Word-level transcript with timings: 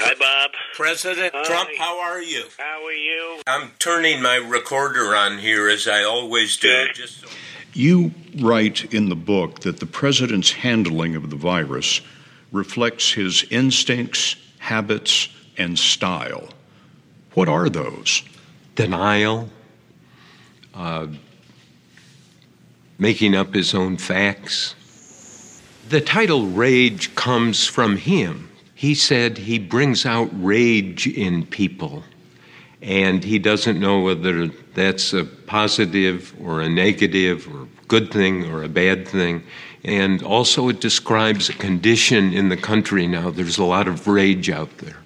Hi 0.00 0.14
Bob. 0.14 0.52
President 0.74 1.32
Hi. 1.34 1.44
Trump, 1.44 1.70
how 1.78 2.00
are 2.00 2.22
you? 2.22 2.44
How 2.58 2.84
are 2.84 2.92
you? 2.92 3.42
I'm 3.46 3.72
turning 3.78 4.22
my 4.22 4.36
recorder 4.36 5.14
on 5.14 5.38
here 5.38 5.68
as 5.68 5.86
I 5.88 6.02
always 6.04 6.56
do. 6.56 6.68
Good. 6.68 6.94
Just 6.94 7.20
so 7.20 7.26
You 7.72 8.12
write 8.38 8.92
in 8.94 9.08
the 9.08 9.16
book 9.16 9.60
that 9.60 9.80
the 9.80 9.86
president's 9.86 10.52
handling 10.52 11.16
of 11.16 11.30
the 11.30 11.36
virus 11.36 12.00
reflects 12.52 13.12
his 13.12 13.44
instincts, 13.50 14.36
habits, 14.58 15.28
and 15.56 15.78
style. 15.78 16.48
What 17.34 17.48
are 17.48 17.68
those? 17.68 18.22
denial, 18.78 19.50
uh, 20.72 21.08
making 22.96 23.34
up 23.34 23.52
his 23.52 23.74
own 23.74 23.96
facts. 23.96 24.76
The 25.88 26.00
title 26.00 26.46
Rage 26.46 27.12
comes 27.16 27.66
from 27.66 27.96
him. 27.96 28.47
He 28.78 28.94
said 28.94 29.38
he 29.38 29.58
brings 29.58 30.06
out 30.06 30.30
rage 30.32 31.08
in 31.08 31.44
people, 31.46 32.04
and 32.80 33.24
he 33.24 33.40
doesn't 33.40 33.80
know 33.80 33.98
whether 33.98 34.46
that's 34.74 35.12
a 35.12 35.24
positive 35.24 36.32
or 36.40 36.60
a 36.60 36.68
negative 36.68 37.48
or 37.52 37.62
a 37.62 37.86
good 37.88 38.12
thing 38.12 38.44
or 38.44 38.62
a 38.62 38.68
bad 38.68 39.08
thing. 39.08 39.42
And 39.82 40.22
also, 40.22 40.68
it 40.68 40.80
describes 40.80 41.48
a 41.48 41.54
condition 41.54 42.32
in 42.32 42.50
the 42.50 42.56
country 42.56 43.08
now. 43.08 43.32
There's 43.32 43.58
a 43.58 43.64
lot 43.64 43.88
of 43.88 44.06
rage 44.06 44.48
out 44.48 44.70
there. 44.78 44.98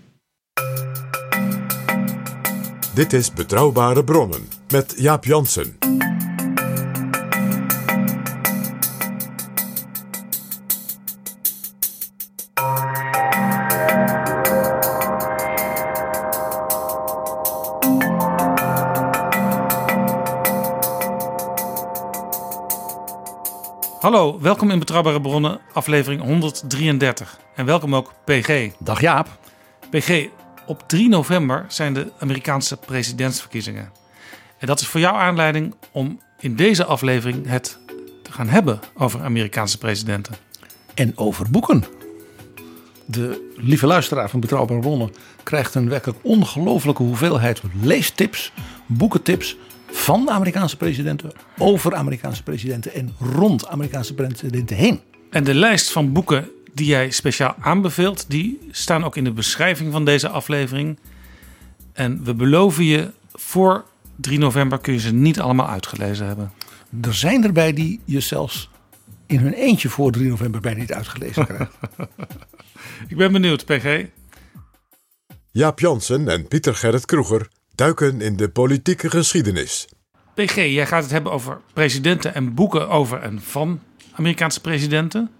Dit 2.94 3.12
is 3.14 3.30
Betrouwbare 3.30 4.02
Bronnen 4.02 4.48
met 4.70 4.88
Jaap 4.98 5.24
Jansen. 5.24 5.81
Hallo, 24.12 24.40
welkom 24.40 24.70
in 24.70 24.78
Betrouwbare 24.78 25.20
Bronnen, 25.20 25.60
aflevering 25.72 26.22
133. 26.22 27.38
En 27.54 27.66
welkom 27.66 27.94
ook 27.94 28.12
PG. 28.24 28.70
Dag 28.78 29.00
Jaap. 29.00 29.38
PG, 29.90 30.26
op 30.66 30.82
3 30.86 31.08
november 31.08 31.64
zijn 31.68 31.94
de 31.94 32.12
Amerikaanse 32.18 32.76
presidentsverkiezingen. 32.76 33.92
En 34.58 34.66
dat 34.66 34.80
is 34.80 34.86
voor 34.86 35.00
jou 35.00 35.16
aanleiding 35.16 35.74
om 35.92 36.20
in 36.40 36.56
deze 36.56 36.84
aflevering 36.84 37.46
het 37.46 37.78
te 38.22 38.32
gaan 38.32 38.48
hebben 38.48 38.80
over 38.94 39.22
Amerikaanse 39.22 39.78
presidenten. 39.78 40.34
En 40.94 41.12
over 41.18 41.50
boeken. 41.50 41.84
De 43.06 43.52
lieve 43.56 43.86
luisteraar 43.86 44.30
van 44.30 44.40
Betrouwbare 44.40 44.80
Bronnen 44.80 45.14
krijgt 45.42 45.74
een 45.74 45.88
werkelijk 45.88 46.18
ongelofelijke 46.22 47.02
hoeveelheid 47.02 47.62
leestips, 47.82 48.52
boekentips 48.86 49.56
van 49.92 50.24
de 50.24 50.30
Amerikaanse 50.30 50.76
presidenten, 50.76 51.32
over 51.58 51.94
Amerikaanse 51.94 52.42
presidenten 52.42 52.94
en 52.94 53.14
rond 53.18 53.66
Amerikaanse 53.66 54.14
presidenten 54.14 54.76
heen. 54.76 55.00
En 55.30 55.44
de 55.44 55.54
lijst 55.54 55.92
van 55.92 56.12
boeken 56.12 56.50
die 56.74 56.86
jij 56.86 57.10
speciaal 57.10 57.54
aanbeveelt, 57.60 58.24
die 58.28 58.58
staan 58.70 59.04
ook 59.04 59.16
in 59.16 59.24
de 59.24 59.32
beschrijving 59.32 59.92
van 59.92 60.04
deze 60.04 60.28
aflevering. 60.28 60.98
En 61.92 62.24
we 62.24 62.34
beloven 62.34 62.84
je, 62.84 63.10
voor 63.32 63.84
3 64.16 64.38
november 64.38 64.78
kun 64.78 64.92
je 64.92 65.00
ze 65.00 65.12
niet 65.12 65.40
allemaal 65.40 65.68
uitgelezen 65.68 66.26
hebben. 66.26 66.52
Er 67.02 67.14
zijn 67.14 67.44
erbij 67.44 67.72
die 67.72 68.00
je 68.04 68.20
zelfs 68.20 68.70
in 69.26 69.38
hun 69.38 69.52
eentje 69.52 69.88
voor 69.88 70.12
3 70.12 70.28
november 70.28 70.60
bijna 70.60 70.80
niet 70.80 70.92
uitgelezen 70.92 71.46
krijgt. 71.46 71.72
Ik 73.08 73.16
ben 73.16 73.32
benieuwd, 73.32 73.64
PG. 73.64 74.06
Jaap 75.50 75.80
Jansen 75.80 76.28
en 76.28 76.48
Pieter 76.48 76.74
Gerrit 76.74 77.04
Kroeger 77.04 77.48
duiken 77.74 78.20
in 78.20 78.36
de 78.36 78.48
politieke 78.48 79.10
geschiedenis. 79.10 79.88
PG, 80.34 80.54
jij 80.54 80.86
gaat 80.86 81.02
het 81.02 81.12
hebben 81.12 81.32
over 81.32 81.60
presidenten 81.72 82.34
en 82.34 82.54
boeken 82.54 82.88
over 82.88 83.20
en 83.20 83.40
van 83.40 83.80
Amerikaanse 84.12 84.60
presidenten. 84.60 85.30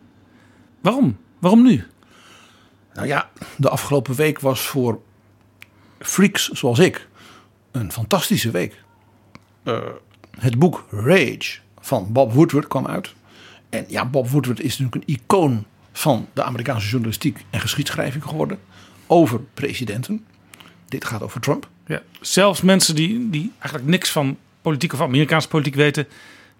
Waarom? 0.80 1.18
Waarom 1.38 1.62
nu? 1.62 1.84
Nou 2.94 3.06
ja, 3.06 3.30
de 3.56 3.68
afgelopen 3.68 4.14
week 4.14 4.40
was 4.40 4.60
voor 4.60 5.00
freaks 5.98 6.48
zoals 6.48 6.78
ik 6.78 7.08
een 7.70 7.92
fantastische 7.92 8.50
week. 8.50 8.82
Eh, 9.62 9.80
het 10.38 10.58
boek 10.58 10.84
Rage 10.90 11.58
van 11.80 12.12
Bob 12.12 12.32
Woodward 12.32 12.66
kwam 12.66 12.86
uit. 12.86 13.14
En 13.70 13.84
ja, 13.88 14.06
Bob 14.06 14.28
Woodward 14.28 14.60
is 14.60 14.78
natuurlijk 14.78 15.08
een 15.08 15.14
icoon 15.14 15.64
van 15.92 16.28
de 16.32 16.42
Amerikaanse 16.42 16.88
journalistiek 16.88 17.44
en 17.50 17.60
geschiedschrijving 17.60 18.24
geworden. 18.24 18.58
Over 19.06 19.40
presidenten. 19.54 20.26
Dit 20.88 21.04
gaat 21.04 21.22
over 21.22 21.40
Trump. 21.40 21.68
Ja, 21.86 22.02
zelfs 22.20 22.60
mensen 22.60 22.94
die, 22.94 23.30
die 23.30 23.52
eigenlijk 23.58 23.86
niks 23.86 24.10
van 24.10 24.38
politiek 24.62 24.92
of 24.92 25.00
Amerikaanse 25.00 25.48
politiek 25.48 25.74
weten, 25.74 26.06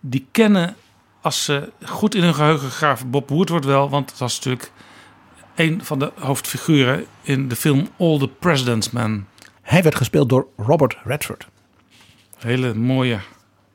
die 0.00 0.27
kennen 0.31 0.77
als 1.21 1.44
ze 1.44 1.72
goed 1.84 2.15
in 2.15 2.22
hun 2.22 2.34
geheugen 2.34 2.71
graven 2.71 3.10
Bob 3.10 3.28
Woodward 3.28 3.65
wel, 3.65 3.91
want 3.91 4.09
dat 4.09 4.19
was 4.19 4.37
natuurlijk 4.37 4.72
een 5.55 5.84
van 5.84 5.99
de 5.99 6.12
hoofdfiguren 6.19 7.06
in 7.22 7.49
de 7.49 7.56
film 7.56 7.88
All 7.99 8.19
the 8.19 8.28
President's 8.28 8.91
Men. 8.91 9.28
Hij 9.62 9.83
werd 9.83 9.94
gespeeld 9.94 10.28
door 10.28 10.47
Robert 10.56 10.97
Redford. 11.05 11.47
Hele 12.39 12.75
mooie 12.75 13.21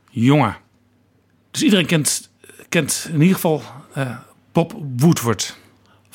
jongen. 0.09 0.57
Dus 1.51 1.63
iedereen 1.63 1.85
kent, 1.85 2.29
kent 2.69 3.07
in 3.11 3.21
ieder 3.21 3.35
geval 3.35 3.61
eh, 3.93 4.17
Bob 4.51 4.73
Woodward. 4.97 5.57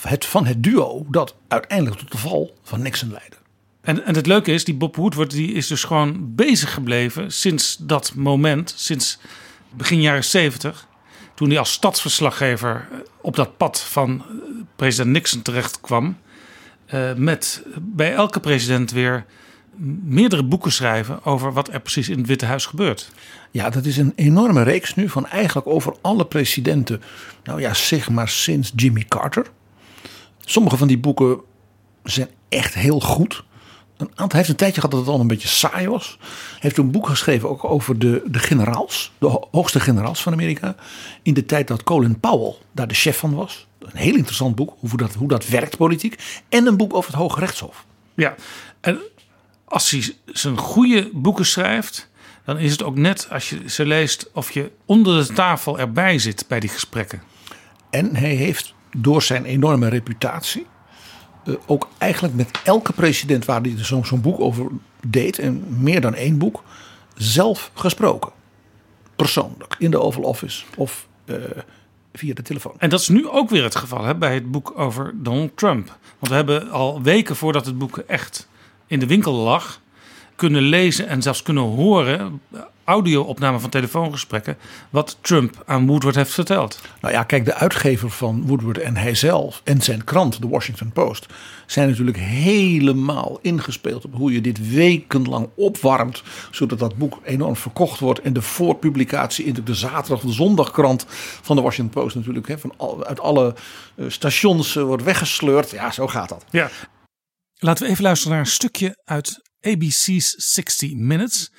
Het, 0.01 0.27
van 0.27 0.47
het 0.47 0.63
duo 0.63 1.07
dat 1.09 1.35
uiteindelijk 1.49 2.01
tot 2.01 2.13
de 2.13 2.19
val 2.19 2.57
van 2.63 2.83
Nixon 2.83 3.11
leidde. 3.11 3.37
En, 3.83 4.05
en 4.05 4.15
het 4.15 4.27
leuke 4.27 4.53
is, 4.53 4.65
die 4.65 4.75
Bob 4.75 4.97
Woodward 4.97 5.31
die 5.31 5.53
is 5.53 5.67
dus 5.67 5.85
gewoon 5.85 6.35
bezig 6.35 6.75
gebleven 6.75 7.33
sinds 7.33 7.77
dat 7.77 8.15
moment, 8.15 8.75
sinds 8.77 9.19
begin 9.71 10.01
jaren 10.01 10.25
70, 10.25 10.87
toen 11.35 11.49
hij 11.49 11.59
als 11.59 11.73
stadsverslaggever 11.73 12.89
op 13.21 13.37
dat 13.37 13.57
pad 13.57 13.81
van 13.81 14.21
eh, 14.21 14.35
president 14.77 15.13
Nixon 15.13 15.43
terecht 15.43 15.81
kwam, 15.81 16.17
eh, 16.87 17.15
met 17.15 17.63
bij 17.81 18.15
elke 18.15 18.41
president 18.41 18.91
weer 18.91 19.25
meerdere 20.05 20.45
boeken 20.45 20.73
schrijven 20.73 21.25
over 21.25 21.53
wat 21.53 21.73
er 21.73 21.81
precies 21.81 22.09
in 22.09 22.19
het 22.19 22.27
Witte 22.27 22.47
Huis 22.47 22.67
gebeurt. 22.67 23.13
Ja, 23.51 23.71
dat 23.71 23.85
is 23.85 23.97
een 23.97 24.13
enorme 24.17 24.63
reeks 24.63 24.95
nu 24.95 25.09
van 25.09 25.27
eigenlijk 25.27 25.67
over 25.67 25.97
alle 26.01 26.27
presidenten. 26.27 27.03
Nou 27.45 27.61
ja, 27.61 27.75
zeg 27.75 28.11
maar 28.11 28.29
sinds 28.29 28.73
Jimmy 28.77 29.05
Carter. 29.09 29.47
Sommige 30.41 30.77
van 30.77 30.89
die 30.89 30.99
boeken 30.99 31.41
zijn 32.03 32.29
echt 32.49 32.75
heel 32.75 33.01
goed. 33.01 33.45
Een 34.03 34.09
aantal 34.09 34.29
hij 34.29 34.37
heeft 34.39 34.49
een 34.49 34.57
tijdje 34.57 34.81
gehad 34.81 34.91
dat 34.97 35.01
het 35.07 35.15
al 35.15 35.21
een 35.21 35.27
beetje 35.27 35.49
saai 35.49 35.89
was. 35.89 36.17
Hij 36.21 36.59
heeft 36.61 36.79
een 36.79 36.91
boek 36.91 37.09
geschreven 37.09 37.49
ook 37.49 37.65
over 37.65 37.99
de, 37.99 38.23
de 38.27 38.39
generaals, 38.39 39.13
de 39.19 39.27
ho- 39.27 39.49
hoogste 39.51 39.81
generaals 39.81 40.23
van 40.23 40.33
Amerika. 40.33 40.75
In 41.23 41.35
de 41.35 41.47
tijd 41.47 41.69
dat 41.69 41.83
Colin 41.83 42.21
Powell 42.21 42.55
daar 42.73 42.89
de 42.89 42.95
chef 42.95 43.19
van 43.19 43.35
was. 43.35 43.67
Een 43.79 43.99
heel 43.99 44.15
interessant 44.15 44.55
boek, 44.55 44.77
hoe 44.79 44.97
dat, 44.97 45.15
hoe 45.15 45.29
dat 45.29 45.49
werkt 45.49 45.77
politiek. 45.77 46.19
En 46.49 46.67
een 46.67 46.77
boek 46.77 46.95
over 46.95 47.11
het 47.11 47.21
Hoge 47.21 47.41
Rechtshof. 47.41 47.85
Ja, 48.15 48.35
en 48.81 48.99
als 49.65 49.91
hij 49.91 50.15
zijn 50.27 50.57
goede 50.57 51.11
boeken 51.13 51.47
schrijft, 51.47 52.11
dan 52.45 52.59
is 52.59 52.71
het 52.73 52.83
ook 52.83 52.97
net 52.97 53.27
als 53.31 53.51
je 53.51 53.61
ze 53.67 53.87
leest 53.87 54.31
of 54.33 54.51
je 54.51 54.71
onder 54.87 55.27
de 55.27 55.33
tafel 55.33 55.79
erbij 55.79 56.19
zit 56.19 56.45
bij 56.49 56.61
die 56.61 56.71
gesprekken. 56.71 57.23
En 57.91 58.17
hij 58.17 58.35
heeft 58.35 58.75
door 58.97 59.23
zijn 59.23 59.45
enorme 59.45 59.89
reputatie 59.89 60.67
eh, 61.45 61.55
ook 61.67 61.89
eigenlijk 61.99 62.35
met 62.35 62.61
elke 62.65 62.93
president 62.93 63.45
waar 63.45 63.61
hij 63.61 63.75
zo'n 63.79 64.21
boek 64.21 64.41
over 64.41 64.67
deed, 65.07 65.39
en 65.39 65.65
meer 65.83 66.01
dan 66.01 66.15
één 66.15 66.39
boek, 66.39 66.63
zelf 67.15 67.71
gesproken. 67.75 68.33
Persoonlijk, 69.17 69.77
in 69.79 69.91
de 69.91 70.01
Oval 70.01 70.23
Office 70.23 70.65
of 70.77 71.09
eh, 71.25 71.35
via 72.13 72.35
de 72.35 72.43
telefoon. 72.43 72.75
En 72.79 72.91
dat 72.91 73.01
is 73.01 73.09
nu 73.09 73.29
ook 73.29 73.51
weer 73.51 73.63
het 73.63 73.77
geval 73.77 74.05
hè, 74.05 74.15
bij 74.15 74.35
het 74.35 74.51
boek 74.51 74.73
over 74.79 75.13
Donald 75.15 75.57
Trump. 75.57 75.87
Want 75.87 76.29
we 76.29 76.35
hebben 76.35 76.71
al 76.71 77.03
weken 77.03 77.37
voordat 77.37 77.67
het 77.67 77.79
boek 77.79 77.99
echt 77.99 78.49
in 78.87 78.99
de 78.99 79.07
winkel 79.07 79.33
lag, 79.33 79.81
kunnen 80.37 80.63
lezen 80.63 81.09
en 81.09 81.23
zelfs 81.23 81.43
kunnen 81.43 81.63
horen, 81.63 82.41
audio-opname 82.85 83.59
van 83.59 83.71
telefoongesprekken, 83.71 84.57
wat 84.91 85.19
Trump 85.21 85.63
aan 85.67 85.87
Woodward 85.87 86.15
heeft 86.15 86.33
verteld. 86.33 86.81
Nou 87.01 87.15
ja, 87.15 87.23
kijk, 87.23 87.45
de 87.45 87.55
uitgever 87.55 88.11
van 88.11 88.47
Woodward 88.47 88.79
en 88.79 88.97
hij 88.97 89.15
zelf 89.15 89.61
en 89.65 89.81
zijn 89.81 90.05
krant, 90.05 90.41
de 90.41 90.49
Washington 90.49 90.93
Post, 90.93 91.27
zijn 91.67 91.89
natuurlijk 91.89 92.17
helemaal 92.17 93.39
ingespeeld 93.43 94.05
op 94.05 94.15
hoe 94.15 94.33
je 94.33 94.41
dit 94.41 94.71
wekenlang 94.71 95.49
opwarmt, 95.55 96.23
zodat 96.51 96.79
dat 96.79 96.97
boek 96.97 97.19
enorm 97.25 97.57
verkocht 97.57 98.01
wordt 98.01 98.21
en 98.21 98.33
de 98.33 98.43
voorpublicatie 98.43 99.45
in 99.45 99.57
de 99.65 99.75
zaterdag, 99.75 100.21
de 100.21 100.33
zondagkrant 100.33 101.05
van 101.43 101.57
de 101.57 101.63
Washington 101.63 102.03
Post 102.03 102.17
natuurlijk, 102.17 102.49
hè, 102.49 102.59
van 102.59 102.73
al, 102.77 103.05
uit 103.05 103.21
alle 103.21 103.55
eh, 103.95 104.05
stations 104.09 104.77
eh, 104.77 104.83
wordt 104.83 105.03
weggesleurd. 105.03 105.71
Ja, 105.71 105.91
zo 105.91 106.09
gaat 106.09 106.29
dat. 106.29 106.45
Ja. 106.51 106.71
Laten 107.59 107.85
we 107.85 107.91
even 107.91 108.05
luisteren 108.05 108.33
naar 108.33 108.45
een 108.45 108.51
stukje 108.51 109.01
uit 109.05 109.41
ABC's 109.63 110.35
60 110.39 110.97
Minutes, 110.97 111.51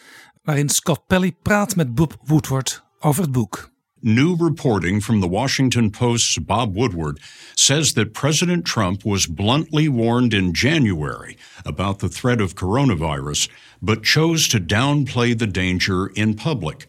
waarin 0.46 0.70
Scott 0.70 1.08
Pelley 1.08 1.32
praat 1.32 1.76
met 1.76 1.96
Bob 1.96 2.18
Woodward 2.26 2.82
over 3.00 3.22
het 3.24 3.32
boek. 3.32 3.72
New 4.02 4.36
reporting 4.36 5.02
from 5.02 5.22
the 5.22 5.30
Washington 5.30 5.90
Post's 5.90 6.38
Bob 6.38 6.76
Woodward 6.76 7.20
says 7.56 7.94
that 7.94 8.14
President 8.14 8.66
Trump 8.66 9.06
was 9.06 9.26
bluntly 9.26 9.88
warned 9.88 10.34
in 10.34 10.54
January 10.54 11.38
about 11.66 12.00
the 12.00 12.10
threat 12.10 12.42
of 12.42 12.56
coronavirus, 12.56 13.48
but 13.82 14.04
chose 14.04 14.50
to 14.50 14.60
downplay 14.60 15.38
the 15.38 15.48
danger 15.48 16.08
in 16.08 16.34
public. 16.34 16.88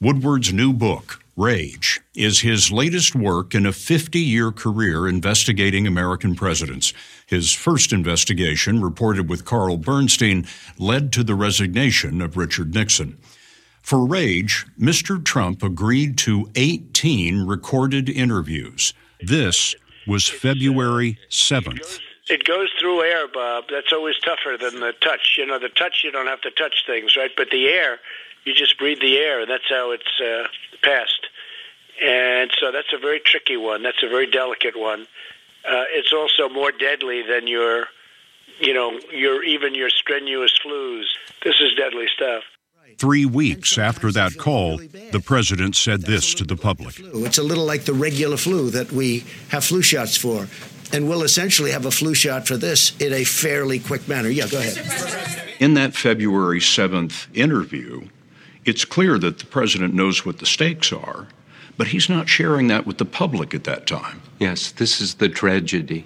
Woodward's 0.00 0.52
new 0.52 0.72
book, 0.72 1.22
Rage, 1.36 2.00
is 2.14 2.40
his 2.40 2.70
latest 2.70 3.14
work 3.14 3.54
in 3.54 3.66
a 3.66 3.72
50 3.72 4.18
year 4.18 4.50
career 4.50 5.08
investigating 5.08 5.86
American 5.86 6.34
presidents. 6.34 6.92
His 7.26 7.52
first 7.52 7.92
investigation, 7.92 8.82
reported 8.82 9.28
with 9.28 9.44
Carl 9.44 9.76
Bernstein, 9.76 10.46
led 10.78 11.12
to 11.12 11.24
the 11.24 11.34
resignation 11.34 12.20
of 12.20 12.36
Richard 12.36 12.74
Nixon. 12.74 13.18
For 13.82 14.06
Rage, 14.06 14.66
Mr. 14.78 15.24
Trump 15.24 15.62
agreed 15.62 16.18
to 16.18 16.50
18 16.54 17.46
recorded 17.46 18.08
interviews. 18.08 18.92
This 19.20 19.74
was 20.06 20.28
February 20.28 21.18
7th. 21.30 22.00
It 22.28 22.44
goes 22.44 22.68
through 22.78 23.02
air, 23.02 23.26
Bob. 23.26 23.64
That's 23.70 23.92
always 23.92 24.16
tougher 24.18 24.56
than 24.56 24.80
the 24.80 24.92
touch. 25.00 25.34
You 25.36 25.46
know, 25.46 25.58
the 25.58 25.68
touch, 25.68 26.02
you 26.04 26.12
don't 26.12 26.28
have 26.28 26.40
to 26.42 26.50
touch 26.50 26.84
things, 26.86 27.16
right? 27.16 27.32
But 27.36 27.50
the 27.50 27.66
air, 27.68 27.98
you 28.50 28.56
just 28.56 28.78
breathe 28.78 29.00
the 29.00 29.16
air, 29.16 29.40
and 29.40 29.50
that's 29.50 29.68
how 29.68 29.92
it's 29.92 30.20
uh, 30.20 30.48
passed. 30.82 31.28
And 32.02 32.50
so 32.58 32.72
that's 32.72 32.92
a 32.92 32.98
very 32.98 33.20
tricky 33.20 33.56
one. 33.56 33.82
That's 33.82 34.02
a 34.02 34.08
very 34.08 34.28
delicate 34.28 34.76
one. 34.76 35.02
Uh, 35.64 35.84
it's 35.90 36.12
also 36.12 36.48
more 36.48 36.72
deadly 36.72 37.22
than 37.22 37.46
your, 37.46 37.86
you 38.58 38.74
know, 38.74 38.98
your 39.12 39.44
even 39.44 39.74
your 39.74 39.90
strenuous 39.90 40.58
flus. 40.64 41.04
This 41.44 41.60
is 41.60 41.74
deadly 41.76 42.06
stuff. 42.14 42.42
Three 42.98 43.24
weeks 43.24 43.78
after 43.78 44.10
that 44.12 44.36
call, 44.36 44.78
the 44.78 45.22
president 45.24 45.76
said 45.76 46.02
this 46.02 46.34
to 46.34 46.44
the 46.44 46.56
public. 46.56 46.96
It's 46.98 47.38
a 47.38 47.42
little 47.42 47.64
like 47.64 47.84
the 47.84 47.94
regular 47.94 48.36
flu 48.36 48.70
that 48.70 48.90
we 48.92 49.24
have 49.50 49.64
flu 49.64 49.80
shots 49.80 50.16
for. 50.16 50.48
And 50.92 51.08
we'll 51.08 51.22
essentially 51.22 51.70
have 51.70 51.86
a 51.86 51.90
flu 51.90 52.14
shot 52.14 52.48
for 52.48 52.56
this 52.56 52.96
in 52.98 53.12
a 53.12 53.22
fairly 53.22 53.78
quick 53.78 54.08
manner. 54.08 54.28
Yeah, 54.28 54.48
go 54.48 54.58
ahead. 54.58 55.56
In 55.60 55.74
that 55.74 55.94
February 55.94 56.58
7th 56.58 57.28
interview, 57.32 58.08
it's 58.64 58.84
clear 58.84 59.18
that 59.18 59.38
the 59.38 59.46
president 59.46 59.94
knows 59.94 60.24
what 60.24 60.38
the 60.38 60.46
stakes 60.46 60.92
are, 60.92 61.26
but 61.76 61.88
he's 61.88 62.08
not 62.08 62.28
sharing 62.28 62.68
that 62.68 62.86
with 62.86 62.98
the 62.98 63.04
public 63.04 63.54
at 63.54 63.64
that 63.64 63.86
time. 63.86 64.20
Yes, 64.38 64.70
this 64.72 65.00
is 65.00 65.14
the 65.14 65.28
tragedy. 65.28 66.04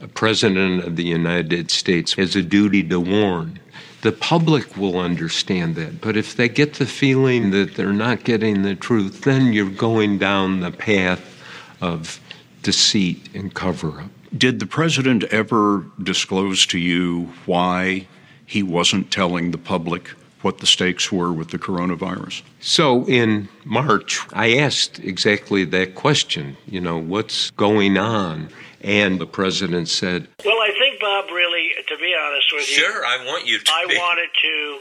A 0.00 0.08
president 0.08 0.84
of 0.84 0.96
the 0.96 1.04
United 1.04 1.70
States 1.70 2.14
has 2.14 2.34
a 2.36 2.42
duty 2.42 2.82
to 2.84 3.00
warn. 3.00 3.58
The 4.02 4.12
public 4.12 4.76
will 4.76 4.98
understand 4.98 5.76
that, 5.76 6.00
but 6.00 6.16
if 6.16 6.34
they 6.34 6.48
get 6.48 6.74
the 6.74 6.86
feeling 6.86 7.50
that 7.50 7.76
they're 7.76 7.92
not 7.92 8.24
getting 8.24 8.62
the 8.62 8.74
truth, 8.74 9.22
then 9.22 9.52
you're 9.52 9.70
going 9.70 10.18
down 10.18 10.60
the 10.60 10.72
path 10.72 11.40
of 11.80 12.20
deceit 12.62 13.28
and 13.34 13.54
cover 13.54 14.00
up. 14.00 14.10
Did 14.36 14.58
the 14.60 14.66
president 14.66 15.24
ever 15.24 15.84
disclose 16.02 16.66
to 16.66 16.78
you 16.78 17.32
why 17.46 18.08
he 18.46 18.62
wasn't 18.62 19.10
telling 19.10 19.50
the 19.50 19.58
public 19.58 20.10
what 20.42 20.58
the 20.58 20.66
stakes 20.66 21.10
were 21.12 21.32
with 21.32 21.48
the 21.50 21.58
coronavirus? 21.58 22.42
So 22.60 23.04
in 23.06 23.48
March, 23.64 24.20
I 24.32 24.56
asked 24.58 24.98
exactly 24.98 25.64
that 25.66 25.94
question, 25.94 26.56
you 26.66 26.80
know, 26.80 26.98
what's 26.98 27.50
going 27.52 27.96
on? 27.98 28.48
And 28.84 29.20
the 29.20 29.26
president 29.26 29.88
said, 29.88 30.26
Well, 30.44 30.60
I 30.60 30.70
think, 30.80 31.00
Bob, 31.00 31.30
really, 31.30 31.70
to 31.88 31.96
be 31.98 32.14
honest 32.20 32.52
with 32.52 32.68
you, 32.68 32.74
Sure, 32.82 33.04
I 33.06 33.24
want 33.26 33.46
you 33.46 33.58
to. 33.58 33.72
I 33.72 33.86
be. 33.86 33.96
wanted 33.96 34.28
to. 34.42 34.78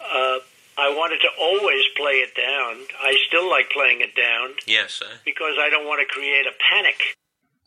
Uh, 0.00 0.38
I 0.78 0.88
wanted 0.94 1.20
to 1.20 1.28
always 1.40 1.84
play 1.94 2.16
it 2.26 2.34
down. 2.34 2.74
I 3.00 3.16
still 3.28 3.48
like 3.48 3.68
playing 3.70 4.00
it 4.02 4.14
down 4.14 4.50
Yes, 4.66 5.00
because 5.24 5.54
I 5.58 5.70
don't 5.70 5.86
want 5.86 6.00
to 6.00 6.06
create 6.06 6.46
a 6.46 6.54
panic. 6.68 7.14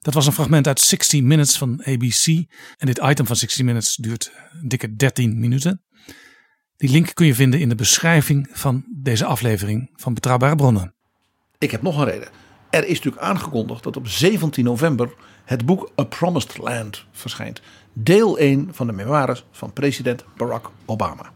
Dat 0.01 0.13
was 0.13 0.25
een 0.25 0.33
fragment 0.33 0.68
uit 0.68 0.80
60 0.80 1.21
Minutes 1.21 1.57
van 1.57 1.81
ABC. 1.86 2.25
En 2.77 2.86
dit 2.86 2.97
item 3.03 3.25
van 3.25 3.36
60 3.36 3.65
Minutes 3.65 3.95
duurt 3.95 4.31
een 4.62 4.68
dikke 4.69 4.95
13 4.95 5.39
minuten. 5.39 5.81
Die 6.79 6.89
link 6.89 7.13
kun 7.13 7.25
je 7.25 7.35
vinden 7.35 7.59
in 7.59 7.69
de 7.69 7.75
beschrijving 7.75 8.47
van 8.51 8.83
deze 8.87 9.25
aflevering 9.25 9.89
van 9.95 10.13
Betrouwbare 10.13 10.55
Bronnen. 10.55 10.93
Ik 11.57 11.71
heb 11.71 11.81
nog 11.81 11.97
een 11.97 12.05
reden. 12.05 12.27
Er 12.69 12.85
is 12.85 12.95
natuurlijk 12.95 13.23
aangekondigd 13.23 13.83
dat 13.83 13.97
op 13.97 14.07
17 14.07 14.63
november 14.63 15.13
het 15.45 15.65
boek 15.65 15.91
A 15.99 16.03
Promised 16.03 16.57
Land 16.57 17.05
verschijnt. 17.11 17.61
Deel 17.93 18.37
1 18.37 18.69
van 18.71 18.87
de 18.87 18.93
memoires 18.93 19.45
van 19.51 19.73
president 19.73 20.23
Barack 20.37 20.69
Obama. 20.85 21.31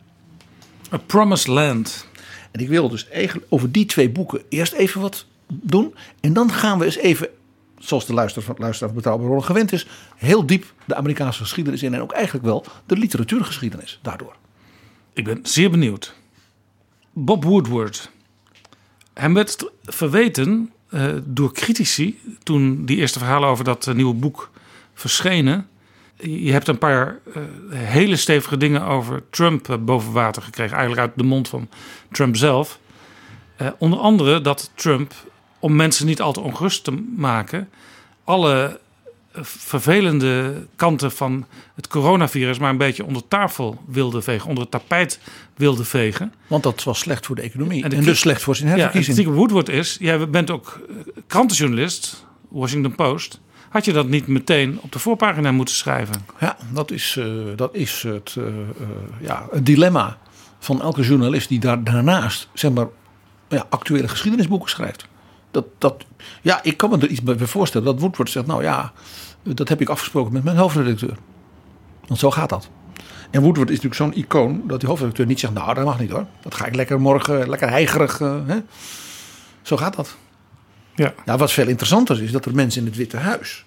A 0.94 0.98
Promised 0.98 1.48
Land. 1.48 2.08
En 2.52 2.60
ik 2.60 2.68
wil 2.68 2.90
dus 2.90 3.10
eigenlijk 3.10 3.48
over 3.50 3.72
die 3.72 3.86
twee 3.86 4.10
boeken 4.10 4.42
eerst 4.50 4.74
even 4.74 5.02
wat 5.02 5.26
doen. 5.48 5.96
En 6.20 6.34
dan 6.34 6.52
gaan 6.52 6.80
we 6.80 6.86
eens 6.86 6.98
even, 6.98 7.28
zoals 7.78 8.06
de 8.06 8.14
luisteraar 8.14 8.46
van, 8.46 8.56
luisteraar 8.58 8.90
van 8.90 8.98
Betrouwbare 8.98 9.30
Bronnen 9.30 9.48
gewend 9.48 9.72
is, 9.72 9.88
heel 10.16 10.46
diep 10.46 10.74
de 10.86 10.96
Amerikaanse 10.96 11.42
geschiedenis 11.42 11.84
in. 11.84 11.94
En 11.94 12.02
ook 12.02 12.12
eigenlijk 12.12 12.46
wel 12.46 12.66
de 12.86 12.98
literatuurgeschiedenis 12.98 14.00
daardoor. 14.02 14.36
Ik 15.14 15.24
ben 15.24 15.40
zeer 15.44 15.70
benieuwd. 15.70 16.14
Bob 17.12 17.44
Woodward. 17.44 18.12
Hem 19.14 19.34
werd 19.34 19.72
verweten 19.84 20.72
eh, 20.90 21.08
door 21.24 21.54
critici 21.54 22.20
toen 22.44 22.86
die 22.86 22.98
eerste 22.98 23.20
verhalen 23.20 23.50
over 23.50 23.64
dat 23.64 23.88
eh, 23.88 23.94
nieuwe 23.94 24.14
boek 24.14 24.50
verschenen. 24.94 25.68
Je 26.16 26.52
hebt 26.52 26.68
een 26.68 26.78
paar 26.78 27.20
eh, 27.34 27.42
hele 27.72 28.16
stevige 28.16 28.58
dingen 28.58 28.82
over 28.84 29.24
Trump 29.30 29.78
boven 29.80 30.12
water 30.12 30.42
gekregen, 30.42 30.78
eigenlijk 30.78 31.08
uit 31.08 31.18
de 31.18 31.24
mond 31.24 31.48
van 31.48 31.70
Trump 32.12 32.36
zelf. 32.36 32.80
Onder 33.78 34.00
andere 34.00 34.42
dat 34.42 34.72
Trump, 34.76 35.14
om 35.60 35.76
mensen 35.76 36.06
niet 36.06 36.22
al 36.22 36.34
te 36.34 36.40
ongerust 36.40 36.84
te 36.84 36.92
maken, 37.16 37.70
alle 38.24 38.80
vervelende 39.42 40.66
kanten 40.76 41.12
van 41.12 41.46
het 41.76 41.88
coronavirus 41.88 42.60
maar 42.60 42.70
een 42.70 42.78
beetje 42.78 43.06
onder 43.06 43.28
tafel 43.28 43.82
wilde 43.88 44.22
vegen, 44.22 44.48
onder 44.48 44.64
het 44.64 44.72
tapijt 44.72 45.20
wilde 45.56 45.84
vegen. 45.84 46.34
Want 46.48 46.64
dat 46.64 46.84
was 46.84 47.00
slecht 47.00 47.26
voor 47.26 47.36
de 47.36 47.42
economie. 47.42 47.84
En, 47.84 47.90
de 47.90 48.00
dus 48.00 48.20
slecht 48.20 48.42
voor 48.42 48.56
zijn 48.56 48.68
Ja, 48.68 48.74
en 48.74 48.80
herverkiezing. 48.82 49.18
het 49.18 49.26
kritiek 49.26 49.44
op 49.44 49.54
Woodward 49.54 49.78
is, 49.78 49.98
jij 50.00 50.30
bent 50.30 50.52
ook 50.52 50.82
eh, 50.90 50.96
krantenjournalist, 51.28 52.26
Washington 52.50 52.96
Post. 52.96 53.40
Had 53.70 53.86
je 53.86 53.94
dat 53.94 54.08
niet 54.08 54.28
meteen 54.28 54.80
op 54.82 54.92
de 54.92 55.00
voorpagina 55.00 55.52
moeten 55.52 55.76
schrijven? 55.76 56.26
Ja, 56.40 56.58
dat 56.72 56.92
is, 56.92 57.16
eh, 57.20 57.26
dat 57.56 57.76
is 57.76 58.04
het, 58.04 58.36
eh, 58.38 58.46
ja, 59.22 59.48
het 59.52 59.66
dilemma 59.66 60.18
van 60.60 60.82
elke 60.82 61.02
journalist 61.02 61.50
die 61.50 61.60
daar 61.60 61.84
daarnaast 61.84 62.50
zeg 62.54 62.72
maar, 62.72 62.88
ja, 63.50 63.66
actuele 63.70 64.08
geschiedenisboeken 64.08 64.70
schrijft. 64.70 65.06
Dat, 65.54 65.66
dat, 65.78 66.06
ja, 66.42 66.64
ik 66.64 66.78
kan 66.78 66.90
me 66.90 66.98
er 66.98 67.08
iets 67.08 67.22
bij 67.22 67.38
voorstellen 67.38 67.86
dat 67.86 68.00
Woodward 68.00 68.30
zegt, 68.30 68.46
nou 68.46 68.64
ja, 68.64 68.94
dat 69.44 69.70
heb 69.70 69.82
ik 69.82 69.90
afgesproken 69.90 70.34
met 70.34 70.44
mijn 70.44 70.58
hoofdredacteur. 70.58 71.18
Want 72.08 72.20
zo 72.20 72.32
gaat 72.32 72.50
dat. 72.50 72.70
En 73.32 73.42
Woodward 73.42 73.70
is 73.70 73.82
natuurlijk 73.82 74.16
zo'n 74.16 74.24
icoon 74.24 74.64
dat 74.68 74.80
die 74.80 74.90
hoofdredacteur 74.90 75.26
niet 75.26 75.40
zegt, 75.40 75.54
nou 75.54 75.74
dat 75.74 75.86
mag 75.86 76.00
niet 76.00 76.12
hoor. 76.12 76.26
Dat 76.42 76.56
ga 76.56 76.66
ik 76.66 76.76
lekker 76.76 77.02
morgen, 77.02 77.50
lekker 77.50 77.70
heigerig. 77.70 78.22
eh, 78.22 78.36
hè? 78.46 78.58
Zo 79.62 79.78
gaat 79.78 79.96
dat. 79.96 80.18
Ja. 80.96 81.14
Nou, 81.26 81.38
wat 81.40 81.52
veel 81.52 81.68
interessanter 81.68 82.16
is, 82.16 82.22
is 82.22 82.32
dat 82.32 82.46
er 82.46 82.56
mensen 82.56 82.82
in 82.82 82.88
het 82.88 82.96
Witte 82.96 83.18
Huis 83.18 83.66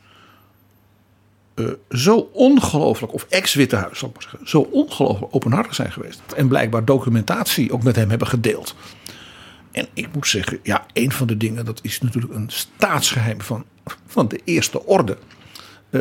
eh, 1.56 1.66
zo 1.90 2.30
ongelooflijk, 2.32 3.12
of 3.12 3.26
ex-Witte 3.28 3.76
Huis, 3.76 3.98
zal 3.98 4.08
ik 4.08 4.14
maar 4.14 4.22
zeggen, 4.22 4.48
zo 4.48 4.60
ongelooflijk 4.60 5.34
openhartig 5.34 5.74
zijn 5.74 5.92
geweest. 5.92 6.20
En 6.36 6.48
blijkbaar 6.48 6.84
documentatie 6.84 7.72
ook 7.72 7.82
met 7.82 7.96
hem 7.96 8.08
hebben 8.08 8.28
gedeeld. 8.28 8.74
En 9.76 9.88
ik 9.94 10.08
moet 10.12 10.26
zeggen, 10.26 10.58
ja, 10.62 10.86
een 10.92 11.12
van 11.12 11.26
de 11.26 11.36
dingen, 11.36 11.64
dat 11.64 11.78
is 11.82 12.00
natuurlijk 12.00 12.34
een 12.34 12.50
staatsgeheim 12.50 13.40
van, 13.40 13.64
van 14.06 14.28
de 14.28 14.40
eerste 14.44 14.86
orde. 14.86 15.18
Eh, 15.90 16.00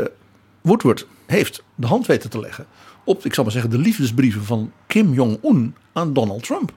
Woodward 0.61 1.07
heeft 1.25 1.63
de 1.75 1.87
hand 1.87 2.05
weten 2.05 2.29
te 2.29 2.39
leggen 2.39 2.67
op, 3.05 3.25
ik 3.25 3.33
zal 3.33 3.43
maar 3.43 3.53
zeggen, 3.53 3.71
de 3.71 3.77
liefdesbrieven 3.77 4.43
van 4.43 4.71
Kim 4.87 5.13
Jong-un 5.13 5.75
aan 5.93 6.13
Donald 6.13 6.43
Trump. 6.43 6.73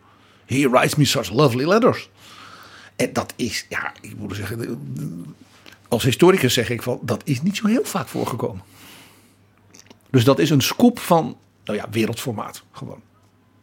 He 0.46 0.68
writes 0.68 0.94
me 0.94 1.04
such 1.04 1.30
lovely 1.30 1.64
letters. 1.64 2.10
En 2.96 3.12
dat 3.12 3.32
is, 3.36 3.66
ja, 3.68 3.92
ik 4.00 4.16
moet 4.16 4.36
zeggen, 4.36 4.78
als 5.88 6.02
historicus 6.02 6.54
zeg 6.54 6.70
ik 6.70 6.82
van, 6.82 6.98
dat 7.02 7.22
is 7.24 7.42
niet 7.42 7.56
zo 7.56 7.66
heel 7.66 7.84
vaak 7.84 8.08
voorgekomen. 8.08 8.62
Dus 10.10 10.24
dat 10.24 10.38
is 10.38 10.50
een 10.50 10.60
scoop 10.60 10.98
van, 10.98 11.36
nou 11.64 11.78
ja, 11.78 11.86
wereldformaat 11.90 12.62
gewoon. 12.72 13.02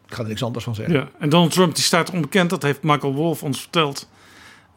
Ik 0.08 0.14
ga 0.14 0.22
er 0.22 0.28
niks 0.28 0.44
anders 0.44 0.64
van 0.64 0.76
zeggen. 0.76 0.96
Ja, 0.96 1.08
en 1.20 1.30
Donald 1.30 1.52
Trump 1.52 1.76
die 1.76 1.84
staat 1.84 2.10
onbekend, 2.10 2.50
dat 2.50 2.64
heeft 2.64 2.84
Michael 2.84 3.14
Wolff 3.14 3.44
ons 3.44 3.60
verteld. 3.62 4.08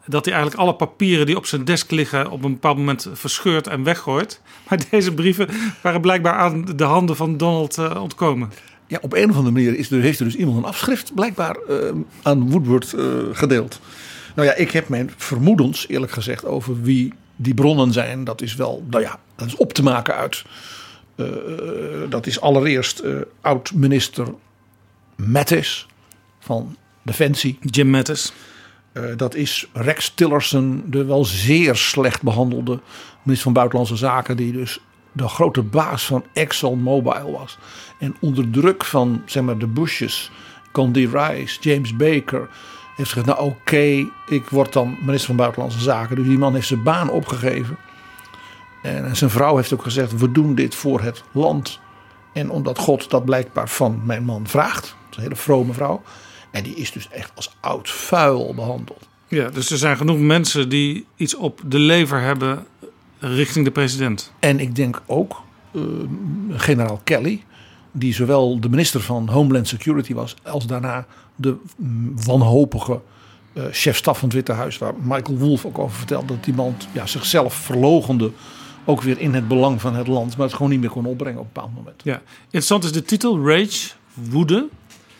Dat 0.05 0.25
hij 0.25 0.33
eigenlijk 0.33 0.63
alle 0.63 0.75
papieren 0.75 1.25
die 1.25 1.35
op 1.35 1.45
zijn 1.45 1.65
desk 1.65 1.91
liggen 1.91 2.31
op 2.31 2.43
een 2.43 2.51
bepaald 2.51 2.77
moment 2.77 3.09
verscheurt 3.13 3.67
en 3.67 3.83
weggooit. 3.83 4.41
Maar 4.69 4.79
deze 4.89 5.13
brieven 5.13 5.49
waren 5.81 6.01
blijkbaar 6.01 6.33
aan 6.33 6.65
de 6.75 6.83
handen 6.83 7.15
van 7.15 7.37
Donald 7.37 7.77
uh, 7.77 8.01
ontkomen. 8.01 8.51
Ja, 8.87 8.97
op 9.01 9.13
een 9.13 9.29
of 9.29 9.35
andere 9.35 9.55
manier 9.55 9.75
is 9.75 9.91
er, 9.91 10.01
heeft 10.01 10.19
er 10.19 10.25
dus 10.25 10.35
iemand 10.35 10.57
een 10.57 10.63
afschrift 10.63 11.13
blijkbaar 11.15 11.57
uh, 11.69 11.77
aan 12.21 12.49
Woodward 12.49 12.93
uh, 12.97 13.03
gedeeld. 13.31 13.79
Nou 14.35 14.47
ja, 14.47 14.55
ik 14.55 14.71
heb 14.71 14.89
mijn 14.89 15.11
vermoedens 15.17 15.87
eerlijk 15.87 16.11
gezegd 16.11 16.45
over 16.45 16.81
wie 16.81 17.13
die 17.35 17.53
bronnen 17.53 17.93
zijn. 17.93 18.23
Dat 18.23 18.41
is 18.41 18.55
wel, 18.55 18.83
nou 18.89 19.03
ja, 19.03 19.19
dat 19.35 19.47
is 19.47 19.55
op 19.55 19.73
te 19.73 19.83
maken 19.83 20.15
uit. 20.15 20.43
dat 22.09 22.27
is 22.27 22.41
allereerst 22.41 23.03
oud-minister 23.41 24.27
Mattis 25.25 25.87
van 26.39 26.75
Defensie. 27.03 27.57
Jim 27.61 27.89
Mattis. 27.89 28.33
Uh, 28.93 29.03
dat 29.17 29.35
is 29.35 29.67
Rex 29.73 30.09
Tillerson, 30.09 30.83
de 30.85 31.05
wel 31.05 31.25
zeer 31.25 31.75
slecht 31.75 32.21
behandelde 32.21 32.79
minister 33.23 33.43
van 33.43 33.53
Buitenlandse 33.53 33.95
Zaken, 33.95 34.37
die 34.37 34.51
dus 34.51 34.79
de 35.11 35.27
grote 35.27 35.61
baas 35.61 36.05
van 36.05 36.23
ExxonMobil 36.33 37.31
was. 37.31 37.57
En 37.99 38.15
onder 38.19 38.49
druk 38.49 38.85
van 38.85 39.21
zeg 39.25 39.43
maar, 39.43 39.57
de 39.57 39.67
Bushes, 39.67 40.31
Condi 40.71 41.07
Rice, 41.07 41.57
James 41.61 41.95
Baker, 41.95 42.49
heeft 42.95 43.09
gezegd: 43.09 43.25
Nou, 43.25 43.39
oké, 43.39 43.49
okay, 43.49 44.09
ik 44.27 44.49
word 44.49 44.73
dan 44.73 44.97
minister 44.99 45.25
van 45.27 45.35
Buitenlandse 45.35 45.79
Zaken. 45.79 46.15
Dus 46.15 46.27
die 46.27 46.37
man 46.37 46.53
heeft 46.53 46.67
zijn 46.67 46.83
baan 46.83 47.09
opgegeven. 47.09 47.77
En 48.81 49.15
zijn 49.15 49.29
vrouw 49.29 49.55
heeft 49.55 49.73
ook 49.73 49.83
gezegd: 49.83 50.19
We 50.19 50.31
doen 50.31 50.55
dit 50.55 50.75
voor 50.75 51.01
het 51.01 51.23
land. 51.31 51.79
En 52.33 52.49
omdat 52.49 52.77
God 52.77 53.09
dat 53.09 53.25
blijkbaar 53.25 53.69
van 53.69 54.01
mijn 54.03 54.23
man 54.23 54.47
vraagt. 54.47 54.97
Een 55.15 55.23
hele 55.23 55.35
vrome 55.35 55.73
vrouw. 55.73 56.01
En 56.51 56.63
die 56.63 56.75
is 56.75 56.91
dus 56.91 57.07
echt 57.09 57.31
als 57.35 57.55
oud 57.59 57.89
vuil 57.89 58.53
behandeld. 58.53 59.07
Ja, 59.27 59.49
dus 59.49 59.69
er 59.71 59.77
zijn 59.77 59.97
genoeg 59.97 60.19
mensen 60.19 60.69
die 60.69 61.05
iets 61.15 61.35
op 61.35 61.61
de 61.65 61.79
lever 61.79 62.21
hebben 62.21 62.65
richting 63.19 63.65
de 63.65 63.71
president. 63.71 64.33
En 64.39 64.59
ik 64.59 64.75
denk 64.75 65.01
ook 65.05 65.41
uh, 65.71 65.83
generaal 66.49 67.01
Kelly, 67.03 67.43
die 67.91 68.13
zowel 68.13 68.59
de 68.59 68.69
minister 68.69 69.01
van 69.01 69.29
Homeland 69.29 69.67
Security 69.67 70.13
was, 70.13 70.35
als 70.43 70.67
daarna 70.67 71.05
de 71.35 71.55
wanhopige 72.25 73.01
uh, 73.53 73.63
chef-staf 73.71 74.19
van 74.19 74.27
het 74.27 74.37
Witte 74.37 74.51
Huis, 74.51 74.77
waar 74.77 74.93
Michael 75.01 75.37
Wolff 75.37 75.65
ook 75.65 75.79
over 75.79 75.97
vertelde 75.97 76.27
dat 76.27 76.43
die 76.43 76.53
man 76.53 76.75
ja, 76.91 77.05
zichzelf 77.05 77.53
verlogende. 77.53 78.31
Ook 78.85 79.01
weer 79.01 79.19
in 79.19 79.33
het 79.33 79.47
belang 79.47 79.81
van 79.81 79.95
het 79.95 80.07
land, 80.07 80.37
maar 80.37 80.45
het 80.45 80.55
gewoon 80.55 80.71
niet 80.71 80.79
meer 80.79 80.89
kon 80.89 81.05
opbrengen 81.05 81.39
op 81.39 81.45
een 81.45 81.51
bepaald 81.53 81.75
moment. 81.75 82.01
Ja, 82.03 82.21
interessant 82.43 82.83
is 82.83 82.91
de 82.91 83.03
titel 83.03 83.47
Rage, 83.47 83.89
woede. 84.13 84.67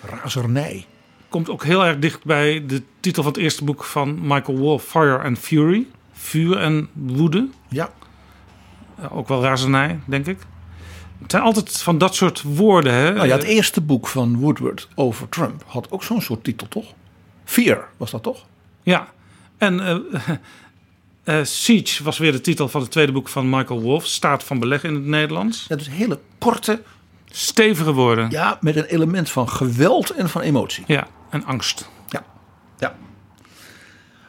Razernij 0.02 0.86
komt 1.30 1.50
ook 1.50 1.64
heel 1.64 1.86
erg 1.86 2.00
dicht 2.00 2.24
bij 2.24 2.66
de 2.66 2.84
titel 3.00 3.24
van 3.24 3.32
het 3.32 3.42
eerste 3.42 3.64
boek 3.64 3.84
van 3.84 4.20
Michael 4.22 4.58
Wolff, 4.58 4.86
Fire 4.86 5.18
and 5.24 5.40
Fury. 5.40 5.88
Vuur 6.12 6.58
en 6.58 6.90
woede. 6.94 7.48
Ja. 7.70 7.90
Ook 9.12 9.28
wel 9.28 9.42
razernij, 9.42 10.00
denk 10.06 10.26
ik. 10.26 10.38
Het 11.22 11.32
zijn 11.32 11.44
altijd 11.44 11.82
van 11.82 11.98
dat 11.98 12.16
soort 12.16 12.42
woorden. 12.42 12.94
Hè? 12.94 13.14
Nou 13.14 13.28
ja, 13.28 13.36
het 13.36 13.46
eerste 13.46 13.82
boek 13.82 14.08
van 14.08 14.38
Woodward 14.38 14.88
over 14.96 15.30
Trump 15.30 15.64
had 15.66 15.92
ook 15.92 16.04
zo'n 16.04 16.22
soort 16.22 16.44
titel, 16.44 16.68
toch? 16.68 16.94
Fear 17.44 17.88
was 17.98 18.12
dat 18.12 18.24
toch? 18.24 18.46
Ja. 18.84 19.08
En 19.58 19.80
uh, 19.80 19.98
uh, 21.24 21.44
Siege 21.46 22.04
was 22.04 22.18
weer 22.18 22.32
de 22.32 22.42
titel 22.42 22.68
van 22.68 22.82
het 22.82 22.92
tweede 22.92 23.12
boek 23.12 23.28
van 23.28 23.50
Michael 23.50 23.82
Wolff. 23.82 24.06
Staat 24.06 24.44
van 24.44 24.60
beleggen 24.60 24.90
in 24.90 24.96
het 24.96 25.06
Nederlands. 25.06 25.68
Dat 25.68 25.82
is 25.82 25.88
hele 25.88 26.20
korte, 26.38 26.82
stevige 27.30 27.94
woorden. 27.94 28.30
Ja, 28.30 28.58
met 28.62 28.76
een 28.76 28.86
element 28.86 29.30
van 29.30 29.50
geweld 29.50 30.10
en 30.10 30.30
van 30.30 30.42
emotie. 30.42 30.84
Ja, 30.88 31.08
en 31.30 31.46
angst. 31.46 31.90
Ja, 32.08 32.24
ja. 32.78 32.96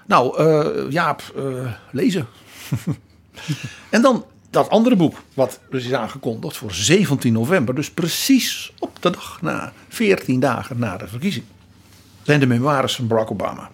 Nou, 0.07 0.42
uh, 0.42 0.90
Jaap, 0.90 1.23
uh, 1.37 1.73
lezen. 1.90 2.26
en 3.90 4.02
dan 4.02 4.25
dat 4.50 4.69
andere 4.69 4.97
boek, 4.97 5.23
wat 5.35 5.61
dus 5.71 5.85
is 5.85 5.92
aangekondigd 5.92 6.57
voor 6.57 6.73
17 6.73 7.33
november. 7.33 7.75
Dus 7.75 7.90
precies 7.90 8.73
op 8.78 9.02
de 9.02 9.11
dag 9.11 9.42
na, 9.42 9.73
14 9.88 10.40
dagen 10.40 10.78
na 10.78 10.97
de 10.97 11.09
verkiezing. 11.09 11.45
Zijn 12.23 12.40
de 12.40 12.47
memoires 12.47 12.97
van 12.97 13.07
Barack 13.07 13.30
Obama. 13.30 13.71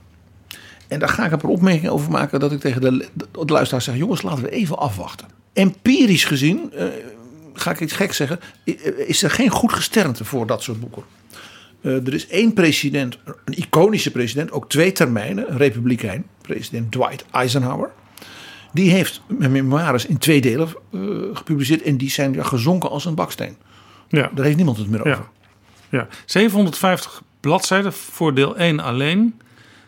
En 0.89 0.99
daar 0.99 1.09
ga 1.09 1.25
ik 1.25 1.33
een 1.33 1.39
paar 1.39 1.51
opmerkingen 1.51 1.93
over 1.93 2.11
maken 2.11 2.41
dat 2.41 2.53
ik 2.53 2.61
tegen 2.61 2.81
de, 2.81 3.09
de, 3.13 3.27
de 3.33 3.53
luisteraars 3.53 3.85
zeg... 3.85 3.97
jongens, 3.97 4.23
laten 4.23 4.43
we 4.43 4.51
even 4.51 4.79
afwachten. 4.79 5.29
Empirisch 5.53 6.25
gezien, 6.25 6.73
uh, 6.75 6.85
ga 7.57 7.71
ik 7.71 7.81
iets 7.81 7.93
gek 7.93 8.13
zeggen... 8.13 8.41
is 9.07 9.23
er 9.23 9.31
geen 9.31 9.51
goed 9.51 9.73
gesternte 9.73 10.25
voor 10.25 10.47
dat 10.47 10.63
soort 10.63 10.81
boeken. 10.81 11.03
Uh, 11.81 12.07
er 12.07 12.15
is 12.15 12.27
één 12.27 12.53
president, 12.53 13.19
een 13.45 13.59
iconische 13.59 14.11
president, 14.11 14.53
ook 14.53 14.69
twee 14.69 14.93
termijnen, 14.93 15.51
een 15.51 15.57
republikein, 15.57 16.27
president 16.41 16.93
Dwight 16.93 17.25
Eisenhower. 17.31 17.91
Die 18.73 18.91
heeft 18.91 19.21
memoires 19.27 20.07
in 20.07 20.19
twee 20.19 20.41
delen 20.41 20.69
uh, 20.91 21.37
gepubliceerd 21.37 21.83
en 21.83 21.97
die 21.97 22.11
zijn 22.11 22.33
ja, 22.33 22.43
gezonken 22.43 22.91
als 22.91 23.05
een 23.05 23.15
baksteen. 23.15 23.57
Ja. 24.09 24.31
Daar 24.35 24.45
heeft 24.45 24.57
niemand 24.57 24.79
het 24.79 24.89
meer 24.89 25.01
over. 25.01 25.29
Ja. 25.91 25.99
ja. 25.99 26.09
750 26.25 27.23
bladzijden 27.41 27.93
voor 27.93 28.35
deel 28.35 28.57
1 28.57 28.81
alleen. 28.81 29.41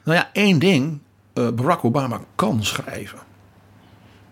Nou 0.04 0.18
ja, 0.18 0.30
één 0.32 0.58
ding. 0.58 0.98
Uh, 1.34 1.48
Barack 1.48 1.84
Obama 1.84 2.20
kan 2.34 2.64
schrijven. 2.64 3.18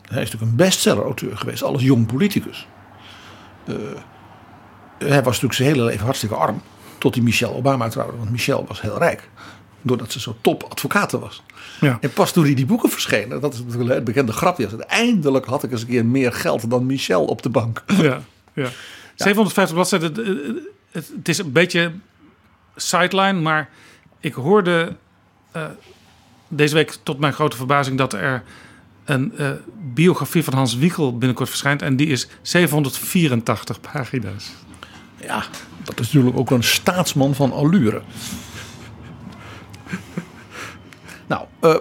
Hij 0.02 0.22
is 0.22 0.30
natuurlijk 0.30 0.50
een 0.50 0.56
bestseller-auteur 0.56 1.36
geweest, 1.36 1.62
alles 1.62 1.82
jong 1.82 2.06
politicus. 2.06 2.66
Uh, 3.68 3.76
hij 4.98 5.22
was 5.22 5.24
natuurlijk 5.24 5.54
zijn 5.54 5.68
hele 5.68 5.84
leven 5.84 6.04
hartstikke 6.04 6.34
arm. 6.34 6.62
Tot 6.98 7.14
hij 7.14 7.24
Michelle 7.24 7.54
Obama 7.54 7.88
trouwde. 7.88 8.16
Want 8.16 8.30
Michelle 8.30 8.64
was 8.66 8.80
heel 8.80 8.98
rijk. 8.98 9.28
Doordat 9.82 10.12
ze 10.12 10.20
zo 10.20 10.36
top 10.40 10.62
advocaten 10.62 11.20
was. 11.20 11.42
Ja. 11.80 11.98
En 12.00 12.12
pas 12.12 12.32
toen 12.32 12.44
hij 12.44 12.54
die 12.54 12.66
boeken 12.66 12.90
verschenen. 12.90 13.40
Dat 13.40 13.54
is 13.54 13.62
natuurlijk 13.62 13.94
het 13.94 14.04
bekende 14.04 14.32
grapje. 14.32 14.84
Eindelijk 14.86 15.46
had 15.46 15.62
ik 15.62 15.70
eens 15.70 15.80
een 15.80 15.86
keer 15.86 16.04
meer 16.04 16.32
geld 16.32 16.70
dan 16.70 16.86
Michelle 16.86 17.26
op 17.26 17.42
de 17.42 17.48
bank. 17.48 17.84
Ja, 17.86 18.20
ja. 18.52 18.68
750 19.14 19.74
bladzijden. 19.74 20.14
Het, 20.90 21.12
het 21.16 21.28
is 21.28 21.38
een 21.38 21.52
beetje 21.52 21.92
sideline. 22.76 23.40
Maar 23.40 23.68
ik 24.20 24.34
hoorde 24.34 24.96
uh, 25.56 25.64
deze 26.48 26.74
week 26.74 26.96
tot 27.02 27.18
mijn 27.18 27.32
grote 27.32 27.56
verbazing 27.56 27.98
dat 27.98 28.12
er 28.12 28.42
een 29.06 29.32
uh, 29.38 29.50
biografie 29.94 30.44
van 30.44 30.54
Hans 30.54 30.76
Wiegel 30.76 31.18
binnenkort 31.18 31.48
verschijnt. 31.48 31.82
En 31.82 31.96
die 31.96 32.06
is 32.06 32.28
784 32.42 33.80
pagina's. 33.80 34.52
Ja, 35.20 35.44
dat 35.84 36.00
is 36.00 36.12
natuurlijk 36.12 36.38
ook 36.38 36.50
een 36.50 36.62
staatsman 36.62 37.34
van 37.34 37.52
allure. 37.52 38.02
nou, 41.26 41.44
uh, 41.60 41.74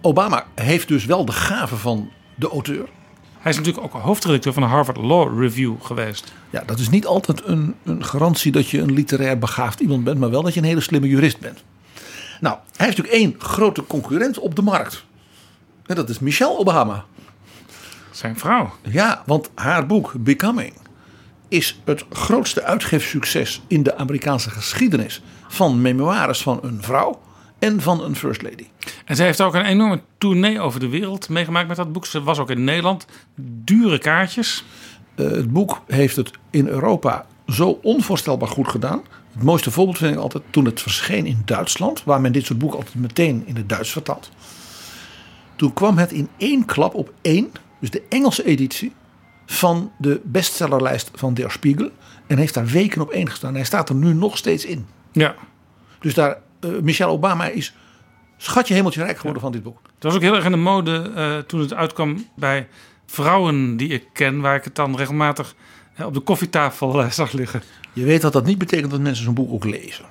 Obama 0.00 0.46
heeft 0.54 0.88
dus 0.88 1.04
wel 1.04 1.24
de 1.24 1.32
gave 1.32 1.76
van 1.76 2.10
de 2.34 2.48
auteur. 2.48 2.88
Hij 3.38 3.50
is 3.50 3.56
natuurlijk 3.56 3.84
ook 3.84 4.02
hoofdredacteur 4.02 4.52
van 4.52 4.62
de 4.62 4.68
Harvard 4.68 4.96
Law 4.96 5.40
Review 5.40 5.74
geweest. 5.82 6.32
Ja, 6.50 6.62
dat 6.66 6.78
is 6.78 6.88
niet 6.88 7.06
altijd 7.06 7.46
een, 7.46 7.74
een 7.84 8.04
garantie 8.04 8.52
dat 8.52 8.68
je 8.68 8.80
een 8.80 8.92
literair 8.92 9.38
begaafd 9.38 9.80
iemand 9.80 10.04
bent, 10.04 10.18
maar 10.18 10.30
wel 10.30 10.42
dat 10.42 10.54
je 10.54 10.60
een 10.60 10.66
hele 10.66 10.80
slimme 10.80 11.08
jurist 11.08 11.38
bent. 11.38 11.62
Nou, 12.40 12.56
hij 12.76 12.86
heeft 12.86 12.98
natuurlijk 12.98 13.24
één 13.24 13.34
grote 13.38 13.86
concurrent 13.86 14.38
op 14.38 14.56
de 14.56 14.62
markt. 14.62 15.04
En 15.90 15.96
dat 15.96 16.08
is 16.08 16.18
Michelle 16.18 16.58
Obama. 16.58 17.04
Zijn 18.10 18.38
vrouw. 18.38 18.72
Ja, 18.82 19.22
want 19.26 19.50
haar 19.54 19.86
boek 19.86 20.12
Becoming 20.18 20.72
is 21.48 21.80
het 21.84 22.04
grootste 22.10 22.62
uitgeefsucces 22.62 23.62
in 23.66 23.82
de 23.82 23.96
Amerikaanse 23.96 24.50
geschiedenis 24.50 25.22
van 25.48 25.82
memoires 25.82 26.42
van 26.42 26.58
een 26.62 26.82
vrouw 26.82 27.20
en 27.58 27.80
van 27.80 28.02
een 28.02 28.16
first 28.16 28.42
lady. 28.42 28.66
En 29.04 29.16
zij 29.16 29.26
heeft 29.26 29.40
ook 29.40 29.54
een 29.54 29.64
enorme 29.64 30.00
tournee 30.18 30.60
over 30.60 30.80
de 30.80 30.88
wereld 30.88 31.28
meegemaakt 31.28 31.68
met 31.68 31.76
dat 31.76 31.92
boek. 31.92 32.06
Ze 32.06 32.22
was 32.22 32.38
ook 32.38 32.50
in 32.50 32.64
Nederland. 32.64 33.06
Dure 33.64 33.98
kaartjes. 33.98 34.64
Uh, 35.16 35.30
het 35.30 35.52
boek 35.52 35.82
heeft 35.86 36.16
het 36.16 36.30
in 36.50 36.66
Europa 36.66 37.26
zo 37.46 37.78
onvoorstelbaar 37.82 38.48
goed 38.48 38.68
gedaan. 38.68 39.02
Het 39.32 39.42
mooiste 39.42 39.70
voorbeeld 39.70 39.98
vind 39.98 40.14
ik 40.14 40.20
altijd 40.20 40.42
toen 40.50 40.64
het 40.64 40.80
verscheen 40.80 41.26
in 41.26 41.42
Duitsland, 41.44 42.04
waar 42.04 42.20
men 42.20 42.32
dit 42.32 42.46
soort 42.46 42.58
boeken 42.58 42.78
altijd 42.78 42.94
meteen 42.94 43.42
in 43.46 43.56
het 43.56 43.68
Duits 43.68 43.90
vertaalt. 43.92 44.30
Toen 45.60 45.72
kwam 45.72 45.98
het 45.98 46.12
in 46.12 46.28
één 46.36 46.64
klap 46.64 46.94
op 46.94 47.12
één, 47.22 47.52
dus 47.80 47.90
de 47.90 48.02
Engelse 48.08 48.44
editie, 48.44 48.92
van 49.46 49.92
de 49.98 50.20
bestsellerlijst 50.24 51.10
van 51.14 51.34
Der 51.34 51.50
Spiegel. 51.50 51.90
En 52.26 52.38
heeft 52.38 52.54
daar 52.54 52.66
weken 52.66 53.00
op 53.00 53.10
één 53.10 53.28
gestaan. 53.28 53.54
Hij 53.54 53.64
staat 53.64 53.88
er 53.88 53.94
nu 53.94 54.14
nog 54.14 54.36
steeds 54.36 54.64
in. 54.64 54.86
Ja. 55.12 55.34
Dus 55.98 56.14
daar, 56.14 56.38
uh, 56.60 56.80
Michelle 56.80 57.12
Obama 57.12 57.46
is 57.46 57.74
schatje 58.36 58.74
hemeltje 58.74 59.02
rijk 59.02 59.16
geworden 59.16 59.42
van 59.42 59.52
dit 59.52 59.62
boek. 59.62 59.80
Het 59.94 60.02
was 60.02 60.14
ook 60.14 60.20
heel 60.20 60.34
erg 60.34 60.44
in 60.44 60.50
de 60.50 60.56
mode 60.56 61.12
uh, 61.16 61.38
toen 61.38 61.60
het 61.60 61.74
uitkwam 61.74 62.26
bij 62.36 62.68
vrouwen 63.06 63.76
die 63.76 63.88
ik 63.88 64.04
ken, 64.12 64.40
waar 64.40 64.56
ik 64.56 64.64
het 64.64 64.74
dan 64.74 64.96
regelmatig 64.96 65.54
uh, 65.98 66.06
op 66.06 66.14
de 66.14 66.20
koffietafel 66.20 67.10
zag 67.10 67.32
liggen. 67.32 67.62
Je 67.92 68.04
weet 68.04 68.20
dat 68.20 68.32
dat 68.32 68.44
niet 68.44 68.58
betekent 68.58 68.90
dat 68.90 69.00
mensen 69.00 69.24
zo'n 69.24 69.34
boek 69.34 69.52
ook 69.52 69.64
lezen. 69.64 70.04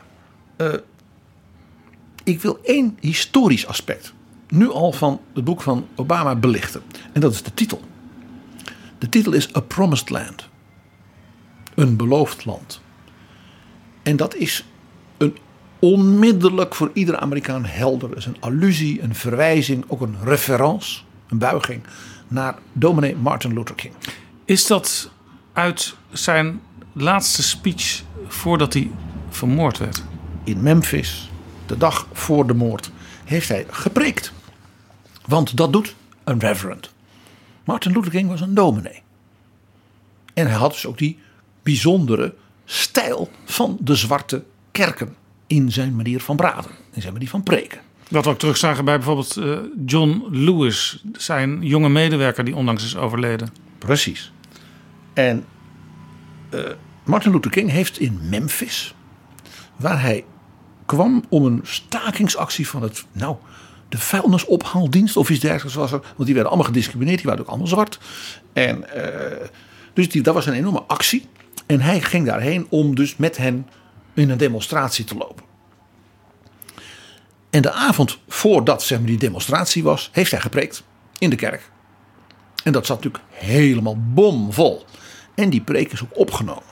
ik 2.24 2.42
wil 2.42 2.60
één 2.64 2.98
historisch 3.00 3.68
aspect 3.68 4.14
nu 4.50 4.72
al 4.72 4.92
van 4.92 5.22
het 5.34 5.44
boek 5.44 5.62
van 5.62 5.88
Obama 5.96 6.36
belichten. 6.36 6.82
En 7.14 7.22
dat 7.22 7.34
is 7.34 7.44
de 7.44 7.54
titel. 7.54 7.82
De 8.98 9.10
titel 9.10 9.34
is 9.34 9.56
A 9.56 9.60
Promised 9.60 10.10
Land. 10.10 10.50
Een 11.76 11.96
beloofd 11.96 12.46
land. 12.46 12.82
En 14.04 14.16
dat 14.16 14.36
is 14.36 14.66
een 15.18 15.38
onmiddellijk 15.80 16.76
voor 16.76 16.90
iedere 16.94 17.20
Amerikaan 17.20 17.66
helder. 17.66 18.18
is 18.18 18.26
een 18.26 18.38
allusie, 18.40 19.02
een 19.02 19.16
verwijzing, 19.16 19.84
ook 19.88 20.02
een 20.02 20.16
reference, 20.24 21.02
een 21.28 21.38
buiging 21.38 21.84
naar 22.28 22.56
dominee 22.74 23.16
Martin 23.16 23.54
Luther 23.54 23.76
King. 23.76 23.94
Is 24.46 24.68
dat 24.68 25.12
uit 25.54 25.96
zijn 26.12 26.62
laatste 26.94 27.44
speech 27.44 28.02
voordat 28.28 28.74
hij 28.74 28.92
vermoord 29.30 29.78
werd? 29.78 30.04
In 30.44 30.62
Memphis, 30.62 31.30
de 31.66 31.78
dag 31.78 32.08
voor 32.14 32.48
de 32.48 32.54
moord, 32.54 32.92
heeft 33.26 33.48
hij 33.48 33.66
gepreekt. 33.70 34.34
Want 35.30 35.58
dat 35.58 35.74
doet 35.74 35.96
een 36.24 36.40
reverend. 36.40 36.94
Martin 37.64 37.92
Luther 37.92 38.12
King 38.12 38.30
was 38.30 38.42
een 38.42 38.54
dominee. 38.54 39.02
En 40.34 40.48
hij 40.48 40.56
had 40.56 40.72
dus 40.72 40.86
ook 40.86 40.98
die 40.98 41.18
bijzondere 41.64 42.36
stijl 42.66 43.30
van 43.46 43.78
de 43.82 43.96
zwarte 43.96 44.44
kerken 44.72 45.16
in 45.48 45.72
zijn 45.72 45.96
manier 45.96 46.22
van 46.22 46.36
praten, 46.36 46.72
in 46.92 47.02
zijn 47.02 47.14
manier 47.14 47.30
van 47.30 47.44
preken. 47.44 47.82
Wat 48.10 48.26
we 48.26 48.30
ook 48.30 48.40
terugzagen 48.40 48.86
bij 48.86 48.96
bijvoorbeeld 48.96 49.36
uh, 49.36 49.58
John 49.86 50.28
Lewis, 50.32 51.04
zijn 51.14 51.62
jonge 51.62 51.90
medewerker 51.90 52.44
die 52.44 52.56
onlangs 52.56 52.84
is 52.84 52.96
overleden. 52.96 53.50
Precies. 53.78 54.32
En 55.14 55.46
uh, 56.54 56.62
Martin 57.06 57.32
Luther 57.32 57.52
King 57.52 57.70
heeft 57.70 58.00
in 58.00 58.20
Memphis, 58.30 58.96
waar 59.76 60.02
hij 60.02 60.26
kwam 60.86 61.24
om 61.30 61.46
een 61.46 61.60
stakingsactie 61.64 62.68
van 62.68 62.82
het, 62.82 63.06
nou, 63.12 63.36
de 63.90 63.98
vuilnisophaaldienst 63.98 65.18
of 65.18 65.30
iets 65.30 65.40
dergelijks 65.40 65.76
was 65.76 65.92
er. 65.92 66.00
Want 66.00 66.26
die 66.26 66.34
werden 66.34 66.48
allemaal 66.48 66.66
gediscrimineerd, 66.66 67.18
die 67.18 67.26
waren 67.26 67.42
ook 67.42 67.50
allemaal 67.50 67.68
zwart. 67.68 68.00
En 68.54 68.86
uh, 68.96 69.04
dus 69.94 70.10
die, 70.10 70.22
dat 70.22 70.34
was 70.34 70.46
een 70.46 70.54
enorme 70.54 70.84
actie. 70.84 71.28
En 71.66 71.82
hij 71.82 72.02
ging 72.02 72.26
daarheen 72.26 72.68
om 72.70 72.96
dus 72.96 73.16
met 73.16 73.38
hen 73.38 73.68
in 74.14 74.30
een 74.30 74.38
demonstratie 74.38 75.06
te 75.06 75.16
lopen. 75.16 75.44
En 77.50 77.62
de 77.62 77.72
avond 77.72 78.20
voordat 78.28 78.84
zeg 78.84 78.98
maar, 78.98 79.08
die 79.08 79.18
demonstratie 79.18 79.84
was, 79.84 80.10
heeft 80.12 80.32
hij 80.32 80.40
gepreekt 80.40 80.84
in 81.18 81.30
de 81.30 81.36
kerk. 81.36 81.70
En 82.64 82.72
dat 82.72 82.86
zat 82.86 83.04
natuurlijk 83.04 83.24
helemaal 83.30 83.98
bomvol. 84.14 84.86
En 85.36 85.50
die 85.50 85.62
preek 85.62 85.92
is 85.92 86.04
ook 86.04 86.18
opgenomen. 86.18 86.64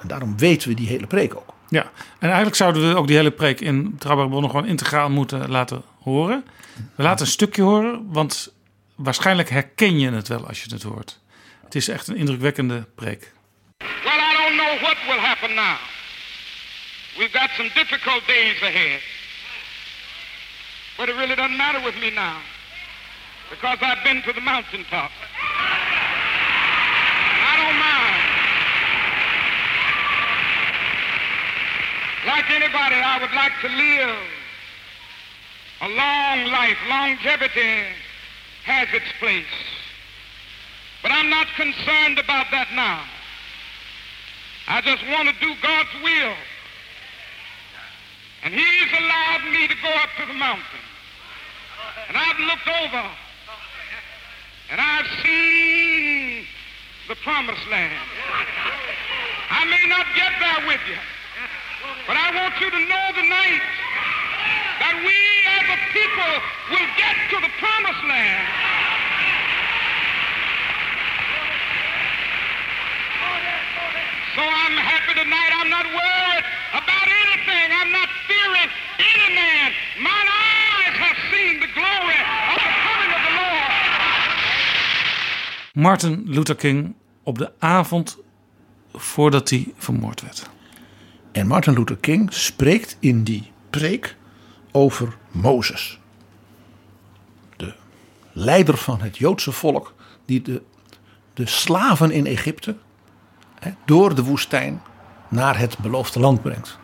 En 0.00 0.08
daarom 0.08 0.36
weten 0.38 0.68
we 0.68 0.74
die 0.74 0.88
hele 0.88 1.06
preek 1.06 1.36
ook. 1.36 1.54
Ja, 1.68 1.82
en 2.18 2.26
eigenlijk 2.26 2.56
zouden 2.56 2.88
we 2.88 2.96
ook 2.96 3.06
die 3.06 3.16
hele 3.16 3.30
preek 3.30 3.60
in 3.60 3.90
Betrouwbare 3.90 4.28
Bronnen 4.28 4.50
gewoon 4.50 4.66
integraal 4.66 5.10
moeten 5.10 5.50
laten 5.50 5.82
horen. 6.06 6.44
We 6.94 7.02
laten 7.02 7.26
een 7.26 7.32
stukje 7.32 7.62
horen, 7.62 8.12
want 8.12 8.52
waarschijnlijk 8.94 9.50
herken 9.50 9.98
je 9.98 10.10
het 10.10 10.28
wel 10.28 10.46
als 10.46 10.62
je 10.62 10.74
het 10.74 10.82
hoort. 10.82 11.18
Het 11.64 11.74
is 11.74 11.88
echt 11.88 12.08
een 12.08 12.16
indrukwekkende 12.16 12.86
preek. 12.94 13.32
Well, 13.78 14.18
I 14.30 14.32
don't 14.36 14.56
know 14.56 14.80
what 14.80 14.96
will 15.06 15.18
happen 15.18 15.54
now. 15.54 15.76
We've 17.18 17.38
got 17.38 17.50
some 17.56 17.70
difficult 17.74 18.26
days 18.26 18.62
ahead. 18.62 19.00
But 20.96 21.08
it 21.08 21.14
really 21.16 21.34
doesn't 21.34 21.56
matter 21.56 21.82
with 21.84 21.98
me 22.00 22.10
now. 22.10 22.36
Because 23.50 23.78
I've 23.80 24.02
been 24.02 24.22
to 24.22 24.32
the 24.32 24.40
mountaintop. 24.40 25.10
I 27.50 27.54
don't 27.62 27.78
mind. 27.90 28.22
Like 32.32 32.50
anybody, 32.50 32.98
I 33.12 33.18
would 33.20 33.34
like 33.42 33.54
to 33.60 33.68
live 33.68 34.35
a 35.80 35.88
long 35.88 36.46
life. 36.46 36.76
Longevity 36.88 37.84
has 38.64 38.88
its 38.92 39.06
place. 39.18 39.44
But 41.02 41.12
I'm 41.12 41.30
not 41.30 41.46
concerned 41.56 42.18
about 42.18 42.46
that 42.50 42.68
now. 42.74 43.04
I 44.68 44.80
just 44.80 45.06
want 45.08 45.28
to 45.28 45.34
do 45.40 45.54
God's 45.62 45.94
will. 46.02 46.34
And 48.42 48.54
He's 48.54 48.90
allowed 48.98 49.44
me 49.52 49.68
to 49.68 49.74
go 49.82 49.88
up 49.88 50.10
to 50.18 50.26
the 50.26 50.34
mountain. 50.34 50.82
And 52.08 52.16
I've 52.16 52.38
looked 52.40 52.68
over 52.68 53.10
and 54.70 54.80
I've 54.80 55.06
seen 55.22 56.46
the 57.08 57.14
promised 57.16 57.66
land. 57.70 57.94
I 59.50 59.64
may 59.64 59.88
not 59.88 60.06
get 60.16 60.32
there 60.40 60.66
with 60.66 60.80
you, 60.88 60.98
but 62.06 62.16
I 62.16 62.34
want 62.34 62.60
you 62.60 62.70
to 62.70 62.80
know 62.80 63.06
tonight 63.14 63.62
that 64.82 64.94
we 65.06 65.16
as 65.56 65.66
a 65.76 65.78
people 65.92 66.32
will 66.72 66.90
get 67.02 67.16
to 67.32 67.36
the 67.40 67.52
promised 67.62 68.04
land. 68.12 68.46
So 74.36 74.42
I'm 74.42 74.76
happy 74.76 75.14
tonight. 75.22 75.50
I'm 75.58 75.70
not 75.70 75.86
worried 76.00 76.44
about 76.80 77.08
anything. 77.24 77.66
I'm 77.80 77.90
not 77.98 78.08
fearing 78.28 78.70
any 79.12 79.28
man. 79.34 79.68
Mine 80.08 80.28
eyes 80.28 80.96
have 81.04 81.18
seen 81.32 81.54
the 81.64 81.70
glory 81.78 82.20
of 82.52 82.58
the 82.66 82.72
coming 82.86 83.10
of 83.16 83.22
the 83.26 83.32
Lord. 83.40 83.70
Martin 85.72 86.22
Luther 86.26 86.56
King 86.56 86.94
op 87.22 87.38
de 87.38 87.52
avond 87.58 88.18
voordat 88.92 89.50
hij 89.50 89.72
vermoord 89.76 90.20
werd. 90.20 90.50
En 91.32 91.46
Martin 91.46 91.72
Luther 91.72 91.96
King 91.96 92.32
spreekt 92.32 92.96
in 93.00 93.22
die 93.24 93.52
preek 93.70 94.16
over 94.76 95.16
Mozes. 95.30 95.98
De 97.56 97.74
leider 98.32 98.76
van 98.76 99.00
het 99.00 99.18
Joodse 99.18 99.52
volk 99.52 99.94
die 100.24 100.42
de, 100.42 100.62
de 101.34 101.46
slaven 101.46 102.10
in 102.10 102.26
Egypte 102.26 102.76
hè, 103.58 103.70
door 103.84 104.14
de 104.14 104.22
woestijn 104.22 104.82
naar 105.28 105.58
het 105.58 105.78
beloofde 105.78 106.20
land 106.20 106.42
brengt. 106.42 106.78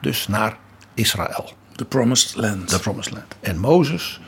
Dus 0.00 0.28
naar 0.28 0.58
Israël. 0.94 1.52
The 1.72 1.84
Promised 1.84 2.36
Land. 2.36 2.68
The 2.68 2.80
Promised 2.80 3.12
Land. 3.12 3.36
En 3.40 3.58
Mozes, 3.58 4.20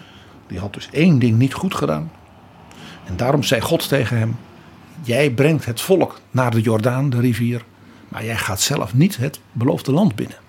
die 0.46 0.58
had 0.58 0.74
dus 0.74 0.88
één 0.92 1.18
ding 1.18 1.38
niet 1.38 1.54
goed 1.54 1.74
gedaan. 1.74 2.12
En 3.04 3.16
daarom 3.16 3.42
zei 3.42 3.60
God 3.60 3.88
tegen 3.88 4.18
hem: 4.18 4.36
Jij 5.02 5.30
brengt 5.30 5.64
het 5.64 5.80
volk 5.80 6.20
naar 6.30 6.50
de 6.50 6.60
Jordaan, 6.60 7.10
de 7.10 7.20
rivier. 7.20 7.64
Maar 8.08 8.24
jij 8.24 8.36
gaat 8.36 8.60
zelf 8.60 8.94
niet 8.94 9.16
het 9.16 9.40
beloofde 9.52 9.92
land 9.92 10.14
binnen. 10.14 10.43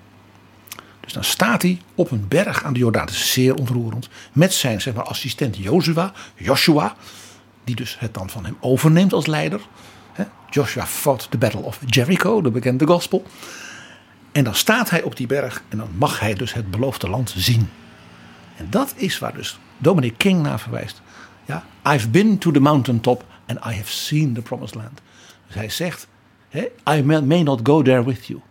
Dus 1.06 1.14
dan 1.14 1.24
staat 1.24 1.62
hij 1.62 1.82
op 1.96 2.12
een 2.12 2.28
berg 2.28 2.64
aan 2.64 2.74
de 2.74 2.80
Jordaan. 2.80 3.06
Dat 3.06 3.16
is 3.16 3.34
zeer 3.34 3.56
ontroerend. 3.56 4.10
Met 4.32 4.54
zijn 4.54 4.82
zeg 4.82 4.94
maar, 4.94 5.04
assistent 5.04 5.58
Joshua, 5.58 6.14
Joshua. 6.36 6.96
Die 7.64 7.76
dus 7.76 8.00
het 8.00 8.14
dan 8.14 8.30
van 8.30 8.46
hem 8.46 8.58
overneemt 8.60 9.14
als 9.14 9.26
leider. 9.26 9.62
Joshua 10.50 10.86
fought 10.86 11.32
the 11.32 11.38
battle 11.38 11.62
of 11.62 11.80
Jericho, 11.86 12.42
de 12.42 12.52
bekende 12.52 12.88
gospel. 12.88 13.26
En 14.32 14.44
dan 14.44 14.56
staat 14.56 14.90
hij 14.90 15.02
op 15.02 15.16
die 15.16 15.28
berg 15.28 15.64
en 15.70 15.78
dan 15.78 15.90
mag 15.98 16.20
hij 16.20 16.34
dus 16.34 16.54
het 16.54 16.72
beloofde 16.72 17.10
land 17.10 17.34
zien. 17.38 17.70
En 18.58 18.68
dat 18.70 18.94
is 18.96 19.20
waar 19.20 19.34
dus 19.34 19.60
Dominic 19.78 20.18
King 20.18 20.42
naar 20.42 20.60
verwijst. 20.60 21.02
Ja, 21.46 21.66
I've 21.88 22.10
been 22.10 22.38
to 22.38 22.52
the 22.52 22.60
mountaintop 22.60 23.26
and 23.46 23.60
I 23.60 23.78
have 23.78 23.92
seen 23.92 24.34
the 24.34 24.42
promised 24.42 24.76
land. 24.76 25.02
Dus 25.46 25.56
hij 25.56 25.70
zegt, 25.70 26.08
I 26.90 27.02
may 27.04 27.44
not 27.44 27.60
go 27.64 27.82
there 27.82 28.04
with 28.04 28.26
you. 28.26 28.42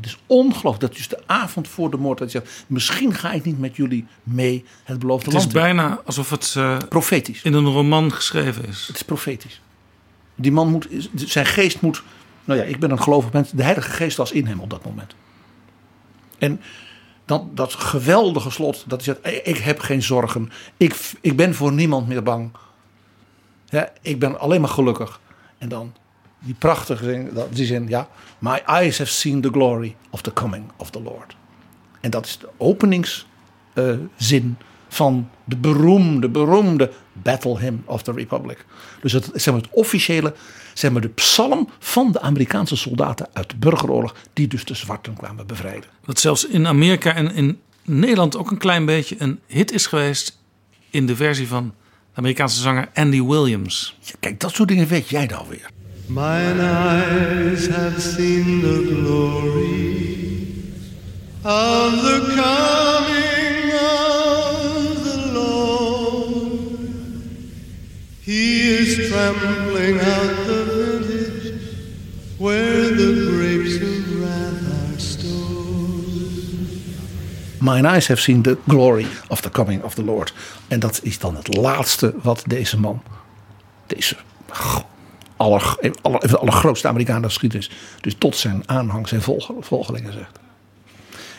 Dat 0.00 0.10
is 0.10 0.18
ongelooflijk. 0.26 0.80
Dat 0.80 0.96
is 1.00 1.08
de 1.08 1.22
avond 1.26 1.68
voor 1.68 1.90
de 1.90 1.96
moord. 1.96 2.18
Dat 2.18 2.32
hij 2.32 2.40
zegt, 2.40 2.64
misschien 2.66 3.14
ga 3.14 3.32
ik 3.32 3.44
niet 3.44 3.58
met 3.58 3.76
jullie 3.76 4.06
mee 4.22 4.64
het 4.84 4.98
beloofde 4.98 5.30
land. 5.30 5.44
Het 5.44 5.54
is 5.54 5.60
bijna 5.60 6.00
alsof 6.04 6.30
het 6.30 6.54
uh, 6.58 6.76
profetisch 6.88 7.42
in 7.42 7.52
een 7.52 7.66
roman 7.66 8.12
geschreven 8.12 8.66
is. 8.66 8.86
Het 8.86 8.96
is 8.96 9.02
profetisch. 9.02 9.60
Die 10.34 10.52
man 10.52 10.70
moet, 10.70 10.88
zijn 11.14 11.46
geest 11.46 11.80
moet, 11.80 12.02
nou 12.44 12.58
ja, 12.58 12.64
ik 12.64 12.80
ben 12.80 12.90
een 12.90 13.02
gelovig 13.02 13.32
mens. 13.32 13.50
De 13.50 13.62
Heilige 13.62 13.90
Geest 13.90 14.16
was 14.16 14.32
in 14.32 14.46
hem 14.46 14.60
op 14.60 14.70
dat 14.70 14.84
moment. 14.84 15.14
En 16.38 16.60
dan 17.24 17.50
dat 17.54 17.74
geweldige 17.74 18.50
slot, 18.50 18.84
dat 18.86 19.04
hij 19.04 19.16
zegt, 19.22 19.46
ik 19.46 19.56
heb 19.56 19.80
geen 19.80 20.02
zorgen. 20.02 20.50
Ik, 20.76 21.10
ik 21.20 21.36
ben 21.36 21.54
voor 21.54 21.72
niemand 21.72 22.08
meer 22.08 22.22
bang. 22.22 22.50
Ja, 23.64 23.92
ik 24.02 24.18
ben 24.18 24.40
alleen 24.40 24.60
maar 24.60 24.70
gelukkig. 24.70 25.20
En 25.58 25.68
dan 25.68 25.94
die 26.38 26.54
prachtige 26.54 27.04
zin, 27.04 27.30
die 27.50 27.66
zin, 27.66 27.88
ja. 27.88 28.08
My 28.38 28.62
eyes 28.66 28.98
have 28.98 29.10
seen 29.10 29.40
the 29.40 29.50
glory 29.50 29.96
of 30.10 30.20
the 30.20 30.32
coming 30.32 30.70
of 30.76 30.90
the 30.90 31.02
Lord. 31.02 31.36
En 32.00 32.10
dat 32.10 32.26
is 32.26 32.38
de 32.38 32.48
openingszin 32.56 33.26
uh, 33.74 34.66
van 34.88 35.28
de 35.44 35.56
beroemde, 35.56 36.28
beroemde 36.28 36.92
Battle 37.12 37.58
Hymn 37.58 37.82
of 37.84 38.02
the 38.02 38.12
Republic. 38.12 38.64
Dus 39.00 39.12
het, 39.12 39.30
zeg 39.34 39.54
maar, 39.54 39.62
het 39.62 39.72
officiële, 39.72 40.34
zeg 40.74 40.90
maar, 40.90 41.00
de 41.00 41.08
psalm 41.08 41.68
van 41.78 42.12
de 42.12 42.20
Amerikaanse 42.20 42.76
soldaten 42.76 43.28
uit 43.32 43.50
de 43.50 43.56
burgeroorlog, 43.56 44.14
die 44.32 44.48
dus 44.48 44.64
de 44.64 44.74
zwarten 44.74 45.14
kwamen 45.14 45.46
bevrijden. 45.46 45.90
Dat 46.04 46.20
zelfs 46.20 46.46
in 46.46 46.66
Amerika 46.66 47.14
en 47.14 47.34
in 47.34 47.60
Nederland 47.84 48.36
ook 48.36 48.50
een 48.50 48.58
klein 48.58 48.84
beetje 48.84 49.16
een 49.18 49.40
hit 49.46 49.72
is 49.72 49.86
geweest 49.86 50.38
in 50.90 51.06
de 51.06 51.16
versie 51.16 51.48
van 51.48 51.74
de 52.12 52.18
Amerikaanse 52.18 52.60
zanger 52.60 52.88
Andy 52.94 53.22
Williams. 53.22 53.96
Ja, 54.00 54.14
kijk, 54.20 54.40
dat 54.40 54.54
soort 54.54 54.68
dingen 54.68 54.86
weet 54.86 55.08
jij 55.08 55.26
dan 55.26 55.46
weer. 55.48 55.70
Mine 56.10 56.58
eyes 56.58 57.66
have 57.66 58.00
seen 58.00 58.62
the 58.62 58.82
glory 58.94 60.56
of 61.44 61.92
the 62.02 62.32
coming 62.34 63.72
of 63.74 65.04
the 65.04 65.32
Lord. 65.34 66.78
He 68.22 68.70
is 68.78 69.10
trampling 69.10 70.00
out 70.00 70.46
the 70.46 70.64
vintage 70.64 71.60
where 72.38 72.88
the 72.88 73.12
grapes 73.30 73.76
of 73.76 74.20
wrath 74.22 74.94
are 74.94 74.98
stored. 74.98 76.40
Mine 77.60 77.84
eyes 77.84 78.06
have 78.06 78.20
seen 78.20 78.42
the 78.44 78.56
glory 78.66 79.06
of 79.28 79.42
the 79.42 79.50
coming 79.50 79.82
of 79.82 79.94
the 79.94 80.04
Lord. 80.04 80.32
En 80.68 80.80
dat 80.80 81.00
is 81.02 81.18
dan 81.18 81.36
het 81.36 81.56
laatste 81.56 82.14
wat 82.22 82.42
deze 82.46 82.78
man, 82.78 83.02
deze 83.86 84.16
aller, 85.38 85.92
aller, 86.02 86.28
de 86.28 86.38
allergrootste 86.38 86.88
Amerikaanse 86.88 87.28
geschiedenis, 87.28 87.70
dus 88.00 88.14
tot 88.18 88.36
zijn 88.36 88.62
aanhang, 88.66 89.08
zijn 89.08 89.22
volgelingen 89.60 90.12
zegt. 90.12 90.38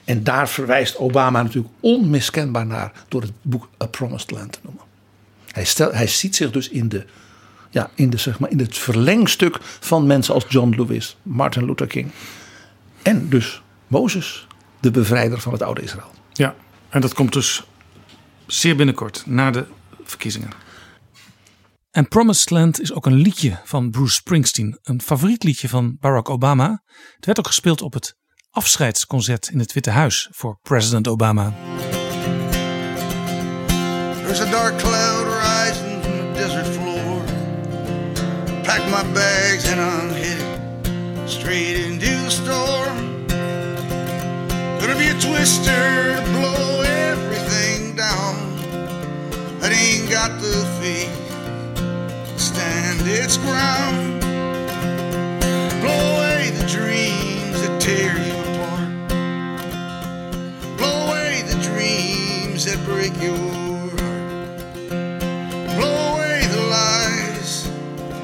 En 0.06 0.24
daar 0.24 0.50
verwijst 0.50 0.98
Obama 0.98 1.42
natuurlijk 1.42 1.74
onmiskenbaar 1.80 2.66
naar 2.66 2.92
door 3.08 3.22
het 3.22 3.32
boek 3.42 3.70
A 3.84 3.86
Promised 3.86 4.32
Land 4.32 4.52
te 4.52 4.60
noemen. 4.62 4.84
Hij, 5.52 5.66
stel, 5.66 5.92
hij 5.92 6.08
ziet 6.08 6.36
zich 6.36 6.52
dus 6.52 6.70
in, 6.70 6.90
de, 6.90 7.06
ja, 7.70 7.90
in, 7.96 8.10
de, 8.10 8.18
zeg 8.18 8.40
maar, 8.40 8.50
in 8.50 8.60
het 8.60 8.78
verlengstuk 8.78 9.58
van 9.62 10.08
mensen 10.08 10.34
als 10.34 10.46
John 10.48 10.76
Lewis, 10.78 11.18
Martin 11.24 11.66
Luther 11.66 11.88
King 11.88 12.12
en 13.02 13.30
dus 13.30 13.62
Mozes, 13.88 14.48
de 14.80 14.92
bevrijder 14.92 15.40
van 15.40 15.54
het 15.54 15.62
oude 15.62 15.82
Israël. 15.82 16.12
Ja, 16.34 16.56
en 16.90 17.02
dat 17.02 17.14
komt 17.14 17.34
dus 17.34 17.64
zeer 18.46 18.76
binnenkort 18.76 19.24
na 19.26 19.52
de 19.52 19.66
verkiezingen. 20.04 20.50
En 21.90 22.08
Promised 22.08 22.50
Land 22.50 22.82
is 22.82 22.94
ook 22.94 23.06
een 23.06 23.14
liedje 23.14 23.60
van 23.64 23.90
Bruce 23.90 24.14
Springsteen, 24.14 24.80
een 24.82 25.02
favoriet 25.02 25.44
liedje 25.44 25.70
van 25.70 25.98
Barack 26.00 26.30
Obama. 26.30 26.84
Het 27.16 27.26
werd 27.26 27.40
ook 27.40 27.48
gespeeld 27.48 27.82
op 27.82 27.94
het 27.94 28.16
afscheidsconcert 28.50 29.50
in 29.50 29.60
het 29.60 29.74
Witte 29.74 29.90
Huis 29.90 30.28
voor 30.32 30.60
president 30.62 31.08
Obama. 31.08 31.54
There's 34.24 34.42
a 34.42 34.52
dark 34.52 34.78
cloud 34.78 35.26
rising 35.26 36.04
from 36.04 36.18
the 36.18 36.32
desert 36.34 36.68
floor. 36.68 37.22
Pack 38.64 38.82
my 38.86 39.14
bags 39.14 39.72
and 39.72 39.80
I'm 39.80 40.10
headed 40.10 41.30
straight 41.30 41.86
into 41.86 42.24
the 42.24 42.30
storm. 42.30 43.28
Gonna 44.80 44.98
be 44.98 45.10
a 45.10 45.20
twister 45.20 46.16
to 46.16 46.32
blow 46.32 46.82
everything 46.82 47.96
down. 47.96 48.36
That 49.60 49.72
ain't 49.72 50.10
got 50.10 50.40
the 50.42 50.52
to 50.82 51.29
stand 52.40 53.02
its 53.06 53.38
ground. 53.38 54.22
Blow 55.82 56.02
away 56.16 56.52
the 56.52 56.66
dreams 56.68 57.62
that 57.62 57.82
tear 57.82 58.14
you 58.26 58.34
apart. 58.50 58.90
Blow 60.78 61.08
away 61.08 61.42
the 61.44 61.60
dreams 61.62 62.64
that 62.66 62.80
break 62.86 63.14
your 63.22 63.36
heart. 63.36 64.48
Blow 65.78 65.96
away 66.16 66.42
the 66.56 66.62
lies 66.78 67.70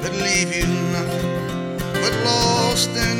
that 0.01 0.13
leave 0.13 0.55
you 0.55 0.67
nothing 0.93 1.31
but 2.01 2.13
lost 2.23 2.89
and 2.91 3.14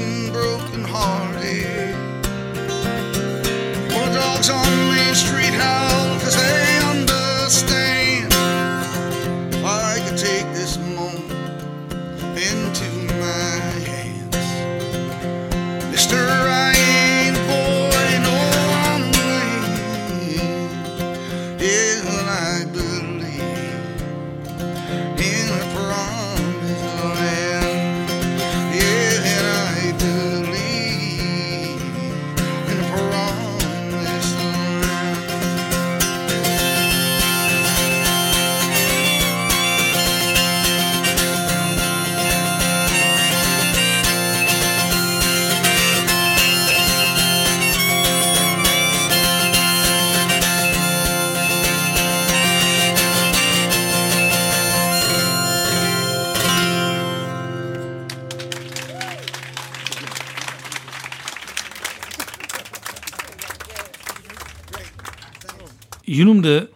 noemde 66.35 66.69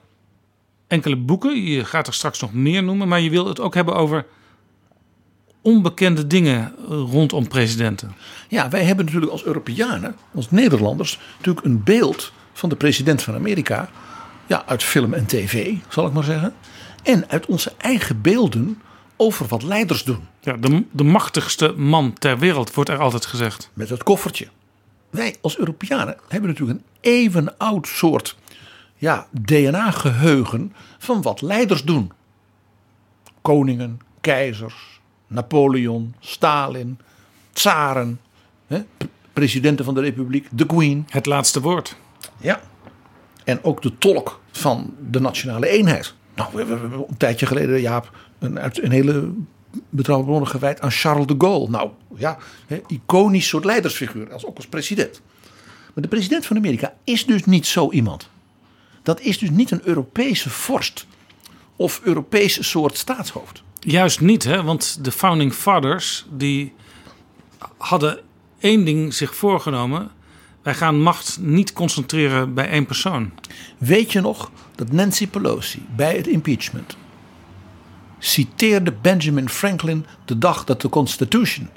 enkele 0.88 1.16
boeken, 1.16 1.64
je 1.64 1.86
gaat 1.86 2.08
er 2.08 2.14
straks 2.14 2.40
nog 2.40 2.54
meer 2.54 2.84
noemen, 2.84 3.08
maar 3.08 3.20
je 3.20 3.30
wil 3.30 3.48
het 3.48 3.60
ook 3.60 3.74
hebben 3.74 3.96
over 3.96 4.26
onbekende 5.62 6.28
dingen 6.28 6.74
rondom 6.88 7.48
presidenten. 7.48 8.16
Ja, 8.48 8.70
wij 8.70 8.84
hebben 8.84 9.06
natuurlijk 9.06 9.32
als 9.32 9.44
Europeanen, 9.44 10.16
als 10.36 10.52
Nederlanders, 10.52 11.20
natuurlijk 11.38 11.66
een 11.66 11.84
beeld 11.84 12.32
van 12.54 12.70
de 12.70 12.76
president 12.76 13.22
van 13.22 13.36
Amerika. 13.36 13.90
Ja, 14.48 14.64
uit 14.66 14.84
film 14.84 15.14
en 15.14 15.26
tv, 15.26 15.76
zal 15.90 16.08
ik 16.08 16.14
maar 16.14 16.24
zeggen. 16.24 16.54
En 17.04 17.30
uit 17.30 17.46
onze 17.46 17.74
eigen 17.78 18.22
beelden 18.22 18.82
over 19.18 19.48
wat 19.48 19.64
leiders 19.64 20.04
doen. 20.04 20.28
Ja, 20.42 20.58
de, 20.58 20.84
de 20.92 21.04
machtigste 21.04 21.74
man 21.78 22.14
ter 22.14 22.40
wereld, 22.40 22.74
wordt 22.74 22.90
er 22.90 22.98
altijd 22.98 23.26
gezegd. 23.26 23.70
Met 23.74 23.90
het 23.90 24.04
koffertje. 24.04 24.48
Wij 25.10 25.36
als 25.42 25.58
Europeanen 25.58 26.18
hebben 26.28 26.50
natuurlijk 26.50 26.80
een 26.80 26.86
even 27.02 27.58
oud 27.58 27.88
soort 27.88 28.36
ja, 29.00 29.28
DNA-geheugen 29.32 30.74
van 30.98 31.22
wat 31.22 31.42
leiders 31.42 31.84
doen. 31.84 32.12
Koningen, 33.42 34.00
keizers, 34.22 35.02
Napoleon, 35.28 36.16
Stalin, 36.20 37.00
tsaren, 37.52 38.20
hè, 38.68 38.82
presidenten 39.34 39.86
van 39.86 39.94
de 39.94 40.02
republiek, 40.02 40.48
de 40.52 40.66
queen. 40.66 41.06
Het 41.10 41.26
laatste 41.26 41.62
woord. 41.62 41.96
Ja. 42.38 42.62
En 43.44 43.64
ook 43.64 43.82
de 43.82 43.98
tolk 43.98 44.42
van 44.52 44.94
de 45.10 45.20
nationale 45.20 45.68
eenheid. 45.68 46.14
Nou, 46.36 46.50
we 46.54 46.58
hebben 46.58 46.92
een 46.94 47.18
tijdje 47.18 47.46
geleden, 47.46 47.82
Jaap, 47.82 48.12
een, 48.40 48.84
een 48.84 48.92
hele 48.92 49.32
betrouwbare 49.90 50.32
bronnen 50.32 50.50
gewijd 50.50 50.82
aan 50.82 50.92
Charles 50.92 51.26
de 51.26 51.36
Gaulle. 51.38 51.70
Nou 51.70 51.90
ja, 52.16 52.38
hè, 52.68 52.82
iconisch 52.88 53.48
soort 53.48 53.66
leidersfiguur, 53.66 54.34
als 54.34 54.46
ook 54.46 54.56
als 54.56 54.68
president. 54.68 55.22
Maar 55.94 56.04
de 56.04 56.08
president 56.08 56.46
van 56.46 56.58
Amerika 56.58 56.94
is 57.04 57.26
dus 57.26 57.46
niet 57.46 57.68
zo 57.68 57.92
iemand. 57.92 58.30
Dat 59.04 59.22
is 59.22 59.38
dus 59.38 59.50
niet 59.50 59.72
een 59.72 59.82
Europese 59.84 60.50
vorst 60.50 61.08
of 61.76 62.02
Europese 62.04 62.64
soort 62.64 62.98
staatshoofd. 62.98 63.64
Juist 63.80 64.22
niet, 64.22 64.44
hè? 64.44 64.64
want 64.64 65.04
de 65.04 65.12
founding 65.12 65.54
fathers 65.54 66.26
die 66.32 66.74
hadden 67.78 68.20
één 68.60 68.86
ding 68.86 69.14
zich 69.14 69.36
voorgenomen. 69.36 70.12
Wij 70.62 70.74
gaan 70.74 71.02
macht 71.02 71.38
niet 71.42 71.74
concentreren 71.74 72.54
bij 72.54 72.70
één 72.70 72.86
persoon. 72.86 73.32
Weet 73.78 74.12
je 74.12 74.22
nog 74.22 74.52
dat 74.76 74.92
Nancy 74.92 75.28
Pelosi 75.28 75.86
bij 75.96 76.16
het 76.16 76.28
impeachment 76.28 76.98
citeerde 78.20 78.92
Benjamin 79.02 79.50
Franklin 79.50 80.06
de 80.26 80.38
dag 80.38 80.64
dat 80.64 80.82
de 80.82 80.90
Constitution 80.90 81.70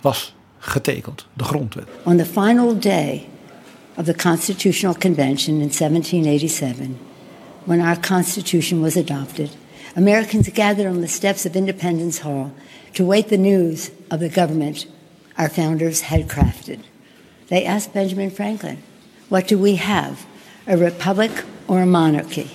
was 0.00 0.34
getekend, 0.58 1.26
de 1.32 1.44
grondwet. 1.44 1.88
On 2.04 2.16
the 2.16 2.24
final 2.24 2.78
day 2.78 3.28
of 3.96 4.06
the 4.06 4.14
Constitutional 4.14 4.94
Convention 4.94 5.56
in 5.56 5.70
1787, 5.70 6.98
when 7.64 7.80
our 7.80 7.96
Constitution 7.96 8.80
was 8.80 8.96
adopted, 8.96 9.50
Americans 9.96 10.48
gathered 10.48 10.86
on 10.86 11.00
the 11.00 11.08
steps 11.08 11.46
of 11.46 11.54
Independence 11.54 12.18
Hall 12.18 12.52
to 12.94 13.04
wait 13.04 13.28
the 13.28 13.38
news 13.38 13.90
of 14.10 14.20
the 14.20 14.28
government 14.28 14.86
our 15.38 15.48
founders 15.48 16.02
had 16.02 16.28
crafted. 16.28 16.80
They 17.48 17.64
asked 17.64 17.92
Benjamin 17.92 18.30
Franklin, 18.30 18.82
What 19.28 19.48
do 19.48 19.58
we 19.58 19.76
have? 19.76 20.26
A 20.66 20.76
republic 20.76 21.44
or 21.68 21.82
a 21.82 21.86
monarchy? 21.86 22.50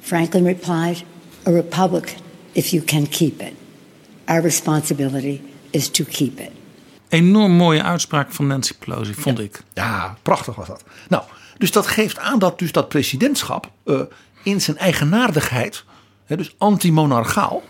Franklin 0.00 0.44
replied, 0.44 1.02
A 1.46 1.52
republic 1.52 2.16
if 2.54 2.72
you 2.72 2.82
can 2.82 3.06
keep 3.06 3.42
it. 3.42 3.54
Our 4.28 4.40
responsibility 4.40 5.42
is 5.72 5.88
to 5.90 6.04
keep 6.04 6.40
it. 6.40 6.52
Enorm 7.14 7.52
mooie 7.52 7.82
uitspraak 7.82 8.32
van 8.32 8.46
Nancy 8.46 8.72
Pelosi, 8.78 9.14
vond 9.14 9.38
ik. 9.38 9.62
Ja, 9.74 10.16
prachtig 10.22 10.54
was 10.54 10.66
dat. 10.66 10.84
Nou, 11.08 11.22
dus 11.58 11.70
dat 11.70 11.86
geeft 11.86 12.18
aan 12.18 12.38
dat 12.38 12.58
dus 12.58 12.72
dat 12.72 12.88
presidentschap 12.88 13.70
uh, 13.84 14.00
in 14.42 14.60
zijn 14.60 14.78
eigenaardigheid, 14.78 15.84
hè, 16.24 16.36
dus 16.36 16.54
anti-monarchaal, 16.58 17.62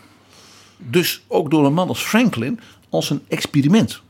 dus 0.76 1.24
ook 1.28 1.50
door 1.50 1.66
een 1.66 1.72
man 1.72 1.88
als 1.88 2.02
Franklin 2.02 2.61
als 2.88 3.11
een 3.11 3.22
experiment 3.28 4.00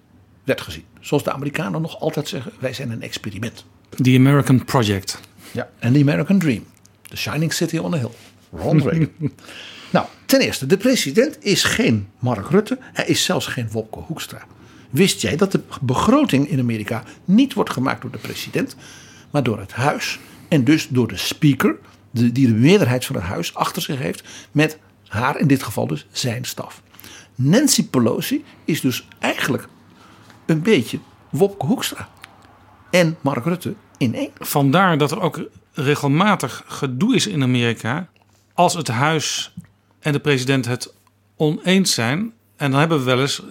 werd 0.44 0.60
gezien. 0.60 0.84
Zoals 1.00 1.24
de 1.24 1.32
Amerikanen 1.32 1.82
nog 1.82 2.00
altijd 2.00 2.28
zeggen, 2.28 2.52
wij 2.58 2.72
zijn 2.72 2.90
een 2.90 3.02
experiment. 3.02 3.64
The 4.02 4.14
American 4.18 4.64
Project. 4.64 5.20
Ja, 5.50 5.68
en 5.78 5.92
The 5.92 6.00
American 6.00 6.38
Dream. 6.38 6.64
The 7.02 7.16
Shining 7.16 7.52
City 7.52 7.76
on 7.76 7.94
a 7.94 7.96
Hill. 7.96 8.10
Ronald 8.52 8.92
Reagan. 8.92 9.10
nou, 9.92 10.06
ten 10.26 10.40
eerste, 10.40 10.66
de 10.66 10.76
president 10.76 11.44
is 11.44 11.64
geen 11.64 12.08
Mark 12.18 12.50
Rutte. 12.50 12.78
Hij 12.80 13.06
is 13.06 13.24
zelfs 13.24 13.46
geen 13.46 13.70
Wopke 13.70 13.98
Hoekstra. 13.98 14.46
Wist 14.94 15.20
jij 15.20 15.36
dat 15.36 15.52
de 15.52 15.60
begroting 15.80 16.48
in 16.48 16.58
Amerika 16.58 17.04
niet 17.24 17.54
wordt 17.54 17.70
gemaakt 17.70 18.02
door 18.02 18.10
de 18.10 18.18
president, 18.18 18.76
maar 19.30 19.42
door 19.42 19.58
het 19.58 19.72
huis 19.72 20.18
en 20.48 20.64
dus 20.64 20.88
door 20.88 21.08
de 21.08 21.16
speaker, 21.16 21.76
die 22.10 22.46
de 22.46 22.54
meerderheid 22.54 23.04
van 23.04 23.16
het 23.16 23.24
huis 23.24 23.54
achter 23.54 23.82
zich 23.82 23.98
heeft, 23.98 24.48
met 24.52 24.78
haar 25.06 25.38
in 25.38 25.46
dit 25.46 25.62
geval 25.62 25.86
dus 25.86 26.06
zijn 26.10 26.44
staf. 26.44 26.82
Nancy 27.34 27.88
Pelosi 27.88 28.44
is 28.64 28.80
dus 28.80 29.08
eigenlijk 29.18 29.68
een 30.46 30.62
beetje 30.62 30.98
Wopke 31.30 31.66
Hoekstra 31.66 32.08
en 32.90 33.16
Mark 33.20 33.44
Rutte 33.44 33.74
in 33.98 34.14
één. 34.14 34.30
Vandaar 34.38 34.98
dat 34.98 35.10
er 35.10 35.20
ook 35.20 35.48
regelmatig 35.72 36.64
gedoe 36.66 37.14
is 37.14 37.26
in 37.26 37.42
Amerika 37.42 38.08
als 38.52 38.74
het 38.74 38.88
huis 38.88 39.54
en 40.00 40.12
de 40.12 40.20
president 40.20 40.64
het 40.64 40.94
oneens 41.36 41.94
zijn. 41.94 42.32
En 42.56 42.70
dan 42.70 42.80
hebben 42.80 42.98
we 42.98 43.04
wel 43.04 43.20
eens 43.20 43.42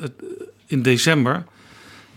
in 0.73 0.81
december 0.81 1.43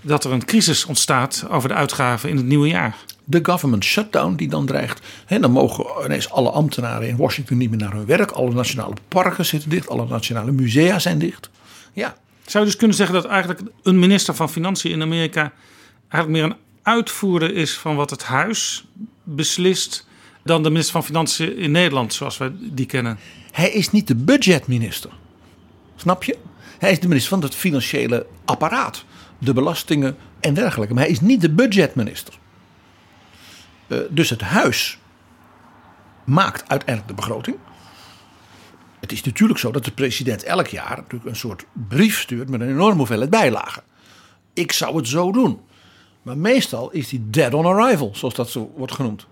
dat 0.01 0.25
er 0.25 0.33
een 0.33 0.45
crisis 0.45 0.85
ontstaat 0.85 1.45
over 1.51 1.69
de 1.69 1.75
uitgaven 1.75 2.29
in 2.29 2.37
het 2.37 2.47
nieuwe 2.47 2.69
jaar. 2.69 2.97
De 3.25 3.39
government 3.43 3.85
shutdown 3.85 4.35
die 4.35 4.49
dan 4.49 4.67
dreigt. 4.67 5.01
En 5.27 5.41
dan 5.41 5.51
mogen 5.51 6.05
ineens 6.05 6.31
alle 6.31 6.51
ambtenaren 6.51 7.09
in 7.09 7.17
Washington 7.17 7.57
niet 7.57 7.71
meer 7.71 7.79
naar 7.79 7.93
hun 7.93 8.07
werk. 8.07 8.31
Alle 8.31 8.53
nationale 8.53 8.95
parken 9.09 9.47
zitten 9.47 9.71
dicht. 9.71 9.89
Alle 9.89 10.07
nationale 10.07 10.53
musea 10.53 10.99
zijn 10.99 11.19
dicht. 11.19 11.51
Ja. 11.93 12.17
Zou 12.47 12.65
je 12.65 12.71
dus 12.71 12.79
kunnen 12.79 12.97
zeggen 12.97 13.15
dat 13.15 13.25
eigenlijk 13.25 13.61
een 13.83 13.99
minister 13.99 14.35
van 14.35 14.51
Financiën 14.51 14.91
in 14.91 15.03
Amerika 15.03 15.53
eigenlijk 16.09 16.43
meer 16.43 16.57
een 16.57 16.65
uitvoerder 16.83 17.55
is 17.55 17.79
van 17.79 17.97
wat 17.97 18.11
het 18.11 18.23
huis 18.23 18.85
beslist 19.23 20.07
dan 20.45 20.63
de 20.63 20.71
minister 20.71 20.93
van 20.93 21.05
Financiën 21.05 21.57
in 21.57 21.71
Nederland 21.71 22.15
zoals 22.15 22.39
wij 22.39 22.53
die 22.59 22.87
kennen? 22.87 23.19
Hij 23.53 23.71
is 23.71 23.91
niet 23.91 24.07
de 24.07 24.15
budgetminister. 24.15 25.11
Snap 25.97 26.25
je? 26.25 26.37
Hij 26.79 26.91
is 26.91 27.01
de 27.01 27.09
minister 27.09 27.31
van 27.31 27.43
het 27.43 27.55
financiële 27.55 28.27
apparaat, 28.45 29.05
de 29.39 29.53
belastingen 29.53 30.17
en 30.41 30.55
dergelijke. 30.55 30.95
Maar 30.95 31.03
hij 31.03 31.13
is 31.13 31.21
niet 31.21 31.41
de 31.41 31.51
budgetminister. 31.51 32.35
Uh, 33.87 33.99
dus 34.11 34.31
het 34.31 34.41
huis 34.41 34.99
maakt 36.25 36.69
uiteindelijk 36.69 37.09
de 37.09 37.23
begroting. 37.23 37.57
Het 39.01 39.13
is 39.13 39.23
natuurlijk 39.23 39.59
zo 39.59 39.71
dat 39.71 39.85
de 39.85 39.91
president 39.91 40.43
elk 40.43 40.67
jaar 40.67 40.97
natuurlijk 40.97 41.31
een 41.31 41.37
soort 41.37 41.65
brief 41.89 42.21
stuurt 42.21 42.49
met 42.49 42.61
een 42.61 42.69
enorme 42.69 42.97
hoeveelheid 42.97 43.31
bijlagen. 43.31 43.83
Ik 44.53 44.73
zou 44.73 44.97
het 44.97 45.09
zo 45.09 45.33
doen. 45.33 45.61
Maar 46.23 46.39
meestal 46.39 46.91
is 46.91 47.11
hij 47.11 47.21
dead 47.23 47.55
on 47.55 47.67
arrival, 47.67 48.11
zoals 48.15 48.35
dat 48.35 48.51
zo 48.51 48.73
wordt 48.77 48.93
genoemd. 48.93 49.27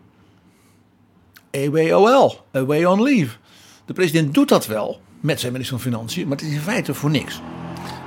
AWOL, 1.51 2.41
away 2.53 2.85
on 2.85 3.03
leave. 3.03 3.37
De 3.85 3.93
president 3.93 4.35
doet 4.35 4.49
dat 4.49 4.67
wel 4.67 5.01
met 5.25 5.41
zijn 5.41 5.53
minister 5.53 5.79
van 5.79 5.93
Financiën, 5.93 6.29
maar 6.29 6.37
het 6.37 6.47
is 6.47 6.53
in 6.53 6.61
feite 6.61 6.95
voor 6.95 7.11
niks. 7.11 7.41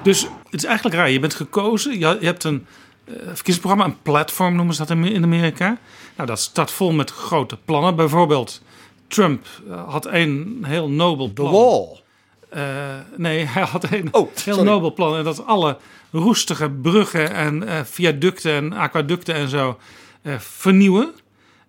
Dus 0.03 0.21
het 0.21 0.53
is 0.53 0.63
eigenlijk 0.63 0.95
raar. 0.95 1.09
Je 1.09 1.19
bent 1.19 1.33
gekozen, 1.33 1.99
je 1.99 2.17
hebt 2.21 2.43
een 2.43 2.65
uh, 3.05 3.15
verkiezingsprogramma, 3.15 3.85
een 3.85 4.01
platform 4.01 4.55
noemen 4.55 4.75
ze 4.75 4.85
dat 4.85 4.97
in 4.97 5.23
Amerika. 5.23 5.77
Nou, 6.15 6.27
dat 6.27 6.39
staat 6.39 6.71
vol 6.71 6.91
met 6.91 7.11
grote 7.11 7.57
plannen. 7.65 7.95
Bijvoorbeeld, 7.95 8.61
Trump 9.07 9.45
uh, 9.67 9.89
had 9.89 10.05
een 10.05 10.63
heel 10.67 10.89
nobel 10.89 11.33
plan. 11.33 11.51
The 11.51 11.57
wall. 11.57 12.01
Uh, 12.55 12.95
nee, 13.15 13.45
hij 13.55 13.63
had 13.63 13.91
een 13.91 14.07
oh, 14.11 14.35
heel 14.43 14.63
nobel 14.63 14.93
plan. 14.93 15.17
En 15.17 15.23
dat 15.23 15.45
alle 15.45 15.77
roestige 16.11 16.69
bruggen 16.69 17.31
en 17.33 17.85
viaducten 17.85 18.51
en 18.51 18.73
aquaducten 18.73 19.35
en 19.35 19.49
zo 19.49 19.79
vernieuwen. 20.37 21.13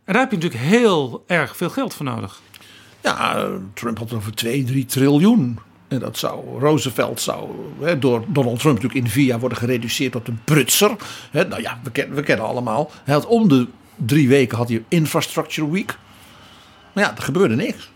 En 0.04 0.12
daar 0.12 0.22
heb 0.22 0.30
je 0.30 0.36
natuurlijk 0.36 0.64
heel 0.64 1.24
erg 1.26 1.56
veel 1.56 1.70
geld 1.70 1.94
voor 1.94 2.04
nodig. 2.06 2.40
Ja, 3.02 3.48
Trump 3.74 3.98
had 3.98 4.08
het 4.08 4.18
over 4.18 4.34
2, 4.34 4.64
3 4.64 4.84
triljoen. 4.84 5.58
En 5.88 5.98
dat 5.98 6.18
zou, 6.18 6.58
Roosevelt 6.58 7.20
zou 7.20 7.50
hè, 7.80 7.98
door 7.98 8.24
Donald 8.28 8.58
Trump 8.58 8.74
natuurlijk 8.74 9.04
in 9.04 9.10
vier 9.10 9.24
jaar 9.24 9.40
worden 9.40 9.58
gereduceerd 9.58 10.12
tot 10.12 10.28
een 10.28 10.40
prutser. 10.44 10.96
Hè, 11.30 11.44
nou 11.44 11.62
ja, 11.62 11.80
we, 11.82 11.90
ken, 11.90 12.14
we 12.14 12.22
kennen 12.22 12.46
allemaal. 12.46 12.90
Hij 13.04 13.24
om 13.24 13.48
de 13.48 13.66
drie 13.96 14.28
weken 14.28 14.56
had 14.56 14.68
hij 14.68 14.84
Infrastructure 14.88 15.70
Week. 15.70 15.98
Maar 16.92 17.04
ja, 17.04 17.16
er 17.16 17.22
gebeurde 17.22 17.54
niks. 17.56 17.90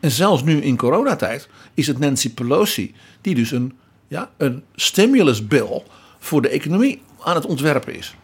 En 0.00 0.10
zelfs 0.10 0.42
nu 0.42 0.60
in 0.60 0.76
coronatijd 0.76 1.48
is 1.74 1.86
het 1.86 1.98
Nancy 1.98 2.34
Pelosi 2.34 2.94
die 3.20 3.34
dus 3.34 3.50
een, 3.50 3.78
ja, 4.08 4.30
een 4.36 4.62
stimulus 4.74 5.46
bill 5.46 5.82
voor 6.18 6.42
de 6.42 6.48
economie 6.48 7.02
aan 7.22 7.34
het 7.34 7.46
ontwerpen 7.46 7.94
is. 7.94 8.14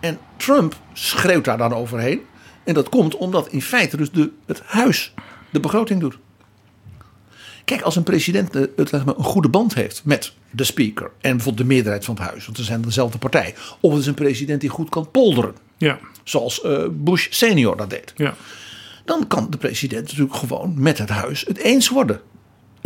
En 0.00 0.18
Trump 0.36 0.76
schreeuwt 0.92 1.44
daar 1.44 1.58
dan 1.58 1.72
overheen. 1.72 2.20
En 2.66 2.74
dat 2.74 2.88
komt 2.88 3.16
omdat 3.16 3.48
in 3.48 3.62
feite 3.62 3.96
dus 3.96 4.10
de, 4.10 4.30
het 4.46 4.62
huis 4.64 5.14
de 5.50 5.60
begroting 5.60 6.00
doet. 6.00 6.18
Kijk, 7.64 7.80
als 7.80 7.96
een 7.96 8.02
president 8.02 8.54
het, 8.54 8.92
een 8.92 9.14
goede 9.16 9.48
band 9.48 9.74
heeft 9.74 10.04
met 10.04 10.32
de 10.50 10.64
speaker 10.64 11.10
en 11.20 11.30
bijvoorbeeld 11.30 11.68
de 11.68 11.74
meerderheid 11.74 12.04
van 12.04 12.14
het 12.14 12.24
huis, 12.24 12.44
want 12.44 12.56
ze 12.56 12.64
zijn 12.64 12.82
dezelfde 12.82 13.18
partij, 13.18 13.54
of 13.80 13.90
het 13.90 14.00
is 14.00 14.06
een 14.06 14.14
president 14.14 14.60
die 14.60 14.70
goed 14.70 14.88
kan 14.88 15.10
polderen, 15.10 15.54
ja. 15.76 15.98
zoals 16.24 16.64
uh, 16.64 16.84
Bush 16.90 17.26
senior 17.30 17.76
dat 17.76 17.90
deed, 17.90 18.12
ja. 18.16 18.34
dan 19.04 19.26
kan 19.26 19.50
de 19.50 19.56
president 19.56 20.06
natuurlijk 20.06 20.36
gewoon 20.36 20.74
met 20.76 20.98
het 20.98 21.08
huis 21.08 21.44
het 21.46 21.58
eens 21.58 21.88
worden. 21.88 22.20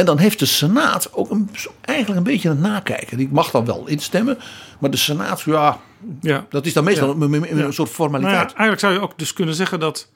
En 0.00 0.06
dan 0.06 0.18
heeft 0.18 0.38
de 0.38 0.46
Senaat 0.46 1.12
ook 1.12 1.30
een, 1.30 1.50
eigenlijk 1.80 2.18
een 2.18 2.32
beetje 2.32 2.48
een 2.48 2.60
nakijken. 2.60 3.16
Die 3.16 3.28
mag 3.30 3.50
dan 3.50 3.64
wel 3.64 3.86
instemmen, 3.86 4.38
maar 4.78 4.90
de 4.90 4.96
Senaat, 4.96 5.40
ja, 5.40 5.80
ja. 6.20 6.46
dat 6.50 6.66
is 6.66 6.72
dan 6.72 6.84
meestal 6.84 7.16
Ja. 7.18 7.24
een, 7.24 7.72
soort 7.72 7.88
formaliteit. 7.90 8.36
Nou 8.36 8.48
ja, 8.48 8.54
eigenlijk 8.54 8.80
zou 8.80 8.92
je 8.92 9.00
ook 9.00 9.18
dus 9.18 9.32
kunnen 9.32 9.54
zeggen 9.54 9.80
dat 9.80 10.08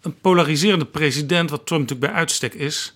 een 0.00 0.14
polariserende 0.20 0.84
president, 0.84 1.50
wat 1.50 1.66
Trump 1.66 1.80
natuurlijk 1.80 2.10
bij 2.12 2.20
uitstek 2.20 2.54
is, 2.54 2.92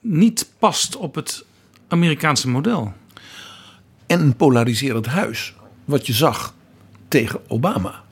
niet 0.00 0.48
past 0.58 0.96
op 0.96 1.14
het 1.14 1.44
Amerikaanse 1.88 2.48
model. 2.48 2.92
En 4.06 4.20
een 4.20 4.36
polariserend 4.36 5.06
huis, 5.06 5.54
wat 5.84 6.06
je 6.06 6.12
zag 6.12 6.54
tegen 7.08 7.40
Obama, 7.48 8.02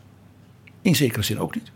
in 0.83 0.97
zekere 0.97 1.23
zin 1.23 1.39
ook 1.39 1.55
niet. 1.55 1.71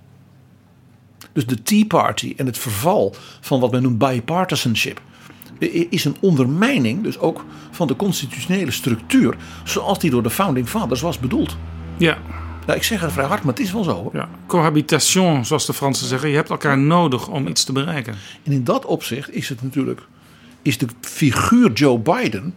Dus 1.32 1.46
de 1.46 1.62
Tea 1.62 1.84
Party 1.86 2.34
en 2.36 2.46
het 2.46 2.58
verval 2.58 3.14
van 3.40 3.60
wat 3.60 3.70
men 3.70 3.82
noemt 3.82 3.98
bipartisanship 3.98 5.00
is 5.90 6.04
een 6.04 6.16
ondermijning 6.20 7.02
dus 7.02 7.18
ook 7.18 7.44
van 7.70 7.86
de 7.86 7.96
constitutionele 7.96 8.70
structuur 8.70 9.36
zoals 9.64 9.98
die 9.98 10.10
door 10.10 10.22
de 10.22 10.30
founding 10.30 10.68
fathers 10.68 11.00
was 11.00 11.18
bedoeld. 11.18 11.56
Ja. 11.96 12.18
Nou, 12.66 12.78
ik 12.78 12.84
zeg 12.84 13.00
het 13.00 13.12
vrij 13.12 13.26
hard, 13.26 13.42
maar 13.42 13.54
het 13.54 13.62
is 13.62 13.72
wel 13.72 13.84
zo. 13.84 14.10
Ja. 14.12 14.28
Cohabitation, 14.46 15.44
zoals 15.44 15.66
de 15.66 15.72
Fransen 15.72 16.06
zeggen. 16.06 16.28
Je 16.28 16.34
hebt 16.34 16.50
elkaar 16.50 16.78
nodig 16.78 17.28
om 17.28 17.46
iets 17.46 17.64
te 17.64 17.72
bereiken. 17.72 18.14
En 18.42 18.52
in 18.52 18.64
dat 18.64 18.84
opzicht 18.84 19.34
is 19.34 19.48
het 19.48 19.62
natuurlijk, 19.62 20.00
is 20.62 20.78
de 20.78 20.86
figuur 21.00 21.72
Joe 21.72 21.98
Biden, 21.98 22.54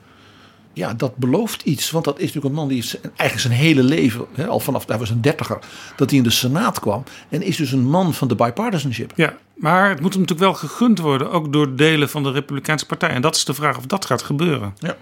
ja, 0.74 0.94
dat 0.94 1.16
belooft 1.16 1.62
iets. 1.62 1.92
Want 1.92 2.06
dat 2.06 2.16
is 2.16 2.26
natuurlijk 2.26 2.46
een 2.46 2.60
man 2.60 2.68
die 2.68 2.78
is 2.78 3.00
eigenlijk 3.00 3.40
zijn 3.40 3.54
hele 3.54 3.84
leven, 3.84 4.26
hè, 4.34 4.48
al 4.48 4.60
vanaf 4.60 4.88
hij 4.88 4.98
was 4.98 5.10
een 5.10 5.22
dertiger, 5.22 5.60
dat 5.96 6.10
hij 6.10 6.18
in 6.18 6.24
de 6.24 6.30
Senaat 6.30 6.80
kwam. 6.80 7.04
En 7.30 7.42
is 7.42 7.58
dus 7.58 7.72
een 7.72 7.86
man 7.86 8.14
van 8.14 8.28
de 8.28 8.36
bipartisanship. 8.36 9.12
Ja, 9.16 9.38
maar 9.54 9.90
het 9.90 10.02
moet 10.02 10.14
hem 10.14 10.22
natuurlijk 10.22 10.50
wel 10.50 10.70
gegund 10.70 11.00
worden, 11.00 11.32
ook 11.32 11.54
door 11.54 11.76
delen 11.76 12.10
van 12.10 12.24
de 12.24 12.32
Republikeinse 12.32 12.86
Partij. 12.86 13.10
En 13.10 13.22
dat 13.22 13.36
is 13.36 13.46
de 13.46 13.54
vraag 13.54 13.78
of 13.78 13.86
dat 13.86 14.06
gaat 14.06 14.22
gebeuren. 14.22 14.74
Ja. 14.80 14.96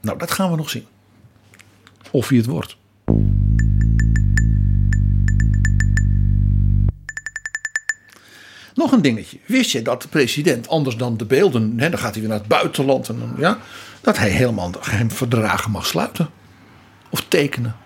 Nou, 0.00 0.18
dat 0.18 0.30
gaan 0.30 0.50
we 0.50 0.56
nog 0.56 0.70
zien. 0.70 0.86
Of 2.10 2.28
wie 2.28 2.38
het 2.38 2.48
wordt. 2.48 2.76
Nog 8.74 8.92
een 8.92 9.02
dingetje. 9.02 9.38
Wist 9.46 9.70
je 9.70 9.82
dat 9.82 10.02
de 10.02 10.08
president, 10.08 10.68
anders 10.68 10.96
dan 10.96 11.16
de 11.16 11.24
beelden, 11.24 11.72
hè, 11.76 11.90
dan 11.90 11.98
gaat 11.98 12.12
hij 12.12 12.20
weer 12.20 12.30
naar 12.30 12.38
het 12.38 12.48
buitenland, 12.48 13.08
en, 13.08 13.18
dan, 13.18 13.34
ja, 13.38 13.58
dat 14.06 14.18
hij 14.18 14.30
helemaal 14.30 14.70
geen 14.80 15.10
verdragen 15.10 15.70
mag 15.70 15.86
sluiten 15.86 16.30
of 17.10 17.24
tekenen? 17.28 17.76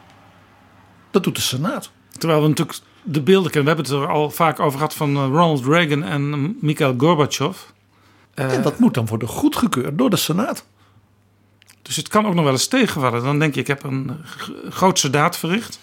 Dat 1.10 1.24
doet 1.24 1.34
de 1.34 1.40
Senaat. 1.40 1.90
Terwijl 2.18 2.42
we 2.42 2.48
natuurlijk 2.48 2.78
de 3.02 3.20
beelden 3.22 3.50
kennen. 3.50 3.76
We 3.76 3.80
hebben 3.82 3.98
het 3.98 4.08
er 4.08 4.14
al 4.14 4.30
vaak 4.30 4.60
over 4.60 4.78
gehad 4.78 4.94
van 4.94 5.16
eh, 5.16 5.22
Ronald 5.22 5.64
Reagan 5.66 6.02
en 6.02 6.56
Mikhail 6.60 6.94
Gorbachev. 6.98 7.56
Eh, 8.34 8.52
En 8.54 8.62
dat 8.62 8.78
moet 8.78 8.94
dan 8.94 9.06
worden 9.06 9.28
goedgekeurd 9.28 9.98
door 9.98 10.10
de 10.10 10.16
Senaat. 10.16 10.64
Dus 11.82 11.96
het 11.96 12.08
kan 12.08 12.26
ook 12.26 12.34
nog 12.34 12.44
wel 12.44 12.52
eens 12.52 12.66
tegenvallen. 12.66 13.22
Dan 13.22 13.38
denk 13.38 13.54
je, 13.54 13.60
ik 13.60 13.66
heb 13.66 13.82
een 13.82 14.10
grootse 14.70 15.10
daad 15.10 15.36
verricht. 15.36 15.80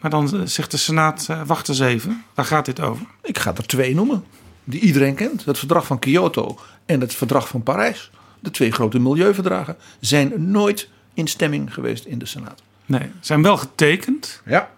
Maar 0.00 0.10
dan 0.10 0.34
eh, 0.34 0.40
zegt 0.44 0.70
de 0.70 0.76
Senaat, 0.76 1.26
wacht 1.46 1.68
eens 1.68 1.80
even. 1.80 2.24
Waar 2.34 2.44
gaat 2.44 2.64
dit 2.64 2.80
over? 2.80 3.06
Ik 3.22 3.38
ga 3.38 3.54
er 3.56 3.66
twee 3.66 3.94
noemen. 3.94 4.24
die 4.64 4.80
iedereen 4.80 5.14
kent. 5.14 5.44
Het 5.44 5.58
verdrag 5.58 5.86
van 5.86 5.98
Kyoto 5.98 6.58
en 6.86 7.00
het 7.00 7.14
verdrag 7.14 7.48
van 7.48 7.62
Parijs. 7.62 8.10
De 8.40 8.50
twee 8.50 8.72
grote 8.72 8.98
milieuverdragen 8.98 9.76
zijn 10.00 10.50
nooit 10.50 10.88
in 11.14 11.26
stemming 11.26 11.74
geweest 11.74 12.04
in 12.04 12.18
de 12.18 12.26
Senaat. 12.26 12.62
Nee, 12.86 13.10
zijn 13.20 13.42
wel 13.42 13.56
getekend. 13.56 14.42
Ja, 14.44 14.70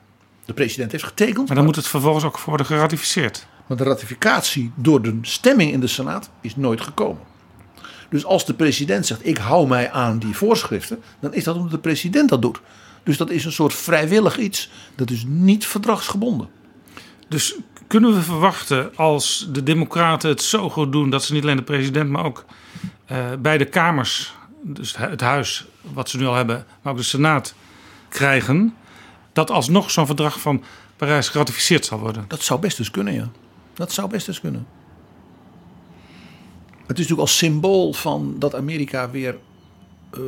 de 0.45 0.53
president 0.53 0.93
heeft 0.93 1.05
getekend. 1.05 1.47
Maar 1.47 1.57
dan 1.57 1.65
moet 1.65 1.77
het 1.77 1.87
vervolgens 1.87 2.25
ook 2.25 2.41
worden 2.41 2.67
geratificeerd. 2.67 3.47
Maar 3.67 3.77
de 3.77 3.85
ratificatie 3.85 4.73
door 4.75 5.03
de 5.03 5.19
stemming 5.23 5.73
in 5.73 5.81
de 5.81 5.87
Senaat 5.87 6.31
is 6.41 6.57
nooit 6.57 6.81
gekomen. 6.81 7.23
Dus 8.09 8.25
als 8.25 8.47
de 8.47 8.55
president 8.55 9.07
zegt: 9.07 9.27
Ik 9.27 9.39
hou 9.39 9.69
mij 9.69 9.91
aan 9.91 10.19
die 10.19 10.37
voorschriften, 10.37 11.03
dan 11.21 11.35
is 11.35 11.45
dat 11.45 11.57
omdat 11.57 11.71
de 11.71 11.79
president 11.79 12.29
dat 12.29 12.43
doet. 12.43 12.61
Dus 13.03 13.17
dat 13.17 13.31
is 13.31 13.45
een 13.45 13.53
soort 13.53 13.75
vrijwillig 13.75 14.39
iets. 14.39 14.71
Dat 14.95 15.11
is 15.11 15.25
niet 15.27 15.67
verdragsgebonden. 15.67 16.49
Dus 17.29 17.55
kunnen 17.87 18.15
we 18.15 18.23
verwachten 18.23 18.97
als 18.97 19.49
de 19.53 19.63
Democraten 19.63 20.29
het 20.29 20.43
zo 20.43 20.71
goed 20.71 20.93
doen 20.93 21.11
dat 21.11 21.25
ze 21.25 21.33
niet 21.33 21.43
alleen 21.43 21.57
de 21.57 21.63
president, 21.63 22.11
maar 22.11 22.25
ook 22.25 22.45
uh, 23.13 23.27
beide 23.39 23.65
kamers, 23.65 24.35
dus 24.63 24.97
het 24.97 25.21
huis 25.21 25.67
wat 25.83 26.09
ze 26.09 26.17
nu 26.17 26.27
al 26.27 26.35
hebben, 26.35 26.67
maar 26.83 26.93
ook 26.93 26.99
de 26.99 27.05
Senaat 27.05 27.55
krijgen, 28.09 28.75
dat 29.33 29.51
alsnog 29.51 29.91
zo'n 29.91 30.07
verdrag 30.07 30.41
van 30.41 30.65
Parijs 30.97 31.29
geratificeerd 31.29 31.85
zal 31.85 31.99
worden? 31.99 32.25
Dat 32.29 32.43
zou 32.43 32.61
best 32.61 32.79
eens 32.79 32.91
kunnen, 32.91 33.15
ja. 33.15 33.29
Dat 33.75 33.93
zou 33.93 34.09
best 34.09 34.29
eens 34.29 34.41
kunnen. 34.41 34.67
Het 36.71 36.99
is 36.99 37.05
natuurlijk 37.09 37.21
als 37.21 37.37
symbool 37.37 37.93
van 37.93 38.35
dat 38.39 38.55
Amerika 38.55 39.11
weer. 39.11 39.37
Uh, 40.19 40.23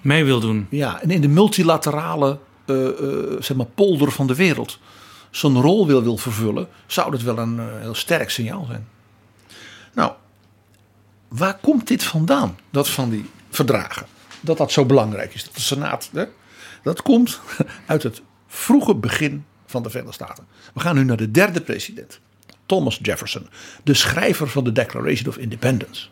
mee 0.00 0.24
wil 0.24 0.40
doen. 0.40 0.66
Ja, 0.70 1.02
en 1.02 1.10
in 1.10 1.20
de 1.20 1.28
multilaterale 1.28 2.38
uh, 2.66 2.76
uh, 2.76 3.40
zeg 3.40 3.56
maar 3.56 3.66
polder 3.66 4.12
van 4.12 4.26
de 4.26 4.34
wereld 4.34 4.78
zijn 5.30 5.60
rol 5.60 5.86
wil, 5.86 6.02
wil 6.02 6.16
vervullen, 6.16 6.68
zou 6.86 7.10
dat 7.10 7.22
wel 7.22 7.38
een 7.38 7.60
heel 7.80 7.94
sterk 7.94 8.30
signaal 8.30 8.64
zijn. 8.64 8.88
Waar 11.36 11.58
komt 11.58 11.88
dit 11.88 12.04
vandaan? 12.04 12.58
Dat 12.70 12.88
van 12.88 13.10
die 13.10 13.30
verdragen. 13.50 14.06
Dat 14.40 14.56
dat 14.56 14.72
zo 14.72 14.84
belangrijk 14.84 15.34
is. 15.34 15.44
Dat 15.44 15.54
de 15.54 15.60
Senaat. 15.60 16.10
Hè, 16.12 16.24
dat 16.82 17.02
komt 17.02 17.40
uit 17.86 18.02
het 18.02 18.22
vroege 18.46 18.94
begin 18.94 19.44
van 19.66 19.82
de 19.82 19.90
Verenigde 19.90 20.24
Staten. 20.24 20.46
We 20.74 20.80
gaan 20.80 20.94
nu 20.94 21.04
naar 21.04 21.16
de 21.16 21.30
derde 21.30 21.60
president. 21.60 22.20
Thomas 22.66 22.98
Jefferson, 23.02 23.48
de 23.82 23.94
schrijver 23.94 24.48
van 24.48 24.64
de 24.64 24.72
Declaration 24.72 25.28
of 25.28 25.36
Independence. 25.36 26.08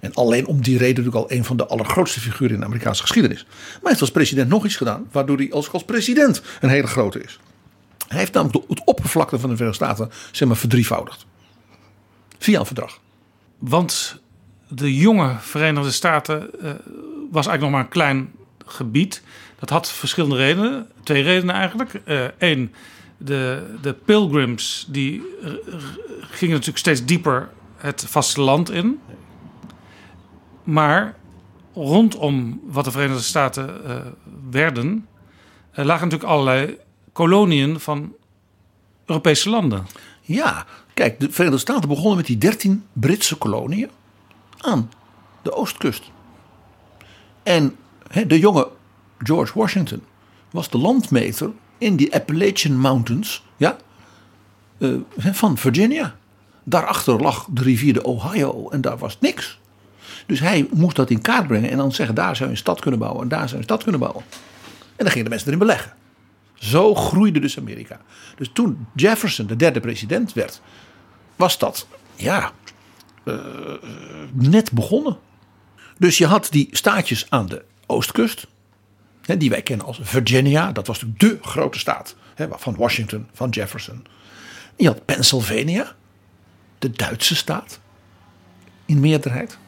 En 0.00 0.14
alleen 0.14 0.46
om 0.46 0.62
die 0.62 0.78
reden 0.78 1.04
natuurlijk 1.04 1.30
al 1.30 1.36
een 1.36 1.44
van 1.44 1.56
de 1.56 1.66
allergrootste 1.66 2.20
figuren 2.20 2.54
in 2.54 2.60
de 2.60 2.66
Amerikaanse 2.66 3.02
geschiedenis. 3.02 3.44
Maar 3.44 3.80
hij 3.80 3.90
heeft 3.90 4.00
als 4.00 4.10
president 4.10 4.48
nog 4.48 4.64
iets 4.64 4.76
gedaan, 4.76 5.08
waardoor 5.12 5.36
hij 5.36 5.52
als, 5.52 5.72
als 5.72 5.84
president 5.84 6.42
een 6.60 6.68
hele 6.68 6.86
grote 6.86 7.22
is. 7.22 7.38
Hij 8.08 8.18
heeft 8.18 8.32
namelijk 8.32 8.68
het 8.68 8.82
oppervlakte 8.84 9.38
van 9.38 9.50
de 9.50 9.56
Verenigde 9.56 9.84
Staten 9.84 10.10
zeg 10.32 10.48
maar, 10.48 10.56
verdrievoudigd. 10.56 11.26
Via 12.38 12.58
een 12.60 12.66
verdrag. 12.66 13.00
Want 13.58 14.20
de 14.68 14.96
jonge 14.96 15.36
Verenigde 15.38 15.90
Staten 15.90 16.50
uh, 16.62 16.70
was 17.30 17.46
eigenlijk 17.46 17.60
nog 17.60 17.70
maar 17.70 17.80
een 17.80 17.88
klein 17.88 18.32
gebied. 18.66 19.22
Dat 19.58 19.70
had 19.70 19.92
verschillende 19.92 20.36
redenen. 20.36 20.88
Twee 21.02 21.22
redenen 21.22 21.54
eigenlijk. 21.54 22.00
Eén, 22.38 22.60
uh, 22.60 22.66
de, 23.16 23.62
de 23.82 23.92
pilgrims 23.92 24.86
die 24.88 25.22
gingen 26.20 26.54
natuurlijk 26.54 26.78
steeds 26.78 27.04
dieper 27.04 27.50
het 27.76 28.04
vasteland 28.08 28.70
in. 28.70 29.00
Maar 30.64 31.14
rondom 31.74 32.60
wat 32.64 32.84
de 32.84 32.90
Verenigde 32.90 33.22
Staten 33.22 33.80
werden, 34.50 35.06
lagen 35.72 36.08
natuurlijk 36.08 36.30
allerlei 36.30 36.78
koloniën 37.12 37.80
van 37.80 38.14
Europese 39.06 39.50
landen. 39.50 39.86
Ja, 40.20 40.66
kijk, 40.94 41.20
de 41.20 41.30
Verenigde 41.30 41.60
Staten 41.60 41.88
begonnen 41.88 42.16
met 42.16 42.26
die 42.26 42.38
13 42.38 42.84
Britse 42.92 43.36
koloniën 43.36 43.90
aan 44.58 44.90
de 45.42 45.52
oostkust. 45.52 46.02
En 47.42 47.76
de 48.26 48.38
jonge 48.38 48.68
George 49.18 49.58
Washington 49.58 50.02
was 50.50 50.70
de 50.70 50.78
landmeter 50.78 51.50
in 51.78 51.96
die 51.96 52.14
Appalachian 52.14 52.78
Mountains 52.78 53.44
ja, 53.56 53.76
uh, 54.78 55.00
van 55.16 55.58
Virginia. 55.58 56.16
Daarachter 56.64 57.20
lag 57.20 57.46
de 57.50 57.62
rivier 57.62 57.92
de 57.92 58.02
Ohio 58.02 58.68
en 58.68 58.80
daar 58.80 58.98
was 58.98 59.20
niks. 59.20 59.58
Dus 60.26 60.40
hij 60.40 60.68
moest 60.72 60.96
dat 60.96 61.10
in 61.10 61.20
kaart 61.20 61.46
brengen 61.46 61.70
en 61.70 61.76
dan 61.76 61.92
zeggen: 61.92 62.14
daar 62.14 62.36
zou 62.36 62.48
je 62.48 62.54
een 62.54 62.60
stad 62.60 62.80
kunnen 62.80 63.00
bouwen 63.00 63.22
en 63.22 63.28
daar 63.28 63.38
zou 63.38 63.50
je 63.50 63.56
een 63.56 63.62
stad 63.62 63.82
kunnen 63.82 64.00
bouwen. 64.00 64.24
En 64.96 65.04
dan 65.04 65.08
gingen 65.08 65.24
de 65.24 65.30
mensen 65.30 65.48
erin 65.48 65.66
beleggen. 65.66 65.92
Zo 66.54 66.94
groeide 66.94 67.38
dus 67.38 67.58
Amerika. 67.58 68.00
Dus 68.36 68.50
toen 68.52 68.86
Jefferson 68.94 69.46
de 69.46 69.56
derde 69.56 69.80
president 69.80 70.32
werd, 70.32 70.60
was 71.36 71.58
dat 71.58 71.86
ja, 72.14 72.52
uh, 73.26 73.34
net 74.32 74.72
begonnen. 74.72 75.18
Dus 75.98 76.18
je 76.18 76.26
had 76.26 76.48
die 76.50 76.68
staatjes 76.70 77.26
aan 77.28 77.46
de 77.46 77.64
oostkust, 77.86 78.46
hè, 79.22 79.36
die 79.36 79.50
wij 79.50 79.62
kennen 79.62 79.86
als 79.86 79.98
Virginia, 80.02 80.72
dat 80.72 80.86
was 80.86 81.02
natuurlijk 81.02 81.42
de 81.42 81.48
grote 81.48 81.78
staat 81.78 82.16
hè, 82.34 82.46
van 82.50 82.76
Washington, 82.76 83.26
van 83.32 83.48
Jefferson. 83.50 84.04
Je 84.76 84.86
had 84.86 85.04
Pennsylvania, 85.04 85.94
de 86.78 86.90
Duitse 86.90 87.36
staat, 87.36 87.80
in 88.84 89.00
meerderheid. 89.00 89.58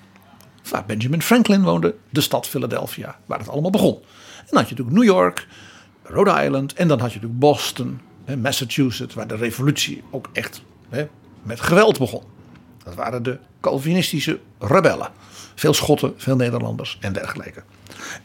Waar 0.70 0.84
Benjamin 0.86 1.22
Franklin 1.22 1.62
woonde, 1.62 1.94
de 2.10 2.20
stad 2.20 2.46
Philadelphia, 2.46 3.18
waar 3.26 3.38
het 3.38 3.48
allemaal 3.48 3.70
begon. 3.70 3.94
En 3.94 4.46
dan 4.46 4.58
had 4.58 4.68
je 4.68 4.74
natuurlijk 4.74 4.96
New 4.96 5.14
York, 5.14 5.46
Rhode 6.02 6.44
Island 6.44 6.72
en 6.72 6.88
dan 6.88 7.00
had 7.00 7.12
je 7.12 7.14
natuurlijk 7.14 7.40
Boston, 7.40 8.00
Massachusetts, 8.38 9.14
waar 9.14 9.26
de 9.26 9.36
revolutie 9.36 10.02
ook 10.10 10.28
echt 10.32 10.62
met 11.42 11.60
geweld 11.60 11.98
begon. 11.98 12.22
Dat 12.88 12.96
waren 12.96 13.22
de 13.22 13.38
Calvinistische 13.60 14.40
rebellen. 14.58 15.10
Veel 15.54 15.74
Schotten, 15.74 16.14
veel 16.16 16.36
Nederlanders 16.36 16.98
en 17.00 17.12
dergelijke. 17.12 17.62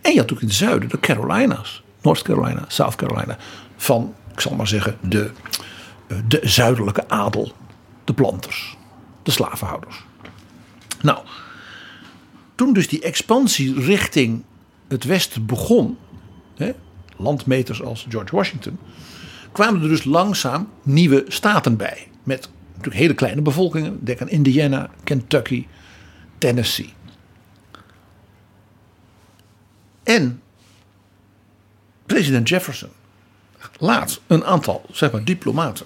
En 0.01 0.11
je 0.11 0.19
had 0.19 0.29
natuurlijk 0.29 0.41
in 0.41 0.47
het 0.47 0.55
zuiden 0.55 0.89
de 0.89 0.99
Carolina's. 0.99 1.83
North 2.01 2.21
Carolina, 2.21 2.65
South 2.67 2.95
Carolina. 2.95 3.37
Van, 3.77 4.15
ik 4.31 4.39
zal 4.39 4.55
maar 4.55 4.67
zeggen, 4.67 4.97
de, 5.01 5.31
de 6.27 6.39
zuidelijke 6.43 7.09
adel. 7.09 7.51
De 8.03 8.13
planters. 8.13 8.77
De 9.23 9.31
slavenhouders. 9.31 10.03
Nou, 11.01 11.19
toen 12.55 12.73
dus 12.73 12.87
die 12.87 13.01
expansie 13.01 13.81
richting 13.81 14.43
het 14.87 15.03
westen 15.03 15.45
begon. 15.45 15.97
Hè, 16.55 16.71
landmeters 17.17 17.83
als 17.83 18.05
George 18.09 18.35
Washington. 18.35 18.79
kwamen 19.51 19.81
er 19.81 19.87
dus 19.87 20.03
langzaam 20.03 20.69
nieuwe 20.83 21.25
staten 21.27 21.77
bij. 21.77 22.07
Met 22.23 22.49
natuurlijk 22.83 23.03
hele 23.03 23.13
kleine 23.13 23.41
bevolkingen. 23.41 24.03
Denk 24.03 24.21
aan 24.21 24.29
Indiana, 24.29 24.89
Kentucky, 25.03 25.67
Tennessee. 26.37 26.93
En 30.03 30.41
president 32.05 32.49
Jefferson 32.49 32.89
laat 33.79 34.21
een 34.27 34.45
aantal 34.45 34.85
zeg 34.91 35.11
maar, 35.11 35.23
diplomaten 35.23 35.85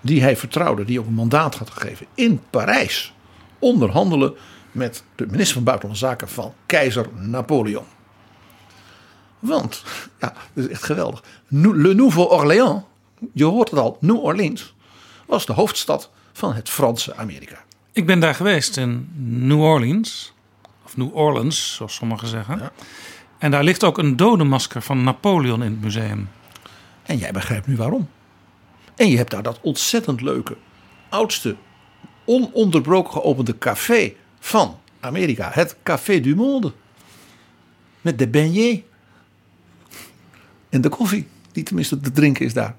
die 0.00 0.22
hij 0.22 0.36
vertrouwde, 0.36 0.84
die 0.84 1.00
ook 1.00 1.06
een 1.06 1.14
mandaat 1.14 1.54
had 1.54 1.70
gegeven, 1.70 2.06
in 2.14 2.40
Parijs 2.50 3.14
onderhandelen 3.58 4.34
met 4.72 5.04
de 5.14 5.26
minister 5.26 5.54
van 5.54 5.64
Buitenlandse 5.64 6.06
Zaken 6.06 6.28
van 6.28 6.54
keizer 6.66 7.06
Napoleon. 7.14 7.84
Want, 9.38 9.82
ja, 10.20 10.34
dat 10.52 10.64
is 10.64 10.70
echt 10.70 10.82
geweldig. 10.82 11.22
Le 11.48 11.94
Nouveau-Orléans, 11.94 12.82
je 13.32 13.44
hoort 13.44 13.70
het 13.70 13.78
al, 13.78 13.96
New 14.00 14.24
Orleans, 14.24 14.74
was 15.30 15.46
de 15.46 15.52
hoofdstad 15.52 16.10
van 16.32 16.54
het 16.54 16.68
Franse 16.68 17.16
Amerika. 17.16 17.64
Ik 17.92 18.06
ben 18.06 18.20
daar 18.20 18.34
geweest 18.34 18.76
in 18.76 19.08
New 19.46 19.60
Orleans, 19.60 20.32
of 20.84 20.96
New 20.96 21.16
Orleans, 21.16 21.74
zoals 21.74 21.94
sommigen 21.94 22.28
zeggen. 22.28 22.58
Ja. 22.58 22.72
En 23.38 23.50
daar 23.50 23.64
ligt 23.64 23.84
ook 23.84 23.98
een 23.98 24.16
dodenmasker 24.16 24.82
van 24.82 25.04
Napoleon 25.04 25.62
in 25.62 25.70
het 25.70 25.80
museum. 25.80 26.28
En 27.02 27.16
jij 27.16 27.32
begrijpt 27.32 27.66
nu 27.66 27.76
waarom. 27.76 28.08
En 28.96 29.08
je 29.08 29.16
hebt 29.16 29.30
daar 29.30 29.42
dat 29.42 29.58
ontzettend 29.62 30.20
leuke, 30.20 30.56
oudste, 31.08 31.56
ononderbroken 32.24 33.12
geopende 33.12 33.58
café 33.58 34.12
van 34.40 34.78
Amerika. 35.00 35.50
Het 35.52 35.76
Café 35.82 36.20
du 36.20 36.34
Monde. 36.34 36.72
Met 38.00 38.18
de 38.18 38.28
beignet. 38.28 38.82
En 40.68 40.80
de 40.80 40.88
koffie, 40.88 41.28
die 41.52 41.62
tenminste 41.62 42.00
te 42.00 42.12
drinken 42.12 42.44
is 42.44 42.54
daar. 42.54 42.74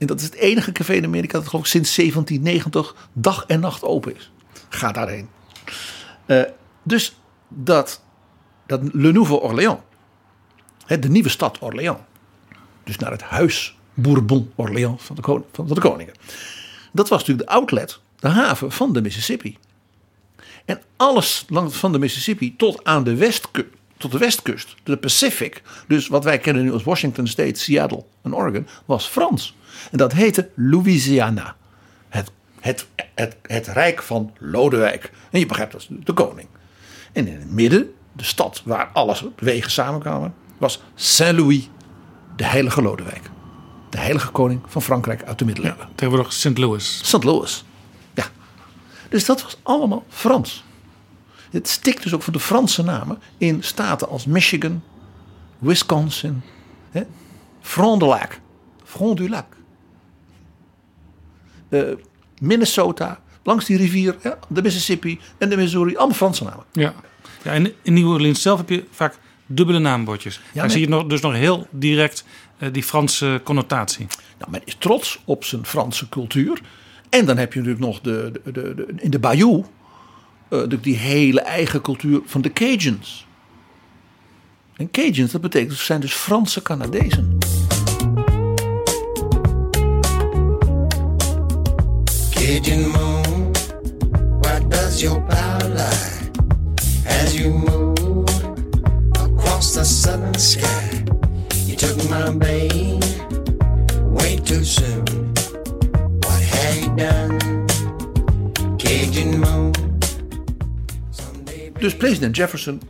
En 0.00 0.06
dat 0.06 0.18
is 0.18 0.24
het 0.24 0.34
enige 0.34 0.72
café 0.72 0.92
in 0.92 1.04
Amerika 1.04 1.38
dat 1.38 1.48
geloof 1.48 1.64
ik 1.64 1.70
sinds 1.70 1.96
1790 1.96 3.08
dag 3.12 3.44
en 3.46 3.60
nacht 3.60 3.82
open 3.82 4.16
is. 4.16 4.32
Ga 4.68 4.92
daarheen. 4.92 5.28
Uh, 6.26 6.42
dus 6.82 7.20
dat, 7.48 8.02
dat 8.66 8.80
Le 8.92 9.12
Nouveau-Orléans, 9.12 9.80
de 10.86 11.08
nieuwe 11.08 11.28
stad 11.28 11.58
Orléans, 11.60 11.98
dus 12.84 12.96
naar 12.96 13.10
het 13.10 13.22
huis 13.22 13.78
Bourbon-Orléans 13.94 15.02
van 15.02 15.16
de, 15.16 15.22
koning, 15.22 15.46
van 15.52 15.66
de 15.66 15.80
koningen. 15.80 16.14
Dat 16.92 17.08
was 17.08 17.18
natuurlijk 17.18 17.48
de 17.48 17.54
outlet, 17.54 18.00
de 18.18 18.28
haven 18.28 18.72
van 18.72 18.92
de 18.92 19.00
Mississippi. 19.02 19.58
En 20.64 20.80
alles 20.96 21.44
langs 21.48 21.76
van 21.76 21.92
de 21.92 21.98
Mississippi 21.98 22.56
tot 22.56 22.84
aan 22.84 23.04
de 23.04 23.14
westkust, 23.14 23.68
tot 23.96 24.12
de 24.12 24.18
westkust, 24.18 24.74
de 24.82 24.96
Pacific, 24.96 25.62
dus 25.88 26.08
wat 26.08 26.24
wij 26.24 26.38
kennen 26.38 26.62
nu 26.62 26.72
als 26.72 26.82
Washington 26.82 27.26
State, 27.26 27.60
Seattle 27.60 28.04
en 28.22 28.34
Oregon, 28.34 28.66
was 28.84 29.06
Frans. 29.06 29.54
En 29.90 29.98
dat 29.98 30.12
heette 30.12 30.50
Louisiana. 30.54 31.56
Het 32.08 32.30
het, 32.60 32.86
het, 33.14 33.36
het 33.42 33.66
rijk 33.66 34.02
van 34.02 34.32
Lodewijk. 34.38 35.12
En 35.30 35.38
je 35.38 35.46
begrijpt, 35.46 35.72
dat 35.72 35.80
is 35.80 35.88
de 35.90 36.12
koning. 36.12 36.48
En 37.12 37.26
in 37.26 37.38
het 37.38 37.50
midden, 37.50 37.94
de 38.12 38.24
stad 38.24 38.62
waar 38.64 38.90
alles 38.92 39.24
wegen 39.36 39.70
samenkwamen, 39.70 40.34
was 40.58 40.82
Saint-Louis, 40.94 41.68
de 42.36 42.44
heilige 42.44 42.82
Lodewijk. 42.82 43.30
De 43.90 43.98
heilige 43.98 44.30
koning 44.30 44.60
van 44.66 44.82
Frankrijk 44.82 45.24
uit 45.24 45.38
de 45.38 45.44
middeleeuwen. 45.44 45.88
Tegenwoordig 45.94 46.32
St. 46.32 46.58
Louis. 46.58 47.00
St. 47.02 47.24
Louis. 47.24 47.64
Ja. 48.14 48.24
Dus 49.08 49.24
dat 49.24 49.42
was 49.42 49.58
allemaal 49.62 50.04
Frans. 50.08 50.64
Het 51.50 51.68
stikt 51.68 52.02
dus 52.02 52.14
ook 52.14 52.22
voor 52.22 52.32
de 52.32 52.40
Franse 52.40 52.82
namen 52.82 53.18
in 53.38 53.62
staten 53.62 54.08
als 54.08 54.24
Michigan, 54.24 54.82
Wisconsin, 55.58 56.42
hè, 56.90 57.02
Front 57.60 58.00
de 58.00 58.06
Lac, 58.06 58.40
Front 58.84 59.16
du 59.16 59.28
Lac, 59.28 59.46
eh, 61.70 61.82
Minnesota, 62.40 63.20
langs 63.42 63.64
die 63.64 63.76
rivier, 63.76 64.16
de 64.48 64.62
Mississippi 64.62 65.18
en 65.38 65.48
de 65.48 65.56
Missouri, 65.56 65.96
allemaal 65.96 66.16
Franse 66.16 66.44
namen. 66.44 66.64
Ja. 66.72 66.94
ja 67.42 67.52
en 67.52 67.72
in 67.82 67.92
New 67.94 68.08
Orleans 68.08 68.42
zelf 68.42 68.58
heb 68.58 68.68
je 68.68 68.84
vaak 68.90 69.18
dubbele 69.46 69.78
naambordjes. 69.78 70.40
Ja, 70.52 70.60
nee. 70.62 70.70
zie 70.70 70.80
je 70.80 70.88
nog, 70.88 71.06
dus 71.06 71.20
nog 71.20 71.32
heel 71.32 71.66
direct 71.70 72.24
eh, 72.58 72.68
die 72.72 72.82
Franse 72.82 73.40
connotatie. 73.44 74.06
Nou, 74.38 74.50
men 74.50 74.60
is 74.64 74.76
trots 74.78 75.20
op 75.24 75.44
zijn 75.44 75.66
Franse 75.66 76.08
cultuur. 76.08 76.60
En 77.08 77.26
dan 77.26 77.36
heb 77.36 77.52
je 77.52 77.58
natuurlijk 77.58 77.84
nog 77.84 78.00
de, 78.00 78.32
de, 78.44 78.52
de, 78.52 78.74
de- 78.74 78.86
in 78.96 79.10
de 79.10 79.18
Bayou 79.18 79.64
de- 80.48 80.80
die 80.80 80.96
hele 80.96 81.40
eigen 81.40 81.80
cultuur 81.80 82.20
van 82.26 82.40
de 82.40 82.52
Cajuns. 82.52 83.26
En 84.76 84.90
Cajuns, 84.90 85.32
dat 85.32 85.40
betekent, 85.40 85.78
ze 85.78 85.84
zijn 85.84 86.00
dus 86.00 86.12
Franse 86.12 86.62
Canadezen. 86.62 87.38
Cajun 92.40 92.88
moon, 92.88 93.52
why 94.40 94.60
does 94.68 95.02
your 95.02 95.20
power 95.20 95.68
lie 95.68 96.30
as 97.06 97.34
you 97.34 97.50
move 97.50 98.28
across 99.12 99.74
the 99.74 99.84
southern 99.84 100.38
sky? 100.38 101.04
You 101.66 101.76
took 101.76 101.96
my 102.08 102.30
babe 102.30 103.02
way 104.04 104.36
too 104.36 104.64
soon. 104.64 105.04
What 106.22 106.40
have 106.40 106.76
you 106.80 106.94
done, 106.96 107.66
Cajun 108.78 109.38
moon? 109.38 109.72
Dus 111.78 111.96
president 111.96 112.36
Jefferson 112.36 112.80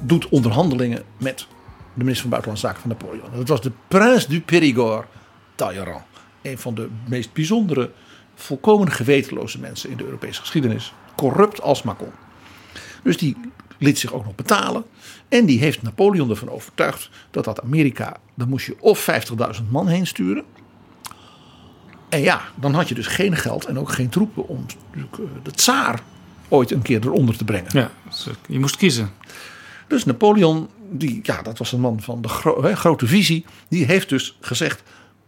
doet 0.00 0.28
onderhandelingen 0.28 1.02
met 1.18 1.46
de 1.94 2.04
minister 2.04 2.20
van 2.20 2.30
Buitenlandse 2.30 2.66
Zaken 2.66 2.80
van 2.80 2.90
Napoleon. 2.90 3.38
Dat 3.38 3.48
was 3.48 3.60
de 3.60 3.72
Prince 3.88 4.28
du 4.28 4.40
Périgord 4.40 5.06
Talleyrand. 5.54 6.02
Een 6.42 6.58
van 6.58 6.74
de 6.74 6.88
meest 7.08 7.32
bijzondere, 7.32 7.90
volkomen 8.34 8.90
gewetenloze 8.90 9.58
mensen 9.58 9.90
in 9.90 9.96
de 9.96 10.04
Europese 10.04 10.40
geschiedenis. 10.40 10.92
Corrupt 11.16 11.62
als 11.62 11.82
maar 11.82 11.94
kon. 11.94 12.12
Dus 13.02 13.16
die 13.16 13.36
liet 13.78 13.98
zich 13.98 14.12
ook 14.12 14.24
nog 14.24 14.34
betalen. 14.34 14.84
En 15.28 15.46
die 15.46 15.58
heeft 15.58 15.82
Napoleon 15.82 16.30
ervan 16.30 16.50
overtuigd 16.50 17.10
dat 17.30 17.44
dat 17.44 17.62
Amerika, 17.62 18.16
daar 18.34 18.48
moest 18.48 18.66
je 18.66 18.76
of 18.80 19.08
50.000 19.56 19.62
man 19.68 19.88
heen 19.88 20.06
sturen. 20.06 20.44
En 22.08 22.20
ja, 22.20 22.40
dan 22.54 22.74
had 22.74 22.88
je 22.88 22.94
dus 22.94 23.06
geen 23.06 23.36
geld 23.36 23.64
en 23.64 23.78
ook 23.78 23.92
geen 23.92 24.08
troepen 24.08 24.48
om 24.48 24.66
eh, 24.92 25.00
de 25.42 25.50
tsaar 25.50 26.00
ooit 26.48 26.70
een 26.70 26.82
keer 26.82 27.00
eronder 27.06 27.36
te 27.36 27.44
brengen. 27.44 27.70
Ja, 27.72 27.90
je 28.48 28.58
moest 28.58 28.76
kiezen. 28.76 29.10
Dus 29.88 30.04
Napoleon, 30.04 30.68
die, 30.90 31.20
ja, 31.22 31.42
dat 31.42 31.58
was 31.58 31.72
een 31.72 31.80
man 31.80 32.00
van 32.00 32.22
de 32.22 32.28
gro- 32.28 32.74
grote 32.74 33.06
visie, 33.06 33.44
die 33.68 33.84
heeft 33.84 34.08
dus 34.08 34.36
gezegd: 34.40 34.82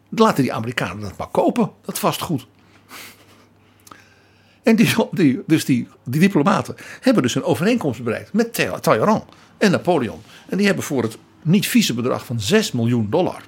laten 0.09 0.43
die 0.43 0.53
Amerikanen 0.53 1.01
dat 1.01 1.17
maar 1.17 1.29
kopen, 1.29 1.71
dat 1.85 1.99
vastgoed. 1.99 2.47
En 4.67 4.77
die, 4.77 4.95
die, 5.11 5.43
dus 5.47 5.65
die, 5.65 5.89
die 6.05 6.21
diplomaten 6.21 6.75
hebben 7.01 7.23
dus 7.23 7.35
een 7.35 7.43
overeenkomst 7.43 8.03
bereikt 8.03 8.33
met 8.33 8.55
Tal- 8.55 8.81
Talleyrand 8.81 9.25
en 9.59 9.71
Napoleon. 9.71 10.21
En 10.49 10.57
die 10.57 10.67
hebben 10.67 10.85
voor 10.85 11.03
het 11.03 11.19
niet 11.43 11.67
vieze 11.67 11.95
bedrag 11.95 12.27
van 12.27 12.41
6 12.41 12.73
miljoen 12.73 13.07
dollar, 13.11 13.43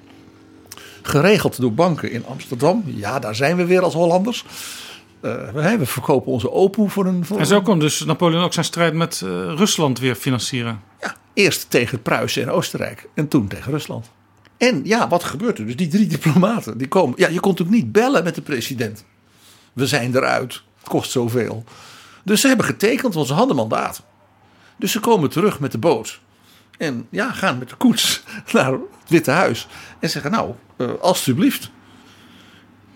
geregeld 1.01 1.61
door 1.61 1.73
banken 1.73 2.11
in 2.11 2.25
Amsterdam. 2.25 2.83
Ja, 2.85 3.19
daar 3.19 3.35
zijn 3.35 3.57
we 3.57 3.65
weer 3.65 3.81
als 3.81 3.93
Hollanders. 3.93 4.45
Eh, 5.21 5.49
we, 5.77 5.85
verkopen 5.85 6.31
onze 6.31 6.51
Opel 6.51 6.87
voor 6.87 7.05
een. 7.05 7.25
Voor 7.25 7.39
En 7.39 7.45
zo 7.45 7.61
kon 7.61 7.79
dus 7.79 8.05
Napoleon 8.05 8.43
ook 8.43 8.53
zijn 8.53 8.65
strijd 8.65 8.93
met 8.93 9.21
eh, 9.21 9.29
Rusland 9.55 9.99
weer 9.99 10.15
financieren. 10.15 10.81
Eerst 11.33 11.69
tegen 11.69 12.01
Pruisen 12.01 12.41
en 12.41 12.49
Oostenrijk 12.49 13.09
en 13.13 13.27
toen 13.27 13.47
tegen 13.47 13.71
Rusland. 13.71 14.11
En 14.57 14.81
ja, 14.83 15.07
wat 15.07 15.23
gebeurt 15.23 15.59
er? 15.59 15.65
Dus 15.65 15.75
die 15.75 15.87
drie 15.87 16.07
diplomaten, 16.07 16.77
die 16.77 16.87
komen. 16.87 17.19
Ja, 17.19 17.27
je 17.27 17.39
kon 17.39 17.51
natuurlijk 17.51 17.83
niet 17.83 17.91
bellen 17.91 18.23
met 18.23 18.35
de 18.35 18.41
president. 18.41 19.05
We 19.73 19.87
zijn 19.87 20.15
eruit, 20.15 20.63
kost 20.83 21.11
zoveel. 21.11 21.63
Dus 22.23 22.41
ze 22.41 22.47
hebben 22.47 22.65
getekend, 22.65 23.13
want 23.13 23.27
ze 23.27 23.33
hadden 23.33 23.55
mandaat. 23.55 24.03
Dus 24.75 24.91
ze 24.91 24.99
komen 24.99 25.29
terug 25.29 25.59
met 25.59 25.71
de 25.71 25.77
boot. 25.77 26.19
En 26.77 27.07
ja, 27.09 27.31
gaan 27.31 27.57
met 27.57 27.69
de 27.69 27.75
koets 27.75 28.23
naar 28.53 28.71
het 28.71 28.81
Witte 29.07 29.31
Huis. 29.31 29.67
En 29.99 30.09
zeggen, 30.09 30.31
nou, 30.31 30.53
eh, 30.77 30.89
alstublieft. 31.01 31.71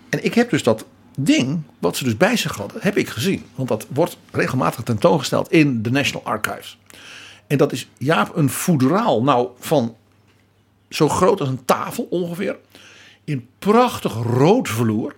En 0.08 0.24
ik 0.24 0.34
heb 0.34 0.50
dus 0.50 0.62
dat 0.62 0.84
ding, 1.16 1.62
wat 1.78 1.96
ze 1.96 2.04
dus 2.04 2.16
bij 2.16 2.36
zich 2.36 2.56
hadden, 2.56 2.80
heb 2.82 2.96
ik 2.96 3.08
gezien. 3.08 3.44
Want 3.54 3.68
dat 3.68 3.86
wordt 3.88 4.16
regelmatig 4.30 4.82
tentoongesteld 4.84 5.52
in 5.52 5.82
de 5.82 5.90
National 5.90 6.26
Archives. 6.26 6.78
En 7.46 7.58
dat 7.58 7.72
is 7.72 7.88
Jaap 7.98 8.36
een 8.36 8.50
voederaal. 8.50 9.22
Nou, 9.22 9.48
van 9.58 9.96
zo 10.88 11.08
groot 11.08 11.40
als 11.40 11.48
een 11.48 11.64
tafel 11.64 12.06
ongeveer. 12.10 12.56
In 13.24 13.48
prachtig 13.58 14.14
rood 14.14 14.68
vloer. 14.68 15.14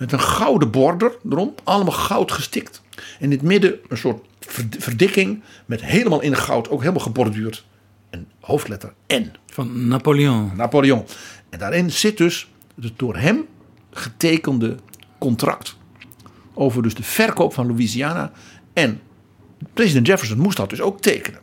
Met 0.00 0.12
een 0.12 0.20
gouden 0.20 0.70
border 0.70 1.16
erom. 1.30 1.54
Allemaal 1.64 1.92
goud 1.92 2.32
gestikt. 2.32 2.82
In 3.18 3.30
het 3.30 3.42
midden 3.42 3.78
een 3.88 3.96
soort 3.96 4.26
verd- 4.40 4.76
verdikking. 4.78 5.42
Met 5.66 5.84
helemaal 5.84 6.20
in 6.20 6.36
goud. 6.36 6.68
Ook 6.68 6.80
helemaal 6.80 7.02
geborduurd. 7.02 7.64
Een 8.10 8.26
hoofdletter 8.40 8.92
N. 9.14 9.32
Van 9.46 9.88
Napoleon. 9.88 10.52
Napoleon. 10.56 11.04
En 11.50 11.58
daarin 11.58 11.90
zit 11.90 12.16
dus 12.16 12.48
het 12.80 12.98
door 12.98 13.16
hem 13.16 13.46
getekende 13.90 14.76
contract. 15.18 15.76
Over 16.54 16.82
dus 16.82 16.94
de 16.94 17.02
verkoop 17.02 17.54
van 17.54 17.66
Louisiana. 17.66 18.32
En 18.72 19.00
president 19.74 20.06
Jefferson 20.06 20.38
moest 20.38 20.56
dat 20.56 20.70
dus 20.70 20.80
ook 20.80 21.00
tekenen. 21.00 21.40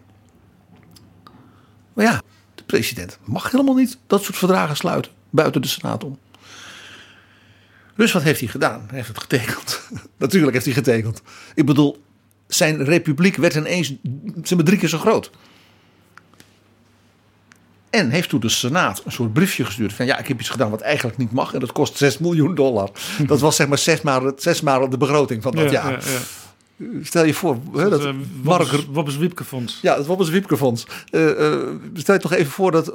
Maar 1.93 2.05
ja, 2.05 2.21
de 2.55 2.63
president 2.63 3.19
mag 3.23 3.51
helemaal 3.51 3.75
niet 3.75 3.97
dat 4.07 4.23
soort 4.23 4.37
verdragen 4.37 4.75
sluiten. 4.75 5.11
Buiten 5.29 5.61
de 5.61 5.67
Senaat 5.67 6.03
om. 6.03 6.17
Dus 7.97 8.11
wat 8.11 8.21
heeft 8.23 8.39
hij 8.39 8.49
gedaan? 8.49 8.83
Hij 8.87 8.95
heeft 8.95 9.07
het 9.07 9.19
getekend. 9.19 9.81
Natuurlijk 10.17 10.53
heeft 10.53 10.65
hij 10.65 10.73
getekend. 10.73 11.21
Ik 11.55 11.65
bedoel, 11.65 12.03
zijn 12.47 12.83
republiek 12.83 13.35
werd 13.35 13.55
ineens 13.55 13.93
maar, 14.55 14.63
drie 14.63 14.77
keer 14.77 14.89
zo 14.89 14.97
groot. 14.97 15.31
En 17.89 18.09
heeft 18.09 18.29
toen 18.29 18.39
de 18.39 18.49
Senaat 18.49 19.01
een 19.05 19.11
soort 19.11 19.33
briefje 19.33 19.65
gestuurd 19.65 19.93
van 19.93 20.05
ja, 20.05 20.17
ik 20.17 20.27
heb 20.27 20.39
iets 20.39 20.49
gedaan 20.49 20.69
wat 20.69 20.81
eigenlijk 20.81 21.17
niet 21.17 21.31
mag 21.31 21.53
en 21.53 21.59
dat 21.59 21.71
kost 21.71 21.97
6 21.97 22.17
miljoen 22.17 22.55
dollar. 22.55 22.89
Dat 23.27 23.39
was 23.39 23.55
zeg 23.55 23.67
maar 23.67 23.77
zes 23.77 24.01
maal, 24.01 24.31
zes 24.35 24.61
maal 24.61 24.89
de 24.89 24.97
begroting 24.97 25.43
van 25.43 25.51
dat 25.51 25.63
Ja, 25.65 25.71
jaar. 25.71 25.91
ja, 25.91 26.11
ja. 26.11 26.19
Stel 27.03 27.25
je 27.25 27.33
voor, 27.33 27.57
hè, 27.75 27.89
dat 27.89 28.05
eh, 28.05 28.11
Mark, 28.43 28.61
Wobbes- 28.67 28.85
Wobbes 28.91 29.17
Wiepkefonds. 29.17 29.79
ja, 29.81 29.97
het 29.97 30.05
Wobbes 30.05 30.29
Wiepkefonds. 30.29 30.85
Eh, 31.09 31.51
eh, 31.53 31.59
stel 31.93 32.13
je 32.15 32.21
toch 32.21 32.33
even 32.33 32.51
voor 32.51 32.71
dat 32.71 32.91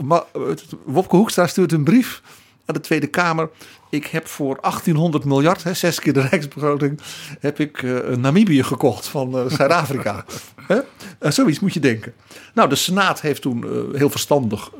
Wopke 0.84 1.16
Hoekstra 1.16 1.46
stuurt 1.46 1.72
een 1.72 1.84
brief 1.84 2.22
aan 2.66 2.74
de 2.74 2.80
Tweede 2.80 3.06
Kamer. 3.06 3.48
Ik 3.92 4.06
heb 4.06 4.28
voor 4.28 4.58
1800 4.60 5.24
miljard, 5.24 5.62
hè, 5.62 5.74
zes 5.74 6.00
keer 6.00 6.12
de 6.12 6.20
rijksbegroting, 6.30 7.00
heb 7.40 7.60
ik 7.60 7.82
eh, 7.82 8.16
Namibië 8.16 8.62
gekocht 8.62 9.06
van 9.06 9.38
eh, 9.38 9.44
Zuid-Afrika. 9.46 10.24
Eh, 11.18 11.30
zoiets 11.30 11.60
moet 11.60 11.74
je 11.74 11.80
denken. 11.80 12.12
Nou, 12.54 12.68
de 12.68 12.74
Senaat 12.74 13.20
heeft 13.20 13.42
toen 13.42 13.90
heel 13.96 14.10
verstandig 14.10 14.70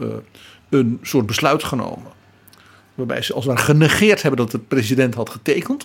een 0.68 0.98
soort 1.02 1.26
besluit 1.26 1.64
genomen. 1.64 2.12
Waarbij 2.94 3.22
ze 3.22 3.34
als 3.34 3.44
het 3.44 3.54
ware 3.54 3.66
genegeerd 3.66 4.22
hebben 4.22 4.40
dat 4.40 4.50
de 4.50 4.58
president 4.58 5.14
had 5.14 5.30
getekend. 5.30 5.78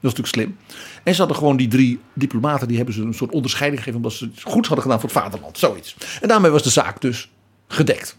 Dat 0.00 0.12
is 0.12 0.18
natuurlijk 0.18 0.34
slim. 0.34 0.56
En 1.02 1.12
ze 1.12 1.18
hadden 1.18 1.36
gewoon 1.36 1.56
die 1.56 1.68
drie 1.68 2.00
diplomaten, 2.12 2.68
die 2.68 2.76
hebben 2.76 2.94
ze 2.94 3.02
een 3.02 3.14
soort 3.14 3.32
onderscheiding 3.32 3.82
gegeven 3.82 4.02
omdat 4.02 4.18
ze 4.18 4.24
het 4.24 4.42
goed 4.42 4.66
hadden 4.66 4.82
gedaan 4.84 5.00
voor 5.00 5.10
het 5.10 5.18
vaderland. 5.18 5.58
Zoiets. 5.58 5.96
En 6.20 6.28
daarmee 6.28 6.50
was 6.50 6.62
de 6.62 6.70
zaak 6.70 7.00
dus 7.00 7.30
gedekt. 7.68 8.16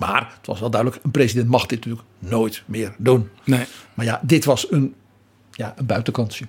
Maar 0.00 0.32
het 0.36 0.46
was 0.46 0.60
wel 0.60 0.70
duidelijk, 0.70 1.04
een 1.04 1.10
president 1.10 1.48
mag 1.48 1.66
dit 1.66 1.78
natuurlijk 1.78 2.06
nooit 2.18 2.62
meer 2.66 2.94
doen. 2.98 3.30
Nee. 3.44 3.64
Maar 3.94 4.06
ja, 4.06 4.20
dit 4.22 4.44
was 4.44 4.70
een, 4.72 4.94
ja, 5.50 5.74
een 5.76 5.86
buitenkantje. 5.86 6.46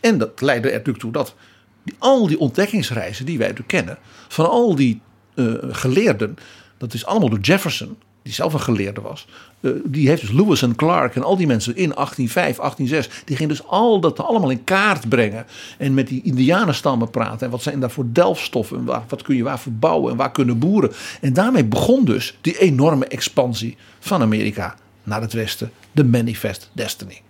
En 0.00 0.18
dat 0.18 0.40
leidde 0.40 0.68
er 0.68 0.74
natuurlijk 0.74 1.04
toe 1.04 1.12
dat 1.12 1.34
die, 1.82 1.94
al 1.98 2.26
die 2.26 2.38
ontdekkingsreizen 2.38 3.26
die 3.26 3.38
wij 3.38 3.48
natuurlijk 3.48 3.76
kennen, 3.76 3.98
van 4.28 4.50
al 4.50 4.74
die 4.74 5.00
eh, 5.34 5.54
geleerden, 5.70 6.36
dat 6.76 6.94
is 6.94 7.06
allemaal 7.06 7.28
door 7.28 7.40
Jefferson, 7.40 7.96
die 8.22 8.32
zelf 8.32 8.52
een 8.52 8.60
geleerde 8.60 9.00
was. 9.00 9.26
eh, 9.60 9.70
die 9.84 10.08
heeft 10.08 10.20
dus 10.20 10.30
Lewis 10.30 10.62
en 10.62 10.74
Clark 10.74 11.16
en 11.16 11.22
al 11.22 11.36
die 11.36 11.46
mensen 11.46 11.76
in 11.76 11.92
1805, 11.94 12.56
1806, 12.56 13.22
die 13.24 13.36
gingen 13.36 13.56
dus 13.56 13.66
al 13.66 14.00
dat 14.00 14.20
allemaal 14.20 14.50
in 14.50 14.64
kaart 14.64 15.08
brengen. 15.08 15.46
En 15.78 15.94
met 15.94 16.08
die 16.08 16.22
indianenstammen 16.22 17.10
praten. 17.10 17.46
En 17.46 17.50
wat 17.50 17.62
zijn 17.62 17.80
daar 17.80 17.90
voor 17.90 18.06
delfstoffen? 18.08 18.78
En 18.78 18.84
waar, 18.84 19.02
wat 19.08 19.22
kun 19.22 19.36
je 19.36 19.42
waar 19.42 19.60
verbouwen? 19.60 20.10
En 20.10 20.16
waar 20.16 20.32
kunnen 20.32 20.58
boeren? 20.58 20.92
En 21.20 21.32
daarmee 21.32 21.64
begon 21.64 22.04
dus 22.04 22.38
die 22.40 22.58
enorme 22.58 23.06
expansie 23.06 23.76
van 24.00 24.22
Amerika 24.22 24.76
naar 25.02 25.20
het 25.20 25.32
westen. 25.32 25.70
De 25.92 26.04
Manifest 26.04 26.70
Destiny. 26.72 27.20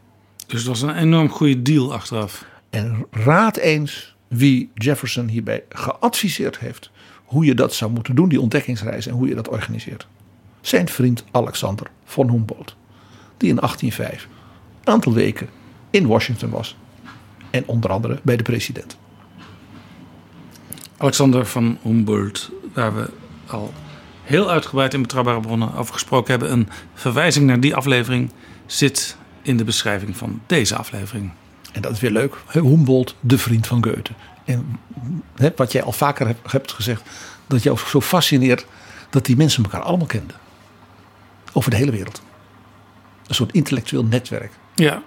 Dus 0.46 0.58
het 0.58 0.68
was 0.68 0.82
een 0.82 0.96
enorm 0.96 1.28
goede 1.28 1.62
deal 1.62 1.92
achteraf. 1.92 2.44
En 2.70 3.06
raad 3.10 3.56
eens 3.56 4.14
wie 4.28 4.70
Jefferson 4.74 5.28
hierbij 5.28 5.64
geadviseerd 5.68 6.58
heeft. 6.58 6.90
Hoe 7.24 7.44
je 7.44 7.54
dat 7.54 7.74
zou 7.74 7.90
moeten 7.90 8.14
doen, 8.14 8.28
die 8.28 8.40
ontdekkingsreis 8.40 9.06
en 9.06 9.14
hoe 9.14 9.28
je 9.28 9.34
dat 9.34 9.48
organiseert. 9.48 10.06
Zijn 10.62 10.88
vriend 10.88 11.24
Alexander 11.30 11.86
von 12.04 12.30
Humboldt. 12.30 12.76
Die 13.36 13.48
in 13.48 13.56
1805 13.56 14.28
een 14.84 14.92
aantal 14.92 15.12
weken 15.12 15.48
in 15.90 16.06
Washington 16.06 16.50
was. 16.50 16.76
En 17.50 17.62
onder 17.66 17.90
andere 17.90 18.20
bij 18.22 18.36
de 18.36 18.42
president. 18.42 18.96
Alexander 20.96 21.46
van 21.46 21.78
Humboldt, 21.82 22.50
waar 22.74 22.96
we 22.96 23.10
al 23.46 23.72
heel 24.22 24.50
uitgebreid 24.50 24.94
in 24.94 25.02
betrouwbare 25.02 25.40
bronnen 25.40 25.74
over 25.74 25.92
gesproken 25.92 26.30
hebben. 26.30 26.52
Een 26.52 26.68
verwijzing 26.94 27.46
naar 27.46 27.60
die 27.60 27.74
aflevering 27.74 28.30
zit 28.66 29.16
in 29.42 29.56
de 29.56 29.64
beschrijving 29.64 30.16
van 30.16 30.40
deze 30.46 30.76
aflevering. 30.76 31.32
En 31.72 31.82
dat 31.82 31.92
is 31.92 32.00
weer 32.00 32.10
leuk. 32.10 32.36
Humboldt, 32.50 33.14
de 33.20 33.38
vriend 33.38 33.66
van 33.66 33.84
Goethe. 33.84 34.12
En 34.44 34.78
wat 35.56 35.72
jij 35.72 35.82
al 35.82 35.92
vaker 35.92 36.26
hebt, 36.26 36.52
hebt 36.52 36.72
gezegd, 36.72 37.02
dat 37.46 37.62
jou 37.62 37.78
zo 37.78 38.00
fascineert 38.00 38.66
dat 39.10 39.24
die 39.24 39.36
mensen 39.36 39.62
elkaar 39.62 39.82
allemaal 39.82 40.06
kenden. 40.06 40.36
Over 41.52 41.70
de 41.70 41.76
hele 41.76 41.90
wereld. 41.90 42.22
Een 43.26 43.34
soort 43.34 43.52
intellectueel 43.52 44.04
netwerk. 44.04 44.52
Ja, 44.74 45.02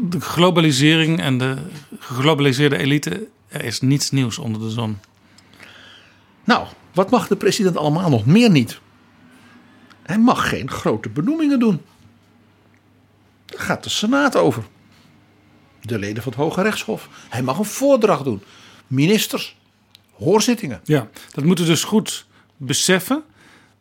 de 0.00 0.20
globalisering 0.20 1.20
en 1.20 1.38
de 1.38 1.56
geglobaliseerde 1.98 2.76
elite, 2.76 3.28
er 3.48 3.64
is 3.64 3.80
niets 3.80 4.10
nieuws 4.10 4.38
onder 4.38 4.60
de 4.60 4.70
zon. 4.70 4.98
Nou, 6.44 6.66
wat 6.92 7.10
mag 7.10 7.26
de 7.28 7.36
president 7.36 7.76
allemaal 7.76 8.10
nog 8.10 8.26
meer 8.26 8.50
niet? 8.50 8.80
Hij 10.02 10.18
mag 10.18 10.48
geen 10.48 10.70
grote 10.70 11.08
benoemingen 11.08 11.58
doen. 11.58 11.82
Daar 13.46 13.60
gaat 13.60 13.84
de 13.84 13.90
Senaat 13.90 14.36
over. 14.36 14.64
De 15.80 15.98
leden 15.98 16.22
van 16.22 16.32
het 16.32 16.40
Hoge 16.40 16.62
Rechtshof. 16.62 17.08
Hij 17.28 17.42
mag 17.42 17.58
een 17.58 17.64
voordracht 17.64 18.24
doen. 18.24 18.42
Ministers, 18.86 19.56
hoorzittingen. 20.12 20.80
Ja, 20.84 21.08
dat 21.30 21.44
moeten 21.44 21.64
we 21.64 21.70
dus 21.70 21.84
goed 21.84 22.26
beseffen. 22.56 23.22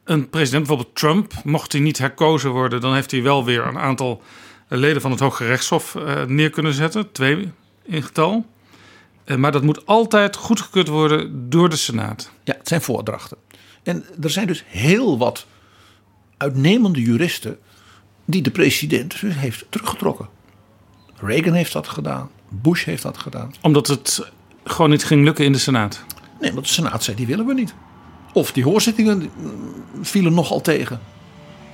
Een 0.09 0.29
president, 0.29 0.67
bijvoorbeeld 0.67 0.95
Trump, 0.95 1.33
mocht 1.43 1.71
hij 1.71 1.81
niet 1.81 1.97
herkozen 1.97 2.51
worden, 2.51 2.81
dan 2.81 2.93
heeft 2.93 3.11
hij 3.11 3.21
wel 3.21 3.45
weer 3.45 3.65
een 3.65 3.77
aantal 3.77 4.21
leden 4.67 5.01
van 5.01 5.11
het 5.11 5.19
Hoge 5.19 5.45
Rechtshof 5.45 5.95
eh, 5.95 6.23
neer 6.23 6.49
kunnen 6.49 6.73
zetten. 6.73 7.11
Twee 7.11 7.51
in 7.83 8.03
getal. 8.03 8.45
Eh, 9.23 9.37
maar 9.37 9.51
dat 9.51 9.63
moet 9.63 9.85
altijd 9.85 10.35
goedgekeurd 10.35 10.87
worden 10.87 11.49
door 11.49 11.69
de 11.69 11.75
Senaat. 11.75 12.31
Ja, 12.43 12.55
het 12.57 12.67
zijn 12.67 12.81
voordrachten. 12.81 13.37
En 13.83 14.05
er 14.21 14.29
zijn 14.29 14.47
dus 14.47 14.63
heel 14.67 15.17
wat 15.17 15.45
uitnemende 16.37 17.01
juristen 17.01 17.59
die 18.25 18.41
de 18.41 18.51
president 18.51 19.21
dus 19.21 19.35
heeft 19.35 19.65
teruggetrokken. 19.69 20.29
Reagan 21.15 21.53
heeft 21.53 21.73
dat 21.73 21.87
gedaan. 21.87 22.29
Bush 22.49 22.85
heeft 22.85 23.03
dat 23.03 23.17
gedaan. 23.17 23.53
Omdat 23.61 23.87
het 23.87 24.31
gewoon 24.63 24.89
niet 24.89 25.03
ging 25.03 25.23
lukken 25.23 25.45
in 25.45 25.51
de 25.51 25.57
Senaat. 25.57 26.03
Nee, 26.39 26.53
want 26.53 26.65
de 26.65 26.73
Senaat 26.73 27.03
zei 27.03 27.17
die 27.17 27.27
willen 27.27 27.45
we 27.45 27.53
niet. 27.53 27.73
Of 28.33 28.51
die 28.51 28.63
hoorzittingen 28.63 29.29
vielen 30.01 30.33
nogal 30.33 30.61
tegen. 30.61 30.99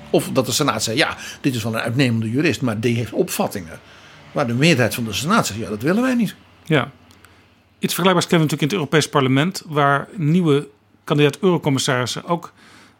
Of 0.09 0.29
dat 0.33 0.45
de 0.45 0.51
Senaat 0.51 0.83
zei 0.83 0.97
ja, 0.97 1.17
dit 1.41 1.55
is 1.55 1.63
wel 1.63 1.73
een 1.73 1.79
uitnemende 1.79 2.29
jurist, 2.29 2.61
maar 2.61 2.79
die 2.79 2.95
heeft 2.95 3.11
opvattingen. 3.11 3.79
Maar 4.31 4.47
de 4.47 4.53
meerderheid 4.53 4.95
van 4.95 5.03
de 5.03 5.13
Senaat 5.13 5.47
zegt 5.47 5.59
ja, 5.59 5.69
dat 5.69 5.81
willen 5.81 6.01
wij 6.01 6.15
niet. 6.15 6.35
Ja. 6.63 6.91
Iets 7.79 7.93
vergelijkbaars 7.93 8.27
kennen 8.27 8.47
we 8.47 8.53
natuurlijk 8.53 8.61
in 8.61 8.67
het 8.67 8.73
Europees 8.73 9.09
Parlement, 9.09 9.63
waar 9.67 10.07
nieuwe 10.15 10.67
kandidaat-eurocommissarissen 11.03 12.25
ook 12.25 12.53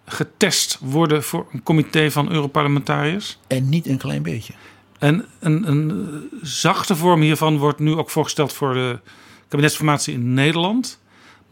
getest 0.06 0.78
worden 0.82 1.24
voor 1.24 1.48
een 1.52 1.64
comité 1.64 2.12
van 2.12 2.32
Europarlementariërs. 2.32 3.40
En 3.48 3.70
niet 3.70 3.88
een 3.88 3.98
klein 3.98 4.24
beetje. 4.24 4.54
En 5.00 5.26
een, 5.40 5.70
een 5.70 6.30
zachte 6.42 6.96
vorm 6.96 7.22
hiervan 7.22 7.58
wordt 7.58 7.80
nu 7.80 7.94
ook 7.94 8.10
voorgesteld 8.10 8.54
voor 8.54 8.74
de 8.74 9.00
kabinetsformatie 9.48 10.14
in 10.14 10.34
Nederland. 10.34 11.00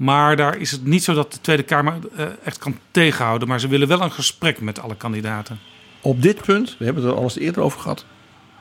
Maar 0.03 0.35
daar 0.35 0.57
is 0.57 0.71
het 0.71 0.85
niet 0.85 1.03
zo 1.03 1.13
dat 1.13 1.33
de 1.33 1.41
Tweede 1.41 1.63
Kamer 1.63 1.93
eh, 2.15 2.25
echt 2.43 2.57
kan 2.57 2.77
tegenhouden. 2.91 3.47
Maar 3.47 3.59
ze 3.59 3.67
willen 3.67 3.87
wel 3.87 4.01
een 4.01 4.11
gesprek 4.11 4.61
met 4.61 4.79
alle 4.79 4.95
kandidaten. 4.95 5.59
Op 6.01 6.21
dit 6.21 6.41
punt, 6.41 6.75
we 6.77 6.85
hebben 6.85 7.03
het 7.03 7.11
er 7.11 7.17
al 7.17 7.23
eens 7.23 7.37
eerder 7.37 7.61
over 7.61 7.79
gehad, 7.79 8.05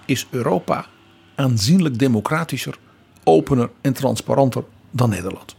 is 0.05 0.27
Europa 0.31 0.87
aanzienlijk 1.35 1.99
democratischer, 1.99 2.79
opener 3.25 3.71
en 3.81 3.93
transparanter 3.93 4.65
dan 4.91 5.09
Nederland. 5.11 5.55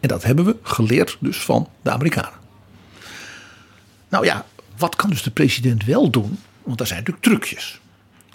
En 0.00 0.08
dat 0.08 0.22
hebben 0.22 0.44
we 0.44 0.56
geleerd 0.62 1.16
dus 1.20 1.36
van 1.36 1.68
de 1.82 1.90
Amerikanen. 1.90 2.38
Nou 4.08 4.24
ja, 4.24 4.46
wat 4.76 4.96
kan 4.96 5.10
dus 5.10 5.22
de 5.22 5.30
president 5.30 5.84
wel 5.84 6.10
doen? 6.10 6.38
Want 6.62 6.78
daar 6.78 6.86
zijn 6.86 6.98
natuurlijk 6.98 7.26
trucjes. 7.26 7.80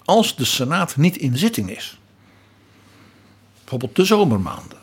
Als 0.04 0.36
de 0.36 0.44
Senaat 0.44 0.96
niet 0.96 1.16
in 1.16 1.36
zitting 1.36 1.70
is, 1.70 1.98
bijvoorbeeld 3.58 3.96
de 3.96 4.04
zomermaanden, 4.04 4.79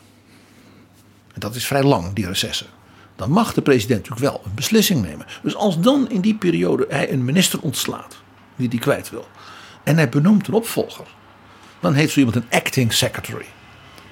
en 1.37 1.43
dat 1.43 1.55
is 1.55 1.67
vrij 1.67 1.83
lang, 1.83 2.13
die 2.13 2.27
recessen, 2.27 2.67
dan 3.15 3.31
mag 3.31 3.53
de 3.53 3.61
president 3.61 4.09
natuurlijk 4.09 4.31
wel 4.31 4.41
een 4.45 4.55
beslissing 4.55 5.01
nemen. 5.01 5.25
Dus 5.43 5.55
als 5.55 5.79
dan 5.79 6.09
in 6.09 6.21
die 6.21 6.35
periode 6.35 6.85
hij 6.89 7.11
een 7.11 7.25
minister 7.25 7.61
ontslaat, 7.61 8.17
die 8.55 8.69
die 8.69 8.79
kwijt 8.79 9.09
wil, 9.09 9.27
en 9.83 9.95
hij 9.95 10.09
benoemt 10.09 10.47
een 10.47 10.53
opvolger, 10.53 11.05
dan 11.79 11.93
heeft 11.93 12.13
zo 12.13 12.19
iemand 12.19 12.37
een 12.37 12.59
acting 12.59 12.93
secretary. 12.93 13.45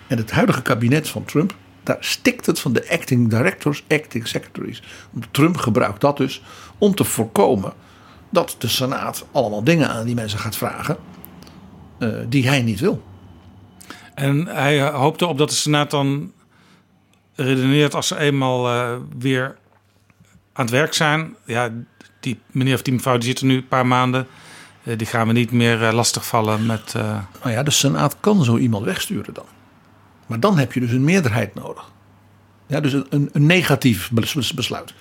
En 0.08 0.18
het 0.18 0.32
huidige 0.32 0.62
kabinet 0.62 1.10
van 1.10 1.26
Trump, 1.26 1.56
daar 1.84 1.98
stikt 2.00 2.46
het 2.46 2.60
van 2.60 2.74
de 2.74 2.90
acting 2.90 3.30
directors, 3.30 3.84
acting 3.88 4.28
secretaries. 4.28 4.82
Trump 5.32 5.58
gebruikt 5.58 6.02
dat 6.02 6.18
dus 6.18 6.42
om 6.78 6.96
te 6.96 7.04
voorkomen 7.04 7.74
dat 8.30 8.56
de 8.60 8.68
Senaat 8.68 9.26
allemaal 9.32 9.64
dingen 9.64 9.90
aan 9.90 10.06
die 10.06 10.16
mensen 10.16 10.40
gaat 10.40 10.56
vragen 10.56 10.98
uh, 12.00 12.16
die 12.30 12.48
hij 12.48 12.62
niet 12.62 12.80
wil. 12.80 13.04
En 14.14 14.48
hij 14.48 14.90
hoopt 14.90 15.22
erop 15.22 15.38
dat 15.38 15.50
de 15.50 15.56
Senaat 15.56 15.92
dan 15.92 16.34
redeneert 17.36 17.96
als 17.96 18.08
ze 18.08 18.18
eenmaal 18.18 18.74
uh, 18.74 18.96
weer 19.18 19.58
aan 20.54 20.66
het 20.66 20.74
werk 20.74 20.94
zijn. 20.94 21.36
Ja, 21.46 21.70
die 22.20 22.40
meneer 22.52 22.74
of 22.74 22.82
die 22.82 22.94
mevrouw 22.94 23.18
die 23.18 23.28
zitten 23.28 23.48
nu 23.48 23.56
een 23.56 23.68
paar 23.68 23.88
maanden. 23.88 24.28
Uh, 24.84 24.98
die 24.98 25.08
gaan 25.08 25.28
we 25.28 25.34
niet 25.34 25.52
meer 25.52 25.92
lastigvallen 25.92 26.66
met. 26.66 26.94
Nou 26.94 27.52
ja, 27.52 27.64
de 27.64 27.72
Senaat 27.72 28.18
kan 28.20 28.44
zo 28.44 28.58
iemand 28.58 28.86
wegsturen 28.86 29.34
dan. 29.34 29.46
Maar 30.26 30.40
dan 30.40 30.58
heb 30.58 30.74
je 30.74 30.80
dus 30.80 30.92
een 30.92 31.04
meerderheid 31.04 31.56
nodig. 31.56 31.92
Ja, 32.68 32.80
dus 32.80 32.94
een, 32.94 33.30
een 33.32 33.46
negatief 33.46 34.12
besluit. 34.56 34.94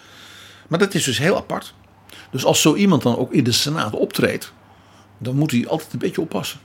Maar 0.68 0.78
dat 0.78 0.94
is 0.94 1.04
dus 1.04 1.18
heel 1.18 1.36
apart. 1.36 1.74
Dus 2.30 2.44
als 2.44 2.60
zo 2.60 2.74
iemand 2.74 3.02
dan 3.02 3.16
ook 3.16 3.32
in 3.32 3.44
de 3.44 3.52
Senaat 3.52 3.92
optreedt, 3.92 4.52
dan 5.18 5.36
moet 5.36 5.50
hij 5.50 5.66
altijd 5.66 5.92
een 5.92 5.98
beetje 5.98 6.20
oppassen. 6.20 6.60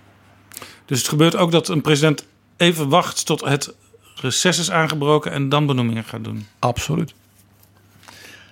Dus 0.85 0.97
het 0.97 1.07
gebeurt 1.07 1.35
ook 1.35 1.51
dat 1.51 1.67
een 1.67 1.81
president 1.81 2.25
even 2.57 2.89
wacht 2.89 3.25
tot 3.25 3.41
het 3.41 3.73
reces 4.21 4.59
is 4.59 4.71
aangebroken 4.71 5.31
en 5.31 5.49
dan 5.49 5.65
benoemingen 5.65 6.03
gaat 6.03 6.23
doen. 6.23 6.47
Absoluut. 6.59 7.13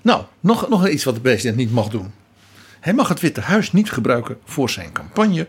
Nou, 0.02 0.24
nog, 0.40 0.70
nog 0.70 0.88
iets 0.88 1.04
wat 1.04 1.16
de 1.16 1.22
president 1.22 1.58
niet 1.58 1.72
mag 1.72 1.88
doen. 1.88 2.14
Hij 2.80 2.94
mag 2.94 3.08
het 3.08 3.20
Witte 3.20 3.42
Huis 3.42 3.72
niet 3.72 3.92
gebruiken 3.92 4.38
voor 4.46 4.70
zijn 4.70 4.92
campagne 4.92 5.48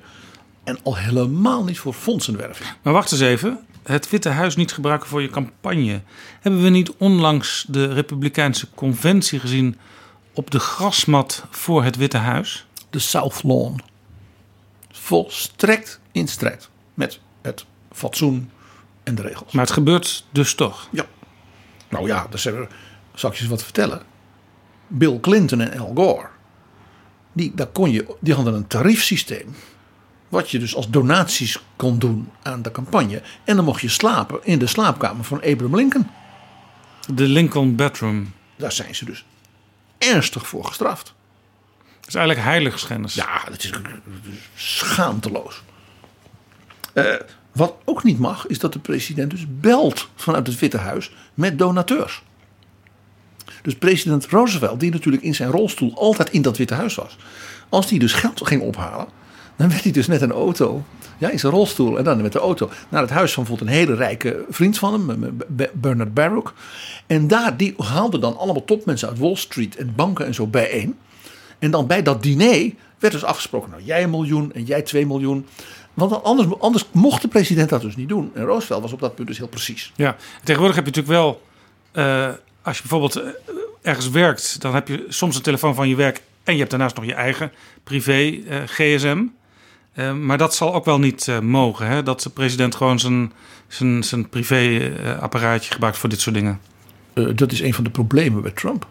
en 0.64 0.78
al 0.82 0.96
helemaal 0.96 1.64
niet 1.64 1.78
voor 1.78 1.92
fondsenwerving. 1.92 2.68
Maar 2.82 2.92
wacht 2.92 3.12
eens 3.12 3.20
even. 3.20 3.58
Het 3.82 4.10
Witte 4.10 4.28
Huis 4.28 4.56
niet 4.56 4.72
gebruiken 4.72 5.08
voor 5.08 5.22
je 5.22 5.30
campagne. 5.30 6.00
Hebben 6.40 6.62
we 6.62 6.68
niet 6.68 6.92
onlangs 6.96 7.64
de 7.68 7.92
Republikeinse 7.92 8.66
Conventie 8.74 9.40
gezien 9.40 9.76
op 10.32 10.50
de 10.50 10.58
grasmat 10.58 11.44
voor 11.50 11.84
het 11.84 11.96
Witte 11.96 12.16
Huis? 12.16 12.66
De 12.90 12.98
South 12.98 13.42
Lawn. 13.42 13.80
Volstrekt 14.90 16.00
in 16.12 16.28
strijd 16.28 16.68
met 16.94 17.20
het 17.42 17.64
fatsoen 17.92 18.50
en 19.08 19.14
de 19.14 19.22
regels. 19.22 19.52
Maar 19.52 19.64
het 19.64 19.72
gebeurt 19.72 20.24
dus 20.30 20.54
toch? 20.54 20.88
Ja. 20.90 21.06
Nou 21.88 22.06
ja, 22.06 22.26
dus 22.30 22.44
er, 22.44 22.68
zal 23.14 23.30
ik 23.30 23.36
je 23.36 23.42
eens 23.42 23.50
wat 23.50 23.62
vertellen. 23.62 24.02
Bill 24.86 25.20
Clinton 25.20 25.60
en 25.60 25.80
Al 25.80 25.92
Gore, 25.94 26.28
die, 27.32 27.52
daar 27.54 27.66
kon 27.66 27.90
je, 27.90 28.16
die 28.20 28.34
hadden 28.34 28.54
een 28.54 28.66
tariefsysteem. 28.66 29.54
Wat 30.28 30.50
je 30.50 30.58
dus 30.58 30.74
als 30.74 30.90
donaties 30.90 31.58
kon 31.76 31.98
doen 31.98 32.30
aan 32.42 32.62
de 32.62 32.70
campagne. 32.70 33.22
En 33.44 33.56
dan 33.56 33.64
mocht 33.64 33.80
je 33.80 33.88
slapen 33.88 34.40
in 34.42 34.58
de 34.58 34.66
slaapkamer 34.66 35.24
van 35.24 35.42
Abraham 35.42 35.76
Lincoln. 35.76 36.10
De 37.14 37.28
Lincoln 37.28 37.76
Bedroom. 37.76 38.32
Daar 38.56 38.72
zijn 38.72 38.94
ze 38.94 39.04
dus 39.04 39.24
ernstig 39.98 40.48
voor 40.48 40.64
gestraft. 40.64 41.14
Dat 42.00 42.08
is 42.08 42.14
eigenlijk 42.14 42.46
heiligschennis. 42.46 43.14
Ja, 43.14 43.44
dat 43.44 43.62
is 43.62 43.72
schaamteloos. 44.54 45.62
Uh, 46.94 47.14
wat 47.58 47.74
ook 47.84 48.04
niet 48.04 48.18
mag, 48.18 48.46
is 48.46 48.58
dat 48.58 48.72
de 48.72 48.78
president 48.78 49.30
dus 49.30 49.46
belt 49.60 50.08
vanuit 50.14 50.46
het 50.46 50.58
Witte 50.58 50.76
Huis 50.76 51.12
met 51.34 51.58
donateurs. 51.58 52.22
Dus 53.62 53.74
president 53.76 54.26
Roosevelt, 54.26 54.80
die 54.80 54.90
natuurlijk 54.90 55.22
in 55.22 55.34
zijn 55.34 55.50
rolstoel 55.50 55.94
altijd 55.94 56.30
in 56.30 56.42
dat 56.42 56.56
Witte 56.56 56.74
Huis 56.74 56.94
was. 56.94 57.16
Als 57.68 57.86
die 57.86 57.98
dus 57.98 58.12
geld 58.12 58.46
ging 58.46 58.62
ophalen, 58.62 59.06
dan 59.56 59.68
werd 59.68 59.82
hij 59.82 59.92
dus 59.92 60.06
met 60.06 60.20
een 60.20 60.32
auto, 60.32 60.84
ja, 61.18 61.30
in 61.30 61.38
zijn 61.38 61.52
rolstoel 61.52 61.98
en 61.98 62.04
dan 62.04 62.22
met 62.22 62.32
de 62.32 62.38
auto, 62.38 62.70
naar 62.88 63.02
het 63.02 63.10
huis 63.10 63.32
van 63.32 63.44
bijvoorbeeld 63.44 63.70
een 63.70 63.86
hele 63.86 63.94
rijke 63.94 64.44
vriend 64.48 64.78
van 64.78 64.92
hem, 64.92 65.38
Bernard 65.72 66.14
Baruch. 66.14 66.54
En 67.06 67.28
daar, 67.28 67.56
die 67.56 67.74
haalde 67.76 68.18
dan 68.18 68.36
allemaal 68.36 68.64
topmensen 68.64 69.08
uit 69.08 69.18
Wall 69.18 69.36
Street 69.36 69.76
en 69.76 69.92
banken 69.94 70.26
en 70.26 70.34
zo 70.34 70.46
bijeen. 70.46 70.96
En 71.58 71.70
dan 71.70 71.86
bij 71.86 72.02
dat 72.02 72.22
diner 72.22 72.72
werd 72.98 73.12
dus 73.12 73.24
afgesproken, 73.24 73.70
nou 73.70 73.82
jij 73.82 74.02
een 74.02 74.10
miljoen 74.10 74.52
en 74.52 74.64
jij 74.64 74.82
twee 74.82 75.06
miljoen. 75.06 75.46
Want 75.98 76.22
anders, 76.22 76.48
anders 76.58 76.84
mocht 76.92 77.22
de 77.22 77.28
president 77.28 77.68
dat 77.68 77.80
dus 77.80 77.96
niet 77.96 78.08
doen. 78.08 78.30
En 78.34 78.44
Roosevelt 78.44 78.82
was 78.82 78.92
op 78.92 79.00
dat 79.00 79.14
punt 79.14 79.28
dus 79.28 79.38
heel 79.38 79.48
precies. 79.48 79.92
Ja, 79.96 80.16
tegenwoordig 80.42 80.76
heb 80.76 80.86
je 80.86 80.90
natuurlijk 80.90 81.22
wel, 81.22 81.42
eh, 81.92 82.30
als 82.62 82.76
je 82.76 82.82
bijvoorbeeld 82.82 83.16
eh, 83.16 83.28
ergens 83.82 84.10
werkt, 84.10 84.60
dan 84.60 84.74
heb 84.74 84.88
je 84.88 85.04
soms 85.08 85.36
een 85.36 85.42
telefoon 85.42 85.74
van 85.74 85.88
je 85.88 85.94
werk 85.94 86.22
en 86.44 86.52
je 86.52 86.58
hebt 86.58 86.70
daarnaast 86.70 86.96
nog 86.96 87.04
je 87.04 87.14
eigen 87.14 87.52
privé 87.84 88.40
eh, 88.48 88.62
gsm. 88.66 89.24
Maar 90.20 90.38
dat 90.38 90.54
zal 90.54 90.74
ook 90.74 90.84
wel 90.84 90.98
niet 90.98 91.30
mogen, 91.42 91.86
hè? 91.86 92.02
dat 92.02 92.22
de 92.22 92.30
president 92.30 92.74
gewoon 92.74 92.98
zijn, 92.98 93.32
zijn, 93.68 94.04
zijn 94.04 94.28
privé 94.28 94.92
apparaatje 95.20 95.72
gebruikt 95.72 95.98
voor 95.98 96.08
dit 96.08 96.20
soort 96.20 96.34
dingen. 96.34 96.60
Dat 97.34 97.52
is 97.52 97.60
een 97.60 97.74
van 97.74 97.84
de 97.84 97.90
problemen 97.90 98.42
bij 98.42 98.50
Trump. 98.50 98.86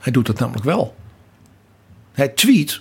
Hij 0.00 0.12
doet 0.12 0.26
dat 0.26 0.38
namelijk 0.38 0.64
wel. 0.64 0.96
Hij 2.12 2.28
tweet 2.28 2.80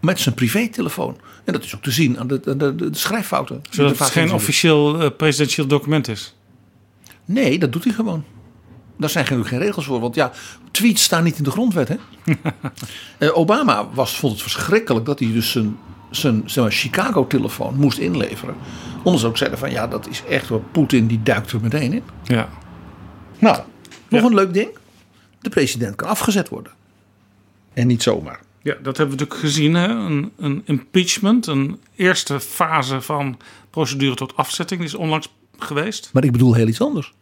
met 0.00 0.20
zijn 0.20 0.34
privételefoon. 0.34 1.16
En 1.44 1.52
dat 1.52 1.64
is 1.64 1.74
ook 1.74 1.82
te 1.82 1.90
zien 1.90 2.18
aan 2.18 2.26
de, 2.26 2.40
de, 2.40 2.56
de, 2.56 2.74
de 2.74 2.88
schrijffouten. 2.96 3.62
Zodat 3.70 3.98
het 3.98 4.10
geen 4.10 4.32
officieel 4.32 5.00
eh, 5.00 5.10
presidentieel 5.16 5.66
document 5.66 6.08
is. 6.08 6.34
Nee, 7.24 7.58
dat 7.58 7.72
doet 7.72 7.84
hij 7.84 7.92
gewoon. 7.92 8.24
Daar 8.96 9.10
zijn 9.10 9.24
natuurlijk 9.24 9.50
geen 9.50 9.58
regels 9.58 9.84
voor. 9.84 10.00
Want 10.00 10.14
ja, 10.14 10.32
tweets 10.70 11.02
staan 11.02 11.24
niet 11.24 11.38
in 11.38 11.44
de 11.44 11.50
grondwet. 11.50 11.88
Hè? 11.88 11.96
Eh, 13.18 13.36
Obama 13.38 13.88
was, 13.92 14.16
vond 14.16 14.32
het 14.32 14.42
verschrikkelijk 14.42 15.06
dat 15.06 15.18
hij 15.18 15.32
dus 15.32 15.50
zijn, 15.50 15.78
zijn 16.10 16.42
zeg 16.46 16.64
maar, 16.64 16.72
Chicago-telefoon 16.72 17.74
moest 17.76 17.98
inleveren. 17.98 18.54
Omdat 19.02 19.20
ze 19.20 19.26
ook 19.26 19.36
zeiden 19.36 19.58
van 19.58 19.70
ja, 19.70 19.86
dat 19.86 20.08
is 20.08 20.22
echt 20.28 20.48
wat 20.48 20.72
Poetin 20.72 21.06
die 21.06 21.22
duikt 21.22 21.52
er 21.52 21.60
meteen 21.60 21.92
in. 21.92 22.02
Ja. 22.22 22.48
Nou, 23.38 23.62
nog 24.08 24.22
een 24.22 24.34
leuk 24.34 24.54
ding. 24.54 24.68
De 25.40 25.48
president 25.48 25.96
kan 25.96 26.08
afgezet 26.08 26.48
worden. 26.48 26.72
En 27.72 27.86
niet 27.86 28.02
zomaar. 28.02 28.40
Ja, 28.64 28.74
dat 28.82 28.96
hebben 28.96 29.16
we 29.16 29.22
natuurlijk 29.22 29.40
gezien. 29.40 29.74
Hè? 29.74 29.88
Een, 29.88 30.32
een 30.36 30.62
impeachment, 30.64 31.46
een 31.46 31.80
eerste 31.96 32.40
fase 32.40 33.00
van 33.00 33.38
procedure 33.70 34.14
tot 34.14 34.36
afzetting, 34.36 34.80
die 34.80 34.88
is 34.88 34.94
onlangs 34.94 35.32
geweest. 35.58 36.10
Maar 36.12 36.24
ik 36.24 36.32
bedoel 36.32 36.54
heel 36.54 36.66
iets 36.66 36.80
anders. 36.80 37.12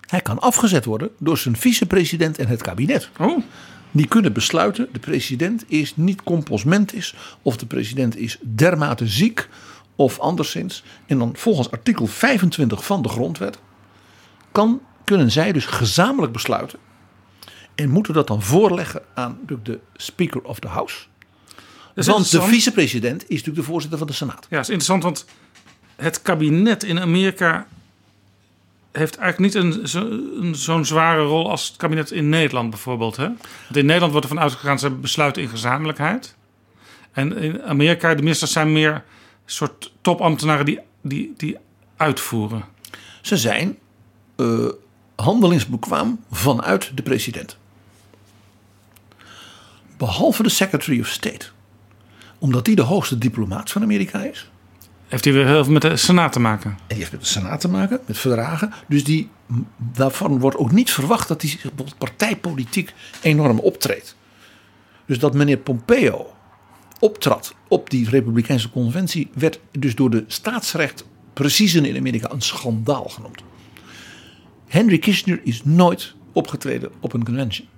Hij 0.00 0.20
kan 0.20 0.38
afgezet 0.38 0.84
worden 0.84 1.10
door 1.18 1.38
zijn 1.38 1.56
vicepresident 1.56 2.38
en 2.38 2.46
het 2.46 2.62
kabinet. 2.62 3.10
Oh. 3.18 3.42
Die 3.90 4.06
kunnen 4.06 4.32
besluiten, 4.32 4.88
de 4.92 4.98
president 4.98 5.64
is 5.68 5.96
niet 5.96 6.22
composmentis... 6.22 7.14
of 7.42 7.56
de 7.56 7.66
president 7.66 8.16
is 8.16 8.38
dermate 8.42 9.06
ziek 9.06 9.48
of 9.96 10.18
anderszins. 10.18 10.84
En 11.06 11.18
dan 11.18 11.30
volgens 11.36 11.70
artikel 11.70 12.06
25 12.06 12.84
van 12.84 13.02
de 13.02 13.08
grondwet... 13.08 13.58
Kan, 14.52 14.80
kunnen 15.04 15.30
zij 15.30 15.52
dus 15.52 15.66
gezamenlijk 15.66 16.32
besluiten... 16.32 16.78
en 17.74 17.90
moeten 17.90 18.14
dat 18.14 18.26
dan 18.26 18.42
voorleggen 18.42 19.02
aan 19.14 19.38
de- 19.62 19.80
Speaker 19.96 20.42
of 20.42 20.58
the 20.58 20.68
House... 20.68 21.04
Want 21.94 22.30
de 22.30 22.42
vicepresident 22.42 23.22
is 23.22 23.28
natuurlijk 23.28 23.56
de 23.56 23.62
voorzitter 23.72 23.98
van 23.98 24.06
de 24.06 24.12
Senaat. 24.12 24.46
Ja, 24.50 24.58
is 24.60 24.68
interessant, 24.68 25.02
want 25.02 25.24
het 25.96 26.22
kabinet 26.22 26.82
in 26.82 27.00
Amerika 27.00 27.66
heeft 28.92 29.16
eigenlijk 29.16 29.54
niet 29.54 29.64
een, 29.64 29.88
zo- 29.88 30.08
een, 30.40 30.54
zo'n 30.54 30.84
zware 30.84 31.22
rol 31.22 31.50
als 31.50 31.66
het 31.68 31.76
kabinet 31.76 32.10
in 32.10 32.28
Nederland 32.28 32.70
bijvoorbeeld. 32.70 33.16
Hè? 33.16 33.26
Want 33.26 33.76
in 33.76 33.84
Nederland 33.86 34.12
wordt 34.12 34.26
er 34.28 34.34
van 34.34 34.42
uitgegaan, 34.42 34.78
ze 34.78 34.90
besluiten 34.90 35.42
in 35.42 35.48
gezamenlijkheid. 35.48 36.36
En 37.12 37.36
in 37.36 37.62
Amerika, 37.62 38.14
de 38.14 38.22
ministers 38.22 38.52
zijn 38.52 38.72
meer 38.72 39.04
soort 39.46 39.92
topambtenaren 40.00 40.64
die, 40.64 40.80
die, 41.02 41.32
die 41.36 41.56
uitvoeren. 41.96 42.64
Ze 43.22 43.36
zijn 43.36 43.78
eh, 44.36 44.68
handelingsbekwaam 45.16 46.24
vanuit 46.30 46.90
de 46.96 47.02
president. 47.02 47.56
Behalve 49.96 50.42
de 50.42 50.48
Secretary 50.48 51.00
of 51.00 51.06
State. 51.06 51.46
Omdat 52.38 52.64
die 52.64 52.76
de 52.76 52.82
hoogste 52.82 53.18
diplomaat 53.18 53.70
van 53.70 53.82
Amerika 53.82 54.22
is. 54.22 54.50
Heeft 55.08 55.24
hij 55.24 55.32
weer 55.34 55.46
heel 55.46 55.64
veel 55.64 55.72
met 55.72 55.82
de 55.82 55.96
Senaat 55.96 56.32
te 56.32 56.40
maken? 56.40 56.70
En 56.70 56.78
die 56.86 56.96
heeft 56.96 57.12
met 57.12 57.20
de 57.20 57.26
Senaat 57.26 57.60
te 57.60 57.68
maken, 57.68 58.00
met 58.06 58.18
verdragen. 58.18 58.72
Dus 58.88 59.04
die, 59.04 59.28
daarvan 59.76 60.38
wordt 60.38 60.56
ook 60.56 60.72
niet 60.72 60.90
verwacht 60.90 61.28
dat 61.28 61.40
hij 61.40 61.50
zich 61.50 61.60
bijvoorbeeld 61.60 61.98
partijpolitiek 61.98 62.94
enorm 63.20 63.58
optreedt. 63.58 64.16
Dus 65.06 65.18
dat 65.18 65.34
meneer 65.34 65.56
Pompeo 65.56 66.34
optrad 67.00 67.54
op 67.68 67.90
die 67.90 68.08
Republikeinse 68.08 68.70
conventie... 68.70 69.30
werd 69.34 69.60
dus 69.70 69.94
door 69.94 70.10
de 70.10 70.24
staatsrecht 70.26 71.04
preciezen 71.32 71.84
in 71.84 71.96
Amerika 71.96 72.30
een 72.30 72.40
schandaal 72.40 73.08
genoemd. 73.08 73.42
Henry 74.66 74.98
Kissinger 74.98 75.40
is 75.44 75.64
nooit 75.64 76.14
opgetreden 76.32 76.90
op 77.00 77.12
een 77.12 77.24
convention. 77.24 77.68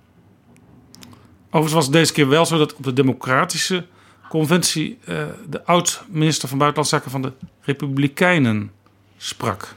Overigens 1.47 1.73
was 1.73 1.85
het 1.85 1.93
deze 1.93 2.13
keer 2.13 2.29
wel 2.29 2.47
zo 2.47 2.59
dat 2.59 2.75
op 2.75 2.85
de 2.85 2.93
democratische 2.93 3.87
conventie 4.29 4.99
eh, 5.05 5.25
de 5.49 5.65
oud-minister 5.65 6.49
van 6.49 6.59
Buitenlandse 6.59 6.97
Zaken 6.97 7.11
van 7.11 7.23
de 7.23 7.33
Republikeinen 7.61 8.71
sprak. 9.17 9.75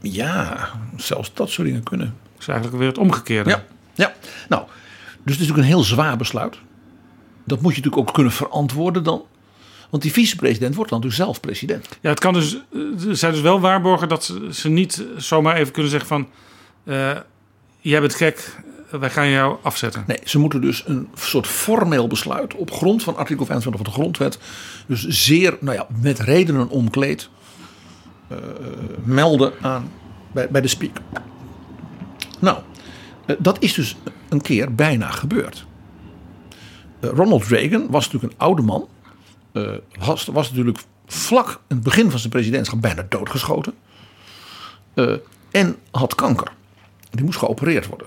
Ja, 0.00 0.70
zelfs 0.96 1.34
dat 1.34 1.50
soort 1.50 1.66
dingen 1.66 1.82
kunnen. 1.82 2.14
Dat 2.32 2.40
is 2.40 2.48
eigenlijk 2.48 2.78
weer 2.78 2.88
het 2.88 2.98
omgekeerde. 2.98 3.50
Ja, 3.50 3.64
ja. 3.94 4.14
nou, 4.48 4.64
dus 4.64 5.14
het 5.14 5.26
is 5.26 5.38
natuurlijk 5.38 5.58
een 5.58 5.74
heel 5.74 5.82
zwaar 5.82 6.16
besluit. 6.16 6.58
Dat 7.44 7.60
moet 7.60 7.74
je 7.74 7.80
natuurlijk 7.80 8.08
ook 8.08 8.14
kunnen 8.14 8.32
verantwoorden 8.32 9.02
dan. 9.02 9.24
Want 9.90 10.02
die 10.02 10.12
vicepresident 10.12 10.74
wordt 10.74 10.90
dan 10.90 11.00
natuurlijk 11.00 11.24
zelf 11.26 11.40
president. 11.40 11.88
Ja, 12.00 12.10
het 12.10 12.20
kan 12.20 12.32
dus, 12.32 12.56
eh, 12.72 13.08
er 13.08 13.16
zijn 13.16 13.32
dus 13.32 13.40
wel 13.40 13.60
waarborgen 13.60 14.08
dat 14.08 14.24
ze, 14.24 14.48
ze 14.50 14.68
niet 14.68 15.04
zomaar 15.16 15.56
even 15.56 15.72
kunnen 15.72 15.90
zeggen 15.90 16.08
van... 16.08 16.28
eh, 16.84 17.16
jij 17.80 18.00
bent 18.00 18.14
gek, 18.14 18.56
wij 18.90 19.10
gaan 19.10 19.28
jou 19.28 19.56
afzetten. 19.62 20.04
Nee, 20.06 20.18
ze 20.24 20.38
moeten 20.38 20.60
dus 20.60 20.84
een 20.86 21.08
soort 21.14 21.46
formeel 21.46 22.06
besluit 22.06 22.54
op 22.54 22.70
grond 22.70 23.02
van 23.02 23.16
artikel 23.16 23.46
25 23.46 23.82
van 23.82 23.92
de 23.92 23.98
grondwet. 24.00 24.38
Dus 24.86 25.06
zeer, 25.06 25.56
nou 25.60 25.76
ja, 25.76 25.86
met 26.00 26.18
redenen 26.18 26.68
omkleed. 26.68 27.28
eh, 28.28 28.36
melden 29.04 29.52
aan 29.60 29.90
bij, 30.32 30.48
bij 30.48 30.60
de 30.60 30.68
speaker. 30.68 31.02
Nou, 32.40 32.58
eh, 33.26 33.36
dat 33.38 33.62
is 33.62 33.74
dus 33.74 33.96
een 34.28 34.40
keer 34.40 34.74
bijna 34.74 35.10
gebeurd. 35.10 35.66
Eh, 37.00 37.10
Ronald 37.10 37.46
Reagan 37.46 37.90
was 37.90 38.04
natuurlijk 38.04 38.32
een 38.32 38.38
oude 38.38 38.62
man. 38.62 38.88
Was, 39.98 40.24
was 40.24 40.48
natuurlijk 40.48 40.78
vlak 41.06 41.48
in 41.48 41.76
het 41.76 41.82
begin 41.82 42.10
van 42.10 42.18
zijn 42.18 42.32
presidentschap 42.32 42.80
bijna 42.80 43.06
doodgeschoten. 43.08 43.74
En 45.50 45.76
had 45.90 46.14
kanker. 46.14 46.52
Die 47.10 47.24
moest 47.24 47.38
geopereerd 47.38 47.86
worden. 47.86 48.06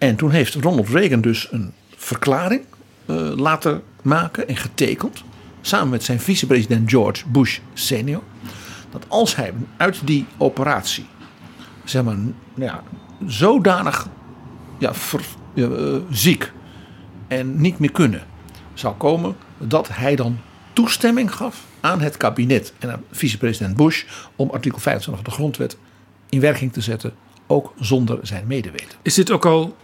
En 0.00 0.16
toen 0.16 0.30
heeft 0.30 0.54
Ronald 0.54 0.88
Reagan 0.88 1.20
dus 1.20 1.48
een 1.50 1.72
verklaring 1.96 2.62
eh, 3.06 3.16
laten 3.36 3.82
maken 4.02 4.48
en 4.48 4.56
getekend. 4.56 5.22
Samen 5.60 5.88
met 5.88 6.02
zijn 6.02 6.20
vicepresident 6.20 6.90
George 6.90 7.28
Bush 7.28 7.58
senior. 7.74 8.22
Dat 8.90 9.04
als 9.08 9.36
hij 9.36 9.52
uit 9.76 10.00
die 10.04 10.26
operatie, 10.36 11.06
zeg 11.84 12.04
maar, 12.04 12.14
nou 12.14 12.34
ja, 12.54 12.82
zodanig 13.26 14.08
ja, 14.78 14.92
eh, 15.54 15.64
ziek 16.10 16.52
en 17.28 17.60
niet 17.60 17.78
meer 17.78 17.92
kunnen 17.92 18.22
zou 18.74 18.94
komen, 18.94 19.36
dat 19.58 19.88
hij 19.88 20.16
dan 20.16 20.38
toestemming 20.72 21.34
gaf 21.34 21.64
aan 21.80 22.00
het 22.00 22.16
kabinet 22.16 22.72
en 22.78 22.92
aan 22.92 23.04
vicepresident 23.10 23.76
Bush 23.76 24.04
om 24.36 24.50
artikel 24.50 24.78
25 24.78 25.24
van 25.24 25.32
de 25.32 25.38
grondwet 25.38 25.76
in 26.28 26.40
werking 26.40 26.72
te 26.72 26.80
zetten, 26.80 27.14
ook 27.46 27.72
zonder 27.80 28.18
zijn 28.22 28.46
medeweten. 28.46 28.98
Is 29.02 29.14
dit 29.14 29.30
ook 29.30 29.46
al 29.46 29.76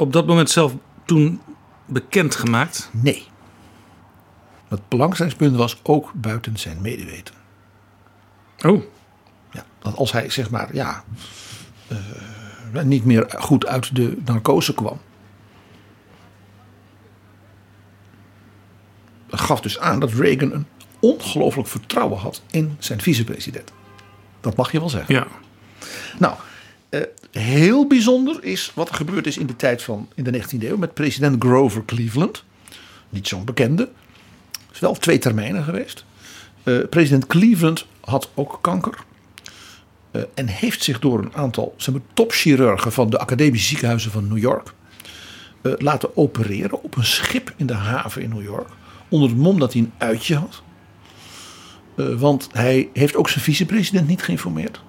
op 0.00 0.12
dat 0.12 0.26
moment 0.26 0.50
zelf 0.50 0.72
toen 1.04 1.40
bekendgemaakt? 1.86 2.90
Nee. 2.92 3.26
Het 4.68 4.88
belangrijkste 4.88 5.56
was 5.56 5.80
ook 5.82 6.12
buiten 6.14 6.56
zijn 6.56 6.80
medeweten. 6.80 7.34
Oh. 8.66 8.82
Ja, 9.50 9.64
dat 9.78 9.96
als 9.96 10.12
hij 10.12 10.30
zeg 10.30 10.50
maar 10.50 10.74
ja, 10.74 11.04
eh, 12.72 12.82
niet 12.82 13.04
meer 13.04 13.34
goed 13.38 13.66
uit 13.66 13.96
de 13.96 14.16
narcose 14.24 14.74
kwam. 14.74 15.00
Dat 19.26 19.40
gaf 19.40 19.60
dus 19.60 19.78
aan 19.78 20.00
dat 20.00 20.12
Reagan 20.12 20.52
een 20.52 20.66
ongelooflijk 21.00 21.68
vertrouwen 21.68 22.18
had 22.18 22.42
in 22.50 22.76
zijn 22.78 23.00
vicepresident. 23.00 23.72
Dat 24.40 24.56
mag 24.56 24.72
je 24.72 24.78
wel 24.78 24.88
zeggen. 24.88 25.14
Ja. 25.14 25.26
Nou, 26.18 26.34
eh, 26.90 27.00
heel 27.30 27.86
bijzonder 27.86 28.44
is 28.44 28.72
wat 28.74 28.88
er 28.88 28.94
gebeurd 28.94 29.26
is 29.26 29.38
in 29.38 29.46
de 29.46 29.56
tijd 29.56 29.82
van 29.82 30.08
in 30.14 30.24
de 30.24 30.42
19e 30.42 30.68
eeuw 30.68 30.76
met 30.76 30.94
president 30.94 31.44
Grover 31.44 31.84
Cleveland. 31.84 32.44
Niet 33.08 33.28
zo'n 33.28 33.44
bekende. 33.44 33.88
Is 34.72 34.78
wel 34.78 34.94
twee 34.94 35.18
termijnen 35.18 35.64
geweest. 35.64 36.04
Eh, 36.62 36.78
president 36.90 37.26
Cleveland 37.26 37.86
had 38.00 38.30
ook 38.34 38.58
kanker. 38.60 38.94
Eh, 40.10 40.22
en 40.34 40.46
heeft 40.46 40.82
zich 40.82 40.98
door 40.98 41.18
een 41.18 41.34
aantal 41.34 41.74
zeg 41.76 41.94
topchirurgen 42.14 42.92
van 42.92 43.10
de 43.10 43.18
academische 43.18 43.68
ziekenhuizen 43.68 44.10
van 44.10 44.28
New 44.28 44.38
York 44.38 44.72
laten 45.62 46.16
opereren 46.16 46.82
op 46.82 46.96
een 46.96 47.04
schip 47.04 47.52
in 47.56 47.66
de 47.66 47.74
haven 47.74 48.22
in 48.22 48.28
New 48.28 48.42
York. 48.42 48.68
Onder 49.08 49.28
het 49.28 49.38
mom 49.38 49.58
dat 49.58 49.72
hij 49.72 49.82
een 49.82 49.92
uitje 49.98 50.36
had. 50.36 50.62
Want 51.94 52.48
hij 52.52 52.88
heeft 52.92 53.16
ook 53.16 53.28
zijn 53.28 53.44
vicepresident 53.44 54.06
niet 54.06 54.22
geïnformeerd. 54.22 54.80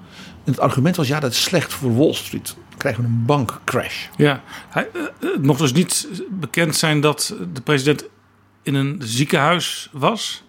En 0.51 0.57
het 0.57 0.65
argument 0.65 0.95
was: 0.95 1.07
ja, 1.07 1.19
dat 1.19 1.31
is 1.31 1.41
slecht 1.41 1.73
voor 1.73 1.95
Wall 1.97 2.13
Street. 2.13 2.55
Dan 2.69 2.77
krijgen 2.77 3.03
we 3.03 3.09
een 3.09 3.25
bankcrash. 3.25 4.07
Ja, 4.17 4.43
hij, 4.69 4.87
eh, 4.93 5.01
het 5.19 5.45
mocht 5.45 5.59
dus 5.59 5.73
niet 5.73 6.07
bekend 6.29 6.75
zijn 6.75 7.01
dat 7.01 7.35
de 7.53 7.61
president 7.61 8.05
in 8.63 8.73
een 8.73 9.01
ziekenhuis 9.03 9.89
was. 9.91 10.43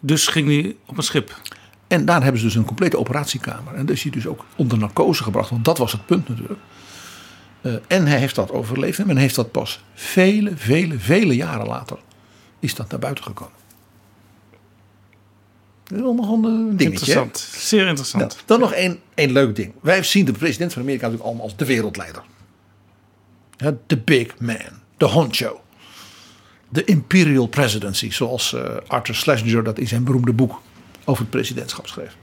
Dus 0.00 0.26
ging 0.26 0.48
hij 0.48 0.76
op 0.86 0.96
een 0.96 1.02
schip. 1.02 1.40
En 1.86 2.04
daar 2.04 2.22
hebben 2.22 2.40
ze 2.40 2.46
dus 2.46 2.54
een 2.54 2.64
complete 2.64 2.98
operatiekamer. 2.98 3.74
En 3.74 3.86
dus 3.86 3.96
is 3.96 4.02
hij 4.02 4.12
dus 4.12 4.26
ook 4.26 4.44
onder 4.56 4.78
narcose 4.78 5.22
gebracht, 5.22 5.50
want 5.50 5.64
dat 5.64 5.78
was 5.78 5.92
het 5.92 6.06
punt 6.06 6.28
natuurlijk. 6.28 6.60
Eh, 7.60 7.72
en 7.86 8.06
hij 8.06 8.18
heeft 8.18 8.34
dat 8.34 8.50
overleefd. 8.50 8.98
En 8.98 9.06
men 9.06 9.16
heeft 9.16 9.34
dat 9.34 9.50
pas 9.50 9.84
vele, 9.94 10.52
vele, 10.56 10.98
vele 10.98 11.36
jaren 11.36 11.66
later 11.66 11.98
is 12.60 12.74
dat 12.74 12.90
naar 12.90 13.00
buiten 13.00 13.24
gekomen. 13.24 13.63
Gewoon 15.94 16.44
een 16.44 16.76
dingetje. 16.76 16.84
Interessant. 16.84 17.38
Zeer 17.38 17.86
interessant. 17.86 18.22
Nou, 18.22 18.40
dan 18.46 18.60
nog 18.60 18.72
één, 18.72 19.00
één 19.14 19.32
leuk 19.32 19.56
ding. 19.56 19.72
Wij 19.80 20.02
zien 20.02 20.24
de 20.24 20.32
president 20.32 20.72
van 20.72 20.82
Amerika 20.82 21.02
natuurlijk 21.02 21.28
allemaal 21.28 21.46
als 21.50 21.56
de 21.56 21.64
wereldleider. 21.64 22.22
Ja, 23.56 23.74
De 23.86 23.96
big 23.96 24.38
man. 24.38 24.56
De 24.96 25.04
honcho. 25.04 25.60
De 26.68 26.84
imperial 26.84 27.46
presidency. 27.46 28.10
Zoals 28.10 28.52
eh, 28.52 28.76
Arthur 28.86 29.14
Schlesinger 29.14 29.64
dat 29.64 29.78
in 29.78 29.88
zijn 29.88 30.04
beroemde 30.04 30.32
boek 30.32 30.60
over 31.04 31.22
het 31.22 31.30
presidentschap 31.30 31.86
schreef. 31.86 32.16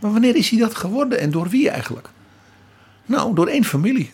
Maar 0.00 0.12
wanneer 0.12 0.36
is 0.36 0.50
hij 0.50 0.58
dat 0.58 0.74
geworden 0.74 1.18
en 1.18 1.30
door 1.30 1.48
wie 1.48 1.70
eigenlijk? 1.70 2.08
Nou, 3.06 3.34
door 3.34 3.46
één 3.46 3.64
familie. 3.64 4.12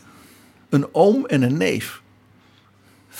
Een 0.68 0.86
oom 0.92 1.26
en 1.26 1.42
een 1.42 1.56
neef. 1.56 2.02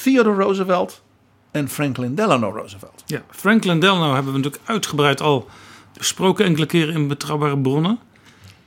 Theodore 0.03 0.43
Roosevelt 0.43 1.03
en 1.51 1.69
Franklin 1.69 2.15
Delano 2.15 2.51
Roosevelt. 2.51 3.03
Ja, 3.07 3.23
Franklin 3.31 3.81
Delano 3.81 4.15
hebben 4.15 4.33
we 4.33 4.39
natuurlijk 4.39 4.69
uitgebreid 4.69 5.21
al 5.21 5.49
besproken 5.99 6.45
enkele 6.45 6.67
keren 6.67 6.95
in 6.95 7.09
betrouwbare 7.09 7.59
bronnen. 7.59 7.99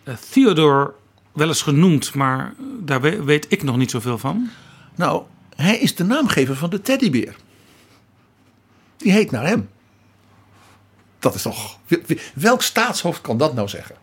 Eh, 0.03 0.13
Theodore 0.31 0.93
wel 1.31 1.47
eens 1.47 1.61
genoemd, 1.61 2.13
maar 2.13 2.53
daar 2.79 3.01
we- 3.01 3.23
weet 3.23 3.45
ik 3.49 3.63
nog 3.63 3.77
niet 3.77 3.91
zoveel 3.91 4.17
van. 4.17 4.49
Nou, 4.95 5.23
hij 5.55 5.77
is 5.77 5.95
de 5.95 6.03
naamgever 6.03 6.55
van 6.55 6.69
de 6.69 6.81
teddybeer. 6.81 7.35
Die 8.97 9.11
heet 9.11 9.31
naar 9.31 9.47
hem. 9.47 9.69
Dat 11.19 11.35
is 11.35 11.41
toch. 11.41 11.77
Welk 12.33 12.61
staatshoofd 12.61 13.21
kan 13.21 13.37
dat 13.37 13.53
nou 13.53 13.67
zeggen? 13.67 13.95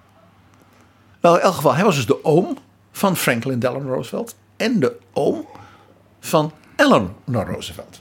Nou, 1.21 1.37
in 1.37 1.43
elk 1.43 1.55
geval, 1.55 1.75
hij 1.75 1.85
was 1.85 1.95
dus 1.97 2.07
de 2.07 2.25
oom 2.25 2.59
van 2.93 3.17
Franklin 3.17 3.59
Delano 3.59 3.93
Roosevelt. 3.95 4.37
En 4.57 4.81
de 4.81 4.97
oom 5.13 5.47
van 6.21 6.53
Eleanor 6.77 7.47
Roosevelt. 7.47 8.01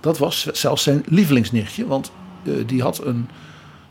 Dat 0.00 0.18
was 0.18 0.46
zelfs 0.46 0.82
zijn 0.82 1.02
lievelingsnichtje, 1.06 1.86
want 1.86 2.12
eh, 2.44 2.52
die 2.66 2.82
had 2.82 3.04
een 3.04 3.28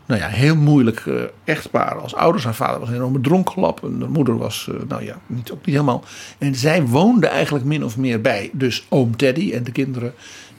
nou 0.06 0.20
ja, 0.20 0.28
heel 0.28 0.56
moeilijk 0.56 1.06
eh, 1.06 1.14
echtpaar 1.44 2.00
als 2.00 2.14
ouders. 2.14 2.44
Haar 2.44 2.54
vader 2.54 2.80
was 2.80 2.88
een 2.88 2.94
enorme 2.94 3.20
dronkenlap 3.20 3.82
en 3.82 3.98
de 3.98 4.08
moeder 4.08 4.38
was, 4.38 4.68
eh, 4.70 4.74
nou 4.88 5.04
ja, 5.04 5.18
niet, 5.26 5.50
ook 5.50 5.66
niet 5.66 5.74
helemaal. 5.74 6.04
En 6.38 6.54
zij 6.54 6.82
woonde 6.82 7.26
eigenlijk 7.26 7.64
min 7.64 7.84
of 7.84 7.96
meer 7.96 8.20
bij, 8.20 8.50
dus 8.52 8.86
oom 8.88 9.16
Teddy 9.16 9.52
en 9.52 9.64
de 9.64 9.72
kinderen. 9.72 10.14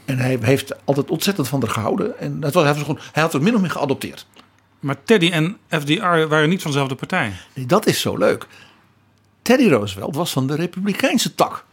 En 0.06 0.18
hij 0.18 0.38
heeft 0.42 0.86
altijd 0.86 1.10
ontzettend 1.10 1.48
van 1.48 1.62
haar 1.62 1.70
gehouden. 1.70 2.20
En 2.20 2.40
dat 2.40 2.54
was, 2.54 2.64
hij, 2.64 2.74
was 2.74 2.82
gewoon, 2.82 3.00
hij 3.12 3.24
had 3.24 3.34
het 3.34 3.42
min 3.42 3.56
of 3.56 3.62
meer 3.62 3.70
geadopteerd. 3.70 4.28
Maar 4.80 5.04
Teddy 5.04 5.30
en 5.30 5.58
FDR 5.70 6.28
waren 6.28 6.50
niet 6.50 6.62
van 6.62 6.72
dezelfde 6.72 6.96
partij. 6.96 7.34
Nee, 7.54 7.66
dat 7.66 7.86
is 7.86 8.02
zo 8.02 8.18
leuk. 8.18 8.48
Teddy 9.42 9.68
Roosevelt 9.68 10.16
was 10.16 10.32
van 10.32 10.48
de 10.48 10.56
Republikeinse 10.56 11.36
tak. 11.36 11.66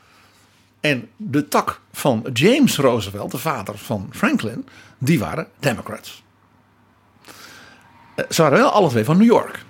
En 0.81 1.09
de 1.17 1.49
tak 1.49 1.81
van 1.93 2.27
James 2.33 2.77
Roosevelt, 2.77 3.31
de 3.31 3.39
vader 3.39 3.79
van 3.79 4.09
Franklin, 4.11 4.67
die 4.99 5.19
waren 5.19 5.49
Democrats. 5.59 6.22
Eh, 8.15 8.25
Ze 8.31 8.43
waren 8.43 8.59
wel 8.59 8.71
alle 8.71 8.89
twee 8.89 9.05
van 9.05 9.17
New 9.17 9.27
York. 9.27 9.65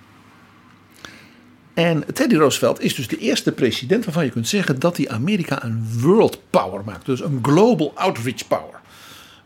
En 1.75 2.05
Teddy 2.15 2.37
Roosevelt 2.37 2.81
is 2.81 2.95
dus 2.95 3.09
de 3.09 3.19
eerste 3.19 3.53
president 3.53 4.05
waarvan 4.05 4.25
je 4.25 4.31
kunt 4.31 4.49
zeggen 4.49 4.79
dat 4.79 4.97
hij 4.97 5.09
Amerika 5.09 5.65
een 5.65 6.01
world 6.01 6.41
power 6.51 6.83
maakt. 6.85 7.07
Dus 7.07 7.21
een 7.21 7.39
global 7.43 7.93
outreach 7.95 8.47
power. 8.49 8.81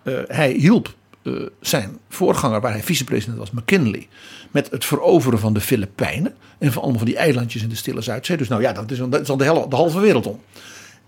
Eh, 0.02 0.14
hij 0.26 0.52
hielp 0.52 0.94
eh, 1.22 1.32
zijn 1.60 1.98
voorganger, 2.08 2.60
waar 2.60 2.72
hij 2.72 2.82
vicepresident 2.82 3.38
was, 3.38 3.50
McKinley, 3.50 4.08
met 4.50 4.70
het 4.70 4.84
veroveren 4.84 5.38
van 5.38 5.52
de 5.52 5.60
Filipijnen. 5.60 6.34
En 6.58 6.72
van 6.72 6.82
allemaal 6.82 6.98
van 7.00 7.08
die 7.08 7.16
eilandjes 7.16 7.62
in 7.62 7.68
de 7.68 7.76
Stille 7.76 8.00
Zuidzee. 8.00 8.36
Dus 8.36 8.48
nou 8.48 8.62
ja, 8.62 8.72
dat 8.72 8.90
is, 8.90 9.00
al 9.00 9.36
de, 9.36 9.66
de 9.68 9.76
halve 9.76 10.00
wereld 10.00 10.26
om. 10.26 10.40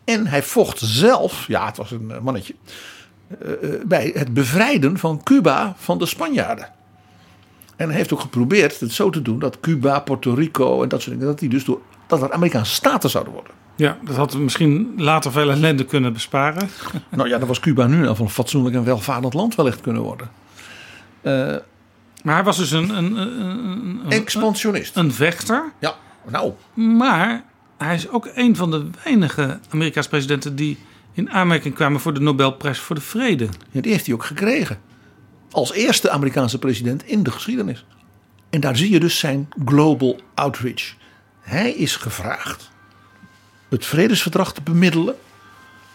En 0.04 0.26
hij 0.26 0.42
vocht 0.42 0.78
zelf, 0.78 1.46
ja, 1.46 1.66
het 1.66 1.76
was 1.76 1.90
een 1.90 2.12
mannetje, 2.22 2.54
bij 3.84 4.10
het 4.14 4.34
bevrijden 4.34 4.98
van 4.98 5.22
Cuba 5.22 5.74
van 5.78 5.98
de 5.98 6.06
Spanjaarden. 6.06 6.72
En 7.78 7.88
hij 7.88 7.96
heeft 7.96 8.12
ook 8.12 8.20
geprobeerd 8.20 8.80
het 8.80 8.92
zo 8.92 9.10
te 9.10 9.22
doen 9.22 9.38
dat 9.38 9.60
Cuba, 9.60 10.00
Puerto 10.00 10.32
Rico 10.34 10.82
en 10.82 10.88
dat 10.88 11.00
soort 11.02 11.12
dingen, 11.12 11.30
dat 11.30 11.38
die 11.38 11.48
dus 11.48 11.64
door 11.64 11.80
dat 12.06 12.22
er 12.22 12.32
Amerikaanse 12.32 12.74
staten 12.74 13.10
zouden 13.10 13.32
worden. 13.32 13.52
Ja, 13.76 13.98
dat 14.04 14.16
had 14.16 14.34
misschien 14.38 14.92
later 14.96 15.32
veel 15.32 15.50
ellende 15.50 15.84
kunnen 15.84 16.12
besparen. 16.12 16.68
Nou 17.10 17.28
ja, 17.28 17.38
dan 17.38 17.48
was 17.48 17.60
Cuba 17.60 17.86
nu 17.86 18.06
geval 18.06 18.24
een 18.26 18.32
fatsoenlijk 18.32 18.76
en 18.76 18.84
welvarend 18.84 19.34
land 19.34 19.54
wellicht 19.54 19.80
kunnen 19.80 20.02
worden. 20.02 20.30
Eh, 21.20 21.32
Maar 22.22 22.34
hij 22.34 22.44
was 22.44 22.56
dus 22.56 22.70
een... 22.70 22.88
een, 22.96 23.16
een, 23.16 23.40
een- 23.40 24.00
een 24.04 24.10
Expansionist. 24.10 24.96
Een 24.96 25.12
vechter. 25.12 25.72
Ja, 25.78 25.94
nou. 26.30 26.52
Maar 26.74 27.44
hij 27.76 27.94
is 27.94 28.08
ook 28.08 28.28
een 28.34 28.56
van 28.56 28.70
de 28.70 28.86
weinige 29.04 29.58
Amerikaanse 29.70 30.08
presidenten... 30.08 30.56
die 30.56 30.78
in 31.12 31.30
aanmerking 31.30 31.74
kwamen 31.74 32.00
voor 32.00 32.14
de 32.14 32.20
Nobelprijs 32.20 32.78
voor 32.78 32.96
de 32.96 33.02
Vrede. 33.02 33.48
Ja, 33.70 33.80
die 33.80 33.92
heeft 33.92 34.06
hij 34.06 34.14
ook 34.14 34.24
gekregen. 34.24 34.78
Als 35.50 35.72
eerste 35.72 36.10
Amerikaanse 36.10 36.58
president 36.58 37.04
in 37.04 37.22
de 37.22 37.30
geschiedenis. 37.30 37.84
En 38.50 38.60
daar 38.60 38.76
zie 38.76 38.90
je 38.90 39.00
dus 39.00 39.18
zijn 39.18 39.48
global 39.64 40.20
outreach. 40.34 40.94
Hij 41.40 41.72
is 41.72 41.96
gevraagd 41.96 42.70
het 43.68 43.86
vredesverdrag 43.86 44.52
te 44.52 44.62
bemiddelen 44.62 45.14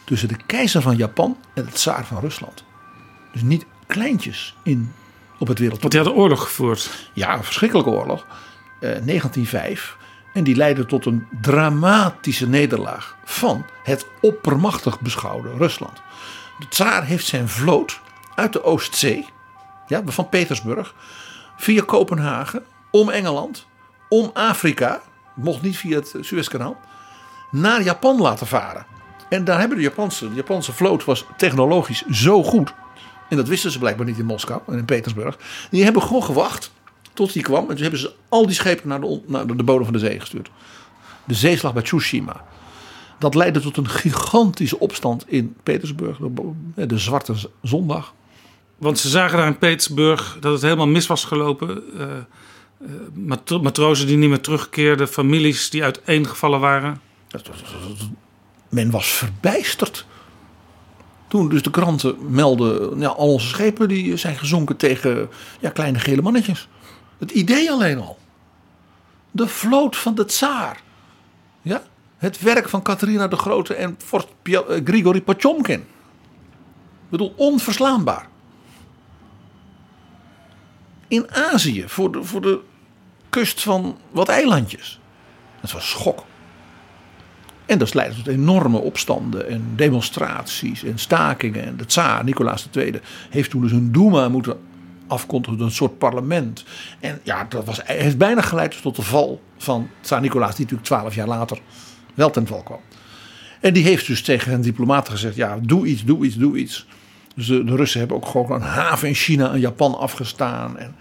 tussen 0.03 0.27
de 0.27 0.37
keizer 0.45 0.81
van 0.81 0.95
Japan 0.95 1.37
en 1.53 1.65
het 1.65 1.73
tsaar 1.73 2.05
van 2.05 2.19
Rusland. 2.19 2.63
Dus 3.31 3.41
niet 3.41 3.65
kleintjes 3.87 4.55
in, 4.63 4.93
op 5.39 5.47
het 5.47 5.59
wereldtoneel. 5.59 5.79
Want 5.79 5.91
die 5.91 5.99
hadden 5.99 6.21
oorlog 6.21 6.43
gevoerd. 6.43 7.09
Ja, 7.13 7.33
een 7.33 7.43
verschrikkelijke 7.43 7.89
oorlog. 7.89 8.25
Eh, 8.79 8.79
1905. 8.79 9.97
En 10.33 10.43
die 10.43 10.55
leidde 10.55 10.85
tot 10.85 11.05
een 11.05 11.27
dramatische 11.41 12.47
nederlaag 12.47 13.17
van 13.23 13.65
het 13.83 14.05
oppermachtig 14.21 14.99
beschouwde 14.99 15.49
Rusland. 15.57 16.01
De 16.59 16.67
tsaar 16.67 17.05
heeft 17.05 17.25
zijn 17.25 17.49
vloot 17.49 17.99
uit 18.35 18.53
de 18.53 18.63
Oostzee, 18.63 19.25
ja, 19.87 20.01
van 20.05 20.29
Petersburg, 20.29 20.95
via 21.57 21.83
Kopenhagen, 21.85 22.63
om 22.91 23.09
Engeland, 23.09 23.65
om 24.09 24.29
Afrika, 24.33 25.01
mocht 25.35 25.61
niet 25.61 25.77
via 25.77 25.95
het 25.95 26.15
Suezkanaal, 26.19 26.77
naar 27.51 27.83
Japan 27.83 28.21
laten 28.21 28.47
varen. 28.47 28.85
En 29.29 29.43
daar 29.43 29.59
hebben 29.59 29.77
de 29.77 29.83
Japanse, 29.83 30.29
de 30.29 30.35
Japanse 30.35 30.73
vloot 30.73 31.05
was 31.05 31.25
technologisch 31.37 32.03
zo 32.05 32.43
goed. 32.43 32.73
En 33.29 33.37
dat 33.37 33.47
wisten 33.47 33.71
ze 33.71 33.79
blijkbaar 33.79 34.05
niet 34.05 34.17
in 34.17 34.25
Moskou 34.25 34.61
en 34.67 34.77
in 34.77 34.85
Petersburg. 34.85 35.37
Die 35.69 35.83
hebben 35.83 36.01
gewoon 36.01 36.23
gewacht 36.23 36.71
tot 37.13 37.33
die 37.33 37.43
kwam. 37.43 37.61
En 37.61 37.73
toen 37.73 37.81
hebben 37.81 37.99
ze 37.99 38.13
al 38.29 38.45
die 38.45 38.55
schepen 38.55 38.87
naar 38.87 39.01
de, 39.01 39.21
naar 39.25 39.47
de 39.47 39.63
bodem 39.63 39.83
van 39.83 39.93
de 39.93 39.99
zee 39.99 40.19
gestuurd. 40.19 40.49
De 41.23 41.33
zeeslag 41.33 41.73
bij 41.73 41.81
Tsushima. 41.81 42.45
Dat 43.19 43.35
leidde 43.35 43.59
tot 43.59 43.77
een 43.77 43.89
gigantische 43.89 44.79
opstand 44.79 45.23
in 45.27 45.55
Petersburg. 45.63 46.17
De, 46.75 46.97
Zwarte 46.97 47.33
Zondag. 47.61 48.13
Want 48.83 48.99
ze 48.99 49.09
zagen 49.09 49.37
daar 49.37 49.47
in 49.47 49.57
Petersburg 49.57 50.37
dat 50.39 50.53
het 50.53 50.61
helemaal 50.61 50.87
mis 50.87 51.07
was 51.07 51.25
gelopen. 51.25 51.83
Eh, 51.99 52.17
eh, 52.17 52.25
matro- 53.13 53.61
matrozen 53.61 54.07
die 54.07 54.17
niet 54.17 54.29
meer 54.29 54.41
terugkeerden. 54.41 55.07
Families 55.07 55.69
die 55.69 55.83
uiteengevallen 55.83 56.59
waren. 56.59 57.01
Men 58.69 58.91
was 58.91 59.07
verbijsterd. 59.07 60.05
Toen 61.27 61.49
dus 61.49 61.61
de 61.61 61.69
kranten 61.69 62.15
melden, 62.33 62.99
ja, 62.99 63.07
al 63.07 63.27
onze 63.27 63.47
schepen 63.47 63.87
die 63.87 64.17
zijn 64.17 64.35
gezonken 64.35 64.77
tegen 64.77 65.29
ja, 65.59 65.69
kleine 65.69 65.99
gele 65.99 66.21
mannetjes. 66.21 66.67
Het 67.17 67.31
idee 67.31 67.71
alleen 67.71 67.99
al. 67.99 68.17
De 69.31 69.47
vloot 69.47 69.95
van 69.95 70.15
de 70.15 70.25
tsaar. 70.25 70.81
Ja? 71.61 71.83
Het 72.17 72.41
werk 72.41 72.69
van 72.69 72.81
Catharina 72.81 73.27
de 73.27 73.35
Grote 73.35 73.73
en 73.73 73.97
Pia- 74.41 74.61
eh, 74.63 74.81
Grigori 74.83 75.21
Potjomkin. 75.21 75.79
Ik 75.79 77.09
bedoel, 77.09 77.33
onverslaanbaar. 77.35 78.31
In 81.13 81.33
Azië, 81.33 81.83
voor 81.87 82.11
de, 82.11 82.23
voor 82.23 82.41
de 82.41 82.59
kust 83.29 83.61
van 83.61 83.97
wat 84.11 84.29
eilandjes. 84.29 84.99
Dat 85.61 85.71
was 85.71 85.89
schok. 85.89 86.25
En 87.65 87.77
dat 87.77 87.93
leidde 87.93 88.15
tot 88.15 88.27
enorme 88.27 88.77
opstanden 88.77 89.49
en 89.49 89.73
demonstraties 89.75 90.83
en 90.83 90.97
stakingen. 90.99 91.63
En 91.63 91.77
de 91.77 91.85
tsaar, 91.85 92.23
Nicolaas 92.23 92.67
II, 92.75 92.99
heeft 93.29 93.49
toen 93.49 93.61
dus 93.61 93.71
een 93.71 93.91
Duma 93.91 94.29
moeten 94.29 94.59
afkondigen, 95.07 95.59
een 95.59 95.71
soort 95.71 95.97
parlement. 95.97 96.63
En 96.99 97.19
ja, 97.23 97.45
dat 97.49 97.65
was, 97.65 97.79
heeft 97.83 98.17
bijna 98.17 98.41
geleid 98.41 98.81
tot 98.81 98.95
de 98.95 99.01
val 99.01 99.41
van 99.57 99.89
tsaar 100.01 100.21
Nicolaas, 100.21 100.55
die 100.55 100.59
natuurlijk 100.59 100.87
twaalf 100.87 101.15
jaar 101.15 101.27
later 101.27 101.59
wel 102.13 102.29
ten 102.29 102.47
val 102.47 102.63
kwam. 102.63 102.79
En 103.59 103.73
die 103.73 103.83
heeft 103.83 104.07
dus 104.07 104.21
tegen 104.21 104.53
een 104.53 104.61
diplomaten 104.61 105.13
gezegd, 105.13 105.35
ja, 105.35 105.59
doe 105.61 105.85
iets, 105.85 106.03
doe 106.03 106.25
iets, 106.25 106.35
doe 106.35 106.57
iets. 106.57 106.85
Dus 107.33 107.47
de, 107.47 107.63
de 107.63 107.75
Russen 107.75 107.99
hebben 107.99 108.17
ook 108.17 108.27
gewoon 108.27 108.51
een 108.51 108.61
haven 108.61 109.07
in 109.07 109.13
China 109.13 109.51
en 109.51 109.59
Japan 109.59 109.97
afgestaan. 109.97 110.77
En, 110.77 110.95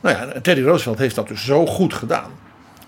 nou 0.00 0.16
ja, 0.16 0.40
Teddy 0.40 0.62
Roosevelt 0.62 0.98
heeft 0.98 1.14
dat 1.14 1.28
dus 1.28 1.44
zo 1.44 1.66
goed 1.66 1.94
gedaan, 1.94 2.30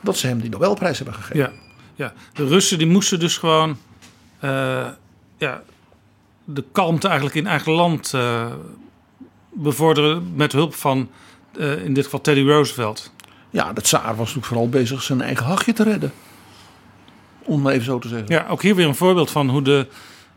dat 0.01 0.16
ze 0.16 0.26
hem 0.26 0.40
die 0.40 0.51
Nobelprijs 0.51 0.97
hebben 0.97 1.14
gegeven. 1.14 1.38
Ja, 1.38 1.51
ja. 1.95 2.12
de 2.32 2.47
Russen 2.47 2.78
die 2.78 2.86
moesten 2.86 3.20
dus 3.20 3.36
gewoon 3.36 3.76
eh, 4.43 4.86
ja, 5.38 5.62
de 6.45 6.64
kalmte 6.72 7.07
eigenlijk 7.07 7.36
in 7.36 7.47
eigen 7.47 7.72
land 7.72 8.14
eh, 8.14 8.47
bevorderen 9.53 10.34
met 10.34 10.53
hulp 10.53 10.74
van 10.74 11.11
eh, 11.59 11.84
in 11.84 11.95
dit 11.95 12.05
geval 12.05 12.20
Teddy 12.20 12.43
Roosevelt. 12.43 13.12
Ja, 13.51 13.72
de 13.72 13.80
tsaar 13.80 14.09
was 14.09 14.18
natuurlijk 14.18 14.47
vooral 14.47 14.68
bezig 14.68 15.03
zijn 15.03 15.20
eigen 15.20 15.47
hachje 15.47 15.72
te 15.72 15.82
redden. 15.82 16.12
Om 17.43 17.61
maar 17.61 17.72
even 17.72 17.84
zo 17.84 17.99
te 17.99 18.09
zeggen. 18.09 18.28
Ja, 18.28 18.47
ook 18.49 18.62
hier 18.62 18.74
weer 18.74 18.86
een 18.86 18.95
voorbeeld 18.95 19.30
van 19.30 19.49
hoe 19.49 19.62
de 19.62 19.86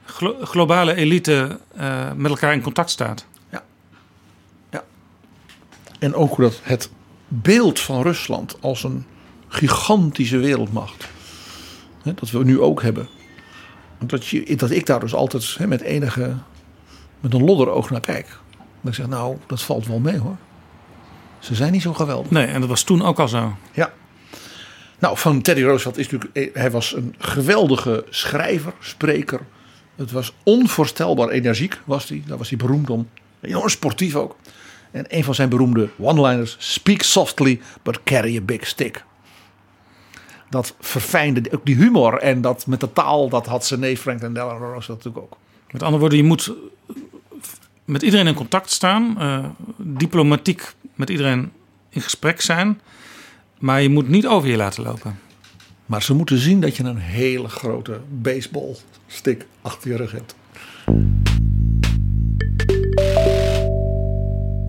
glo- 0.05 0.37
globale 0.41 0.95
elite 0.95 1.59
eh, 1.75 2.11
met 2.15 2.31
elkaar 2.31 2.53
in 2.53 2.61
contact 2.61 2.89
staat. 2.89 3.25
En 5.99 6.15
ook 6.15 6.35
hoe 6.35 6.45
dat 6.45 6.59
het 6.63 6.89
beeld 7.27 7.79
van 7.79 8.01
Rusland 8.01 8.57
als 8.61 8.83
een 8.83 9.05
gigantische 9.47 10.37
wereldmacht. 10.37 11.07
Hè, 12.03 12.13
dat 12.13 12.31
we 12.31 12.43
nu 12.43 12.59
ook 12.61 12.81
hebben. 12.81 13.07
Dat, 13.99 14.27
je, 14.27 14.55
dat 14.55 14.71
ik 14.71 14.85
daar 14.85 14.99
dus 14.99 15.13
altijd 15.13 15.55
hè, 15.57 15.67
met 15.67 15.81
enige. 15.81 16.35
met 17.19 17.33
een 17.33 17.43
lodderoog 17.43 17.89
naar 17.89 17.99
kijk. 18.01 18.27
Dat 18.81 18.89
ik 18.91 18.93
zeg, 18.93 19.07
nou, 19.07 19.37
dat 19.47 19.61
valt 19.61 19.87
wel 19.87 19.99
mee 19.99 20.17
hoor. 20.17 20.35
Ze 21.39 21.55
zijn 21.55 21.71
niet 21.71 21.81
zo 21.81 21.93
geweldig. 21.93 22.31
Nee, 22.31 22.45
en 22.45 22.59
dat 22.59 22.69
was 22.69 22.83
toen 22.83 23.01
ook 23.01 23.19
al 23.19 23.27
zo. 23.27 23.55
Ja. 23.73 23.93
Nou, 24.99 25.17
van 25.17 25.41
Teddy 25.41 25.63
Roosevelt 25.63 25.97
is 25.97 26.09
natuurlijk. 26.09 26.35
eh, 26.37 26.61
Hij 26.61 26.71
was 26.71 26.95
een 26.95 27.15
geweldige 27.17 28.05
schrijver, 28.09 28.73
spreker. 28.79 29.39
Het 29.95 30.11
was 30.11 30.33
onvoorstelbaar 30.43 31.29
energiek, 31.29 31.79
was 31.83 32.09
hij. 32.09 32.23
Daar 32.27 32.37
was 32.37 32.49
hij 32.49 32.57
beroemd 32.57 32.89
om. 32.89 33.09
Enorm 33.41 33.69
sportief 33.69 34.15
ook. 34.15 34.35
En 34.91 35.05
een 35.07 35.23
van 35.23 35.35
zijn 35.35 35.49
beroemde 35.49 35.89
one-liners: 35.97 36.55
Speak 36.59 37.01
softly, 37.01 37.61
but 37.83 38.03
carry 38.03 38.37
a 38.37 38.41
big 38.41 38.67
stick. 38.67 39.03
Dat 40.49 40.75
verfijnde 40.79 41.51
ook 41.51 41.65
die 41.65 41.75
humor 41.75 42.17
en 42.17 42.41
dat 42.41 42.67
met 42.67 42.79
de 42.79 42.93
taal, 42.93 43.29
dat 43.29 43.45
had 43.45 43.65
zijn 43.65 43.79
neef 43.79 44.01
Franklin 44.01 44.33
Delano 44.33 44.65
Roosevelt 44.65 45.03
natuurlijk 45.03 45.25
ook. 45.33 45.37
Met 45.71 45.83
andere 45.83 45.99
woorden, 45.99 46.17
je 46.17 46.23
moet 46.23 46.53
met 47.85 48.01
iedereen 48.01 48.27
in 48.27 48.33
contact 48.33 48.71
staan, 48.71 49.19
eh, 49.19 49.45
diplomatiek 49.77 50.73
met 50.93 51.09
iedereen 51.09 51.51
in 51.89 52.01
gesprek 52.01 52.41
zijn, 52.41 52.81
maar 53.59 53.81
je 53.81 53.89
moet 53.89 54.07
niet 54.07 54.27
over 54.27 54.49
je 54.49 54.57
laten 54.57 54.83
lopen. 54.83 55.19
Maar 55.85 56.03
ze 56.03 56.13
moeten 56.13 56.37
zien 56.37 56.61
dat 56.61 56.75
je 56.77 56.83
een 56.83 56.97
hele 56.97 57.47
grote 57.47 57.99
baseballstick 58.09 59.45
achter 59.61 59.89
je 59.91 59.95
rug 59.97 60.11
hebt. 60.11 60.35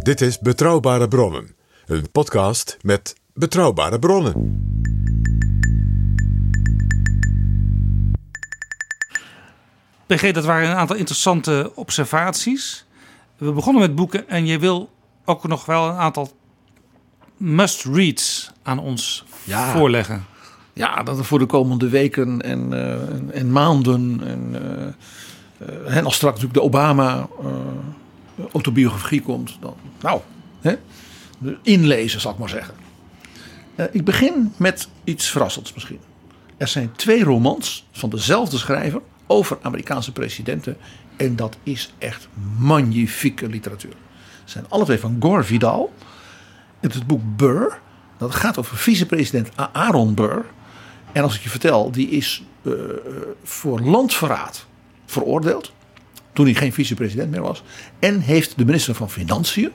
Dit 0.03 0.21
is 0.21 0.39
Betrouwbare 0.39 1.09
Bronnen, 1.09 1.55
een 1.87 2.11
podcast 2.13 2.77
met 2.83 3.15
betrouwbare 3.35 3.99
bronnen. 3.99 4.65
PG, 10.07 10.31
dat 10.33 10.45
waren 10.45 10.71
een 10.71 10.77
aantal 10.77 10.97
interessante 10.97 11.73
observaties. 11.75 12.85
We 13.37 13.53
begonnen 13.53 13.83
met 13.83 13.95
boeken 13.95 14.29
en 14.29 14.47
je 14.47 14.59
wil 14.59 14.91
ook 15.25 15.49
nog 15.49 15.65
wel 15.65 15.89
een 15.89 15.97
aantal 15.97 16.31
must-reads 17.37 18.51
aan 18.63 18.79
ons 18.79 19.25
Ja. 19.45 19.73
voorleggen. 19.73 20.25
Ja, 20.77 21.03
dat 21.03 21.19
er 21.19 21.25
voor 21.25 21.39
de 21.39 21.47
komende 21.47 21.89
weken 21.89 22.41
en, 22.41 22.73
eh, 22.73 22.93
en, 22.93 23.31
en 23.33 23.53
maanden. 23.53 24.21
En, 24.25 24.55
eh, 25.59 25.97
eh, 25.97 26.05
als 26.05 26.15
straks 26.15 26.41
natuurlijk 26.41 26.61
de 26.61 26.79
Obama-autobiografie 26.79 29.23
komt. 29.23 29.57
Dan, 29.61 29.75
nou, 30.01 30.21
hè, 30.61 30.77
inlezen 31.63 32.21
zal 32.21 32.33
ik 32.33 32.39
maar 32.39 32.49
zeggen. 32.49 32.75
Ik 33.91 34.05
begin 34.05 34.53
met 34.57 34.89
iets 35.05 35.31
verrassends 35.31 35.75
misschien. 35.75 36.01
Er 36.57 36.69
zijn 36.69 36.93
twee 36.97 37.25
romans 37.25 37.87
van 37.93 38.11
dezelfde 38.11 38.59
schrijver 38.59 39.01
over 39.27 39.59
Amerikaanse 39.63 40.13
presidenten. 40.13 40.77
En 41.17 41.37
dat 41.37 41.57
is 41.63 41.95
echt 41.99 42.29
magnifieke 42.59 43.49
literatuur. 43.49 43.95
Ze 44.45 44.51
zijn 44.51 44.65
alle 44.69 44.85
twee 44.85 44.99
van 44.99 45.17
Gore 45.21 45.43
Vidal. 45.43 45.93
Het 46.81 46.95
het 46.95 47.07
boek 47.07 47.23
Burr. 47.37 47.79
Dat 48.19 48.35
gaat 48.35 48.59
over 48.59 48.77
vicepresident 48.77 49.51
Aaron 49.73 50.15
Burr. 50.15 50.45
En 51.17 51.23
als 51.23 51.37
ik 51.37 51.43
je 51.43 51.49
vertel, 51.49 51.91
die 51.91 52.09
is 52.09 52.43
eh, 52.63 52.73
voor 53.43 53.81
landverraad 53.81 54.67
veroordeeld. 55.07 55.73
Toen 56.33 56.45
hij 56.45 56.55
geen 56.55 56.73
vicepresident 56.73 57.31
meer 57.31 57.43
was. 57.43 57.63
En 57.99 58.21
heeft 58.21 58.59
de 58.59 58.65
minister 58.65 58.95
van 58.95 59.11
Financiën 59.11 59.73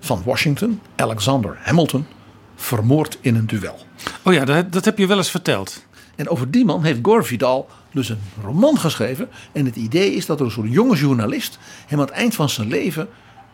van 0.00 0.22
Washington, 0.24 0.80
Alexander 0.96 1.58
Hamilton, 1.60 2.06
vermoord 2.54 3.18
in 3.20 3.34
een 3.34 3.46
duel. 3.46 3.78
Oh 4.22 4.32
ja, 4.32 4.44
dat, 4.44 4.72
dat 4.72 4.84
heb 4.84 4.98
je 4.98 5.06
wel 5.06 5.16
eens 5.16 5.30
verteld. 5.30 5.86
En 6.16 6.28
over 6.28 6.50
die 6.50 6.64
man 6.64 6.84
heeft 6.84 6.98
Gore 7.02 7.22
Vidal 7.22 7.68
dus 7.92 8.08
een 8.08 8.20
roman 8.42 8.78
geschreven. 8.78 9.28
En 9.52 9.64
het 9.64 9.76
idee 9.76 10.14
is 10.14 10.26
dat 10.26 10.40
er 10.40 10.46
een 10.46 10.52
soort 10.52 10.72
jonge 10.72 10.96
journalist 10.96 11.58
hem 11.86 11.98
aan 11.98 12.06
het 12.06 12.14
eind 12.14 12.34
van 12.34 12.48
zijn 12.48 12.68
leven 12.68 13.08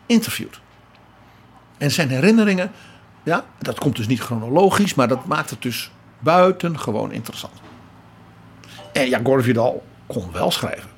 interviewt. 0.05 0.59
En 1.77 1.91
zijn 1.91 2.09
herinneringen, 2.09 2.71
ja, 3.23 3.45
dat 3.59 3.79
komt 3.79 3.95
dus 3.95 4.07
niet 4.07 4.19
chronologisch, 4.19 4.95
maar 4.95 5.07
dat 5.07 5.25
maakt 5.25 5.49
het 5.49 5.61
dus 5.61 5.91
buitengewoon 6.19 7.11
interessant. 7.11 7.53
En 8.93 9.09
ja, 9.09 9.19
Gore 9.23 9.41
Vidal 9.41 9.83
kon 10.05 10.31
wel 10.31 10.51
schrijven. 10.51 10.89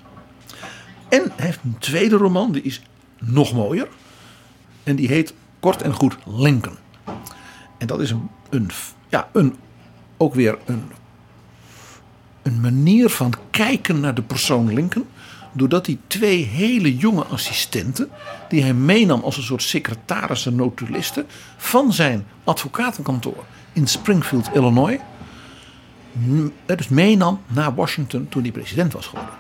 En 1.10 1.32
hij 1.36 1.46
heeft 1.46 1.60
een 1.64 1.78
tweede 1.80 2.16
roman, 2.16 2.52
die 2.52 2.62
is 2.62 2.82
nog 3.20 3.54
mooier. 3.54 3.88
En 4.84 4.96
die 4.96 5.08
heet 5.08 5.34
kort 5.60 5.82
en 5.82 5.94
goed 5.94 6.18
Lincoln. 6.26 6.78
En 7.78 7.88
dat 7.88 8.00
is 8.00 8.12
een, 8.12 8.30
een, 8.50 8.70
ja, 9.10 9.30
een, 9.34 9.56
ook 10.18 10.34
weer 10.34 10.58
een, 10.66 10.84
een 12.42 12.62
manier 12.62 13.10
van 13.10 13.34
kijken 13.50 14.00
naar 14.00 14.14
de 14.14 14.22
persoon 14.22 14.74
Lincoln. 14.74 15.08
Doordat 15.52 15.86
hij 15.86 15.98
twee 16.08 16.44
hele 16.44 16.98
jonge 16.98 17.24
assistenten, 17.24 18.10
die 18.50 18.62
hij 18.62 18.74
meenam 18.74 19.22
als 19.22 19.38
een 19.38 19.44
soort 19.44 19.64
secretaris 19.64 20.46
en 20.46 20.56
notulisten, 20.56 21.26
van 21.58 21.94
zijn 21.94 22.28
advocatenkantoor 22.44 23.46
in 23.80 23.88
Springfield, 23.88 24.50
Illinois, 24.54 24.98
m- 26.12 26.48
dus 26.66 26.88
meenam 26.88 27.42
naar 27.48 27.76
Washington 27.76 28.28
toen 28.30 28.42
hij 28.42 28.52
president 28.52 28.94
was 28.94 29.06
geworden. 29.06 29.34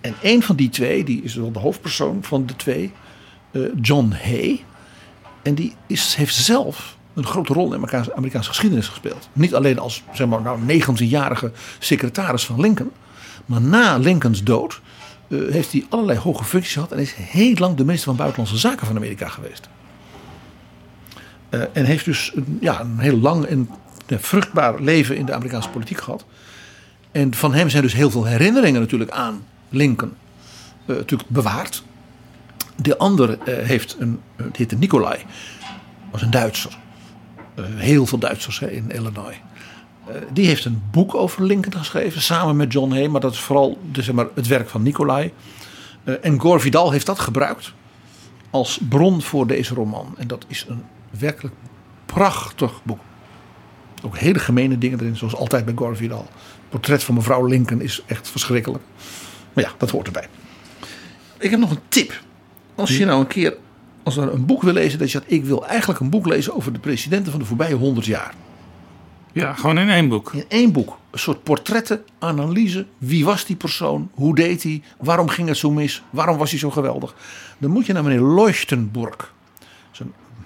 En 0.00 0.14
een 0.22 0.42
van 0.42 0.56
die 0.56 0.68
twee, 0.68 1.04
die 1.04 1.22
is 1.22 1.34
wel 1.34 1.52
de 1.52 1.58
hoofdpersoon 1.58 2.18
van 2.22 2.46
de 2.46 2.56
twee, 2.56 2.92
eh, 3.52 3.62
John 3.80 4.12
Hay. 4.22 4.64
En 5.42 5.54
die 5.54 5.74
is, 5.86 6.14
heeft 6.14 6.34
zelf 6.34 6.96
een 7.14 7.26
grote 7.26 7.52
rol 7.52 7.66
in 7.66 7.72
Amerikaanse, 7.74 8.14
Amerikaanse 8.14 8.48
geschiedenis 8.48 8.88
gespeeld. 8.88 9.28
Niet 9.32 9.54
alleen 9.54 9.78
als 9.78 10.02
zeg 10.12 10.26
maar, 10.26 10.42
nou, 10.42 10.58
19-jarige 10.80 11.52
secretaris 11.78 12.44
van 12.46 12.60
Lincoln. 12.60 12.90
Maar 13.46 13.60
na 13.60 13.96
Lincolns 13.96 14.42
dood 14.44 14.80
eh, 15.28 15.38
heeft 15.50 15.72
hij 15.72 15.86
allerlei 15.88 16.18
hoge 16.18 16.44
functies 16.44 16.72
gehad. 16.72 16.92
En 16.92 16.98
is 16.98 17.12
heel 17.14 17.54
lang 17.54 17.76
de 17.76 17.84
minister 17.84 18.08
van 18.08 18.16
Buitenlandse 18.16 18.58
Zaken 18.58 18.86
van 18.86 18.96
Amerika 18.96 19.28
geweest. 19.28 19.68
Eh, 21.50 21.60
en 21.72 21.84
heeft 21.84 22.04
dus 22.04 22.32
een, 22.34 22.58
ja, 22.60 22.80
een 22.80 22.98
heel 22.98 23.18
lang 23.18 23.44
en 23.44 23.68
vruchtbaar 24.06 24.80
leven 24.80 25.16
in 25.16 25.26
de 25.26 25.34
Amerikaanse 25.34 25.68
politiek 25.68 26.00
gehad. 26.00 26.24
En 27.12 27.34
van 27.34 27.54
hem 27.54 27.68
zijn 27.68 27.82
dus 27.82 27.92
heel 27.92 28.10
veel 28.10 28.24
herinneringen 28.24 28.80
natuurlijk 28.80 29.10
aan 29.10 29.44
Lincoln 29.68 30.12
eh, 30.86 30.96
natuurlijk 30.96 31.30
bewaard. 31.30 31.82
De 32.76 32.98
andere 32.98 33.38
eh, 33.44 33.66
heeft 33.66 33.96
een, 33.98 34.20
die 34.36 34.50
heette 34.52 34.76
Nicolai, 34.76 35.18
was 36.10 36.22
een 36.22 36.30
Duitser. 36.30 36.78
Heel 37.60 38.06
veel 38.06 38.18
Duitsers 38.18 38.60
in 38.60 38.90
Illinois. 38.90 39.40
Die 40.32 40.46
heeft 40.46 40.64
een 40.64 40.82
boek 40.90 41.14
over 41.14 41.44
Lincoln 41.44 41.76
geschreven, 41.76 42.22
samen 42.22 42.56
met 42.56 42.72
John 42.72 42.92
Hay. 42.92 43.06
Maar 43.06 43.20
dat 43.20 43.32
is 43.32 43.40
vooral 43.40 43.78
dus, 43.90 44.04
zeg 44.04 44.14
maar, 44.14 44.26
het 44.34 44.46
werk 44.46 44.68
van 44.68 44.82
Nicolai. 44.82 45.32
En 46.20 46.40
Gore 46.40 46.60
Vidal 46.60 46.90
heeft 46.90 47.06
dat 47.06 47.18
gebruikt 47.18 47.72
als 48.50 48.80
bron 48.88 49.22
voor 49.22 49.46
deze 49.46 49.74
roman. 49.74 50.14
En 50.16 50.28
dat 50.28 50.44
is 50.48 50.66
een 50.68 50.82
werkelijk 51.10 51.54
prachtig 52.06 52.80
boek. 52.82 53.00
Ook 54.02 54.18
hele 54.18 54.38
gemene 54.38 54.78
dingen 54.78 55.00
erin, 55.00 55.16
zoals 55.16 55.36
altijd 55.36 55.64
bij 55.64 55.74
Gore 55.76 55.94
Vidal. 55.94 56.28
Het 56.32 56.68
portret 56.68 57.04
van 57.04 57.14
mevrouw 57.14 57.44
Lincoln 57.44 57.80
is 57.80 58.02
echt 58.06 58.28
verschrikkelijk. 58.28 58.84
Maar 59.52 59.64
ja, 59.64 59.70
dat 59.78 59.90
hoort 59.90 60.06
erbij. 60.06 60.28
Ik 61.38 61.50
heb 61.50 61.60
nog 61.60 61.70
een 61.70 61.80
tip. 61.88 62.22
Als 62.74 62.96
je 62.96 63.04
nou 63.04 63.20
een 63.20 63.26
keer 63.26 63.56
als 64.02 64.16
er 64.16 64.32
een 64.32 64.46
boek 64.46 64.62
wil 64.62 64.72
lezen, 64.72 64.98
dat 64.98 65.10
je 65.10 65.18
zegt, 65.18 65.32
ik 65.32 65.44
wil 65.44 65.66
eigenlijk 65.66 66.00
een 66.00 66.10
boek 66.10 66.26
lezen 66.26 66.54
over 66.54 66.72
de 66.72 66.78
presidenten 66.78 67.30
van 67.30 67.40
de 67.40 67.46
voorbije 67.46 67.74
100 67.74 68.06
jaar. 68.06 68.34
Ja, 69.32 69.54
gewoon 69.54 69.78
in 69.78 69.88
één 69.88 70.08
boek. 70.08 70.32
In 70.32 70.44
één 70.48 70.72
boek. 70.72 70.98
Een 71.10 71.18
soort 71.18 71.42
portretten, 71.42 72.02
analyse. 72.18 72.86
Wie 72.98 73.24
was 73.24 73.44
die 73.44 73.56
persoon? 73.56 74.10
Hoe 74.14 74.34
deed 74.34 74.62
hij? 74.62 74.82
Waarom 74.98 75.28
ging 75.28 75.48
het 75.48 75.56
zo 75.56 75.70
mis? 75.70 76.02
Waarom 76.10 76.38
was 76.38 76.50
hij 76.50 76.58
zo 76.58 76.70
geweldig? 76.70 77.14
Dan 77.58 77.70
moet 77.70 77.86
je 77.86 77.92
naar 77.92 78.02
meneer 78.02 78.34
Leuchtenburg. 78.34 79.34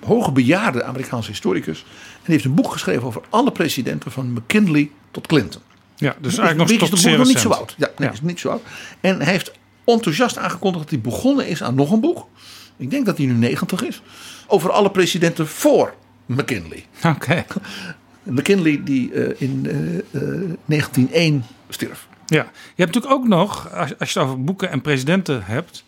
Een 0.05 0.11
hoogbejaarde 0.11 0.85
Amerikaanse 0.85 1.31
historicus. 1.31 1.79
En 1.79 2.21
die 2.25 2.33
heeft 2.33 2.45
een 2.45 2.55
boek 2.55 2.73
geschreven 2.73 3.03
over 3.03 3.23
alle 3.31 3.53
presidenten 3.53 4.13
van 4.13 4.33
McKinley 4.33 4.91
tot 5.11 5.27
Clinton. 5.27 5.61
Ja, 5.97 6.17
dus 6.21 6.39
eigenlijk 6.39 6.71
nog 6.71 6.89
tot 6.89 6.99
zeer 6.99 7.19
nog 7.19 7.27
niet 7.27 7.39
zo 7.39 7.49
oud. 7.49 7.75
Ja, 7.79 7.91
nee, 7.99 8.11
is 8.11 8.21
niet 8.21 8.41
zo 8.41 8.49
oud. 8.49 8.63
En 9.01 9.21
hij 9.21 9.33
heeft 9.33 9.53
enthousiast 9.85 10.39
aangekondigd 10.39 10.83
dat 10.83 10.93
hij 10.93 11.01
begonnen 11.13 11.47
is 11.49 11.63
aan 11.63 11.75
nog 11.75 11.91
een 11.91 12.01
boek. 12.01 12.27
Ik 12.77 12.91
denk 12.91 13.07
dat 13.07 13.17
hij 13.17 13.27
nu 13.27 13.33
90 13.33 13.83
is. 13.83 14.03
Over 14.47 14.71
alle 14.71 14.91
presidenten 14.91 15.49
voor 15.49 15.95
McKinley. 16.27 16.85
Oké. 17.05 17.45
McKinley 18.23 18.81
die 18.85 19.13
eh, 19.13 19.41
in 19.41 19.67
eh, 19.67 20.21
eh, 20.23 20.57
1901 20.65 21.45
stierf. 21.69 22.07
Ja, 22.27 22.43
je 22.75 22.83
hebt 22.83 22.95
natuurlijk 22.95 23.13
ook 23.13 23.29
nog, 23.29 23.73
als, 23.73 23.99
als 23.99 24.13
je 24.13 24.19
het 24.19 24.29
over 24.29 24.45
boeken 24.45 24.71
en 24.71 24.81
presidenten 24.81 25.45
hebt, 25.45 25.85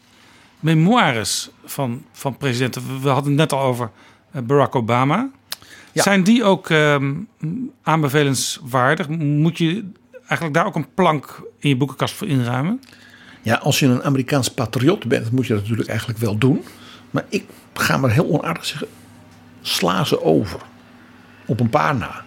memoires 0.60 1.50
van, 1.64 2.04
van 2.12 2.36
presidenten. 2.36 2.82
We- 3.02 3.08
hadden 3.08 3.30
het 3.32 3.40
net 3.40 3.52
al 3.52 3.60
over 3.60 3.90
eh, 4.30 4.42
Barack 4.42 4.74
Obama. 4.74 5.28
Ja. 5.92 6.02
Zijn 6.02 6.22
die 6.24 6.44
ook 6.44 6.70
ehm, 6.70 7.14
aanbevelenswaardig? 7.82 9.08
Moet 9.18 9.58
je 9.58 9.84
eigenlijk 10.18 10.54
daar 10.54 10.66
ook 10.66 10.74
een 10.74 10.94
plank 10.94 11.42
in 11.58 11.68
je 11.68 11.76
boekenkast 11.76 12.14
voor 12.14 12.26
inruimen? 12.26 12.80
Ja, 13.42 13.54
als 13.54 13.78
je 13.78 13.86
een 13.86 14.02
Amerikaans 14.02 14.48
patriot 14.50 15.04
bent, 15.06 15.30
moet 15.30 15.46
je 15.46 15.52
dat 15.52 15.62
natuurlijk 15.62 15.88
eigenlijk 15.88 16.18
wel 16.18 16.38
doen. 16.38 16.64
Maar 17.10 17.24
ik 17.28 17.44
ga 17.74 17.96
maar 17.96 18.10
heel 18.10 18.28
onaardig 18.30 18.64
zeggen, 18.64 18.88
sla 19.62 20.04
ze 20.04 20.22
over. 20.22 20.60
Op 21.46 21.60
een 21.60 21.70
paar 21.70 21.96
na. 21.96 22.24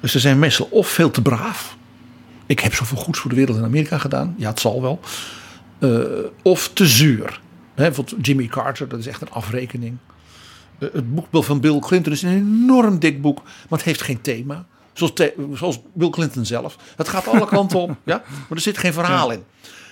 Dus 0.00 0.12
ze 0.12 0.18
zijn 0.18 0.38
meestal 0.38 0.68
of 0.70 0.88
veel 0.88 1.10
te 1.10 1.22
braaf. 1.22 1.76
Ik 2.46 2.60
heb 2.60 2.74
zoveel 2.74 2.96
goeds 2.96 3.18
voor 3.18 3.30
de 3.30 3.36
wereld 3.36 3.56
in 3.56 3.64
Amerika 3.64 3.98
gedaan. 3.98 4.34
Ja, 4.36 4.48
het 4.48 4.60
zal 4.60 4.82
wel. 4.82 5.00
Eh, 5.82 6.00
of 6.42 6.70
te 6.72 6.86
zuur. 6.86 7.40
Bijvoorbeeld 7.74 8.26
Jimmy 8.26 8.46
Carter, 8.46 8.88
dat 8.88 8.98
is 8.98 9.06
echt 9.06 9.20
een 9.22 9.30
afrekening. 9.30 9.96
Eh, 10.78 10.88
het 10.92 11.14
boek 11.14 11.44
van 11.44 11.60
Bill 11.60 11.78
Clinton 11.78 12.12
is 12.12 12.22
een 12.22 12.30
enorm 12.36 12.98
dik 12.98 13.20
boek, 13.22 13.42
maar 13.44 13.78
het 13.78 13.82
heeft 13.82 14.02
geen 14.02 14.20
thema. 14.20 14.64
Zoals, 14.92 15.12
the- 15.14 15.34
zoals 15.54 15.80
Bill 15.92 16.10
Clinton 16.10 16.44
zelf. 16.44 16.76
Het 16.96 17.08
gaat 17.08 17.28
alle 17.28 17.46
kanten 17.46 17.78
op, 17.78 17.96
ja? 18.04 18.22
maar 18.26 18.46
er 18.50 18.60
zit 18.60 18.78
geen 18.78 18.92
verhaal 18.92 19.30
in. 19.30 19.42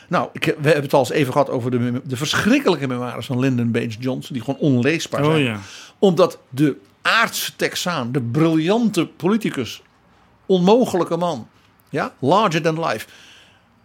Nou, 0.08 0.28
ik, 0.32 0.44
we 0.44 0.50
hebben 0.66 0.82
het 0.82 0.92
al 0.92 1.00
eens 1.00 1.10
even 1.10 1.32
gehad 1.32 1.50
over 1.50 1.70
de, 1.70 2.00
de 2.04 2.16
verschrikkelijke 2.16 2.86
memoires 2.86 3.26
van 3.26 3.38
Lyndon 3.38 3.70
Baines 3.70 3.96
Johnson, 4.00 4.32
die 4.36 4.44
gewoon 4.44 4.60
onleesbaar 4.60 5.24
zijn. 5.24 5.36
Oh 5.36 5.42
ja. 5.42 5.58
Omdat 5.98 6.38
de 6.48 6.76
aardse 7.02 7.56
Texaan, 7.56 8.12
de 8.12 8.20
briljante 8.20 9.06
politicus, 9.06 9.82
onmogelijke 10.46 11.16
man, 11.16 11.48
ja, 11.88 12.14
larger 12.18 12.62
than 12.62 12.84
life, 12.86 13.06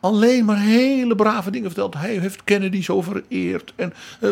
alleen 0.05 0.45
maar 0.45 0.59
hele 0.59 1.15
brave 1.15 1.51
dingen 1.51 1.67
vertelt. 1.69 1.93
Hij 1.93 2.17
heeft 2.17 2.43
Kennedy 2.43 2.81
zo 2.83 3.01
vereerd 3.01 3.73
en 3.75 3.93
eh, 4.19 4.29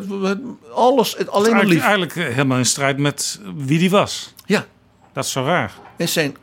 alles, 0.74 1.16
het, 1.18 1.30
alleen 1.30 1.52
maar 1.52 1.60
eigenlijk, 1.60 1.70
lief. 1.70 1.82
eigenlijk 1.82 2.16
eh, 2.16 2.34
helemaal 2.36 2.58
in 2.58 2.66
strijd 2.66 2.98
met 2.98 3.40
wie 3.56 3.80
die 3.80 3.90
was. 3.90 4.34
Ja. 4.46 4.66
Dat 5.14 5.24
is 5.26 5.32
zo 5.32 5.44
raar. 5.44 5.74
En 5.98 6.10
zijn 6.10 6.36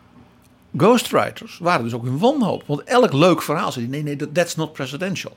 ghostwriters 0.77 1.59
waren 1.59 1.85
dus 1.85 1.93
ook 1.95 2.07
in 2.07 2.19
wanhoop. 2.19 2.63
Want 2.67 2.83
elk 2.85 3.13
leuk 3.13 3.43
verhaal 3.43 3.73
zei 3.73 3.87
nee, 3.87 4.03
nee, 4.03 4.17
that- 4.17 4.35
that's 4.35 4.57
not 4.57 4.73
presidential. 4.73 5.37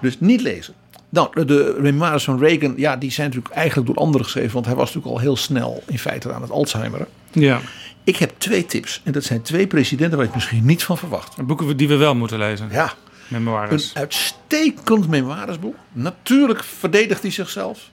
Dus 0.00 0.20
niet 0.20 0.40
lezen. 0.40 0.74
Dan, 1.08 1.28
de- 1.34 1.44
de 1.44 1.76
memoires 1.80 2.24
van 2.24 2.38
Reagan, 2.38 2.74
ja, 2.76 2.96
die 2.96 3.10
zijn 3.10 3.26
natuurlijk 3.28 3.54
eigenlijk 3.54 3.86
door 3.88 3.96
anderen 3.96 4.24
geschreven. 4.24 4.52
Want 4.52 4.66
hij 4.66 4.74
was 4.74 4.86
natuurlijk 4.86 5.14
al 5.14 5.20
heel 5.20 5.36
snel 5.36 5.82
in 5.86 5.98
feite 5.98 6.32
aan 6.32 6.42
het 6.42 6.50
Alzheimer. 6.50 7.06
Ja. 7.32 7.60
Ik 8.04 8.16
heb 8.16 8.32
twee 8.38 8.66
tips. 8.66 9.00
En 9.04 9.12
dat 9.12 9.24
zijn 9.24 9.42
twee 9.42 9.66
presidenten 9.66 10.18
waar 10.18 10.26
ik 10.26 10.34
misschien 10.34 10.64
niet 10.66 10.84
van 10.84 10.98
verwacht. 10.98 11.46
Boeken 11.46 11.76
die 11.76 11.88
we 11.88 11.96
wel 11.96 12.14
moeten 12.14 12.38
lezen. 12.38 12.68
Ja. 12.70 12.92
Een 13.30 13.80
uitstekend 13.94 15.08
memoiresboek. 15.08 15.76
Natuurlijk 15.92 16.64
verdedigt 16.64 17.22
hij 17.22 17.30
zichzelf. 17.30 17.90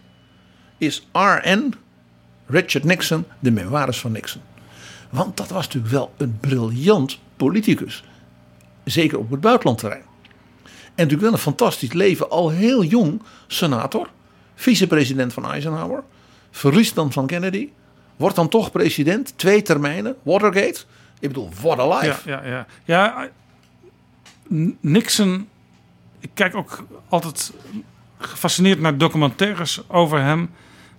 Is 0.78 1.08
R.N. 1.12 1.74
Richard 2.46 2.84
Nixon, 2.84 3.26
de 3.40 3.52
memoires 3.52 4.00
van 4.00 4.12
Nixon. 4.12 4.42
Want 5.10 5.38
dat 5.38 5.50
was 5.50 5.66
natuurlijk 5.66 5.94
wel 5.94 6.14
een 6.18 6.38
briljant 6.40 7.20
politicus. 7.36 8.04
Zeker 8.84 9.18
op 9.18 9.32
het 9.32 9.42
buitenlandterrein. 9.42 10.04
En 10.64 11.06
natuurlijk 11.06 11.22
wel 11.22 11.32
een 11.32 11.38
fantastisch 11.38 11.94
leven. 11.94 12.30
Al 12.30 12.50
heel 12.50 12.84
jong 12.84 13.22
senator. 13.48 14.10
Vicepresident 14.56 15.34
van 15.34 15.52
Eisenhower. 15.52 16.04
Verliest 16.52 16.96
dan 16.96 17.12
van 17.12 17.28
Kennedy. 17.28 17.70
Wordt 18.16 18.36
dan 18.36 18.50
toch 18.50 18.72
president. 18.72 19.34
Twee 19.36 19.62
termijnen. 19.62 20.16
Watergate. 20.24 20.80
Ik 21.20 21.28
bedoel, 21.28 21.50
what 21.62 21.80
a 21.80 21.98
life. 21.98 22.30
Ja, 22.30 22.44
ja, 22.44 22.50
ja. 22.50 22.66
ja 22.86 23.30
Nixon, 24.80 25.48
ik 26.20 26.30
kijk 26.34 26.56
ook 26.56 26.86
altijd 27.10 27.54
gefascineerd 28.18 28.80
naar 28.80 28.98
documentaires 28.98 29.90
over 29.90 30.22
hem. 30.22 30.50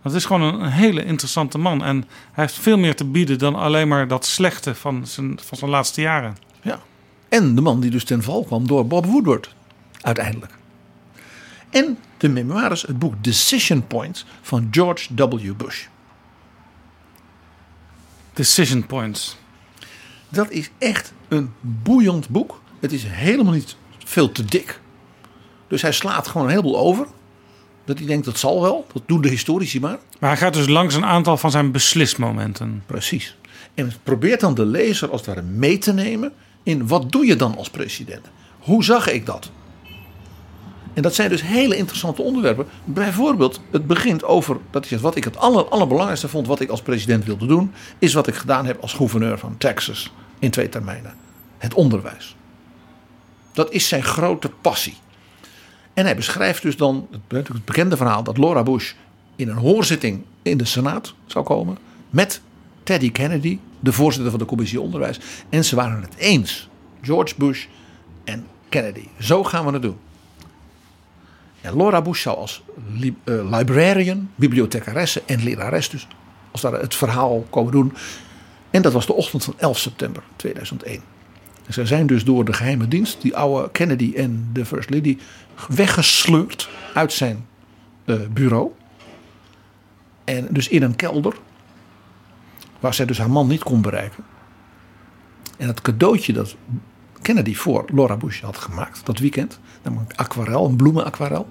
Dat 0.03 0.14
is 0.14 0.24
gewoon 0.24 0.42
een, 0.42 0.61
een 0.61 0.70
hele 0.70 1.05
interessante 1.05 1.59
man. 1.59 1.84
En 1.84 1.96
hij 2.32 2.44
heeft 2.44 2.59
veel 2.59 2.78
meer 2.78 2.96
te 2.96 3.05
bieden 3.05 3.38
dan 3.38 3.55
alleen 3.55 3.88
maar 3.88 4.09
dat 4.09 4.26
slechte 4.26 4.74
van 4.74 5.07
zijn, 5.07 5.38
van 5.42 5.59
zijn 5.59 5.70
laatste 5.70 6.01
jaren. 6.01 6.36
Ja. 6.62 6.80
En 7.28 7.55
de 7.55 7.61
man 7.61 7.80
die 7.80 7.90
dus 7.90 8.05
ten 8.05 8.22
val 8.22 8.44
kwam 8.44 8.66
door 8.66 8.86
Bob 8.86 9.07
Woodward. 9.07 9.55
Uiteindelijk. 10.01 10.53
En 11.70 11.98
de 12.16 12.28
memoires, 12.28 12.82
het 12.82 12.98
boek 12.98 13.14
Decision 13.24 13.86
Points 13.86 14.26
van 14.42 14.68
George 14.70 15.14
W. 15.14 15.53
Bush. 15.57 15.86
Decision 18.32 18.86
Points. 18.86 19.36
Dat 20.28 20.51
is 20.51 20.70
echt 20.78 21.12
een 21.28 21.53
boeiend 21.61 22.28
boek. 22.28 22.60
Het 22.81 22.93
is 22.93 23.05
helemaal 23.07 23.53
niet 23.53 23.76
veel 24.05 24.33
te 24.33 24.45
dik. 24.45 24.81
Dus 25.68 25.83
hij 25.83 25.93
slaat 25.93 26.28
gewoon 26.28 26.47
een 26.47 26.53
heleboel 26.53 26.78
over. 26.78 27.07
Dat 27.85 27.99
hij 27.99 28.07
denkt, 28.07 28.24
dat 28.24 28.39
zal 28.39 28.62
wel. 28.62 28.87
Dat 28.93 29.03
doen 29.07 29.20
de 29.20 29.28
historici 29.28 29.81
maar. 29.81 29.99
Maar 30.18 30.31
hij 30.31 30.39
gaat 30.39 30.55
dus 30.55 30.68
langs 30.68 30.95
een 30.95 31.05
aantal 31.05 31.37
van 31.37 31.51
zijn 31.51 31.72
beslismomenten. 31.72 32.83
Precies. 32.87 33.37
En 33.74 33.93
probeert 34.03 34.41
dan 34.41 34.55
de 34.55 34.64
lezer 34.64 35.11
als 35.11 35.20
het 35.20 35.35
ware 35.35 35.47
mee 35.47 35.78
te 35.78 35.93
nemen 35.93 36.33
in 36.62 36.87
wat 36.87 37.12
doe 37.12 37.26
je 37.26 37.37
dan 37.37 37.57
als 37.57 37.70
president? 37.70 38.26
Hoe 38.59 38.85
zag 38.85 39.09
ik 39.11 39.26
dat? 39.26 39.51
En 40.95 41.03
dat 41.03 41.14
zijn 41.14 41.28
dus 41.28 41.43
hele 41.43 41.76
interessante 41.76 42.22
onderwerpen. 42.22 42.66
Bijvoorbeeld, 42.85 43.61
het 43.70 43.87
begint 43.87 44.24
over 44.24 44.57
dat 44.70 44.81
hij 44.81 44.91
zegt, 44.91 45.03
wat 45.03 45.16
ik 45.16 45.24
het 45.24 45.37
aller, 45.37 45.68
allerbelangrijkste 45.68 46.28
vond, 46.28 46.47
wat 46.47 46.61
ik 46.61 46.70
als 46.70 46.83
president 46.83 47.24
wilde 47.24 47.47
doen, 47.47 47.72
is 47.99 48.12
wat 48.12 48.26
ik 48.26 48.35
gedaan 48.35 48.66
heb 48.66 48.81
als 48.81 48.93
gouverneur 48.93 49.39
van 49.39 49.57
Texas 49.59 50.12
in 50.39 50.51
twee 50.51 50.68
termijnen. 50.68 51.14
Het 51.59 51.74
onderwijs. 51.74 52.37
Dat 53.61 53.73
is 53.73 53.89
zijn 53.89 54.03
grote 54.03 54.51
passie. 54.61 54.97
En 55.95 56.05
hij 56.05 56.17
beschrijft 56.17 56.63
dus 56.63 56.77
dan 56.77 57.09
het, 57.29 57.65
bekende 57.65 57.97
verhaal 57.97 58.23
dat 58.23 58.39
Laura 58.39 58.63
Bush 58.63 58.93
in 59.37 59.49
een 59.49 59.57
hoorzitting 59.57 60.23
in 60.43 60.59
de 60.59 60.65
Senaat 60.65 61.15
zou 61.27 61.45
komen 61.45 61.79
met 62.11 62.41
Teddy 62.83 63.13
Kennedy, 63.13 63.59
de 63.81 63.93
voorzitter 63.93 64.31
van 64.31 64.39
de 64.39 64.47
commissie 64.47 64.81
onderwijs. 64.81 65.21
En 65.49 65.65
ze 65.65 65.77
waren 65.77 66.03
het 66.03 66.15
eens, 66.17 66.69
George 67.03 67.35
Bush 67.37 67.67
en 68.25 68.47
Kennedy. 68.69 69.05
Zo 69.19 69.45
gaan 69.45 69.67
we 69.67 69.73
het 69.73 69.83
doen. 69.83 69.97
En 71.61 71.77
Laura 71.77 72.03
Bush 72.03 72.23
zou 72.23 72.37
als 72.37 72.63
eh, 73.01 73.13
librarian, 73.51 74.31
bibliothecaresse 74.35 75.23
en 75.27 75.43
lerares 75.43 75.89
dus 75.89 76.07
als 76.51 76.61
daar 76.61 76.73
het 76.73 76.95
verhaal 76.95 77.47
komen 77.51 77.73
doen. 77.73 77.93
En 78.71 78.83
dat 78.83 78.93
was 78.93 79.07
de 79.07 79.13
ochtend 79.13 79.45
van 79.45 79.55
11 79.57 79.79
september 79.79 80.23
2001. 80.37 81.03
En 81.71 81.77
zij 81.77 81.87
zijn 81.87 82.07
dus 82.07 82.25
door 82.25 82.45
de 82.45 82.53
geheime 82.53 82.89
dienst, 82.89 83.23
die 83.23 83.37
oude 83.37 83.71
Kennedy 83.71 84.12
en 84.16 84.49
de 84.53 84.64
First 84.64 84.91
Lady, 84.91 85.18
weggesleurd 85.68 86.68
uit 86.95 87.12
zijn 87.12 87.47
eh, 88.05 88.16
bureau. 88.33 88.71
En 90.25 90.47
dus 90.51 90.68
in 90.68 90.83
een 90.83 90.97
kelder, 90.97 91.35
waar 92.81 92.95
zij 92.95 93.07
dus 93.07 93.18
haar 93.18 93.31
man 93.31 93.47
niet 93.49 93.62
kon 93.62 93.83
bereiken. 93.83 94.25
En 95.57 95.66
het 95.66 95.81
cadeautje 95.81 96.33
dat 96.33 96.57
Kennedy 97.23 97.55
voor 97.55 97.85
Laura 97.93 98.16
Bush 98.16 98.41
had 98.41 98.57
gemaakt 98.57 99.07
dat 99.07 99.18
weekend, 99.18 99.61
namelijk 99.83 100.12
aquarel, 100.14 100.66
een 100.66 100.77
bloemenaquarel, 100.77 101.49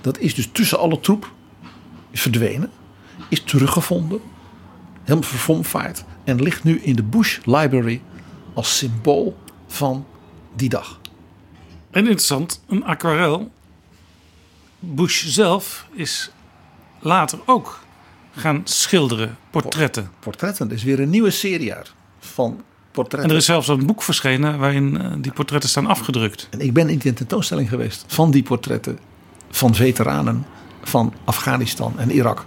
dat 0.00 0.18
is 0.18 0.34
dus 0.34 0.48
tussen 0.52 0.78
alle 0.78 1.00
troep 1.00 1.32
verdwenen, 2.12 2.70
is 3.28 3.42
teruggevonden, 3.42 4.20
helemaal 5.02 5.28
verfomfaaid 5.28 6.04
en 6.24 6.42
ligt 6.42 6.64
nu 6.64 6.80
in 6.80 6.96
de 6.96 7.02
Bush 7.02 7.38
Library 7.44 8.02
als 8.58 8.76
symbool 8.76 9.36
van 9.66 10.06
die 10.56 10.68
dag. 10.68 11.00
En 11.90 12.00
interessant, 12.00 12.62
een 12.68 12.84
aquarel. 12.84 13.50
Bush 14.78 15.26
zelf 15.26 15.86
is 15.92 16.30
later 17.00 17.38
ook 17.46 17.80
gaan 18.30 18.60
schilderen, 18.64 19.36
portretten. 19.50 20.10
Portretten, 20.18 20.70
is 20.70 20.82
weer 20.82 21.00
een 21.00 21.10
nieuwe 21.10 21.30
serie 21.30 21.74
uit 21.74 21.92
van 22.18 22.62
portretten. 22.90 23.28
En 23.28 23.34
er 23.34 23.40
is 23.40 23.44
zelfs 23.44 23.68
een 23.68 23.86
boek 23.86 24.02
verschenen 24.02 24.58
waarin 24.58 25.00
eh, 25.00 25.12
die 25.18 25.32
portretten 25.32 25.70
staan 25.70 25.86
afgedrukt. 25.86 26.48
En 26.50 26.60
ik 26.60 26.72
ben 26.72 26.88
in 26.88 26.98
de 26.98 27.12
tentoonstelling 27.12 27.68
geweest 27.68 28.04
van 28.06 28.30
die 28.30 28.42
portretten 28.42 28.98
van 29.50 29.74
veteranen 29.74 30.46
van 30.82 31.14
Afghanistan 31.24 31.98
en 31.98 32.10
Irak. 32.10 32.46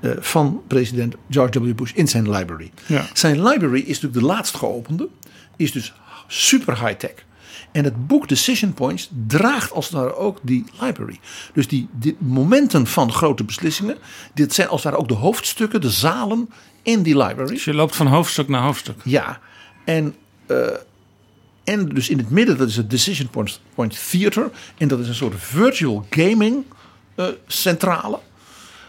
Eh, 0.00 0.10
van 0.18 0.62
president 0.66 1.14
George 1.30 1.60
W. 1.60 1.74
Bush 1.74 1.92
in 1.92 2.08
zijn 2.08 2.30
library. 2.30 2.70
Ja. 2.86 3.06
Zijn 3.12 3.42
library 3.42 3.80
is 3.80 4.00
natuurlijk 4.00 4.14
de 4.14 4.26
laatst 4.26 4.56
geopende. 4.56 5.08
Is 5.56 5.72
dus 5.72 5.92
super 6.26 6.86
high-tech. 6.86 7.14
En 7.72 7.84
het 7.84 8.06
boek 8.06 8.28
Decision 8.28 8.72
Points 8.72 9.10
draagt 9.26 9.72
als 9.72 9.84
het 9.84 9.94
ware 9.94 10.14
ook 10.14 10.38
die 10.42 10.64
library. 10.80 11.20
Dus 11.52 11.68
die, 11.68 11.88
die 11.92 12.16
momenten 12.18 12.86
van 12.86 13.12
grote 13.12 13.44
beslissingen. 13.44 13.96
Dit 14.34 14.54
zijn 14.54 14.68
als 14.68 14.82
het 14.82 14.92
ware 14.92 15.02
ook 15.02 15.08
de 15.08 15.14
hoofdstukken, 15.14 15.80
de 15.80 15.90
zalen 15.90 16.50
in 16.82 17.02
die 17.02 17.16
library. 17.16 17.52
Dus 17.52 17.64
je 17.64 17.74
loopt 17.74 17.96
van 17.96 18.06
hoofdstuk 18.06 18.48
naar 18.48 18.62
hoofdstuk. 18.62 18.96
Ja, 19.04 19.40
en, 19.84 20.14
eh, 20.46 20.56
en 21.64 21.88
dus 21.88 22.08
in 22.08 22.18
het 22.18 22.30
midden, 22.30 22.58
dat 22.58 22.68
is 22.68 22.76
het 22.76 22.90
Decision 22.90 23.28
Point, 23.28 23.60
Point 23.74 24.10
Theater. 24.10 24.50
En 24.78 24.88
dat 24.88 24.98
is 24.98 25.08
een 25.08 25.14
soort 25.14 25.34
virtual 25.38 26.06
gaming 26.10 26.64
eh, 27.14 27.26
centrale. 27.46 28.18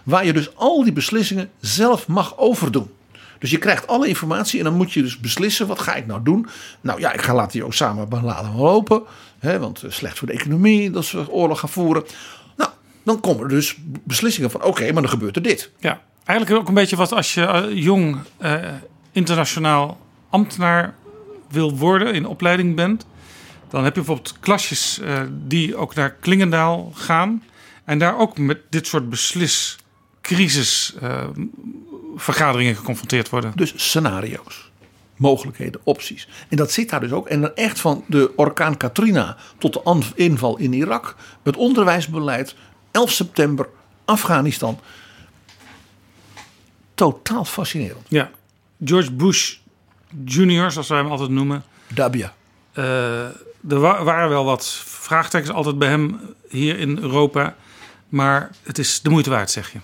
Waar 0.03 0.25
je 0.25 0.33
dus 0.33 0.55
al 0.55 0.83
die 0.83 0.93
beslissingen 0.93 1.49
zelf 1.59 2.07
mag 2.07 2.37
overdoen. 2.37 2.89
Dus 3.41 3.51
je 3.51 3.57
krijgt 3.57 3.87
alle 3.87 4.07
informatie 4.07 4.57
en 4.57 4.65
dan 4.65 4.73
moet 4.73 4.91
je 4.91 5.01
dus 5.01 5.19
beslissen: 5.19 5.67
wat 5.67 5.79
ga 5.79 5.95
ik 5.95 6.05
nou 6.05 6.23
doen? 6.23 6.47
Nou 6.81 6.99
ja, 6.99 7.11
ik 7.11 7.21
ga 7.21 7.33
laten 7.33 7.51
die 7.51 7.65
Osama 7.65 8.05
Bin 8.05 8.23
Laden 8.23 8.55
lopen. 8.55 9.03
Hè, 9.39 9.59
want 9.59 9.83
eh, 9.83 9.91
slecht 9.91 10.17
voor 10.17 10.27
de 10.27 10.33
economie 10.33 10.91
dat 10.91 11.05
ze 11.05 11.31
oorlog 11.31 11.59
gaan 11.59 11.69
voeren. 11.69 12.03
Nou, 12.57 12.69
dan 13.03 13.19
komen 13.19 13.43
er 13.43 13.49
dus 13.49 13.77
beslissingen 14.03 14.51
van: 14.51 14.63
oké, 14.63 14.91
maar 14.91 15.01
dan 15.01 15.11
gebeurt 15.11 15.35
er 15.35 15.41
dit. 15.41 15.71
Ja. 15.79 16.01
Eigenlijk 16.23 16.59
ook 16.59 16.67
een 16.67 16.73
beetje 16.73 16.95
wat 16.95 17.11
als 17.11 17.33
je 17.33 17.45
eh, 17.45 17.83
jong 17.83 18.17
eh, 18.37 18.55
internationaal 19.11 19.99
ambtenaar 20.29 20.95
wil 21.49 21.77
worden, 21.77 22.13
in 22.13 22.25
opleiding 22.25 22.75
bent. 22.75 23.05
Dan 23.69 23.83
heb 23.83 23.95
je 23.95 24.01
bijvoorbeeld 24.01 24.39
klasjes 24.39 24.99
die 25.47 25.75
ook 25.75 25.95
naar 25.95 26.11
Klingendaal 26.11 26.91
gaan. 26.95 27.43
En 27.85 27.99
daar 27.99 28.17
ook 28.17 28.37
met 28.37 28.59
dit 28.69 28.87
soort 28.87 29.09
beslis 29.09 29.77
crisis 30.21 30.93
eh, 31.01 31.27
geconfronteerd 32.75 33.29
worden. 33.29 33.51
Dus 33.55 33.73
scenario's, 33.75 34.71
mogelijkheden, 35.15 35.81
opties. 35.83 36.27
En 36.49 36.57
dat 36.57 36.71
zit 36.71 36.89
daar 36.89 36.99
dus 36.99 37.11
ook. 37.11 37.27
En 37.27 37.41
dan 37.41 37.55
echt 37.55 37.79
van 37.79 38.03
de 38.07 38.31
orkaan 38.35 38.77
Katrina 38.77 39.37
tot 39.57 39.73
de 39.73 39.83
inval 40.15 40.57
in 40.57 40.73
Irak, 40.73 41.15
het 41.43 41.55
onderwijsbeleid, 41.57 42.55
11 42.91 43.11
september, 43.11 43.69
Afghanistan. 44.05 44.79
Totaal 46.95 47.45
fascinerend. 47.45 48.05
Ja, 48.07 48.31
George 48.85 49.11
Bush 49.11 49.55
Jr., 50.25 50.71
zoals 50.71 50.87
wij 50.87 50.97
hem 50.97 51.11
altijd 51.11 51.29
noemen. 51.29 51.63
W. 51.95 51.99
Eh, 52.73 53.23
er 53.69 53.79
wa- 53.79 54.03
waren 54.03 54.29
wel 54.29 54.45
wat 54.45 54.67
vraagtekens 54.85 55.51
altijd 55.51 55.77
bij 55.79 55.89
hem 55.89 56.19
hier 56.49 56.79
in 56.79 56.97
Europa. 56.97 57.55
Maar 58.09 58.49
het 58.63 58.77
is 58.77 59.01
de 59.01 59.09
moeite 59.09 59.29
waard, 59.29 59.51
zeg 59.51 59.71
je. 59.71 59.79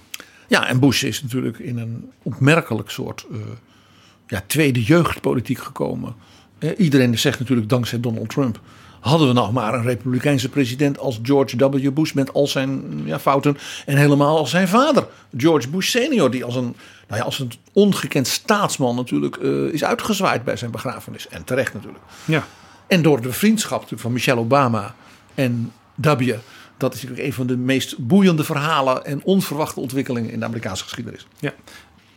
Ja, 0.48 0.68
en 0.68 0.80
Bush 0.80 1.04
is 1.04 1.22
natuurlijk 1.22 1.60
in 1.60 1.78
een 1.78 2.12
opmerkelijk 2.24 2.90
soort 2.90 3.26
eh, 3.32 3.38
ja, 4.28 4.44
tweede 4.48 4.84
jeugdpolitiek 4.84 5.60
gekomen. 5.60 6.16
Eh, 6.60 6.70
iedereen 6.78 7.20
zegt 7.20 7.40
natuurlijk 7.40 7.70
dankzij 7.70 8.00
Donald 8.00 8.30
Trump. 8.30 8.60
Hadden 9.00 9.28
we 9.28 9.34
nog 9.34 9.52
maar 9.52 9.74
een 9.74 9.84
republikeinse 9.84 10.50
president 10.50 11.00
als 11.00 11.20
George 11.24 11.70
W. 11.70 11.92
Bush 11.92 12.12
met 12.12 12.34
al 12.34 12.48
zijn 12.48 13.02
ja, 13.06 13.20
fouten. 13.20 13.58
En 13.86 13.98
helemaal 13.98 14.38
als 14.38 14.50
zijn 14.50 14.68
vader, 14.68 15.08
George 15.38 15.70
Bush 15.70 15.90
senior. 15.90 16.32
Die 16.32 16.44
als 16.44 16.56
een, 16.56 16.76
nou 17.08 17.20
ja, 17.20 17.26
als 17.26 17.40
een 17.40 17.52
ongekend 17.74 18.28
staatsman 18.28 18.96
natuurlijk 18.96 19.36
eh, 19.36 19.74
is 19.74 19.84
uitgezwaaid 19.84 20.44
bij 20.44 20.58
zijn 20.58 20.72
begrafenis. 20.72 21.28
En 21.28 21.44
terecht 21.44 21.74
natuurlijk. 21.74 22.04
Ja. 22.26 22.48
En 22.88 23.02
door 23.02 23.22
de 23.22 23.34
vriendschap 23.34 23.86
van 23.96 24.12
Michelle 24.12 24.40
Obama 24.40 24.96
en 25.36 25.72
W. 25.96 26.34
Dat 26.78 26.94
is 26.94 27.02
natuurlijk 27.02 27.28
een 27.28 27.34
van 27.34 27.48
de 27.48 27.58
meest 27.58 27.98
boeiende 27.98 28.44
verhalen 28.44 29.06
en 29.06 29.24
onverwachte 29.24 29.80
ontwikkelingen 29.80 30.32
in 30.32 30.40
de 30.40 30.46
Amerikaanse 30.46 30.84
geschiedenis. 30.84 31.28
Ja. 31.40 31.54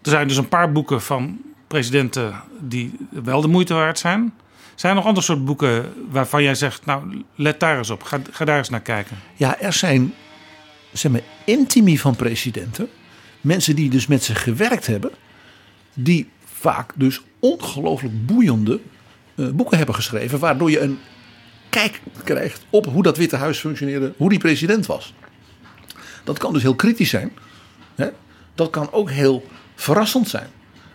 Er 0.03 0.11
zijn 0.11 0.29
dus 0.29 0.37
een 0.37 0.49
paar 0.49 0.73
boeken 0.73 1.03
van 1.03 1.41
presidenten 1.67 2.35
die 2.61 2.93
wel 3.11 3.41
de 3.41 3.49
moeite 3.49 3.75
waard 3.75 3.99
zijn. 3.99 4.33
Zijn 4.75 4.93
er 4.93 4.99
nog 4.99 5.07
andere 5.07 5.27
soort 5.27 5.45
boeken 5.45 5.93
waarvan 6.11 6.43
jij 6.43 6.55
zegt, 6.55 6.87
nou 6.87 7.25
let 7.35 7.61
daar 7.61 7.79
eens 7.79 7.91
op, 7.91 8.03
ga, 8.03 8.21
ga 8.31 8.45
daar 8.45 8.59
eens 8.59 8.69
naar 8.69 8.81
kijken. 8.81 9.17
Ja, 9.35 9.59
er 9.59 9.73
zijn 9.73 10.15
zeg 10.93 11.13
maar, 11.13 11.21
intimi 11.45 11.99
van 11.99 12.17
presidenten. 12.17 12.89
Mensen 13.41 13.77
die 13.77 13.91
dus 13.91 14.07
met 14.07 14.25
ze 14.25 14.35
gewerkt 14.35 14.87
hebben. 14.87 15.11
Die 15.95 16.29
vaak 16.45 16.93
dus 16.97 17.21
ongelooflijk 17.39 18.27
boeiende 18.27 18.81
eh, 19.35 19.49
boeken 19.49 19.77
hebben 19.77 19.95
geschreven. 19.95 20.39
Waardoor 20.39 20.71
je 20.71 20.81
een 20.81 20.99
kijk 21.71 22.01
krijgt 22.25 22.65
op 22.71 22.87
hoe 22.87 23.03
dat 23.03 23.17
Witte 23.17 23.37
Huis 23.37 23.59
functioneerde. 23.59 24.13
Hoe 24.17 24.29
die 24.29 24.39
president 24.39 24.87
was. 24.87 25.15
Dat 26.25 26.39
kan 26.39 26.53
dus 26.53 26.63
heel 26.63 26.75
kritisch 26.75 27.11
zijn. 27.11 27.33
Hè? 27.95 28.09
Dat 28.55 28.71
kan 28.71 28.93
ook 28.93 29.11
heel 29.11 29.47
verrassend 29.75 30.29
zijn. 30.29 30.49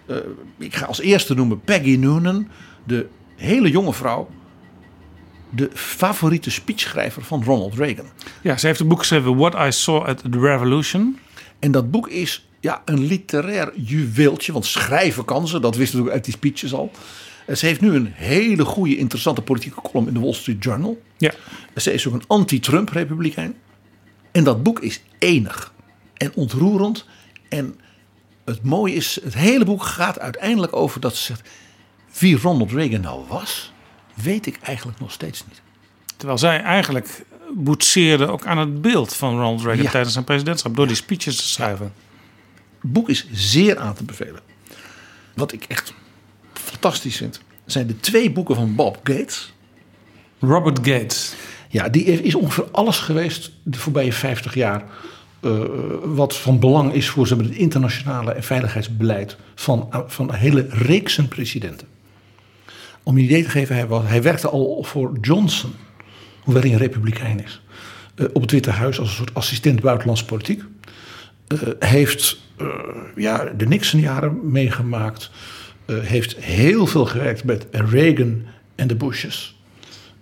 Eh, 0.05 0.17
ik 0.57 0.76
ga 0.76 0.86
als 0.86 0.99
eerste 0.99 1.34
noemen 1.34 1.61
Peggy 1.61 1.95
Noonan. 1.95 2.47
De 2.84 3.07
hele 3.36 3.69
jonge 3.69 3.93
vrouw. 3.93 4.30
De 5.49 5.69
favoriete 5.73 6.51
speechschrijver 6.51 7.23
van 7.23 7.43
Ronald 7.43 7.76
Reagan. 7.76 8.05
Ja, 8.41 8.57
ze 8.57 8.67
heeft 8.67 8.80
een 8.80 8.88
boek 8.88 8.99
geschreven, 8.99 9.38
What 9.38 9.53
I 9.67 9.71
Saw 9.71 10.05
at 10.05 10.23
the 10.32 10.39
Revolution. 10.39 11.19
En 11.59 11.71
dat 11.71 11.91
boek 11.91 12.07
is 12.07 12.47
ja, 12.59 12.82
een 12.86 13.05
literair 13.05 13.71
juweeltje. 13.76 14.51
Want 14.51 14.65
schrijven 14.65 15.26
kan 15.26 15.47
ze, 15.47 15.59
dat 15.59 15.76
wist 15.76 15.91
natuurlijk 15.91 16.15
uit 16.15 16.26
die 16.26 16.34
speeches 16.34 16.73
al. 16.73 16.91
En 17.45 17.57
Ze 17.57 17.65
heeft 17.65 17.81
nu 17.81 17.95
een 17.95 18.11
hele 18.13 18.65
goede, 18.65 18.97
interessante 18.97 19.41
politieke 19.41 19.81
column 19.81 20.07
in 20.07 20.13
de 20.13 20.19
Wall 20.19 20.33
Street 20.33 20.63
Journal. 20.63 21.01
Ja. 21.17 21.33
Ze 21.75 21.93
is 21.93 22.07
ook 22.07 22.13
een 22.13 22.23
anti-Trump-republikein. 22.27 23.55
En 24.31 24.43
dat 24.43 24.63
boek 24.63 24.79
is 24.79 25.01
enig 25.19 25.73
en 26.17 26.31
ontroerend. 26.35 27.05
En 27.49 27.79
het 28.45 28.63
mooie 28.63 28.93
is, 28.93 29.19
het 29.23 29.33
hele 29.33 29.65
boek 29.65 29.83
gaat 29.83 30.19
uiteindelijk 30.19 30.75
over 30.75 31.01
dat 31.01 31.15
ze 31.15 31.23
zegt... 31.23 31.49
wie 32.19 32.37
Ronald 32.37 32.71
Reagan 32.71 33.01
nou 33.01 33.25
was, 33.27 33.73
weet 34.13 34.45
ik 34.45 34.59
eigenlijk 34.61 34.99
nog 34.99 35.11
steeds 35.11 35.43
niet. 35.47 35.61
Terwijl 36.17 36.37
zij 36.39 36.61
eigenlijk 36.61 37.25
boetseerde 37.53 38.27
ook 38.27 38.45
aan 38.45 38.57
het 38.57 38.81
beeld 38.81 39.15
van 39.15 39.29
Ronald 39.29 39.61
Reagan 39.63 39.83
Ja. 39.83 39.89
tijdens 39.89 40.13
zijn 40.13 40.25
presidentschap. 40.25 40.75
Door 40.75 40.87
die 40.87 40.95
speeches 40.95 41.35
te 41.35 41.47
schrijven. 41.47 41.93
Het 42.81 42.93
boek 42.93 43.09
is 43.09 43.27
zeer 43.31 43.77
aan 43.77 43.93
te 43.93 44.03
bevelen. 44.03 44.41
Wat 45.35 45.51
ik 45.51 45.63
echt 45.67 45.93
fantastisch 46.59 47.17
vind, 47.17 47.41
zijn 47.65 47.87
de 47.87 47.99
twee 47.99 48.31
boeken 48.31 48.55
van 48.55 48.75
Bob 48.75 48.99
Gates. 49.03 49.53
Robert 50.39 50.77
Gates. 50.87 51.33
Ja, 51.69 51.89
die 51.89 52.03
is 52.03 52.35
ongeveer 52.35 52.67
alles 52.71 52.99
geweest 52.99 53.51
de 53.63 53.77
voorbije 53.77 54.13
50 54.13 54.53
jaar. 54.53 54.83
eh, 55.41 55.63
wat 56.03 56.37
van 56.37 56.59
belang 56.59 56.93
is 56.93 57.09
voor 57.09 57.27
zeg 57.27 57.37
maar, 57.37 57.47
het 57.47 57.55
internationale 57.55 58.31
en 58.31 58.43
veiligheidsbeleid 58.43 59.37
van, 59.55 59.89
van 60.07 60.29
een 60.29 60.35
hele 60.35 60.65
reeksen 60.69 61.27
presidenten. 61.27 61.87
Om 63.03 63.17
je 63.17 63.23
een 63.23 63.29
idee 63.29 63.43
te 63.43 63.49
geven, 63.49 63.75
hij, 63.75 63.87
was, 63.87 64.03
hij 64.05 64.21
werkte 64.21 64.49
al 64.49 64.83
voor 64.83 65.17
Johnson, 65.21 65.73
hoewel 66.43 66.61
hij 66.61 66.71
een 66.71 66.77
republikein 66.77 67.43
is, 67.43 67.61
eh, 68.15 68.25
op 68.33 68.41
het 68.41 68.51
Witte 68.51 68.69
Huis 68.69 68.99
als 68.99 69.09
een 69.09 69.15
soort 69.15 69.33
assistent 69.33 69.81
buitenlandse 69.81 70.25
politiek. 70.25 70.63
Eh, 71.47 71.57
heeft 71.79 72.37
ja, 73.15 73.45
de 73.57 73.67
Nixon-jaren 73.67 74.51
meegemaakt. 74.51 75.31
Eh, 75.86 75.97
heeft 75.99 76.36
heel 76.36 76.88
veel 76.88 77.05
gewerkt 77.05 77.43
met 77.43 77.65
Reagan 77.71 78.41
en 78.75 78.88
de 78.88 78.95
Bushes. 78.95 79.59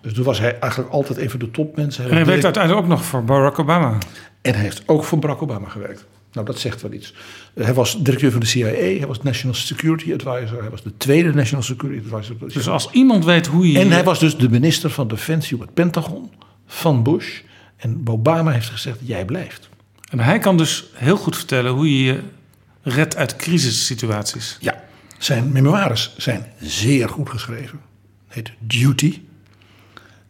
Dus 0.02 0.14
toen 0.14 0.24
was 0.24 0.40
hij 0.40 0.60
eigenlijk 0.60 0.94
altijd 0.94 1.18
even 1.20 1.40
de 1.40 1.52
topmens. 1.52 1.98
En 2.00 2.10
hij 2.10 2.26
werkt 2.26 2.44
uiteindelijk 2.44 2.84
ook 2.84 2.90
nog 2.90 3.06
voor 3.06 3.24
Barack 3.24 3.60
Obama. 3.60 3.98
En 4.42 4.54
hij 4.54 4.64
heeft 4.64 4.84
ook 4.86 5.04
voor 5.04 5.20
Barack 5.20 5.42
Obama 5.42 5.70
gewerkt. 5.70 6.06
Nou, 6.34 6.46
dat 6.46 6.60
zegt 6.60 6.82
wel 6.82 6.94
iets. 6.94 7.14
Hij 7.54 7.74
was 7.74 8.04
directeur 8.04 8.32
van 8.32 8.40
de 8.40 8.46
CIA, 8.46 8.66
hij 8.72 9.08
was 9.08 9.22
National 9.22 9.56
Security 9.56 10.14
Advisor, 10.14 10.62
hij 10.62 10.70
was 10.70 10.84
de 10.84 10.98
tweede 10.98 11.34
National 11.34 11.64
Security 11.64 12.14
Advisor. 12.14 12.36
Dus 12.54 12.70
als 12.70 12.90
iemand 12.92 13.26
weet 13.26 13.48
hoe 13.48 13.72
je... 13.72 13.80
En 13.80 13.92
hij 13.92 14.04
was 14.04 14.20
dus 14.20 14.38
de 14.38 14.50
minister 14.50 14.90
van 14.90 15.08
Defensie 15.08 15.56
op 15.56 15.62
het 15.62 15.74
Pentagon 15.74 16.32
van 16.66 17.04
Bush. 17.04 17.42
En 17.78 18.02
Obama 18.06 18.52
heeft 18.52 18.70
gezegd: 18.70 19.00
jij 19.02 19.26
blijft. 19.26 19.70
En 20.10 20.20
hij 20.20 20.40
kan 20.40 20.58
dus 20.58 20.86
heel 20.94 21.18
goed 21.18 21.36
vertellen 21.36 21.72
hoe 21.72 21.98
je 21.98 22.04
je 22.04 22.20
redt 22.82 23.16
uit 23.16 23.36
crisissituaties. 23.36 24.58
Ja, 24.60 24.73
zijn 25.24 25.52
memoires 25.52 26.14
zijn 26.18 26.46
zeer 26.60 27.10
goed 27.10 27.30
geschreven. 27.30 27.80
Het 28.28 28.36
heet 28.36 28.52
Duty. 28.60 29.22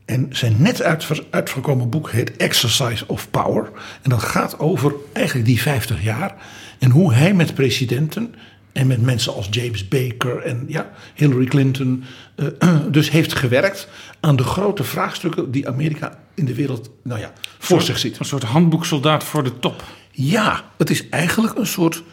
En 0.06 0.28
zijn 0.30 0.56
net 0.58 0.82
uit, 0.82 1.08
uitgekomen 1.30 1.90
boek 1.90 2.12
heet 2.12 2.36
Exercise 2.38 3.08
of 3.08 3.30
Power. 3.32 3.72
En 4.02 4.10
dat 4.10 4.24
gaat 4.24 4.60
over 4.60 4.94
eigenlijk 5.14 5.48
die 5.48 5.62
50 5.62 6.04
jaar. 6.04 6.36
En 6.80 6.90
hoe 6.90 7.14
hij 7.14 7.34
met 7.34 7.54
presidenten 7.54 8.36
en 8.72 8.88
met 8.88 9.02
mensen 9.02 9.34
als 9.34 9.48
James 9.52 9.88
Baker 9.88 10.42
en 10.42 10.66
ja, 10.68 10.92
Hillary 11.14 11.46
Clinton. 11.46 12.04
eh, 12.36 12.80
dus 12.92 13.10
heeft 13.10 13.34
gewerkt 13.36 13.88
aan 14.20 14.36
de 14.36 14.44
grote 14.44 14.84
vraagstukken 14.84 15.52
die 15.52 15.68
Amerika 15.68 16.20
in 16.34 16.46
de 16.46 16.54
wereld 16.54 16.90
nou 17.04 17.20
ja, 17.20 17.34
voor 17.60 17.82
zich 17.82 18.00
ziet. 18.00 18.20
Een 18.20 18.26
soort 18.26 18.44
handboeksoldaat 18.44 19.24
voor 19.24 19.44
de 19.44 19.60
top. 19.60 19.84
Ja, 20.12 20.64
het 20.78 20.90
is 20.90 21.10
eigenlijk 21.10 21.58
een 21.58 21.68
soort, 21.68 22.04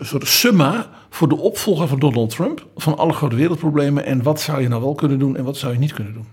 soort 0.00 0.28
summa 0.28 0.90
voor 1.10 1.28
de 1.28 1.36
opvolger 1.36 1.88
van 1.88 1.98
Donald 1.98 2.30
Trump. 2.30 2.66
Van 2.76 2.98
alle 2.98 3.12
grote 3.12 3.36
wereldproblemen. 3.36 4.04
En 4.04 4.22
wat 4.22 4.40
zou 4.40 4.62
je 4.62 4.68
nou 4.68 4.82
wel 4.82 4.94
kunnen 4.94 5.18
doen 5.18 5.36
en 5.36 5.44
wat 5.44 5.56
zou 5.56 5.72
je 5.72 5.78
niet 5.78 5.92
kunnen 5.92 6.12
doen. 6.12 6.26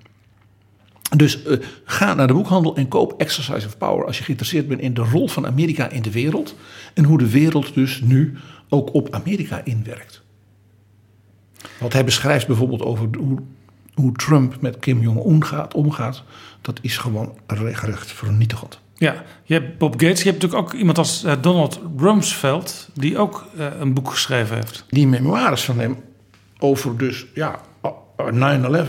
Dus 1.15 1.44
eh, 1.44 1.57
ga 1.84 2.14
naar 2.14 2.27
de 2.27 2.34
boekhandel 2.34 2.76
en 2.76 2.88
koop 2.88 3.22
Exercise 3.22 3.68
of 3.68 3.77
Power 3.77 4.06
als 4.06 4.18
je 4.18 4.23
geïnteresseerd 4.23 4.68
bent 4.68 4.82
in 4.82 4.94
de 4.94 5.02
rol 5.02 5.27
van 5.27 5.45
Amerika 5.45 5.90
in 5.90 6.02
de 6.02 6.11
wereld. 6.11 6.56
En 6.94 7.03
hoe 7.03 7.18
de 7.18 7.30
wereld 7.30 7.73
dus 7.73 8.02
nu 8.02 8.38
ook 8.69 8.94
op 8.94 9.14
Amerika 9.14 9.61
inwerkt. 9.64 10.23
Wat 11.80 11.94
hij 11.94 12.03
beschrijft 12.03 12.48
bijvoorbeeld 12.48 12.82
over 12.82 13.07
hoe, 13.18 13.38
hoe 13.94 14.11
Trump 14.11 14.61
met 14.61 14.80
Kim 14.80 15.02
Jong-un 15.02 15.45
gaat, 15.45 15.73
omgaat. 15.73 16.23
Dat 16.61 16.80
is 16.82 16.98
gewoon 16.98 17.38
recht 17.45 18.11
vernietigend. 18.11 18.80
Ja, 18.97 19.23
je 19.43 19.53
hebt 19.53 19.77
Bob 19.77 19.91
Gates. 19.91 20.22
Je 20.23 20.30
hebt 20.30 20.41
natuurlijk 20.41 20.67
ook 20.67 20.73
iemand 20.80 20.97
als 20.97 21.23
eh, 21.23 21.34
Donald 21.41 21.80
Rumsfeld... 21.97 22.89
die 22.93 23.17
ook 23.17 23.45
eh, 23.57 23.65
een 23.80 23.93
boek 23.93 24.09
geschreven 24.09 24.55
heeft. 24.55 24.85
Die 24.89 25.07
memoires 25.07 25.63
van 25.63 25.80
hem 25.80 25.97
over 26.59 26.97
dus 26.97 27.26
ja, 27.34 27.59
9-11, 28.34 28.85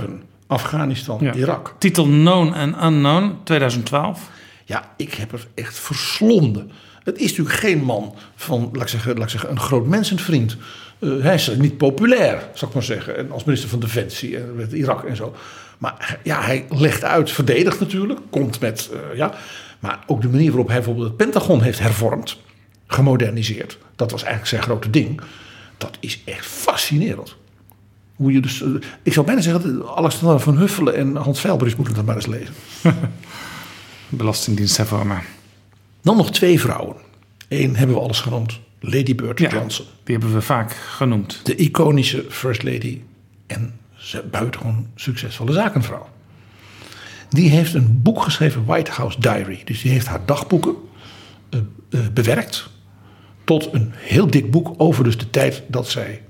Afghanistan, 0.47 1.19
Ja. 1.21 1.35
Irak. 1.35 1.75
Titel 1.79 2.05
Known 2.05 2.53
and 2.53 2.83
Unknown, 2.83 3.39
2012. 3.45 4.31
Ja, 4.65 4.93
ik 4.97 5.15
heb 5.15 5.33
er 5.33 5.47
echt 5.55 5.79
verslonden. 5.79 6.71
Het 7.03 7.19
is 7.19 7.29
natuurlijk 7.29 7.57
geen 7.57 7.83
man 7.85 8.15
van, 8.37 8.69
laat 8.73 8.83
ik 8.83 8.89
zeggen, 8.89 9.15
laat 9.15 9.25
ik 9.25 9.31
zeggen 9.31 9.51
een 9.51 9.61
groot 9.61 9.87
mensenvriend. 9.87 10.57
Eh, 10.99 11.11
hij 11.19 11.35
is 11.35 11.51
niet 11.57 11.77
populair, 11.77 12.49
zou 12.55 12.67
ik 12.71 12.75
maar 12.75 12.87
zeggen. 12.87 13.17
En 13.17 13.31
als 13.31 13.45
minister 13.45 13.71
van 13.71 13.81
Defensie 13.81 14.37
en 14.37 14.57
met 14.57 14.73
Irak 14.73 15.05
en 15.05 15.17
zo. 15.17 15.35
Maar 15.79 16.19
ja, 16.23 16.43
hij 16.43 16.67
legt 16.69 17.05
uit, 17.05 17.31
verdedigt 17.31 17.81
natuurlijk. 17.81 18.21
Komt 18.31 18.61
met, 18.61 18.91
ja. 19.15 19.35
Maar 19.79 20.05
ook 20.07 20.23
de 20.23 20.29
manier 20.29 20.49
waarop 20.49 20.67
hij 20.67 20.77
bijvoorbeeld 20.77 21.07
het 21.07 21.17
Pentagon 21.17 21.63
heeft 21.63 21.79
hervormd. 21.79 22.45
gemoderniseerd. 22.87 23.79
Dat 23.97 24.11
was 24.11 24.21
eigenlijk 24.23 24.51
zijn 24.51 24.63
grote 24.63 24.91
ding. 24.91 25.21
Dat 25.79 25.97
is 26.01 26.23
echt 26.25 26.47
fascinerend. 26.47 27.37
Hoe 28.17 28.33
je 28.33 28.41
dus, 28.41 28.63
eh, 28.63 28.69
ik 29.03 29.13
zou 29.13 29.27
bijna 29.27 29.41
zeggen, 29.41 29.79
dat 29.79 29.89
Alexander 29.97 30.41
van 30.41 30.57
Huffelen 30.57 30.95
en 30.95 31.17
Hans 31.17 31.41
Veilbris 31.41 31.77
moeten 31.77 31.95
dat 31.95 32.05
maar 32.05 32.15
eens 32.15 32.27
lezen. 32.27 32.55
Belastingdienst 34.09 34.77
hervormen. 34.77 35.23
Dan 36.03 36.17
nog 36.17 36.31
twee 36.31 36.61
vrouwen. 36.61 36.97
Eén 37.49 37.77
hebben 37.77 37.97
we 37.97 38.03
alles 38.03 38.21
genoemd. 38.21 38.61
Lady 38.81 39.15
Bird 39.15 39.39
Johnson. 39.39 39.87
Die 40.05 40.17
hebben 40.17 40.35
we 40.35 40.41
vaak 40.41 40.73
genoemd. 40.73 41.41
De 41.43 41.55
iconische 41.55 42.25
First 42.29 42.63
Lady 42.63 43.01
en 43.47 43.79
ze 43.95 44.25
buitengewoon 44.31 44.87
succesvolle 44.95 45.53
zakenvrouw. 45.53 46.09
Die 47.29 47.51
heeft 47.51 47.75
een 47.75 48.03
boek 48.03 48.23
geschreven, 48.23 48.65
White 48.65 48.91
House 48.91 49.21
Diary. 49.21 49.63
Dus 49.65 49.83
die 49.83 49.93
heeft 49.93 50.07
haar 50.07 50.21
dagboeken 50.25 50.75
eh, 51.51 51.61
eh, 51.91 52.01
bewerkt 52.13 52.69
tot 53.45 53.69
een 53.73 53.91
heel 53.95 54.27
dik 54.27 54.51
boek 54.51 54.75
over 54.77 55.05
dus 55.05 55.19
de 55.19 55.31
tijd 55.31 55.63
dat 55.67 55.89
zij 55.89 56.23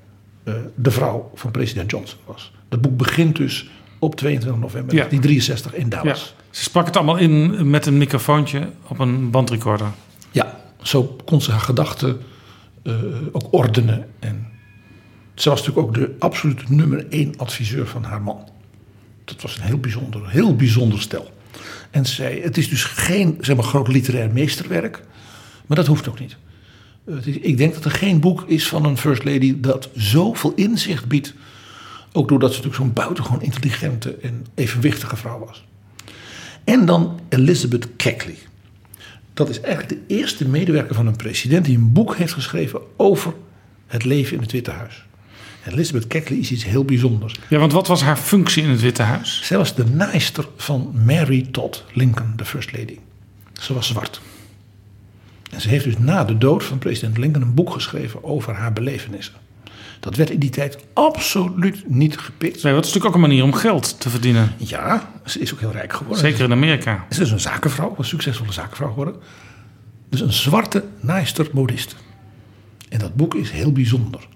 eh, 0.44 0.54
de 0.74 0.90
vrouw 0.90 1.30
van 1.34 1.50
president 1.50 1.90
Johnson 1.90 2.18
was. 2.24 2.52
Dat 2.68 2.80
boek 2.80 2.96
begint 2.96 3.36
dus 3.36 3.70
op 3.98 4.16
22 4.16 4.60
november 4.60 4.94
1963 4.94 5.74
in 5.74 5.88
Dallas. 5.88 6.34
Ze 6.50 6.62
sprak 6.62 6.86
het 6.86 6.96
allemaal 6.96 7.16
in 7.16 7.70
met 7.70 7.86
een 7.86 7.98
microfoontje 7.98 8.70
op 8.88 8.98
een 8.98 9.30
bandrecorder. 9.30 9.86
Ja, 10.30 10.60
zo 10.82 11.16
kon 11.24 11.42
ze 11.42 11.50
haar 11.50 11.60
gedachten 11.60 12.20
ook 13.32 13.46
ordenen. 13.50 14.08
En 14.18 14.46
ze 15.34 15.48
was 15.48 15.58
natuurlijk 15.58 15.86
ook 15.86 15.94
de 15.94 16.14
absolute 16.18 16.64
nummer 16.68 17.06
één 17.08 17.34
adviseur 17.36 17.86
van 17.86 18.04
haar 18.04 18.22
man. 18.22 18.48
Dat 19.26 19.42
was 19.42 19.56
een 19.56 19.62
heel 19.62 19.78
bijzonder, 19.78 20.30
heel 20.30 20.56
bijzonder 20.56 21.00
stel. 21.00 21.32
En 21.90 22.06
zij, 22.06 22.40
het 22.42 22.56
is 22.56 22.68
dus 22.68 22.84
geen 22.84 23.38
zeg 23.40 23.56
maar, 23.56 23.64
groot 23.64 23.88
literair 23.88 24.30
meesterwerk, 24.30 25.02
maar 25.66 25.76
dat 25.76 25.86
hoeft 25.86 26.08
ook 26.08 26.20
niet. 26.20 26.36
Ik 27.24 27.56
denk 27.56 27.74
dat 27.74 27.84
er 27.84 27.90
geen 27.90 28.20
boek 28.20 28.44
is 28.46 28.68
van 28.68 28.84
een 28.84 28.98
First 28.98 29.24
Lady 29.24 29.60
dat 29.60 29.88
zoveel 29.94 30.52
inzicht 30.54 31.06
biedt. 31.06 31.34
Ook 32.12 32.28
doordat 32.28 32.50
ze 32.50 32.56
natuurlijk 32.56 32.84
zo'n 32.84 32.92
buitengewoon 32.92 33.42
intelligente 33.42 34.16
en 34.22 34.46
evenwichtige 34.54 35.16
vrouw 35.16 35.38
was. 35.38 35.64
En 36.64 36.86
dan 36.86 37.20
Elizabeth 37.28 37.96
Keckley. 37.96 38.38
Dat 39.34 39.48
is 39.48 39.60
eigenlijk 39.60 39.88
de 40.08 40.14
eerste 40.14 40.48
medewerker 40.48 40.94
van 40.94 41.06
een 41.06 41.16
president 41.16 41.64
die 41.64 41.76
een 41.76 41.92
boek 41.92 42.16
heeft 42.16 42.32
geschreven 42.32 42.80
over 42.96 43.34
het 43.86 44.04
leven 44.04 44.34
in 44.36 44.42
het 44.42 44.52
Witte 44.52 44.70
Huis. 44.70 45.04
En 45.66 45.72
Elizabeth 45.72 46.06
Keckley 46.06 46.38
is 46.38 46.50
iets 46.50 46.64
heel 46.64 46.84
bijzonders. 46.84 47.34
Ja, 47.48 47.58
want 47.58 47.72
wat 47.72 47.86
was 47.86 48.02
haar 48.02 48.16
functie 48.16 48.62
in 48.62 48.70
het 48.70 48.80
Witte 48.80 49.02
Huis? 49.02 49.40
Zij 49.42 49.56
was 49.56 49.74
de 49.74 49.84
naaister 49.84 50.48
van 50.56 50.94
Mary 51.04 51.48
Todd 51.50 51.84
Lincoln, 51.92 52.32
de 52.36 52.44
First 52.44 52.72
Lady. 52.72 52.98
Ze 53.52 53.74
was 53.74 53.86
zwart. 53.86 54.20
En 55.50 55.60
ze 55.60 55.68
heeft 55.68 55.84
dus 55.84 55.98
na 55.98 56.24
de 56.24 56.38
dood 56.38 56.64
van 56.64 56.78
president 56.78 57.18
Lincoln 57.18 57.44
een 57.44 57.54
boek 57.54 57.70
geschreven 57.70 58.24
over 58.24 58.54
haar 58.54 58.72
belevenissen. 58.72 59.34
Dat 60.00 60.16
werd 60.16 60.30
in 60.30 60.38
die 60.38 60.50
tijd 60.50 60.78
absoluut 60.92 61.88
niet 61.88 62.18
gepikt. 62.18 62.62
Nee, 62.62 62.72
wat 62.72 62.84
is 62.84 62.92
natuurlijk 62.92 63.06
ook 63.06 63.22
een 63.22 63.28
manier 63.28 63.44
om 63.44 63.54
geld 63.54 64.00
te 64.00 64.10
verdienen. 64.10 64.52
Ja, 64.56 65.10
ze 65.24 65.40
is 65.40 65.52
ook 65.52 65.60
heel 65.60 65.72
rijk 65.72 65.92
geworden. 65.92 66.20
Zeker 66.20 66.44
in 66.44 66.52
Amerika. 66.52 67.06
Ze 67.10 67.22
is 67.22 67.30
een 67.30 67.40
zakenvrouw, 67.40 67.94
een 67.98 68.04
succesvolle 68.04 68.52
zakenvrouw 68.52 68.88
geworden. 68.88 69.14
Dus 70.10 70.20
een 70.20 70.32
zwarte 70.32 70.84
naaister 71.00 71.48
modiste. 71.52 71.94
En 72.88 72.98
dat 72.98 73.14
boek 73.14 73.34
is 73.34 73.50
heel 73.50 73.72
bijzonder. 73.72 74.28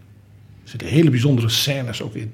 Zitten 0.71 0.89
hele 0.89 1.11
bijzondere 1.11 1.49
scènes 1.49 2.03
ook 2.03 2.15
in. 2.15 2.33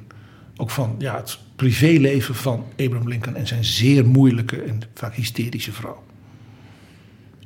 Ook 0.57 0.71
van 0.71 0.95
ja, 0.99 1.17
het 1.17 1.39
privéleven 1.57 2.35
van 2.35 2.65
Abraham 2.77 3.09
Lincoln 3.09 3.37
en 3.37 3.47
zijn 3.47 3.65
zeer 3.65 4.07
moeilijke 4.07 4.63
en 4.63 4.81
vaak 4.95 5.15
hysterische 5.15 5.73
vrouw. 5.73 6.03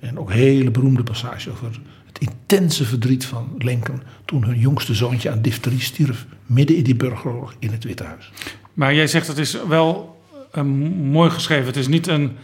En 0.01 0.19
ook 0.19 0.33
hele 0.33 0.71
beroemde 0.71 1.03
passage 1.03 1.51
over 1.51 1.81
het 2.07 2.19
intense 2.19 2.85
verdriet 2.85 3.25
van 3.25 3.55
Lincoln 3.59 4.03
toen 4.25 4.45
hun 4.45 4.59
jongste 4.59 4.95
zoontje 4.95 5.31
aan 5.31 5.43
difterie 5.43 5.81
stierf 5.81 6.27
midden 6.47 6.77
in 6.77 6.85
die 6.85 6.97
burgeroorlog 6.97 7.55
in 7.59 7.71
het 7.71 7.85
Witte 7.85 8.05
Huis. 8.05 8.33
Maar 8.75 8.95
jij 8.95 9.07
zegt 9.07 9.27
het 9.27 9.39
is 9.39 9.57
wel 9.69 10.21
eh, 10.53 10.63
mooi 11.03 11.31
geschreven. 11.31 11.67
Het 11.67 11.77
is 11.77 11.89
niet 11.89 12.07
een 12.07 12.37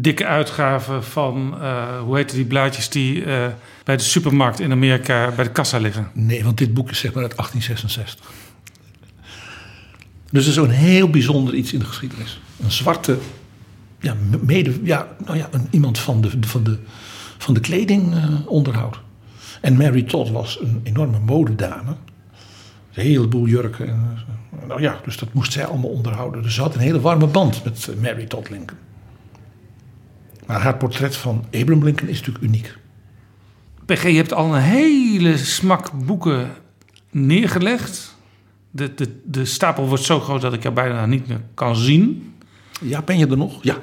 dikke 0.00 0.26
uitgave 0.26 1.02
van, 1.02 1.60
eh, 1.60 2.00
hoe 2.00 2.16
heet 2.16 2.30
die 2.30 2.44
blaadjes 2.44 2.88
die 2.88 3.24
eh, 3.24 3.46
bij 3.84 3.96
de 3.96 4.02
supermarkt 4.02 4.60
in 4.60 4.70
Amerika 4.70 5.32
bij 5.36 5.44
de 5.44 5.50
kassa 5.50 5.78
liggen. 5.78 6.10
Nee, 6.12 6.44
want 6.44 6.58
dit 6.58 6.74
boek 6.74 6.90
is 6.90 6.98
zeg 6.98 7.12
maar 7.12 7.22
uit 7.22 7.36
1866. 7.36 8.32
Dus 10.30 10.42
er 10.42 10.48
is 10.48 10.54
zo'n 10.54 10.68
heel 10.68 11.10
bijzonder 11.10 11.54
iets 11.54 11.72
in 11.72 11.78
de 11.78 11.84
geschiedenis. 11.84 12.40
Een 12.62 12.70
zwarte, 12.70 13.18
ja, 14.00 14.14
mede, 14.40 14.72
ja, 14.82 15.08
nou 15.24 15.36
ja, 15.36 15.48
een, 15.50 15.66
iemand 15.70 15.98
van 15.98 16.20
de, 16.20 16.30
van 16.40 16.64
de, 16.64 16.78
van 17.38 17.54
de 17.54 17.60
kledingonderhoud. 17.60 19.00
en 19.60 19.76
Mary 19.76 20.02
Todd 20.02 20.30
was 20.30 20.58
een 20.60 20.80
enorme 20.82 21.18
modedame. 21.18 21.96
Een 22.94 23.02
heleboel 23.02 23.46
jurken. 23.46 23.88
En, 23.88 24.18
eh, 24.60 24.68
nou 24.68 24.80
ja, 24.80 25.00
dus 25.04 25.16
dat 25.16 25.32
moest 25.32 25.52
zij 25.52 25.66
allemaal 25.66 25.90
onderhouden. 25.90 26.42
Dus 26.42 26.54
ze 26.54 26.60
had 26.60 26.74
een 26.74 26.80
hele 26.80 27.00
warme 27.00 27.26
band 27.26 27.64
met 27.64 27.88
eh, 27.88 28.02
Mary 28.02 28.24
Todd 28.24 28.50
Lincoln. 28.50 28.78
Maar 30.46 30.60
haar 30.60 30.76
portret 30.76 31.16
van 31.16 31.44
Abraham 31.46 31.84
Lincoln 31.84 32.08
is 32.08 32.18
natuurlijk 32.18 32.44
uniek. 32.44 32.76
PG, 33.84 34.02
je 34.02 34.16
hebt 34.16 34.32
al 34.32 34.54
een 34.54 34.60
hele 34.60 35.36
smak 35.36 36.06
boeken 36.06 36.50
neergelegd. 37.10 38.16
De, 38.70 38.94
de, 38.94 39.20
de 39.24 39.44
stapel 39.44 39.88
wordt 39.88 40.02
zo 40.02 40.20
groot 40.20 40.40
dat 40.40 40.52
ik 40.52 40.64
er 40.64 40.72
bijna 40.72 41.06
niet 41.06 41.28
meer 41.28 41.40
kan 41.54 41.76
zien. 41.76 42.34
Ja, 42.80 43.02
ben 43.02 43.18
je 43.18 43.26
er 43.26 43.36
nog? 43.36 43.62
Ja. 43.62 43.78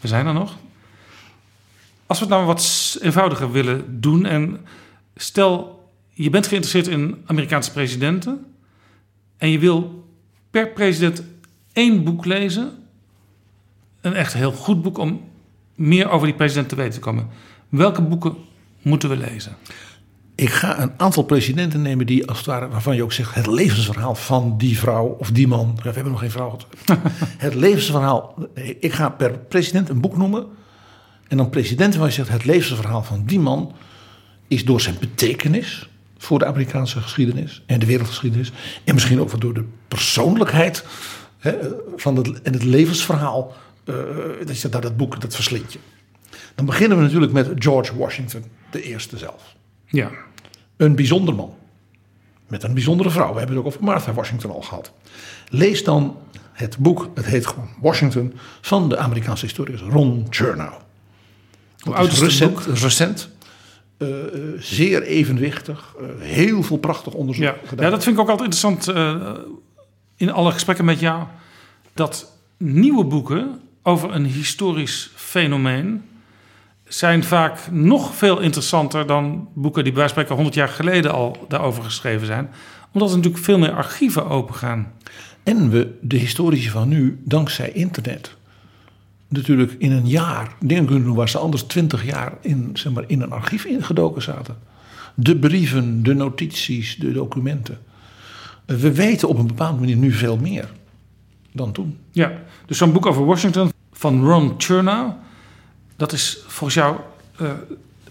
We 0.00 0.08
zijn 0.08 0.26
er 0.26 0.32
nog. 0.32 0.56
Als 2.06 2.18
we 2.18 2.24
het 2.24 2.34
nou 2.34 2.46
wat 2.46 2.98
eenvoudiger 3.00 3.52
willen 3.52 4.00
doen 4.00 4.26
en 4.26 4.60
stel 5.16 5.78
je 6.12 6.30
bent 6.30 6.46
geïnteresseerd 6.46 6.86
in 6.86 7.22
Amerikaanse 7.26 7.72
presidenten 7.72 8.46
en 9.36 9.50
je 9.50 9.58
wil 9.58 10.08
per 10.50 10.68
president 10.68 11.22
één 11.72 12.04
boek 12.04 12.24
lezen, 12.24 12.72
een 14.00 14.14
echt 14.14 14.32
heel 14.32 14.52
goed 14.52 14.82
boek 14.82 14.98
om 14.98 15.20
meer 15.78 16.10
over 16.10 16.26
die 16.26 16.36
president 16.36 16.68
te 16.68 16.76
weten 16.76 16.92
te 16.92 17.00
komen. 17.00 17.26
Welke 17.68 18.02
boeken 18.02 18.34
moeten 18.82 19.08
we 19.08 19.16
lezen? 19.16 19.56
Ik 20.34 20.50
ga 20.50 20.80
een 20.80 20.92
aantal 20.96 21.22
presidenten 21.22 21.82
nemen 21.82 22.06
die 22.06 22.28
als 22.28 22.36
het 22.36 22.46
ware, 22.46 22.68
waarvan 22.68 22.96
je 22.96 23.02
ook 23.02 23.12
zegt, 23.12 23.34
het 23.34 23.46
levensverhaal 23.46 24.14
van 24.14 24.58
die 24.58 24.78
vrouw 24.78 25.06
of 25.06 25.30
die 25.30 25.48
man. 25.48 25.78
We 25.82 25.90
hebben 25.90 26.10
nog 26.10 26.20
geen 26.20 26.30
vrouw 26.30 26.50
gehad. 26.50 26.66
het 27.46 27.54
levensverhaal. 27.54 28.34
Ik 28.80 28.92
ga 28.92 29.08
per 29.08 29.38
president 29.38 29.88
een 29.88 30.00
boek 30.00 30.16
noemen. 30.16 30.46
En 31.28 31.36
dan 31.36 31.50
presidenten 31.50 32.00
waar 32.00 32.08
je 32.08 32.14
zegt, 32.14 32.28
het 32.28 32.44
levensverhaal 32.44 33.02
van 33.02 33.24
die 33.24 33.40
man 33.40 33.74
is 34.48 34.64
door 34.64 34.80
zijn 34.80 34.96
betekenis 35.00 35.88
voor 36.18 36.38
de 36.38 36.46
Amerikaanse 36.46 37.00
geschiedenis 37.00 37.62
en 37.66 37.80
de 37.80 37.86
wereldgeschiedenis. 37.86 38.52
En 38.84 38.94
misschien 38.94 39.20
ook 39.20 39.30
wel 39.30 39.40
door 39.40 39.54
de 39.54 39.64
persoonlijkheid 39.88 40.84
hè, 41.38 41.54
van 41.96 42.16
het, 42.16 42.42
en 42.42 42.52
het 42.52 42.64
levensverhaal. 42.64 43.52
Eh, 43.88 43.94
dat 44.38 44.48
je 44.48 44.54
zegt, 44.54 44.70
nou, 44.70 44.82
dat 44.82 44.96
boek, 44.96 45.20
dat 45.20 45.34
verslind 45.34 45.72
je. 45.72 45.78
Dan 46.54 46.66
beginnen 46.66 46.96
we 46.98 47.04
natuurlijk 47.04 47.32
met 47.32 47.50
George 47.58 47.96
Washington, 47.96 48.44
de 48.70 48.82
eerste 48.82 49.18
zelf. 49.18 49.54
Ja. 49.86 50.10
Een 50.76 50.94
bijzonder 50.96 51.34
man. 51.34 51.54
Met 52.46 52.62
een 52.62 52.74
bijzondere 52.74 53.10
vrouw. 53.10 53.32
We 53.32 53.38
hebben 53.38 53.56
het 53.56 53.64
ook 53.66 53.72
over 53.72 53.84
Martha 53.84 54.12
Washington 54.12 54.50
al 54.50 54.62
gehad. 54.62 54.92
Lees 55.48 55.84
dan 55.84 56.16
het 56.52 56.78
boek, 56.78 57.08
het 57.14 57.24
heet 57.26 57.46
gewoon 57.46 57.68
Washington, 57.80 58.32
van 58.60 58.88
de 58.88 58.96
Amerikaanse 58.96 59.44
historicus 59.44 59.80
Ron 59.80 60.26
Chernow. 60.30 60.72
Hoe 61.78 61.94
oud 61.94 62.12
is 62.12 62.20
recent, 62.20 62.54
boek? 62.54 62.76
recent 62.76 63.28
eh, 63.96 64.08
eh, 64.24 64.30
zeer 64.58 65.02
evenwichtig. 65.02 65.94
eh, 66.00 66.06
heel 66.18 66.62
veel 66.62 66.76
prachtig 66.78 67.12
onderzoek 67.12 67.44
Ja, 67.44 67.56
gedaan. 67.64 67.84
ja 67.84 67.90
dat 67.90 68.02
vind 68.02 68.16
ik 68.16 68.22
ook 68.22 68.28
altijd 68.28 68.54
interessant 68.54 68.96
eh, 68.96 69.32
in 70.16 70.30
alle 70.32 70.52
gesprekken 70.52 70.84
met 70.84 71.00
jou. 71.00 71.24
Dat 71.94 72.32
nieuwe 72.56 73.04
boeken 73.04 73.60
over 73.88 74.14
een 74.14 74.24
historisch 74.24 75.10
fenomeen 75.14 76.02
zijn 76.84 77.24
vaak 77.24 77.70
nog 77.70 78.14
veel 78.14 78.40
interessanter 78.40 79.06
dan 79.06 79.48
boeken 79.54 79.84
die 79.84 79.92
bij 79.92 80.00
wijze 80.00 80.14
van 80.14 80.24
spreken 80.24 80.34
100 80.34 80.54
jaar 80.54 80.68
geleden 80.68 81.12
al 81.12 81.44
daarover 81.48 81.82
geschreven 81.82 82.26
zijn. 82.26 82.50
Omdat 82.92 83.10
er 83.10 83.16
natuurlijk 83.16 83.44
veel 83.44 83.58
meer 83.58 83.72
archieven 83.72 84.28
opengaan. 84.28 84.92
En 85.42 85.70
we 85.70 85.98
de 86.00 86.16
historici 86.16 86.68
van 86.68 86.88
nu, 86.88 87.20
dankzij 87.24 87.70
internet, 87.72 88.34
natuurlijk 89.28 89.74
in 89.78 89.92
een 89.92 90.08
jaar 90.08 90.54
dingen 90.60 90.86
kunnen 90.86 91.04
doen 91.04 91.14
waar 91.14 91.28
ze 91.28 91.38
anders 91.38 91.62
twintig 91.62 92.04
jaar 92.04 92.32
in, 92.40 92.70
zeg 92.72 92.92
maar, 92.92 93.04
in 93.06 93.20
een 93.20 93.32
archief 93.32 93.64
ingedoken 93.64 94.22
zaten. 94.22 94.56
De 95.14 95.36
brieven, 95.36 96.02
de 96.02 96.14
notities, 96.14 96.96
de 96.96 97.12
documenten. 97.12 97.78
We 98.64 98.92
weten 98.92 99.28
op 99.28 99.38
een 99.38 99.46
bepaalde 99.46 99.80
manier 99.80 99.96
nu 99.96 100.12
veel 100.12 100.36
meer 100.36 100.68
dan 101.52 101.72
toen. 101.72 101.98
Ja, 102.10 102.32
dus 102.66 102.78
zo'n 102.78 102.92
boek 102.92 103.06
over 103.06 103.24
Washington 103.24 103.70
van 103.98 104.24
Ron 104.24 104.54
Chernow, 104.58 105.10
dat 105.96 106.12
is 106.12 106.38
volgens 106.46 106.74
jou 106.74 106.96
eh, 107.36 107.50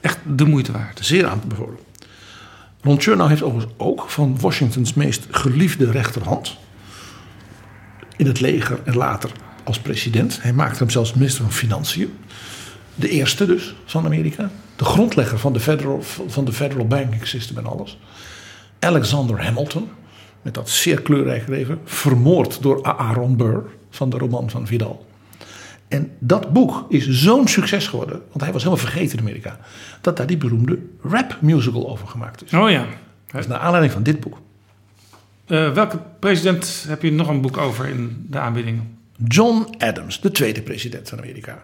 echt 0.02 0.18
de 0.26 0.46
moeite 0.46 0.72
waard. 0.72 1.00
Zeer 1.02 1.28
aan 1.28 1.40
te 1.40 1.48
bevelen. 1.48 1.78
Ron 2.82 3.02
Chernow 3.02 3.28
heeft 3.28 3.44
overigens 3.44 3.74
ook 3.78 4.10
van 4.10 4.40
Washingtons 4.40 4.94
meest 4.94 5.28
geliefde 5.32 5.92
rechterhand. 5.92 6.58
In 8.18 8.26
het 8.26 8.40
leger 8.40 8.80
en 8.84 8.96
later 8.96 9.32
als 9.64 9.80
president. 9.80 10.42
Hij 10.42 10.54
maakte 10.54 10.78
hem 10.78 10.90
zelfs 10.90 11.14
minister 11.14 11.44
van 11.44 11.54
Financiën. 11.54 12.18
De 12.96 13.10
eerste 13.10 13.46
dus 13.46 13.76
van 13.86 14.06
Amerika. 14.06 14.52
De 14.76 14.86
grondlegger 14.86 15.40
van 15.40 15.54
de 15.54 15.60
federal, 15.60 16.02
van 16.28 16.46
de 16.46 16.54
federal 16.54 16.88
banking 16.88 17.28
system 17.28 17.58
en 17.58 17.66
alles. 17.66 17.98
Alexander 18.80 19.44
Hamilton. 19.44 19.90
Met 20.42 20.54
dat 20.54 20.70
zeer 20.70 21.02
kleurrijk 21.02 21.48
leven. 21.48 21.80
Vermoord 21.84 22.62
door 22.62 22.84
Aaron 22.84 23.38
Burr 23.38 23.64
van 23.90 24.10
de 24.10 24.18
roman 24.18 24.50
van 24.50 24.68
Vidal. 24.68 25.06
En 25.88 26.12
dat 26.20 26.54
boek 26.54 26.86
is 26.90 27.10
zo'n 27.10 27.48
succes 27.48 27.88
geworden, 27.88 28.22
want 28.30 28.42
hij 28.42 28.52
was 28.52 28.64
helemaal 28.64 28.86
vergeten 28.86 29.18
in 29.18 29.24
Amerika, 29.24 29.60
dat 30.02 30.18
daar 30.18 30.28
die 30.28 30.38
beroemde 30.38 30.80
rap 31.02 31.38
musical 31.42 31.90
over 31.90 32.08
gemaakt 32.08 32.44
is. 32.46 32.54
Oh 32.54 32.70
ja. 32.70 32.86
Dat 33.32 33.42
is 33.42 33.48
naar 33.48 33.60
aanleiding 33.60 33.94
van 33.94 34.04
dit 34.04 34.20
boek. 34.20 34.38
Uh, 35.48 35.74
welke 35.74 36.00
president 36.20 36.86
heb 36.88 37.02
je 37.02 37.12
nog 37.12 37.28
een 37.28 37.42
boek 37.42 37.58
over 37.58 37.88
in 37.88 38.26
de 38.30 38.40
aanbieding? 38.40 38.82
John 39.28 39.68
Adams, 39.78 40.22
de 40.22 40.32
tweede 40.32 40.62
president 40.62 41.10
van 41.10 41.18
Amerika. 41.18 41.64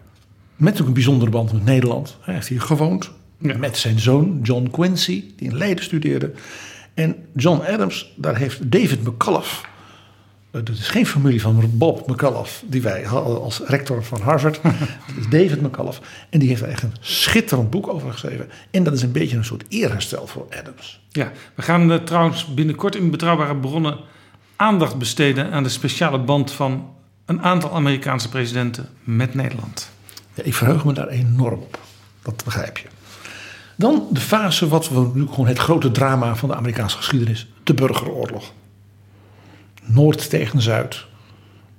Met 0.56 0.82
ook 0.82 0.88
een 0.88 0.94
bijzondere 0.94 1.32
band 1.32 1.54
met 1.54 1.66
Nederland. 1.66 2.18
Hij 2.22 2.34
heeft 2.34 2.48
hier 2.48 2.62
gewoond. 2.62 3.12
Ja. 3.38 3.58
Met 3.58 3.78
zijn 3.78 4.00
zoon 4.00 4.40
John 4.44 4.68
Quincy, 4.72 5.24
die 5.36 5.50
in 5.50 5.58
Leiden 5.58 5.84
studeerde. 5.84 6.32
En 6.94 7.16
John 7.36 7.62
Adams, 7.62 8.14
daar 8.16 8.38
heeft 8.38 8.72
David 8.72 9.04
McCullough 9.04 9.64
het 10.54 10.70
is 10.70 10.88
geen 10.88 11.06
familie 11.06 11.42
van 11.42 11.70
Bob 11.74 12.08
McCullough, 12.08 12.52
die 12.66 12.82
wij 12.82 13.04
hadden 13.04 13.42
als 13.42 13.62
rector 13.66 14.04
van 14.04 14.22
Harvard. 14.22 14.60
dat 15.08 15.18
is 15.20 15.28
David 15.30 15.62
McCullough. 15.62 16.00
En 16.30 16.40
die 16.40 16.50
heeft 16.50 16.62
er 16.62 16.68
echt 16.68 16.84
een 16.84 16.94
schitterend 17.00 17.70
boek 17.70 17.88
over 17.88 18.12
geschreven. 18.12 18.50
En 18.72 18.84
dat 18.84 18.94
is 18.94 19.02
een 19.02 19.12
beetje 19.12 19.38
een 19.38 19.46
soort 19.46 19.64
eerherstel 19.70 20.28
voor 20.28 20.48
Adams. 20.60 21.02
Ja, 21.10 21.32
we 21.56 21.62
gaan 21.62 21.92
uh, 21.92 21.98
trouwens 21.98 22.54
binnenkort 22.54 22.96
in 22.96 23.12
Betrouwbare 23.12 23.56
Bronnen 23.56 23.98
aandacht 24.56 24.98
besteden 24.98 25.52
aan 25.52 25.64
de 25.64 25.70
speciale 25.70 26.20
band 26.20 26.52
van 26.52 26.90
een 27.26 27.42
aantal 27.42 27.74
Amerikaanse 27.74 28.30
presidenten 28.30 28.90
met 29.04 29.34
Nederland. 29.34 29.92
Ja, 30.34 30.44
ik 30.44 30.54
verheug 30.54 30.86
me 30.86 30.94
daar 30.94 31.08
enorm 31.08 31.60
op. 31.60 31.80
Dat 32.22 32.44
begrijp 32.46 32.78
je. 32.78 32.88
Dan 33.76 34.08
de 34.12 34.20
fase 34.20 34.68
wat 34.68 34.90
we 34.90 35.10
nu 35.14 35.28
gewoon 35.28 35.48
het 35.48 35.60
grote 35.60 35.92
drama 35.92 36.36
van 36.36 36.50
de 36.50 36.56
Amerikaanse 36.56 36.98
geschiedenis, 36.98 37.48
de 37.64 37.74
burgeroorlog. 37.74 38.52
Noord 39.86 40.30
tegen 40.30 40.62
Zuid. 40.62 41.06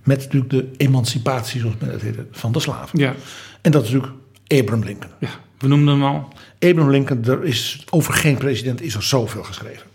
Met 0.02 0.18
natuurlijk 0.18 0.50
de 0.50 0.70
emancipatie, 0.76 1.60
zoals 1.60 1.76
men 1.80 1.90
het 1.90 2.02
heette, 2.02 2.26
van 2.30 2.52
de 2.52 2.60
slaven. 2.60 2.98
Ja. 2.98 3.14
En 3.60 3.70
dat 3.70 3.84
is 3.84 3.90
natuurlijk 3.90 4.20
Abraham 4.46 4.84
Lincoln. 4.84 5.12
Ja, 5.20 5.30
we 5.58 5.68
noemden 5.68 5.94
hem 5.94 6.04
al. 6.04 6.28
Abraham 6.54 6.90
Lincoln, 6.90 7.24
er 7.24 7.44
is, 7.44 7.84
over 7.90 8.14
geen 8.14 8.36
president 8.36 8.80
is 8.80 8.94
er 8.94 9.02
zoveel 9.02 9.42
geschreven. 9.42 9.86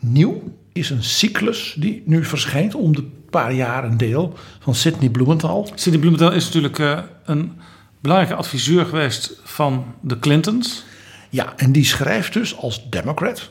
Nieuw 0.00 0.56
is 0.72 0.90
een 0.90 1.02
cyclus 1.02 1.76
die 1.78 2.02
nu 2.06 2.24
verschijnt 2.24 2.74
om 2.74 2.96
de 2.96 3.04
paar 3.30 3.52
jaar 3.52 3.84
een 3.84 3.96
deel 3.96 4.36
van 4.60 4.74
Sidney 4.74 5.10
Blumenthal. 5.10 5.68
Sidney 5.74 6.00
Blumenthal 6.00 6.32
is 6.32 6.44
natuurlijk 6.44 6.78
uh, 6.78 7.00
een 7.24 7.52
belangrijke 8.00 8.34
adviseur 8.34 8.86
geweest 8.86 9.40
van 9.44 9.94
de 10.00 10.18
Clintons. 10.18 10.84
Ja, 11.30 11.52
en 11.56 11.72
die 11.72 11.84
schrijft 11.84 12.32
dus 12.32 12.56
als 12.56 12.90
Democrat 12.90 13.50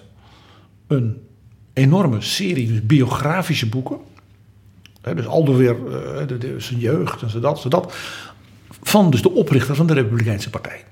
een 0.88 1.27
enorme 1.78 2.22
serie 2.22 2.68
dus 2.68 2.86
biografische 2.86 3.70
boeken. 3.70 3.98
dus 5.02 5.26
al 5.26 5.44
door 5.44 5.58
weer 5.58 5.76
uh, 5.88 6.28
de, 6.28 6.38
de, 6.38 6.56
zijn 6.58 6.80
jeugd 6.80 7.22
en 7.22 7.30
zo 7.30 7.40
dat, 7.40 7.60
zo 7.60 7.70
dat. 7.70 7.94
Van 8.82 9.10
dus 9.10 9.22
de 9.22 9.32
oprichter 9.32 9.76
van 9.76 9.88
de 9.88 9.94
Republikeinse 9.94 10.50
Partij. 10.50 10.84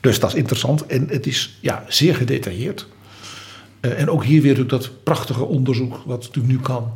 Dus 0.00 0.20
dat 0.20 0.30
is 0.30 0.36
interessant 0.36 0.86
en 0.86 1.08
het 1.08 1.26
is 1.26 1.58
ja, 1.60 1.84
zeer 1.88 2.14
gedetailleerd. 2.14 2.86
Uh, 3.80 4.00
en 4.00 4.10
ook 4.10 4.24
hier 4.24 4.42
weer 4.42 4.66
dat 4.66 4.90
prachtige 5.02 5.44
onderzoek 5.44 6.02
wat 6.06 6.22
natuurlijk 6.22 6.54
nu 6.54 6.60
kan. 6.60 6.92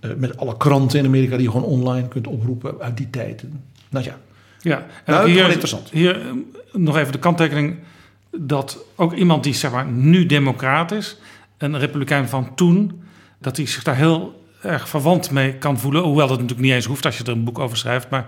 Uh, 0.00 0.10
met 0.16 0.36
alle 0.36 0.56
kranten 0.56 0.98
in 0.98 1.04
Amerika 1.06 1.36
die 1.36 1.44
je 1.44 1.50
gewoon 1.50 1.66
online 1.66 2.08
kunt 2.08 2.26
oproepen 2.26 2.74
uit 2.80 2.96
die 2.96 3.10
tijden. 3.10 3.64
Nou 3.88 4.04
ja, 4.04 4.18
ja, 4.60 4.86
en 5.04 5.12
nou, 5.12 5.30
hier, 5.30 5.48
interessant. 5.48 5.90
Hier 5.90 6.20
nog 6.72 6.96
even 6.96 7.12
de 7.12 7.18
kanttekening 7.18 7.76
dat 8.30 8.78
ook 8.94 9.12
iemand 9.12 9.44
die 9.44 9.54
zeg 9.54 9.70
maar 9.70 9.86
nu 9.86 10.26
democraat 10.26 10.92
is 10.92 11.16
een 11.58 11.78
republikein 11.78 12.28
van 12.28 12.54
toen, 12.54 13.02
dat 13.38 13.56
hij 13.56 13.66
zich 13.66 13.82
daar 13.82 13.96
heel 13.96 14.44
erg 14.62 14.88
verwant 14.88 15.30
mee 15.30 15.54
kan 15.54 15.78
voelen. 15.78 16.02
Hoewel 16.02 16.28
dat 16.28 16.36
natuurlijk 16.36 16.66
niet 16.66 16.74
eens 16.74 16.84
hoeft 16.84 17.04
als 17.04 17.18
je 17.18 17.24
er 17.24 17.30
een 17.30 17.44
boek 17.44 17.58
over 17.58 17.76
schrijft. 17.76 18.10
Maar 18.10 18.26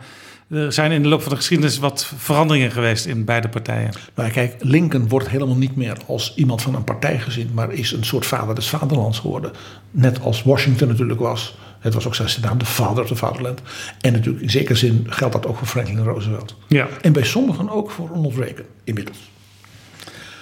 er 0.51 0.73
zijn 0.73 0.93
in 0.93 1.03
de 1.03 1.09
loop 1.09 1.23
van 1.23 1.31
de 1.31 1.37
geschiedenis 1.37 1.79
wat 1.79 2.13
veranderingen 2.17 2.71
geweest 2.71 3.07
in 3.07 3.25
beide 3.25 3.49
partijen. 3.49 3.91
Maar 4.15 4.31
kijk, 4.31 4.55
Lincoln 4.59 5.09
wordt 5.09 5.29
helemaal 5.29 5.57
niet 5.57 5.77
meer 5.77 5.97
als 6.07 6.35
iemand 6.35 6.63
van 6.63 6.75
een 6.75 6.85
partij 6.85 7.19
gezien, 7.19 7.51
maar 7.55 7.73
is 7.73 7.93
een 7.93 8.05
soort 8.05 8.27
vader 8.27 8.55
des 8.55 8.69
vaderlands 8.69 9.19
geworden. 9.19 9.53
Net 9.91 10.21
als 10.21 10.43
Washington 10.43 10.89
natuurlijk 10.89 11.21
was. 11.21 11.57
Het 11.79 11.95
was 11.95 12.07
ook 12.07 12.15
zijn 12.15 12.31
naam, 12.41 12.59
de 12.59 12.65
vader 12.65 13.03
of 13.03 13.09
the 13.09 13.17
fatherland. 13.17 13.61
En 14.01 14.13
natuurlijk 14.13 14.43
in 14.43 14.51
zekere 14.51 14.75
zin 14.75 15.07
geldt 15.09 15.35
dat 15.35 15.47
ook 15.47 15.57
voor 15.57 15.67
Franklin 15.67 16.05
Roosevelt. 16.05 16.57
Ja. 16.69 16.89
En 17.01 17.13
bij 17.13 17.25
sommigen 17.25 17.71
ook 17.71 17.91
voor 17.91 18.09
Ronald 18.09 18.35
Reagan 18.35 18.65
inmiddels. 18.85 19.31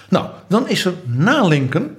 Nou, 0.09 0.27
dan 0.47 0.69
is 0.69 0.85
er 0.85 0.93
na 1.05 1.47
Lincoln 1.47 1.95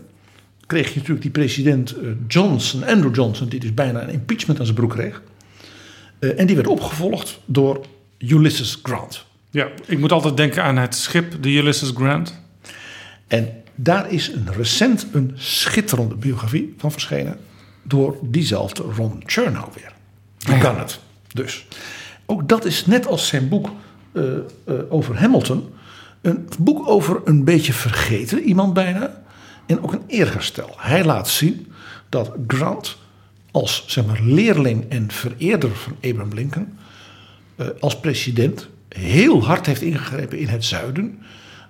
kreeg 0.68 0.88
je 0.88 0.94
natuurlijk 0.94 1.22
die 1.22 1.30
president 1.30 1.96
eh, 1.96 2.08
Johnson, 2.28 2.84
Andrew 2.84 3.14
Johnson, 3.14 3.48
die 3.48 3.60
dus 3.60 3.74
bijna 3.74 4.02
een 4.02 4.08
impeachment 4.08 4.58
aan 4.58 4.64
zijn 4.64 4.76
broek 4.76 4.90
kreeg. 4.90 5.22
Uh, 6.20 6.40
en 6.40 6.46
die 6.46 6.56
werd 6.56 6.68
opgevolgd 6.68 7.38
door 7.44 7.86
Ulysses 8.18 8.78
Grant. 8.82 9.24
Ja, 9.50 9.68
ik 9.86 9.98
moet 9.98 10.12
altijd 10.12 10.36
denken 10.36 10.62
aan 10.62 10.76
het 10.76 10.94
schip, 10.94 11.42
de 11.42 11.50
Ulysses 11.50 11.90
Grant. 11.94 12.40
En 13.26 13.48
daar 13.74 14.10
is 14.12 14.28
een 14.28 14.48
recent 14.56 15.06
een 15.12 15.32
schitterende 15.34 16.14
biografie 16.14 16.74
van 16.78 16.92
verschenen 16.92 17.36
door 17.82 18.16
diezelfde 18.22 18.82
Ron 18.82 19.22
Chernow 19.26 19.74
weer. 19.74 19.92
Die 20.38 20.54
Ja. 20.54 20.60
kan 20.60 20.78
het. 20.78 21.00
Dus. 21.32 21.66
Ook 22.26 22.48
dat 22.48 22.64
is 22.64 22.86
net 22.86 23.06
als 23.06 23.26
zijn 23.26 23.48
boek 23.48 23.70
eh, 24.12 24.22
eh, 24.64 24.74
over 24.88 25.18
Hamilton. 25.20 25.68
Een 26.20 26.48
boek 26.58 26.88
over 26.88 27.20
een 27.24 27.44
beetje 27.44 27.72
vergeten 27.72 28.42
iemand 28.42 28.74
bijna. 28.74 29.22
En 29.68 29.82
ook 29.82 29.92
een 29.92 30.02
eerherstel. 30.06 30.74
Hij 30.76 31.04
laat 31.04 31.28
zien 31.28 31.72
dat 32.08 32.32
Grant 32.46 32.96
als 33.50 33.84
zeg 33.86 34.06
maar, 34.06 34.20
leerling 34.22 34.84
en 34.88 35.10
vereerder 35.10 35.76
van 35.76 35.96
Abraham 35.96 36.34
Lincoln... 36.34 36.78
eh, 37.56 37.66
als 37.80 38.00
president 38.00 38.68
heel 38.88 39.44
hard 39.44 39.66
heeft 39.66 39.82
ingegrepen 39.82 40.38
in 40.38 40.48
het 40.48 40.64
zuiden... 40.64 41.18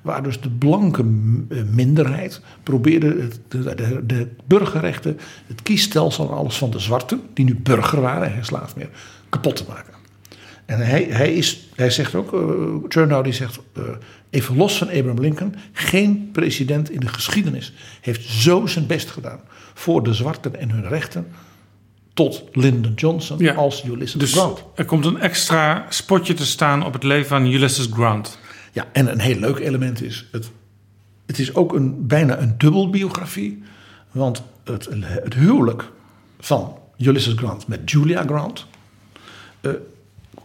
waar 0.03 0.23
dus 0.23 0.41
de 0.41 0.51
blanke 0.51 1.03
eh, 1.03 1.63
minderheid 1.73 2.41
probeerde 2.63 3.29
de, 3.49 3.75
de, 3.75 4.07
de 4.07 4.29
burgerrechten... 4.45 5.19
het 5.47 5.63
kiesstelsel 5.63 6.29
en 6.29 6.37
alles 6.37 6.57
van 6.57 6.71
de 6.71 6.79
zwarten... 6.79 7.21
die 7.35 7.45
nu 7.45 7.55
burger 7.55 8.01
waren, 8.01 8.31
geen 8.31 8.45
slaaf 8.45 8.77
meer, 8.77 8.91
kapot 9.29 9.57
te 9.57 9.65
maken. 9.69 9.97
En 10.69 10.87
hij, 10.87 11.07
hij, 11.11 11.35
is, 11.35 11.69
hij 11.75 11.91
zegt 11.91 12.15
ook, 12.15 12.33
uh, 12.33 12.41
Chernow 12.89 13.25
die 13.25 13.33
zegt, 13.33 13.59
eh, 13.73 13.83
even 14.31 14.57
los 14.57 14.79
van 14.79 14.87
Abraham 14.89 15.21
Lincoln, 15.21 15.55
geen 15.73 16.29
president 16.33 16.91
in 16.91 17.01
de 17.01 17.09
geschiedenis 17.09 17.73
heeft 18.01 18.29
zo 18.29 18.67
zijn 18.67 18.87
best 18.87 19.11
gedaan 19.11 19.41
voor 19.75 20.03
de 20.03 20.15
zwarten 20.15 20.61
en 20.61 20.71
hun 20.71 20.89
rechten 20.89 21.27
tot 22.15 22.43
Lyndon 22.53 22.95
Johnson 22.95 23.39
Ja. 23.39 23.55
als 23.55 23.85
Ulysses 23.85 24.21
Dus 24.21 24.33
Grant. 24.33 24.65
er 24.75 24.85
komt 24.85 25.05
een 25.05 25.21
extra 25.21 25.87
spotje 25.89 26.35
te 26.35 26.47
staan 26.47 26.85
op 26.85 26.93
het 26.93 27.03
leven 27.03 27.29
van 27.29 27.47
Ulysses 27.47 27.89
Grant. 27.93 28.39
Ja, 28.73 28.87
en 28.93 29.11
een 29.13 29.21
heel 29.21 29.39
leuk 29.39 29.59
element 29.59 30.03
is, 30.03 30.27
het, 30.33 30.51
het 31.27 31.39
is 31.39 31.55
ook 31.55 31.73
een, 31.75 32.07
bijna 32.07 32.39
een 32.39 32.55
dubbelbiografie, 32.59 33.63
want 34.11 34.43
het, 34.65 34.89
het 35.05 35.35
huwelijk 35.35 35.91
van 36.41 36.79
Ulysses 36.99 37.35
Grant 37.37 37.67
met 37.67 37.91
Julia 37.91 38.23
Grant 38.27 38.67
eh, 39.61 39.73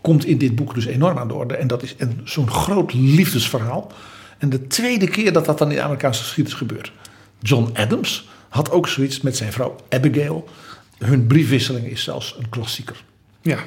komt 0.03 0.25
in 0.25 0.37
dit 0.37 0.55
boek 0.55 0.73
dus 0.73 0.85
enorm 0.85 1.17
aan 1.17 1.27
de 1.27 1.33
orde. 1.33 1.55
En 1.55 1.67
dat 1.67 1.83
is 1.83 1.95
een- 1.97 2.21
zo'n 2.23 2.49
groot 2.49 2.93
liefdesverhaal. 2.93 3.91
En 4.37 4.49
de 4.49 4.67
tweede 4.67 5.07
keer 5.07 5.33
dat 5.33 5.45
dat 5.45 5.57
dan 5.57 5.69
in 5.69 5.75
de 5.75 5.81
Amerikaanse 5.81 6.21
geschiedenis 6.23 6.57
gebeurt. 6.59 6.91
John 7.39 7.69
Adams 7.73 8.29
had 8.49 8.71
ook 8.71 8.87
zoiets 8.87 9.21
met 9.21 9.37
zijn 9.37 9.51
vrouw 9.51 9.75
Abigail. 9.89 10.49
Hun 10.97 11.27
briefwisseling 11.27 11.85
is 11.85 12.03
zelfs 12.03 12.35
een 12.39 12.49
klassieker. 12.49 13.03
Ja. 13.41 13.57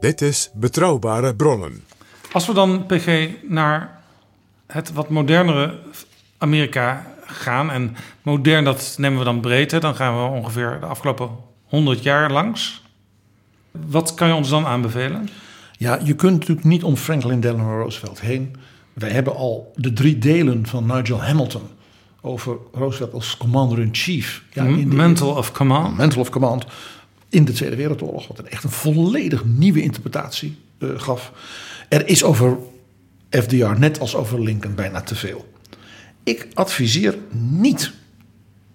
Dit 0.00 0.20
is 0.20 0.50
Betrouwbare 0.54 1.34
Bronnen. 1.34 1.84
Als 2.32 2.46
we 2.46 2.52
dan, 2.54 2.86
PG, 2.86 3.28
naar 3.42 4.00
het 4.66 4.92
wat 4.92 5.08
modernere 5.08 5.78
Amerika 6.38 7.06
gaan. 7.26 7.70
En 7.70 7.96
modern, 8.22 8.64
dat 8.64 8.94
nemen 8.98 9.18
we 9.18 9.24
dan 9.24 9.40
breed. 9.40 9.70
Hè, 9.70 9.80
dan 9.80 9.94
gaan 9.94 10.16
we 10.24 10.30
ongeveer 10.36 10.76
de 10.80 10.86
afgelopen 10.86 11.30
100 11.64 12.02
jaar 12.02 12.32
langs. 12.32 12.82
Wat 13.70 14.14
kan 14.14 14.28
je 14.28 14.34
ons 14.34 14.48
dan 14.48 14.66
aanbevelen? 14.66 15.28
Ja, 15.78 15.98
je 16.04 16.14
kunt 16.14 16.38
natuurlijk 16.38 16.66
niet 16.66 16.82
om 16.84 16.96
Franklin 16.96 17.40
Delano 17.40 17.78
Roosevelt 17.80 18.20
heen. 18.20 18.56
Wij 18.92 19.10
hebben 19.10 19.36
al 19.36 19.72
de 19.76 19.92
drie 19.92 20.18
delen 20.18 20.66
van 20.66 20.86
Nigel 20.86 21.22
Hamilton 21.22 21.62
over 22.20 22.56
Roosevelt 22.72 23.12
als 23.12 23.36
commander-in-chief. 23.36 24.42
Ja, 24.52 24.64
in 24.64 24.88
de- 24.88 24.96
Mental 24.96 25.30
of 25.30 25.52
Command. 25.52 25.96
Mental 25.96 26.20
of 26.20 26.30
Command 26.30 26.66
in 27.28 27.44
de 27.44 27.52
Tweede 27.52 27.76
Wereldoorlog. 27.76 28.26
Wat 28.28 28.38
een 28.38 28.48
echt 28.48 28.64
een 28.64 28.70
volledig 28.70 29.44
nieuwe 29.44 29.82
interpretatie 29.82 30.58
eh, 30.78 30.88
gaf. 30.96 31.32
Er 31.88 32.06
is 32.08 32.24
over 32.24 32.56
FDR, 33.30 33.78
net 33.78 34.00
als 34.00 34.14
over 34.14 34.42
Lincoln, 34.42 34.74
bijna 34.74 35.00
te 35.00 35.14
veel. 35.14 35.52
Ik 36.24 36.48
adviseer 36.54 37.18
niet 37.32 37.92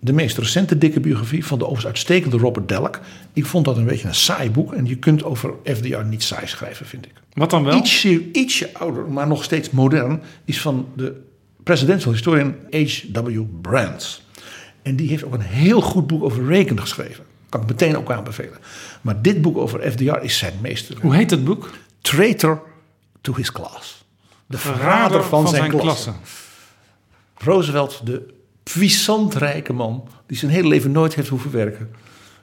de 0.04 0.14
meest 0.14 0.38
recente 0.38 0.78
dikke 0.78 1.00
biografie 1.00 1.46
van 1.46 1.58
de 1.58 1.64
overigens 1.64 1.94
uitstekende 1.94 2.38
Robert 2.38 2.68
Delk. 2.68 3.00
Ik 3.34 3.46
vond 3.46 3.66
dat 3.66 3.78
een 3.78 3.86
beetje 3.86 4.08
een 4.08 4.16
saai 4.16 4.52
boek. 4.52 4.74
En 4.74 4.86
je 4.86 4.96
kunt 4.96 5.24
over 5.24 5.54
FDR 5.64 6.04
niet 6.04 6.24
saai 6.24 6.48
schrijven, 6.48 6.86
vind 6.86 7.06
ik. 7.06 7.12
Wat 7.34 7.50
dan 7.50 7.64
wel? 7.64 7.78
Ietsje, 7.78 8.32
ietsje 8.32 8.74
ouder, 8.74 9.10
maar 9.10 9.28
nog 9.28 9.44
steeds 9.44 9.70
modern, 9.70 10.22
is 10.46 10.62
van 10.62 10.88
de 10.96 11.22
presidential 11.64 12.12
historian 12.12 12.56
H.W. 12.70 13.42
Brands. 13.62 14.26
En 14.82 14.96
die 14.96 15.10
heeft 15.10 15.24
ook 15.24 15.34
een 15.34 15.42
heel 15.42 15.82
goed 15.82 16.08
boek 16.08 16.24
over 16.24 16.46
Reagan 16.46 16.80
geschreven. 16.80 17.24
Kan 17.50 17.62
ik 17.62 17.68
meteen 17.68 17.98
ook 17.98 18.12
aanbevelen. 18.12 18.58
Maar 19.02 19.22
dit 19.22 19.42
boek 19.42 19.58
over 19.58 19.92
FDR 19.92 20.18
is 20.22 20.38
zijn 20.38 20.54
meester. 20.62 20.98
Hoe 21.02 21.16
heet 21.16 21.32
het 21.32 21.44
boek? 21.44 21.70
Traitor 22.02 22.64
to 23.22 23.36
his 23.36 23.52
class. 23.52 24.06
De 24.46 24.58
verrader 24.58 25.24
van, 25.24 25.48
zijn, 25.48 25.78
klasse. 25.78 26.12
Roosevelt, 27.38 28.02
de 28.06 28.34
puissant 28.64 29.36
rijke 29.36 29.74
man, 29.74 30.08
die 30.28 30.38
zijn 30.38 30.52
hele 30.52 30.68
leven 30.68 30.92
nooit 30.92 31.16
heeft 31.16 31.28
hoeven 31.28 31.52
werken. 31.52 31.90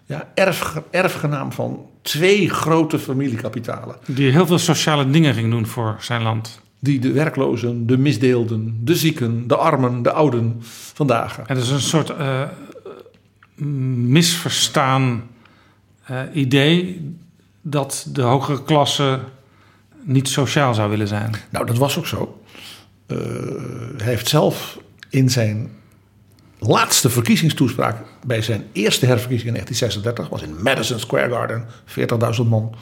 Ja, 0.06 0.28
erf, 0.34 0.80
erfgenaam 0.90 1.52
van 1.52 1.86
twee 2.02 2.50
grote 2.50 2.98
familiekapitalen. 2.98 3.96
Die 4.06 4.30
heel 4.30 4.46
veel 4.46 4.58
sociale 4.58 5.10
dingen 5.10 5.34
ging 5.34 5.50
doen 5.50 5.66
voor 5.66 5.96
zijn 6.00 6.22
land. 6.22 6.60
Die 6.78 6.98
de 6.98 7.12
werklozen, 7.12 7.86
de 7.86 7.98
misdeelden, 7.98 8.80
de 8.84 8.96
zieken, 8.96 9.46
de 9.48 9.56
armen, 9.56 10.02
de 10.02 10.12
ouden 10.12 10.56
vandaag. 10.94 11.38
En 11.38 11.54
dat 11.54 11.64
is 11.64 11.70
een 11.70 11.80
soort 11.80 12.10
eh, 12.10 12.42
misverstaan 14.06 15.22
eh, 16.04 16.20
idee 16.32 17.00
dat 17.62 18.06
de 18.12 18.22
hogere 18.22 18.62
klasse 18.62 19.20
niet 20.02 20.28
sociaal 20.28 20.74
zou 20.74 20.90
willen 20.90 21.08
zijn. 21.08 21.34
Nou, 21.50 21.66
dat 21.66 21.78
was 21.78 21.98
ook 21.98 22.06
zo. 22.06 22.42
Uh, 23.06 23.18
hij 23.96 24.06
heeft 24.06 24.28
zelf 24.28 24.78
in 25.08 25.30
zijn 25.30 25.70
laatste 26.60 27.10
verkiezingstoespraak 27.10 27.96
bij 28.26 28.42
zijn 28.42 28.64
eerste 28.72 29.06
herverkiezing 29.06 29.48
in 29.48 29.64
1936 29.64 30.28
was 30.28 30.42
in 30.42 30.62
Madison 30.62 30.98
Square 30.98 31.30
Garden, 31.30 31.66
40.000 32.44 32.48
man. 32.48 32.74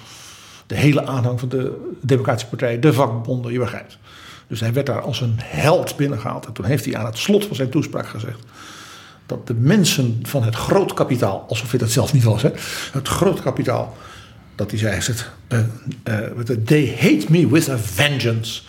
De 0.66 0.74
hele 0.74 1.06
aanhang 1.06 1.40
van 1.40 1.48
de 1.48 1.92
Democratische 2.00 2.48
Partij, 2.48 2.78
de 2.78 2.92
vakbonden, 2.92 3.52
je 3.52 3.58
begrijpt. 3.58 3.98
Dus 4.46 4.60
hij 4.60 4.72
werd 4.72 4.86
daar 4.86 5.00
als 5.00 5.20
een 5.20 5.34
held 5.42 5.96
binnengehaald. 5.96 6.46
En 6.46 6.52
toen 6.52 6.64
heeft 6.64 6.84
hij 6.84 6.96
aan 6.96 7.06
het 7.06 7.18
slot 7.18 7.46
van 7.46 7.56
zijn 7.56 7.70
toespraak 7.70 8.08
gezegd 8.08 8.40
dat 9.26 9.46
de 9.46 9.54
mensen 9.54 10.20
van 10.22 10.42
het 10.42 10.54
groot 10.54 10.94
kapitaal, 10.94 11.44
alsof 11.48 11.70
hij 11.70 11.78
dat 11.78 11.90
zelf 11.90 12.12
niet 12.12 12.24
was, 12.24 12.42
hè, 12.42 12.50
het 12.92 13.08
groot 13.08 13.42
kapitaal, 13.42 13.96
dat 14.54 14.70
hij 14.70 14.78
zei, 14.78 14.94
het, 14.94 15.30
uh, 15.48 15.58
uh, 16.04 16.56
they 16.64 16.96
hate 17.00 17.26
me 17.28 17.48
with 17.48 17.68
a 17.68 17.78
vengeance. 17.78 18.62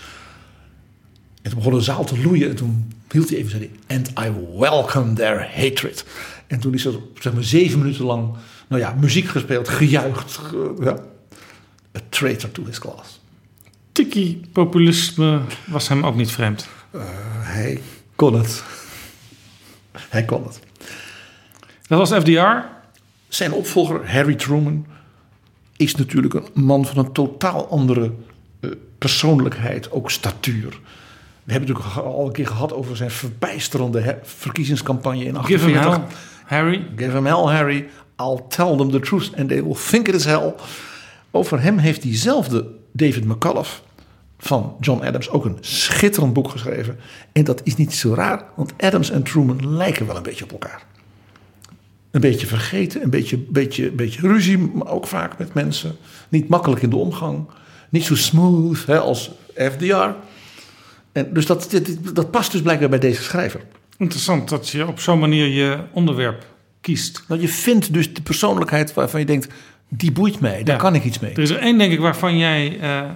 En 1.41 1.49
toen 1.51 1.59
begon 1.59 1.73
de 1.73 1.81
zaal 1.81 2.03
te 2.03 2.21
loeien 2.21 2.49
en 2.49 2.55
toen 2.55 2.91
hield 3.11 3.29
hij 3.29 3.37
even 3.37 3.49
zei 3.49 3.69
hij, 3.87 3.97
and 3.97 4.09
I 4.09 4.57
welcome 4.57 5.13
their 5.13 5.49
hatred. 5.55 6.05
En 6.47 6.59
toen 6.59 6.73
is 6.73 6.85
er 6.85 6.93
zeg 7.19 7.33
maar 7.33 7.43
zeven 7.43 7.79
minuten 7.79 8.05
lang, 8.05 8.33
nou 8.67 8.81
ja, 8.81 8.95
muziek 8.99 9.27
gespeeld, 9.27 9.69
gejuicht. 9.69 10.39
Ja. 10.79 10.99
A 11.97 11.99
traitor 12.09 12.51
to 12.51 12.65
his 12.65 12.79
class. 12.79 13.19
Tiki-populisme 13.91 15.41
was 15.65 15.87
hem 15.87 16.05
ook 16.05 16.15
niet 16.15 16.31
vreemd. 16.31 16.67
Uh, 16.95 17.01
hij 17.39 17.81
kon 18.15 18.33
het. 18.33 18.63
Hij 19.91 20.25
kon 20.25 20.43
het. 20.43 20.59
Dat 21.87 22.09
was 22.09 22.21
FDR. 22.21 22.77
Zijn 23.27 23.51
opvolger, 23.51 24.11
Harry 24.11 24.35
Truman, 24.35 24.85
is 25.77 25.95
natuurlijk 25.95 26.33
een 26.33 26.47
man 26.53 26.85
van 26.85 26.97
een 26.97 27.11
totaal 27.11 27.69
andere 27.69 28.11
uh, 28.59 28.71
persoonlijkheid, 28.97 29.91
ook 29.91 30.11
statuur. 30.11 30.79
We 31.49 31.55
hebben 31.55 31.75
het 31.75 31.83
natuurlijk 31.83 32.15
al 32.15 32.25
een 32.25 32.31
keer 32.31 32.47
gehad 32.47 32.73
over 32.73 32.97
zijn 32.97 33.11
verbijsterende 33.11 34.19
verkiezingscampagne 34.23 35.23
in 35.23 35.35
48. 35.35 35.67
Give 35.67 35.79
him 35.79 35.91
hell, 35.91 36.01
Harry. 36.45 36.87
Give 36.95 37.11
him 37.11 37.25
hell, 37.25 37.55
Harry. 37.55 37.89
I'll 38.17 38.45
tell 38.47 38.77
them 38.77 38.91
the 38.91 38.99
truth 38.99 39.31
and 39.37 39.47
they 39.49 39.63
will 39.63 39.75
think 39.89 40.07
it 40.07 40.15
is 40.15 40.25
hell. 40.25 40.53
Over 41.31 41.61
hem 41.61 41.77
heeft 41.77 42.01
diezelfde 42.01 42.67
David 42.91 43.25
McCullough 43.25 43.69
van 44.37 44.75
John 44.79 45.03
Adams 45.03 45.29
ook 45.29 45.45
een 45.45 45.57
schitterend 45.59 46.33
boek 46.33 46.49
geschreven. 46.49 46.97
En 47.31 47.43
dat 47.43 47.61
is 47.63 47.75
niet 47.75 47.93
zo 47.93 48.13
raar, 48.13 48.43
want 48.55 48.73
Adams 48.77 49.09
en 49.09 49.23
Truman 49.23 49.75
lijken 49.75 50.05
wel 50.05 50.15
een 50.15 50.23
beetje 50.23 50.43
op 50.43 50.51
elkaar. 50.51 50.83
Een 52.11 52.21
beetje 52.21 52.47
vergeten, 52.47 53.03
een 53.03 53.09
beetje, 53.09 53.37
beetje, 53.37 53.91
beetje 53.91 54.21
ruzie, 54.21 54.57
maar 54.57 54.87
ook 54.87 55.07
vaak 55.07 55.37
met 55.37 55.53
mensen. 55.53 55.95
Niet 56.29 56.47
makkelijk 56.47 56.81
in 56.81 56.89
de 56.89 56.95
omgang. 56.95 57.49
Niet 57.89 58.05
zo 58.05 58.15
smooth 58.15 58.85
hè, 58.85 58.99
als 58.99 59.31
FDR. 59.55 60.09
En 61.19 61.33
dus 61.33 61.45
dat, 61.45 61.67
dat, 61.71 62.15
dat 62.15 62.31
past 62.31 62.51
dus 62.51 62.61
blijkbaar 62.61 62.89
bij 62.89 62.99
deze 62.99 63.23
schrijver. 63.23 63.61
Interessant 63.97 64.49
dat 64.49 64.69
je 64.69 64.87
op 64.87 64.99
zo'n 64.99 65.19
manier 65.19 65.47
je 65.47 65.79
onderwerp 65.91 66.45
kiest. 66.81 67.23
Dat 67.27 67.41
je 67.41 67.47
vindt 67.47 67.93
dus 67.93 68.13
de 68.13 68.21
persoonlijkheid 68.21 68.93
waarvan 68.93 69.19
je 69.19 69.25
denkt... 69.25 69.47
die 69.87 70.11
boeit 70.11 70.39
mij, 70.39 70.63
daar 70.63 70.77
kan 70.77 70.95
ik 70.95 71.03
iets 71.03 71.19
mee. 71.19 71.31
Er 71.31 71.39
is 71.39 71.49
er 71.49 71.57
één, 71.57 71.77
denk 71.77 71.91
ik, 71.91 71.99
waarvan 71.99 72.37
jij 72.37 72.79
uh, 72.81 73.09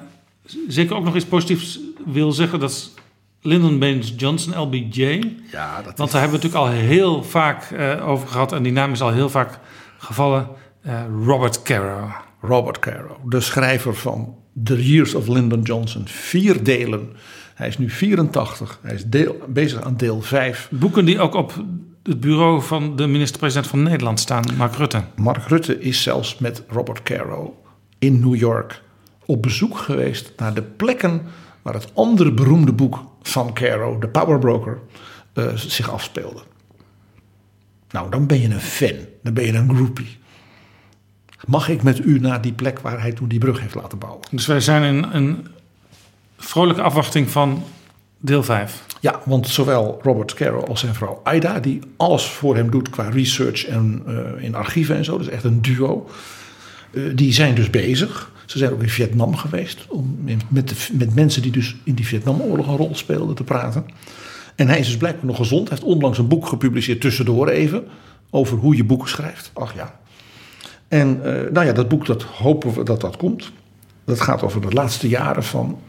zeker 0.68 0.96
ook 0.96 1.04
nog 1.04 1.16
iets 1.16 1.26
positiefs 1.26 1.80
wil 2.06 2.32
zeggen. 2.32 2.60
Dat 2.60 2.72
is 2.72 2.94
Lyndon 3.42 3.80
Baines 3.80 4.14
Johnson, 4.18 4.60
LBJ. 4.60 5.22
Ja, 5.52 5.82
dat 5.82 5.98
Want 5.98 6.12
daar 6.12 6.22
hebben 6.22 6.40
we 6.40 6.46
natuurlijk 6.46 6.56
al 6.56 6.68
heel 6.68 7.24
vaak 7.24 7.70
uh, 7.72 8.08
over 8.08 8.28
gehad. 8.28 8.52
En 8.52 8.64
die 8.64 8.72
naam 8.72 8.92
is 8.92 9.02
al 9.02 9.12
heel 9.12 9.30
vaak 9.30 9.60
gevallen. 9.98 10.48
Uh, 10.86 11.02
Robert 11.26 11.62
Caro. 11.62 12.12
Robert 12.42 12.80
Caro, 12.80 13.20
de 13.26 13.40
schrijver 13.40 13.96
van 13.96 14.36
The 14.64 14.86
Years 14.90 15.16
of 15.16 15.28
Lyndon 15.28 15.62
Johnson. 15.62 16.08
Vier 16.08 16.64
delen. 16.64 17.16
Hij 17.64 17.72
is 17.72 17.78
nu 17.78 17.90
84. 17.90 18.80
Hij 18.82 18.94
is 18.94 19.06
deel, 19.06 19.38
bezig 19.48 19.82
aan 19.82 19.98
deel 19.98 20.22
5. 20.22 20.70
Boeken 20.72 21.06
die 21.06 21.20
ook 21.20 21.34
op 21.34 21.64
het 22.04 22.20
bureau 22.20 22.62
van 22.62 22.96
de 22.96 23.08
minister-president 23.08 23.68
van 23.68 23.84
Nederland 23.84 24.20
staan, 24.20 24.44
Mark 24.58 24.76
Rutte. 24.76 25.04
Mark 25.16 25.48
Rutte 25.48 25.80
is 25.80 26.02
zelfs 26.02 26.38
met 26.38 26.64
Robert 26.68 27.04
Caro 27.04 27.64
in 28.00 28.20
New 28.20 28.36
York 28.36 28.82
op 29.26 29.42
bezoek 29.42 29.78
geweest 29.78 30.34
naar 30.38 30.54
de 30.54 30.62
plekken 30.62 31.22
waar 31.62 31.74
het 31.74 31.96
andere 31.96 32.32
beroemde 32.32 32.74
boek 32.74 33.04
van 33.22 33.54
Caro, 33.54 33.98
The 34.00 34.08
Power 34.08 34.40
Broker, 34.40 34.80
uh, 35.34 35.56
zich 35.56 35.92
afspeelde. 35.92 36.42
Nou, 37.90 38.10
dan 38.10 38.28
ben 38.28 38.42
je 38.42 38.50
een 38.50 38.62
fan. 38.62 38.96
Dan 39.22 39.34
ben 39.34 39.46
je 39.46 39.54
een 39.54 39.76
groupie. 39.76 40.18
Mag 41.46 41.70
ik 41.70 41.84
met 41.84 42.06
u 42.06 42.20
naar 42.20 42.42
die 42.42 42.54
plek 42.54 42.80
waar 42.80 43.02
hij 43.02 43.12
toen 43.12 43.28
die 43.28 43.40
brug 43.40 43.60
heeft 43.60 43.76
laten 43.76 43.98
bouwen? 43.98 44.22
Dus 44.32 44.46
wij 44.46 44.60
zijn 44.60 44.96
in 44.96 45.04
een 45.04 45.48
vrolijke 46.44 46.82
afwachting 46.82 47.30
van 47.30 47.64
deel 48.20 48.44
5. 48.44 48.86
Ja, 49.00 49.22
want 49.26 49.48
zowel 49.48 50.00
Robert 50.02 50.34
Caro 50.34 50.64
als 50.64 50.80
zijn 50.80 50.94
vrouw 50.94 51.22
Aida, 51.24 51.60
die 51.60 51.80
alles 51.98 52.26
voor 52.26 52.56
hem 52.56 52.72
doet 52.72 52.90
qua 52.90 53.10
research 53.10 53.66
en 53.66 54.04
uh, 54.08 54.44
in 54.44 54.56
archieven 54.56 54.96
en 54.96 55.06
zo, 55.06 55.18
dus 55.18 55.28
echt 55.28 55.44
een 55.44 55.62
duo, 55.62 56.10
uh, 56.92 57.16
die 57.16 57.34
zijn 57.34 57.56
dus 57.56 57.70
bezig. 57.70 58.32
Ze 58.46 58.58
zijn 58.58 58.72
ook 58.72 58.82
in 58.82 58.90
Vietnam 58.90 59.36
geweest 59.36 59.86
om 59.88 60.18
met, 60.48 60.90
met 60.94 61.16
mensen 61.16 61.42
die 61.42 61.52
dus 61.52 61.76
in 61.84 61.94
die 61.94 62.08
Vietnamoorlog 62.08 62.68
een 62.68 62.78
rol 62.78 62.96
speelden 62.96 63.36
te 63.36 63.44
praten. 63.44 63.86
En 64.56 64.68
hij 64.68 64.80
is 64.80 64.86
dus 64.86 64.98
blijkbaar 64.98 65.26
nog 65.26 65.38
gezond. 65.38 65.70
Hij 65.70 65.78
heeft 65.78 65.90
onlangs 65.90 66.18
een 66.18 66.28
boek 66.28 66.48
gepubliceerd 66.48 67.02
tussendoor 67.02 67.48
even 67.48 67.84
over 68.30 68.58
hoe 68.58 68.76
je 68.76 68.84
boeken 68.84 69.10
schrijft. 69.10 69.52
Ach 69.54 69.76
ja. 69.76 70.00
En 70.88 71.18
uh, 71.18 71.24
nou 71.52 71.66
ja, 71.66 71.74
dat 71.74 71.88
boek 71.88 72.06
dat 72.06 72.24
hopen 72.24 72.74
we 72.74 72.84
dat 72.84 73.02
dat 73.02 73.18
komt. 73.18 73.52
Dat 74.06 74.22
gaat 74.22 74.44
over 74.44 74.62
de 74.62 74.72
laatste 74.72 75.08
jaren 75.08 75.44
van 75.44 75.80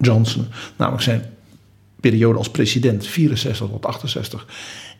Johnson, 0.00 0.46
namelijk 0.76 1.02
zijn 1.02 1.24
periode 2.00 2.38
als 2.38 2.50
president, 2.50 3.06
64 3.06 3.68
tot 3.68 3.86
68. 3.86 4.46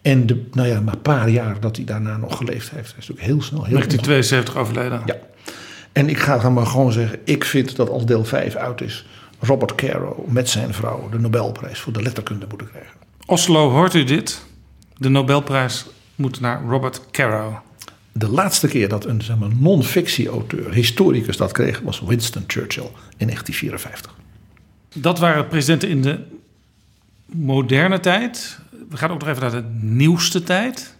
En 0.03 0.27
de, 0.27 0.43
nou 0.53 0.69
ja, 0.69 0.81
maar 0.81 0.95
een 0.95 1.03
paar 1.03 1.29
jaar 1.29 1.61
dat 1.61 1.77
hij 1.77 1.85
daarna 1.85 2.17
nog 2.17 2.37
geleefd 2.37 2.71
heeft. 2.71 2.89
Hij 2.91 2.99
is 2.99 3.09
natuurlijk 3.09 3.27
heel 3.27 3.43
snel. 3.43 3.65
Heel 3.65 3.75
1972 3.75 4.57
overleden. 4.57 5.03
Ja. 5.07 5.17
En 5.93 6.09
ik 6.09 6.19
ga 6.19 6.39
dan 6.39 6.53
maar 6.53 6.67
gewoon 6.67 6.93
zeggen, 6.93 7.19
ik 7.25 7.45
vind 7.45 7.77
dat 7.77 7.91
als 7.91 8.05
deel 8.05 8.25
5 8.25 8.55
uit 8.55 8.81
is, 8.81 9.07
Robert 9.39 9.75
Caro 9.75 10.25
met 10.29 10.49
zijn 10.49 10.75
vrouw 10.75 11.09
de 11.09 11.19
Nobelprijs 11.19 11.79
voor 11.79 11.93
de 11.93 12.03
letterkunde 12.03 12.47
moeten 12.49 12.69
krijgen. 12.69 12.93
Oslo, 13.27 13.71
hoort 13.71 13.95
u 13.95 14.05
dit? 14.05 14.45
De 14.97 15.09
Nobelprijs 15.09 15.87
moet 16.15 16.41
naar 16.41 16.63
Robert 16.69 17.01
Caro. 17.11 17.63
De 18.13 18.29
laatste 18.29 18.69
keer 18.69 18.89
dat 18.89 19.05
een 19.05 19.23
zeg 19.23 19.37
maar, 19.37 19.49
non-fictie-auteur, 19.57 20.73
historicus 20.73 21.37
dat 21.37 21.53
kreeg, 21.53 21.81
was 21.81 22.01
Winston 22.01 22.45
Churchill 22.47 22.91
in 23.17 23.27
1954. 23.27 24.15
Dat 24.95 25.19
waren 25.19 25.49
presidenten 25.49 25.89
in 25.89 26.03
de 26.03 26.25
moderne 27.27 28.01
tijd. 28.01 28.59
We 28.89 28.97
gaan 28.97 29.11
ook 29.11 29.21
nog 29.21 29.29
even 29.29 29.43
naar 29.43 29.51
de 29.51 29.69
nieuwste 29.81 30.43
tijd. 30.43 30.97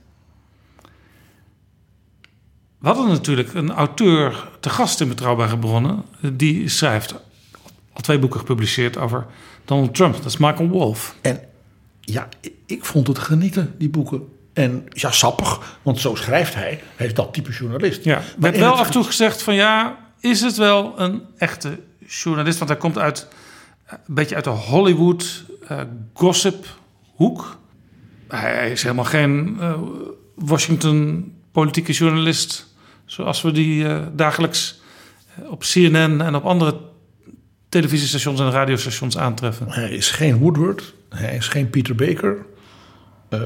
We 2.79 2.87
hadden 2.87 3.09
natuurlijk 3.09 3.55
een 3.55 3.71
auteur 3.71 4.49
te 4.61 4.71
gast 4.71 5.01
in 5.01 5.09
Betrouwbare 5.09 5.59
Bronnen. 5.59 6.05
Die 6.33 6.69
schrijft 6.69 7.15
al 7.93 8.03
twee 8.03 8.19
boeken 8.19 8.41
gepubliceerd 8.41 8.97
over 8.97 9.27
Donald 9.65 9.95
Trump. 9.95 10.15
Dat 10.15 10.25
is 10.25 10.37
Michael 10.37 10.69
Wolff. 10.69 11.15
En 11.21 11.41
ja, 12.01 12.29
ik 12.67 12.85
vond 12.85 13.07
het 13.07 13.19
genieten, 13.19 13.75
die 13.79 13.89
boeken. 13.89 14.29
En 14.53 14.87
ja, 14.89 15.11
sappig, 15.11 15.79
want 15.83 16.01
zo 16.01 16.15
schrijft 16.15 16.55
hij. 16.55 16.83
Hij 16.97 17.07
is 17.07 17.15
dat 17.15 17.33
type 17.35 17.51
journalist. 17.51 18.05
Ja, 18.05 18.17
er 18.17 18.25
werd 18.39 18.59
wel 18.59 18.73
af 18.73 18.87
en 18.87 18.93
toe 18.93 19.05
gezegd 19.05 19.43
van 19.43 19.55
ja, 19.55 19.99
is 20.21 20.41
het 20.41 20.57
wel 20.57 21.01
een 21.01 21.23
echte 21.39 21.79
journalist? 22.07 22.59
Want 22.59 22.71
hij 22.71 22.81
komt 22.81 22.99
uit 22.99 23.29
een 23.91 24.15
beetje 24.15 24.35
uit 24.35 24.45
de 24.45 24.51
Hollywood 24.51 25.45
uh, 25.71 25.81
gossip 26.13 26.67
hoek. 27.15 27.59
Hij 28.29 28.71
is 28.71 28.83
helemaal 28.83 29.05
geen 29.05 29.57
uh, 29.61 29.75
Washington 30.35 31.33
politieke 31.53 31.93
journalist, 31.93 32.75
zoals 33.05 33.43
we 33.43 33.53
die 33.53 33.89
eh, 33.89 34.07
dagelijks 34.13 34.81
eh, 35.35 35.51
op 35.51 35.61
CNN 35.61 36.21
en 36.21 36.35
op 36.35 36.45
andere 36.45 36.81
televisiestations 37.69 38.41
en 38.41 38.51
radiostations 38.51 39.19
aantreffen. 39.19 39.71
Hij 39.71 39.91
is 39.91 40.11
geen 40.11 40.39
Woodward, 40.39 40.95
hij 41.09 41.37
is 41.37 41.49
geen 41.49 41.71
Peter 41.71 41.95
Baker. 41.95 42.37
Eh, 43.29 43.41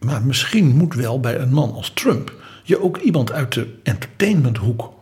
maar 0.00 0.22
misschien 0.22 0.76
moet 0.76 0.94
wel 0.94 1.20
bij 1.20 1.38
een 1.38 1.52
man 1.52 1.72
als 1.72 1.90
Trump 1.94 2.32
je 2.64 2.82
ook 2.82 2.96
iemand 2.96 3.32
uit 3.32 3.52
de 3.52 3.74
entertainmenthoek, 3.82 4.92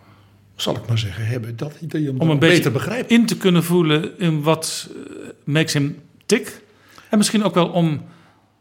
zal 0.62 0.76
ik 0.76 0.86
maar 0.86 0.98
zeggen, 0.98 1.26
hebben. 1.26 1.56
Dat, 1.56 1.76
dat 1.80 2.00
je 2.00 2.06
hem 2.06 2.20
Om 2.20 2.30
een 2.30 2.38
beter 2.38 2.72
begrijpt. 2.72 3.10
in 3.10 3.26
te 3.26 3.36
kunnen 3.36 3.64
voelen 3.64 4.18
in 4.18 4.42
wat 4.42 4.88
eh, 4.90 5.28
makes 5.44 5.72
him 5.72 5.98
tick. 6.26 6.62
En 7.10 7.18
misschien 7.18 7.44
ook 7.44 7.54
wel 7.54 7.68
om 7.68 8.04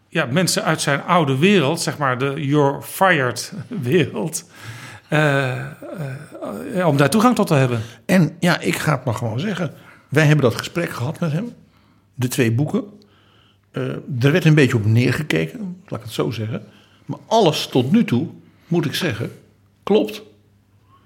ja, 0.08 0.26
mensen 0.26 0.64
uit 0.64 0.82
zijn 0.82 1.04
oude 1.04 1.38
wereld, 1.38 1.82
zeg 1.82 1.98
maar 1.98 2.18
de 2.18 2.34
you're 2.38 2.82
fired 2.82 3.54
wereld, 3.68 4.50
eh, 5.08 5.60
eh, 5.60 6.88
om 6.88 6.98
daar 6.98 7.10
toegang 7.10 7.36
tot 7.36 7.48
te 7.48 7.54
hebben. 7.54 7.82
En 8.06 8.36
ja, 8.40 8.60
ik 8.60 8.76
ga 8.76 8.96
het 8.96 9.06
maar 9.06 9.16
gewoon 9.16 9.40
zeggen. 9.40 9.74
Wij 10.10 10.26
hebben 10.26 10.46
dat 10.46 10.56
gesprek 10.56 10.90
gehad 10.90 11.20
met 11.20 11.32
hem. 11.32 11.54
De 12.14 12.28
twee 12.28 12.52
boeken. 12.52 12.84
Er 14.20 14.32
werd 14.32 14.46
een 14.46 14.56
beetje 14.56 14.78
op 14.78 14.86
neergekeken, 14.86 15.82
laat 15.88 16.00
ik 16.00 16.06
het 16.06 16.16
zo 16.16 16.32
zeggen. 16.32 16.64
Maar 17.06 17.20
alles 17.28 17.68
tot 17.68 17.92
nu 17.92 18.04
toe, 18.04 18.28
moet 18.68 18.86
ik 18.86 18.94
zeggen, 18.94 19.32
klopt. 19.84 20.22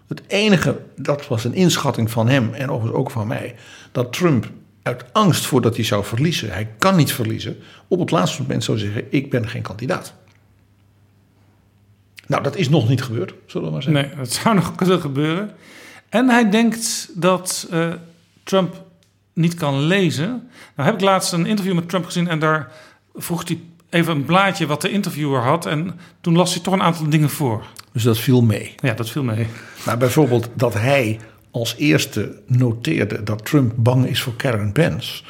Het 0.08 0.22
enige, 0.28 0.82
dat 0.96 1.28
was 1.28 1.44
een 1.44 1.54
inschatting 1.54 2.12
van 2.12 2.28
hem 2.28 2.54
en 2.54 2.70
overigens 2.70 3.00
ook 3.00 3.12
van 3.12 3.28
mij, 3.28 3.56
dat 3.92 4.14
Trump 4.14 4.52
uit 4.82 5.14
angst 5.14 5.46
voordat 5.46 5.76
hij 5.76 5.86
zou 5.86 6.06
verliezen, 6.06 6.52
hij 6.52 6.70
kan 6.78 6.96
niet 6.96 7.14
verliezen, 7.14 7.58
op 7.88 8.00
het 8.00 8.12
laatste 8.12 8.42
moment 8.42 8.64
zou 8.64 8.78
zeggen: 8.78 9.04
Ik 9.10 9.30
ben 9.30 9.50
geen 9.50 9.62
kandidaat. 9.62 10.14
Nou, 12.28 12.44
dat 12.44 12.56
is 12.56 12.70
nog 12.70 12.90
niet 12.90 13.04
gebeurd, 13.04 13.34
zullen 13.46 13.68
we 13.68 13.74
maar 13.74 13.84
zeggen. 13.84 14.04
Nee, 14.04 14.16
dat 14.16 14.32
zou 14.32 14.56
nog 14.56 14.76
kunnen 14.76 15.02
gebeuren. 15.02 15.52
En 16.10 16.30
hij 16.30 16.50
denkt 16.50 17.10
dat 17.14 17.68
eh, 17.72 17.94
Trump 18.44 18.84
niet 19.34 19.54
kan 19.54 19.80
lezen. 19.80 20.50
Nou 20.76 20.90
heb 20.90 20.94
ik 20.94 21.02
laatst 21.02 21.34
een 21.34 21.46
interview 21.46 21.76
met 21.76 21.90
Trump 21.90 22.06
gezien 22.06 22.28
en 22.28 22.40
daar 22.40 22.72
vroeg 23.14 23.48
hij 23.48 23.60
even 23.90 24.16
een 24.16 24.26
blaadje 24.26 24.66
wat 24.66 24.82
de 24.82 24.90
interviewer 24.90 25.42
had. 25.42 25.66
En 25.66 26.00
toen 26.22 26.36
las 26.36 26.54
hij 26.54 26.64
toch 26.64 26.74
een 26.74 26.82
aantal 26.82 27.10
dingen 27.10 27.30
voor. 27.30 27.66
Dus 27.92 28.04
dat 28.04 28.18
viel 28.18 28.42
mee. 28.42 28.76
Ja, 28.80 28.94
dat 28.94 29.10
viel 29.10 29.24
mee. 29.24 29.48
Maar 29.86 29.98
bijvoorbeeld 29.98 30.50
dat 30.54 30.74
hij 30.74 31.20
als 31.52 31.76
eerste 31.78 32.42
noteerde 32.48 33.24
dat 33.24 33.46
Trump 33.46 33.74
bang 33.76 34.08
is 34.08 34.22
voor 34.22 34.36
Karen 34.36 34.72
Pence. 34.72 35.24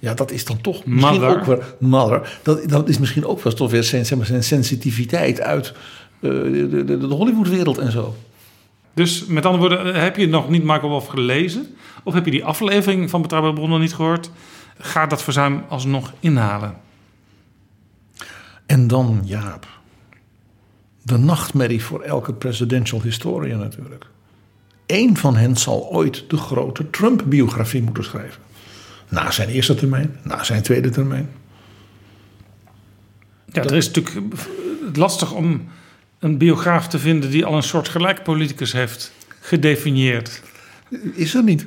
Ja, 0.00 0.14
dat 0.14 0.30
is 0.30 0.44
dan 0.44 0.60
toch 0.60 0.84
misschien 0.84 1.20
Mother. 1.20 1.38
ook 1.38 1.44
weer 1.44 1.74
mother. 1.78 2.38
Dat, 2.42 2.68
dat 2.68 2.88
is 2.88 2.98
misschien 2.98 3.26
ook 3.26 3.42
wel 3.42 3.52
toch 3.52 3.70
weer 3.70 3.84
zijn, 3.84 4.06
zeg 4.06 4.18
maar, 4.18 4.26
zijn 4.26 4.44
sensitiviteit 4.44 5.40
uit 5.40 5.72
eh, 6.20 6.30
de, 6.30 6.84
de, 6.84 6.98
de, 6.98 7.06
Hollywoodwereld 7.06 7.78
en 7.78 7.92
zo. 7.92 8.16
Dus 8.94 9.24
met 9.24 9.46
andere 9.46 9.68
woorden, 9.68 9.94
heb 10.02 10.16
je 10.16 10.28
nog 10.28 10.48
niet 10.48 10.62
Michael 10.62 10.88
Wolff 10.88 11.06
gelezen? 11.06 11.76
Of 12.02 12.14
heb 12.14 12.24
je 12.24 12.30
die 12.30 12.44
aflevering 12.44 13.10
van 13.10 13.22
Betrouwbare 13.22 13.54
Bronnen 13.54 13.80
niet 13.80 13.94
gehoord? 13.94 14.30
Ga 14.78 15.06
dat 15.06 15.22
verzuim 15.22 15.64
alsnog 15.68 16.12
inhalen. 16.20 16.74
En 18.70 18.86
dan 18.86 19.20
Jaap. 19.24 19.68
De 21.02 21.16
nachtmerrie 21.16 21.82
voor 21.82 22.00
elke 22.00 22.32
presidential 22.32 23.02
historian 23.02 23.58
natuurlijk. 23.58 24.06
Eén 24.86 25.16
van 25.16 25.36
hen 25.36 25.56
zal 25.56 25.88
ooit 25.88 26.24
de 26.28 26.36
grote 26.36 26.90
Trump-biografie 26.90 27.82
moeten 27.82 28.04
schrijven. 28.04 28.42
Na 29.08 29.30
zijn 29.30 29.48
eerste 29.48 29.74
termijn, 29.74 30.16
na 30.22 30.44
zijn 30.44 30.62
tweede 30.62 30.90
termijn. 30.90 31.30
Ja, 33.46 33.62
er 33.62 33.74
is 33.74 33.90
natuurlijk 33.90 34.34
lastig 34.92 35.32
om 35.32 35.68
een 36.18 36.38
biograaf 36.38 36.88
te 36.88 36.98
vinden 36.98 37.30
die 37.30 37.44
al 37.44 37.56
een 37.56 37.62
soort 37.62 37.88
gelijk 37.88 38.22
politicus 38.22 38.72
heeft 38.72 39.12
gedefinieerd. 39.40 40.42
Is 41.14 41.34
er 41.34 41.42
niet. 41.42 41.66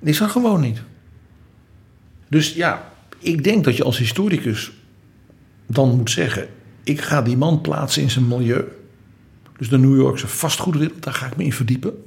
Is 0.00 0.20
er 0.20 0.28
gewoon 0.28 0.60
niet. 0.60 0.82
Dus 2.28 2.54
ja, 2.54 2.92
ik 3.18 3.44
denk 3.44 3.64
dat 3.64 3.76
je 3.76 3.84
als 3.84 3.98
historicus 3.98 4.72
dan 5.72 5.96
moet 5.96 6.10
zeggen: 6.10 6.48
ik 6.82 7.00
ga 7.00 7.22
die 7.22 7.36
man 7.36 7.60
plaatsen 7.60 8.02
in 8.02 8.10
zijn 8.10 8.28
milieu. 8.28 8.64
Dus 9.58 9.68
de 9.68 9.78
New 9.78 9.96
Yorkse 9.96 10.28
vastgoedwereld, 10.28 11.02
daar 11.02 11.14
ga 11.14 11.26
ik 11.26 11.36
me 11.36 11.44
in 11.44 11.52
verdiepen. 11.52 12.04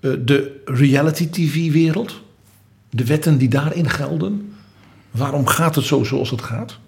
Eh, 0.00 0.10
De 0.24 0.60
reality 0.64 1.28
TV-wereld, 1.28 2.22
de 2.90 3.04
wetten 3.04 3.38
die 3.38 3.48
daarin 3.48 3.90
gelden. 3.90 4.54
Waarom 5.10 5.46
gaat 5.46 5.74
het 5.74 5.84
zo 5.84 6.04
zoals 6.04 6.30
het 6.30 6.42
gaat? 6.42 6.78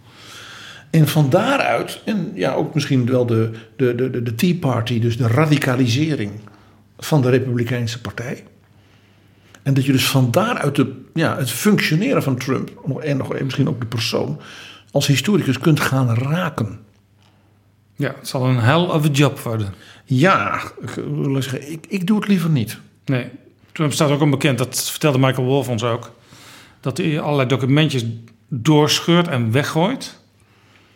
En 0.90 1.08
van 1.08 1.30
daaruit, 1.30 2.02
en 2.04 2.32
ja, 2.34 2.52
ook 2.52 2.74
misschien 2.74 3.06
wel 3.06 3.26
de, 3.26 3.50
de, 3.76 3.94
de, 3.94 4.22
de, 4.22 4.34
Tea 4.34 4.54
Party, 4.54 5.00
dus 5.00 5.16
de 5.16 5.26
radicalisering 5.26 6.30
van 6.98 7.22
de 7.22 7.30
Republikeinse 7.30 8.00
Partij. 8.00 8.44
En 9.62 9.74
dat 9.74 9.84
je 9.84 9.92
dus 9.92 10.08
van 10.08 10.30
daaruit 10.30 10.76
de, 10.76 11.02
ja, 11.14 11.36
het 11.36 11.50
functioneren 11.50 12.22
van 12.22 12.36
Trump, 12.36 12.70
en 13.00 13.16
nog, 13.16 13.40
misschien 13.42 13.68
ook 13.68 13.80
de 13.80 13.86
persoon, 13.86 14.40
als 14.90 15.06
historicus 15.06 15.58
kunt 15.58 15.80
gaan 15.80 16.14
raken. 16.14 16.80
Ja, 17.96 18.14
het 18.18 18.28
zal 18.28 18.46
een 18.46 18.58
hell 18.58 18.80
of 18.80 19.04
a 19.04 19.08
job 19.08 19.38
worden. 19.38 19.74
Ja, 20.04 20.62
ik, 20.80 20.90
wil 20.94 21.42
zeggen, 21.42 21.72
ik, 21.72 21.86
ik 21.88 22.06
doe 22.06 22.18
het 22.18 22.28
liever 22.28 22.50
niet. 22.50 22.78
Nee, 23.04 23.30
Trump 23.72 23.92
staat 23.92 24.10
ook 24.10 24.20
onbekend, 24.20 24.58
dat 24.58 24.90
vertelde 24.90 25.18
Michael 25.18 25.46
Wolff 25.46 25.68
ons 25.68 25.82
ook, 25.82 26.10
dat 26.80 26.96
hij 26.96 27.20
allerlei 27.20 27.48
documentjes 27.48 28.04
doorscheurt 28.48 29.28
en 29.28 29.52
weggooit. 29.52 30.18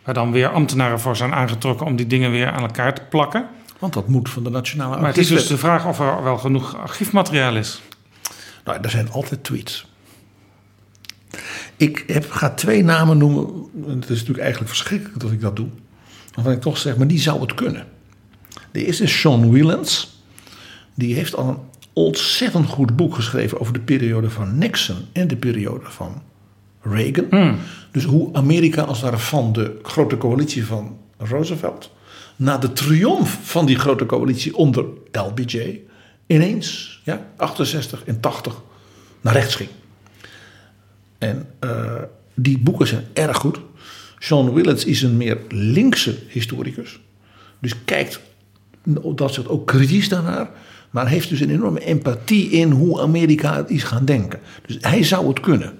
Waar 0.03 0.13
dan 0.13 0.31
weer 0.31 0.49
ambtenaren 0.49 0.99
voor 0.99 1.15
zijn 1.15 1.33
aangetrokken 1.33 1.85
om 1.85 1.95
die 1.95 2.07
dingen 2.07 2.31
weer 2.31 2.51
aan 2.51 2.61
elkaar 2.61 2.93
te 2.93 3.01
plakken. 3.09 3.47
Want 3.79 3.93
dat 3.93 4.07
moet 4.07 4.29
van 4.29 4.43
de 4.43 4.49
nationale 4.49 4.99
Maar 4.99 5.07
het 5.07 5.17
is 5.17 5.27
dus 5.27 5.35
archiefwet. 5.35 5.59
de 5.59 5.65
vraag 5.67 5.85
of 5.85 5.99
er 5.99 6.23
wel 6.23 6.37
genoeg 6.37 6.77
archiefmateriaal 6.77 7.55
is. 7.55 7.81
Nou, 8.65 8.79
er 8.81 8.89
zijn 8.89 9.11
altijd 9.11 9.43
tweets. 9.43 9.85
Ik 11.77 12.03
heb, 12.07 12.31
ga 12.31 12.53
twee 12.53 12.83
namen 12.83 13.17
noemen. 13.17 13.47
en 13.87 13.95
Het 13.95 14.03
is 14.03 14.09
natuurlijk 14.09 14.39
eigenlijk 14.39 14.69
verschrikkelijk 14.69 15.19
dat 15.19 15.31
ik 15.31 15.41
dat 15.41 15.55
doe. 15.55 15.67
Waarvan 16.33 16.53
ik 16.53 16.61
toch 16.61 16.77
zeg, 16.77 16.97
maar 16.97 17.07
die 17.07 17.19
zou 17.19 17.41
het 17.41 17.53
kunnen. 17.53 17.85
De 18.71 18.85
eerste 18.85 19.03
is 19.03 19.19
Sean 19.19 19.51
Whelans. 19.51 20.21
Die 20.95 21.15
heeft 21.15 21.35
al 21.35 21.47
een 21.49 21.57
ontzettend 21.93 22.67
goed 22.67 22.95
boek 22.95 23.15
geschreven 23.15 23.59
over 23.59 23.73
de 23.73 23.79
periode 23.79 24.29
van 24.29 24.57
Nixon 24.57 24.97
en 25.11 25.27
de 25.27 25.35
periode 25.35 25.85
van 25.85 26.21
Reagan. 26.81 27.57
Dus 27.91 28.03
hoe 28.03 28.33
Amerika 28.33 28.81
als 28.81 29.01
het 29.01 29.09
ware 29.09 29.21
van 29.21 29.53
de 29.53 29.79
grote 29.83 30.17
coalitie 30.17 30.65
van 30.65 30.97
Roosevelt 31.17 31.91
naar 32.35 32.59
de 32.59 32.73
triomf 32.73 33.39
van 33.43 33.65
die 33.65 33.79
grote 33.79 34.05
coalitie 34.05 34.55
onder 34.55 34.85
LBJ 35.11 35.79
ineens, 36.27 36.99
ja, 37.03 37.25
68 37.37 38.03
en 38.03 38.19
80 38.19 38.61
naar 39.21 39.33
rechts 39.33 39.55
ging. 39.55 39.69
En 41.23 41.47
eh, 41.59 42.01
die 42.33 42.59
boeken 42.59 42.87
zijn 42.87 43.05
erg 43.13 43.37
goed. 43.37 43.59
Sean 44.19 44.53
Willets 44.53 44.85
is 44.85 45.01
een 45.01 45.17
meer 45.17 45.37
linkse 45.49 46.17
historicus. 46.27 46.99
Dus 47.59 47.83
kijkt, 47.85 48.19
dat 49.15 49.33
zegt 49.33 49.47
ook 49.47 49.67
kritisch 49.67 50.09
daarnaar. 50.09 50.49
Maar 50.89 51.07
heeft 51.07 51.29
dus 51.29 51.39
een 51.39 51.49
enorme 51.49 51.79
empathie 51.79 52.49
in 52.49 52.71
hoe 52.71 53.01
Amerika 53.01 53.63
is 53.67 53.83
gaan 53.83 54.05
denken. 54.05 54.39
Dus 54.65 54.77
hij 54.81 55.03
zou 55.03 55.27
het 55.27 55.39
kunnen. 55.39 55.79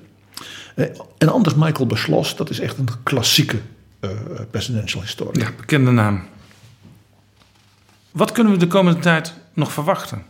Eh, 0.76 0.86
en 1.18 1.30
anders 1.30 1.56
Michael 1.56 1.88
Beslos, 1.88 2.36
dat 2.36 2.50
is 2.50 2.60
echt 2.60 2.78
een 2.78 2.90
klassieke 3.04 3.58
eh, 4.00 4.10
presidential 4.52 5.02
historian. 5.02 5.44
Ja, 5.48 5.52
bekende 5.58 5.92
naam. 5.92 6.24
Wat 8.12 8.32
kunnen 8.32 8.54
we 8.54 8.60
de 8.60 8.68
komende 8.68 9.00
tijd 9.00 9.34
nog 9.54 9.72
verwachten? 9.72 10.24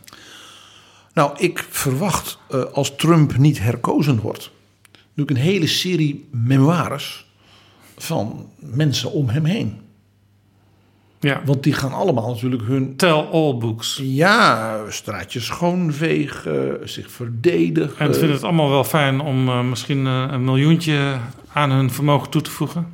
Nou, 1.12 1.38
ik 1.38 1.66
verwacht 1.70 2.38
als 2.72 2.96
Trump 2.96 3.36
niet 3.36 3.58
herkozen 3.58 4.20
wordt, 4.20 4.50
doe 5.14 5.24
ik 5.24 5.30
een 5.30 5.42
hele 5.42 5.66
serie 5.66 6.28
memoires 6.30 7.26
van 7.96 8.48
mensen 8.58 9.12
om 9.12 9.28
hem 9.28 9.44
heen. 9.44 9.82
Ja. 11.24 11.40
Want 11.44 11.62
die 11.62 11.72
gaan 11.72 11.92
allemaal 11.92 12.28
natuurlijk 12.28 12.62
hun. 12.62 12.96
Tell 12.96 13.10
all 13.10 13.56
books. 13.56 14.00
Ja, 14.02 14.80
straatjes 14.88 15.44
schoonvegen, 15.44 16.78
zich 16.84 17.10
verdedigen. 17.10 17.98
En 17.98 18.14
vinden 18.14 18.32
het 18.32 18.42
allemaal 18.42 18.70
wel 18.70 18.84
fijn 18.84 19.20
om 19.20 19.48
eh, 19.48 19.60
misschien 19.60 20.06
eh, 20.06 20.26
een 20.30 20.44
miljoentje 20.44 21.16
aan 21.52 21.70
hun 21.70 21.90
vermogen 21.90 22.30
toe 22.30 22.42
te 22.42 22.50
voegen? 22.50 22.92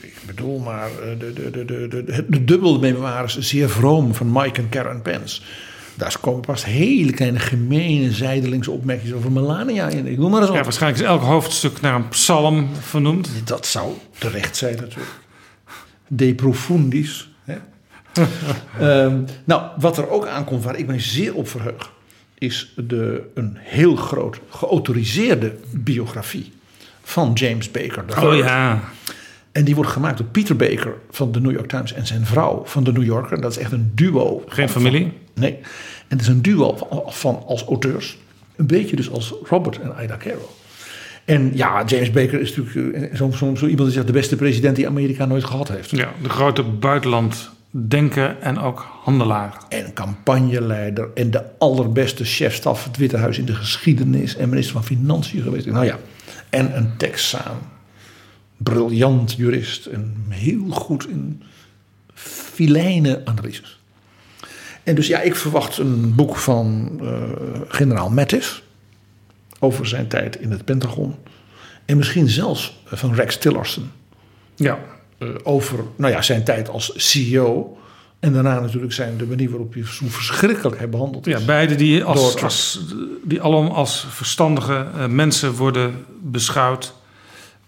Ik 0.00 0.22
bedoel 0.26 0.58
maar, 0.58 0.90
eh, 0.90 1.18
de, 1.18 1.32
de, 1.32 1.50
de, 1.50 1.64
de, 1.64 1.88
de, 1.88 2.04
de, 2.04 2.24
de 2.28 2.44
dubbele 2.44 2.78
memoires, 2.78 3.38
zeer 3.38 3.70
vroom 3.70 4.14
van 4.14 4.32
Mike 4.32 4.60
en 4.60 4.68
Karen 4.68 5.02
Pence. 5.02 5.42
Daar 5.96 6.16
komen 6.20 6.40
pas 6.40 6.64
hele 6.64 7.12
kleine 7.12 7.38
gemene 7.38 8.12
zijdelingse 8.12 8.70
opmerkingen 8.70 9.16
over 9.16 9.32
Melania 9.32 9.88
in. 9.88 10.06
Ik 10.06 10.18
noem 10.18 10.30
maar 10.30 10.40
eens. 10.40 10.50
Ja, 10.50 10.62
waarschijnlijk 10.62 11.02
is 11.02 11.08
elk 11.08 11.22
hoofdstuk 11.22 11.80
naar 11.80 11.94
een 11.94 12.08
psalm 12.08 12.68
vernoemd. 12.80 13.30
Dat 13.44 13.66
zou 13.66 13.92
terecht 14.18 14.56
zijn 14.56 14.76
natuurlijk. 14.76 15.10
De 16.06 16.34
profundis. 16.34 17.30
Hè? 17.44 17.56
Ehm, 18.80 19.22
nou, 19.44 19.62
wat 19.76 19.98
er 19.98 20.10
ook 20.10 20.26
aankomt, 20.26 20.64
waar 20.64 20.76
ik 20.78 20.86
mij 20.86 21.00
zeer 21.00 21.34
op 21.34 21.48
verheug, 21.48 21.92
is 22.38 22.72
de, 22.76 23.22
een 23.34 23.56
heel 23.58 23.96
groot 23.96 24.40
geautoriseerde 24.50 25.54
biografie 25.70 26.52
van 27.02 27.32
James 27.34 27.70
Baker. 27.70 28.06
de 28.06 28.26
Oh 28.26 28.36
ja. 28.36 28.80
En 29.52 29.64
die 29.64 29.74
wordt 29.74 29.90
gemaakt 29.90 30.18
door 30.18 30.26
Peter 30.26 30.56
Baker 30.56 30.94
van 31.10 31.32
de 31.32 31.40
New 31.40 31.52
York 31.52 31.68
Times 31.68 31.92
en 31.92 32.06
zijn 32.06 32.26
vrouw 32.26 32.62
van 32.64 32.84
de 32.84 32.92
New 32.92 33.04
Yorker. 33.04 33.40
Dat 33.40 33.50
is 33.50 33.58
echt 33.58 33.72
een 33.72 33.92
duo. 33.94 34.44
Geen 34.48 34.68
familie? 34.68 35.12
Nee. 35.40 35.52
En 36.08 36.16
het 36.16 36.20
is 36.20 36.26
een 36.26 36.42
duo 36.42 36.76
van, 36.76 37.02
van 37.06 37.42
als 37.46 37.64
auteurs. 37.64 38.18
Een 38.56 38.66
beetje 38.66 38.96
dus 38.96 39.10
als 39.10 39.34
Robert 39.42 39.80
en 39.80 39.94
Ida 40.02 40.16
Carroll. 40.16 40.46
En 41.24 41.50
ja, 41.54 41.84
James 41.84 42.10
Baker 42.10 42.40
is 42.40 42.56
natuurlijk 42.56 42.96
eh, 42.96 43.16
zo, 43.16 43.30
zo, 43.30 43.54
zo 43.54 43.66
iemand 43.66 43.84
die 43.84 43.90
zegt 43.90 44.06
de 44.06 44.12
beste 44.12 44.36
president 44.36 44.76
die 44.76 44.86
Amerika 44.86 45.24
nooit 45.24 45.44
gehad 45.44 45.68
heeft. 45.68 45.90
Ja, 45.90 46.12
de 46.22 46.28
grote 46.28 46.62
buitenland 46.62 47.50
denken 47.70 48.42
en 48.42 48.58
ook 48.58 48.86
handelaar. 49.02 49.58
En 49.68 49.92
campagneleider 49.92 51.08
en 51.14 51.30
de 51.30 51.42
allerbeste 51.58 52.24
chefstaf 52.24 52.80
van 52.80 52.90
het 52.90 53.00
Witte 53.00 53.16
Huis 53.16 53.38
in 53.38 53.44
de 53.44 53.54
geschiedenis. 53.54 54.36
En 54.36 54.48
minister 54.48 54.72
van 54.72 54.84
Financiën 54.84 55.42
geweest. 55.42 55.66
Nou 55.66 55.84
ja, 55.84 55.98
en 56.50 56.76
een 56.76 56.96
Texaan. 56.96 57.58
Briljant 58.56 59.32
jurist 59.32 59.86
en 59.86 60.14
heel 60.28 60.68
goed 60.70 61.08
in 61.08 61.42
filijne 62.14 63.22
analyses. 63.24 63.80
En 64.86 64.94
dus 64.94 65.06
ja, 65.06 65.20
ik 65.20 65.36
verwacht 65.36 65.78
een 65.78 66.14
boek 66.14 66.36
van 66.36 66.90
eh, 67.02 67.22
generaal 67.68 68.10
Mattis 68.10 68.62
over 69.58 69.86
zijn 69.86 70.08
tijd 70.08 70.36
in 70.40 70.50
het 70.50 70.64
Pentagon. 70.64 71.14
En 71.84 71.96
misschien 71.96 72.28
zelfs 72.28 72.82
van 72.84 73.14
Rex 73.14 73.38
Tillerson. 73.38 73.90
Ja. 74.54 74.78
Eh, 75.18 75.28
over 75.42 75.78
nou 75.96 76.12
ja, 76.12 76.22
zijn 76.22 76.44
tijd 76.44 76.68
als 76.68 76.92
CEO. 76.94 77.78
En 78.20 78.32
daarna 78.32 78.60
natuurlijk 78.60 78.92
zijn 78.92 79.16
de 79.16 79.26
manier 79.26 79.50
waarop 79.50 79.74
hij 79.74 79.84
zo 79.86 80.04
verschrikkelijk 80.08 80.78
hij 80.78 80.88
behandeld 80.88 81.26
is. 81.26 81.38
Ja, 81.38 81.44
beide 81.44 81.74
die, 81.74 82.04
als, 82.04 82.32
Door- 82.32 82.42
als, 82.42 82.80
die 83.22 83.40
allemaal 83.40 83.74
als 83.74 84.06
verstandige 84.08 84.86
eh, 84.96 85.06
mensen 85.06 85.52
worden 85.52 86.04
beschouwd. 86.22 86.94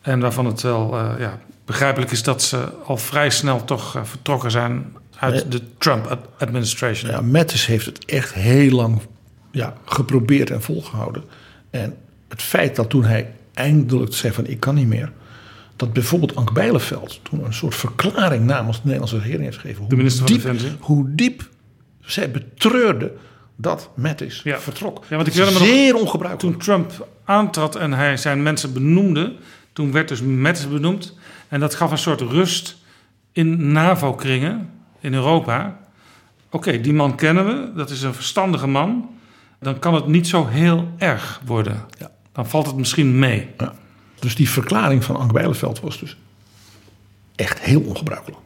En 0.01 0.21
waarvan 0.21 0.47
het 0.47 0.61
wel 0.63 0.99
eh, 0.99 1.11
ja, 1.19 1.39
begrijpelijk 1.65 2.11
is 2.11 2.23
dat 2.23 2.43
ze 2.43 2.69
al 2.85 2.97
vrij 2.97 3.31
snel 3.31 3.65
toch 3.65 3.97
eh, 3.97 4.05
vertrokken 4.05 4.51
zijn 4.51 4.97
uit 5.19 5.53
de 5.53 5.61
Trump-administration. 5.79 7.11
Ja, 7.11 7.21
Mattis 7.21 7.67
heeft 7.67 7.87
het 7.87 8.05
echt 8.05 8.33
heel 8.35 8.71
lang 8.71 9.01
ja, 9.51 9.75
geprobeerd 9.85 10.51
en 10.51 10.63
volgehouden. 10.63 11.25
En 11.71 11.97
het 12.29 12.43
feit 12.43 12.77
dat 12.77 12.91
toen 12.91 13.05
hij 13.05 13.33
eindelijk 13.55 14.15
zei 14.15 14.33
van 14.33 14.47
ik 14.47 14.61
kan 14.61 14.75
niet 14.75 14.87
meer... 14.87 15.13
dat 15.77 15.93
bijvoorbeeld 15.93 16.37
Ank 16.37 16.53
Bijleveld 16.53 17.21
toen 17.23 17.45
een 17.45 17.55
soort 17.55 17.75
verklaring 17.75 18.45
namens 18.45 18.77
de 18.77 18.83
Nederlandse 18.85 19.19
regering 19.19 19.43
heeft 19.43 19.57
gegeven... 19.59 19.81
hoe 19.81 19.89
De 19.89 19.97
minister 19.97 20.27
van 20.27 20.33
diep, 20.35 20.43
Defensie. 20.43 20.77
Hoe 20.81 21.15
diep 21.15 21.49
zij 22.01 22.31
betreurde 22.31 23.13
dat 23.57 23.91
Mattis 23.95 24.43
vertrok. 24.45 25.05
Ja, 25.09 25.17
want 25.17 25.29
ik 25.29 25.35
herinner 25.35 25.61
me 25.61 25.67
nog- 25.67 25.77
Zeer 25.77 25.95
ongebruikelijk. 25.95 26.57
Toen 26.57 26.65
Trump 26.65 27.09
aantrad 27.25 27.77
en 27.77 27.93
hij 27.93 28.17
zijn 28.17 28.43
mensen 28.43 28.73
benoemde, 28.73 29.35
toen 29.73 29.93
werd 29.93 30.09
dus 30.09 30.23
Mattis 30.23 30.69
benoemd. 30.69 31.15
En 31.49 31.61
dat 31.61 31.75
gaf 31.75 31.91
een 31.91 31.99
soort 31.99 32.21
rust 32.21 32.77
in 33.33 33.73
NAVO-kringen 33.73 34.71
in 35.01 35.15
Europa. 35.15 35.79
Oké, 36.51 36.81
die 36.81 36.93
man 36.93 37.17
kennen 37.17 37.47
we, 37.47 37.73
dat 37.75 37.91
is 37.91 38.03
een 38.03 38.15
verstandige 38.15 38.67
man. 38.67 39.09
Dan 39.61 39.79
kan 39.79 39.95
het 39.95 40.07
niet 40.07 40.27
zo 40.27 40.47
heel 40.47 40.89
erg 40.99 41.41
worden. 41.45 41.85
Dan 42.33 42.49
valt 42.49 42.67
het 42.67 42.77
misschien 42.77 43.19
mee. 43.19 43.49
Dus 44.19 44.35
die 44.35 44.51
verklaring 44.51 45.05
van 45.05 45.17
Ank 45.17 45.33
Bijleveld 45.33 45.81
was 45.81 45.99
dus 45.99 46.17
echt 47.35 47.61
heel 47.61 47.81
ongebruikelijk. 47.81 48.41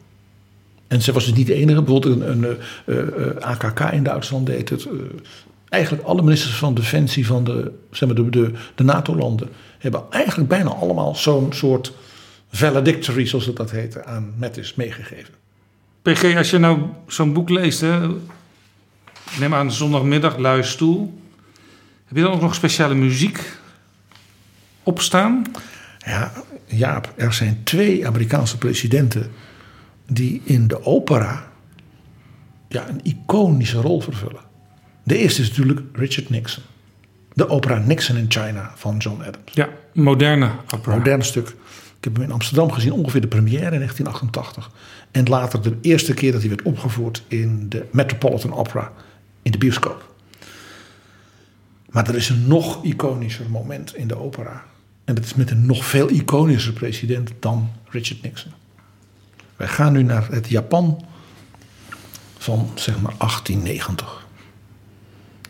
En 0.87 1.01
ze 1.01 1.11
was 1.11 1.25
dus 1.25 1.33
niet 1.33 1.47
de 1.47 1.53
enige. 1.53 1.81
Bijvoorbeeld 1.81 2.21
een, 2.21 2.43
een 2.43 2.57
eh, 2.85 3.27
eh, 3.27 3.37
AKK 3.37 3.79
in 3.79 4.03
Duitsland 4.03 4.45
deed 4.45 4.69
het. 4.69 4.85
eh, 4.85 4.93
eigenlijk 5.69 6.03
alle 6.03 6.21
ministers 6.21 6.55
van 6.55 6.73
Defensie 6.73 7.25
van 7.25 7.43
de, 7.43 7.71
zeg 7.91 8.09
maar 8.09 8.17
de, 8.17 8.29
de, 8.29 8.51
de 8.75 8.83
NATO-landen... 8.83 9.49
hebben 9.77 10.03
eigenlijk 10.09 10.49
bijna 10.49 10.69
allemaal 10.69 11.15
zo'n 11.15 11.53
soort 11.53 11.93
valedictory, 12.51 13.25
zoals 13.25 13.45
het 13.45 13.55
dat 13.55 13.71
heette, 13.71 14.05
aan 14.05 14.33
Mattis 14.37 14.75
meegegeven. 14.75 15.33
PG, 16.03 16.37
als 16.37 16.49
je 16.49 16.57
nou 16.57 16.79
zo'n 17.07 17.33
boek 17.33 17.49
leest, 17.49 17.81
hè, 17.81 18.07
neem 19.39 19.53
aan 19.53 19.71
zondagmiddag, 19.71 20.37
luie 20.37 20.63
stoel. 20.63 21.21
Heb 22.05 22.17
je 22.17 22.23
dan 22.23 22.31
ook 22.31 22.41
nog 22.41 22.55
speciale 22.55 22.93
muziek 22.93 23.39
opstaan? 24.83 25.45
Ja, 25.97 26.31
Jaap, 26.65 27.13
er 27.15 27.33
zijn 27.33 27.61
twee 27.63 28.07
Amerikaanse 28.07 28.57
presidenten 28.57 29.31
die 30.07 30.41
in 30.43 30.67
de 30.67 30.85
opera 30.85 31.51
ja, 32.67 32.87
een 32.87 32.99
iconische 33.03 33.81
rol 33.81 34.01
vervullen. 34.01 34.41
De 35.03 35.17
eerste 35.17 35.41
is 35.41 35.49
natuurlijk 35.49 35.81
Richard 35.93 36.29
Nixon. 36.29 36.63
De 37.33 37.49
opera 37.49 37.77
Nixon 37.77 38.17
in 38.17 38.25
China 38.27 38.71
van 38.75 38.97
John 38.97 39.21
Adams. 39.21 39.51
Ja, 39.53 39.69
moderne 39.93 40.51
opera. 40.75 40.95
Modern 40.95 41.23
stuk. 41.23 41.55
Ik 42.03 42.09
heb 42.09 42.17
hem 42.17 42.27
in 42.27 42.33
Amsterdam 42.33 42.71
gezien, 42.71 42.91
ongeveer 42.91 43.21
de 43.21 43.27
première 43.27 43.71
in 43.71 43.79
1988. 43.79 44.71
En 45.11 45.29
later 45.29 45.61
de 45.61 45.77
eerste 45.81 46.13
keer 46.13 46.31
dat 46.31 46.39
hij 46.41 46.49
werd 46.49 46.61
opgevoerd 46.61 47.23
in 47.27 47.69
de 47.69 47.85
Metropolitan 47.91 48.53
Opera 48.53 48.91
in 49.41 49.51
de 49.51 49.57
bioscoop. 49.57 50.13
Maar 51.89 52.07
er 52.07 52.15
is 52.15 52.29
een 52.29 52.47
nog 52.47 52.83
iconischer 52.83 53.49
moment 53.49 53.95
in 53.95 54.07
de 54.07 54.17
opera. 54.17 54.63
En 55.03 55.15
dat 55.15 55.23
is 55.23 55.33
met 55.33 55.51
een 55.51 55.65
nog 55.65 55.85
veel 55.85 56.09
iconischer 56.09 56.73
president 56.73 57.31
dan 57.39 57.71
Richard 57.89 58.21
Nixon. 58.21 58.51
Wij 59.55 59.67
gaan 59.67 59.93
nu 59.93 60.03
naar 60.03 60.27
het 60.31 60.49
Japan 60.49 61.05
van 62.37 62.71
zeg 62.75 63.01
maar 63.01 63.13
1890. 63.17 64.27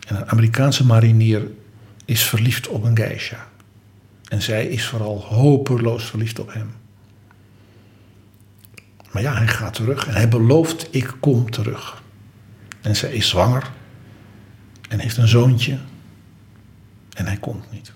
En 0.06 0.16
een 0.16 0.30
Amerikaanse 0.30 0.86
marinier 0.86 1.50
is 2.04 2.22
verliefd 2.22 2.68
op 2.68 2.84
een 2.84 2.96
geisha. 2.96 3.52
En 4.28 4.42
zij 4.42 4.66
is 4.66 4.86
vooral 4.86 5.20
hopeloos 5.20 6.04
verliefd 6.04 6.38
op 6.38 6.52
hem. 6.52 6.74
Maar 9.12 9.22
ja, 9.22 9.34
hij 9.36 9.48
gaat 9.48 9.74
terug 9.74 10.06
en 10.06 10.14
hij 10.14 10.28
belooft: 10.28 10.88
ik 10.90 11.14
kom 11.20 11.50
terug. 11.50 12.02
En 12.80 12.96
zij 12.96 13.12
is 13.12 13.28
zwanger 13.28 13.70
en 14.88 14.98
heeft 14.98 15.16
een 15.16 15.28
zoontje. 15.28 15.78
En 17.14 17.26
hij 17.26 17.36
komt 17.36 17.70
niet. 17.70 17.92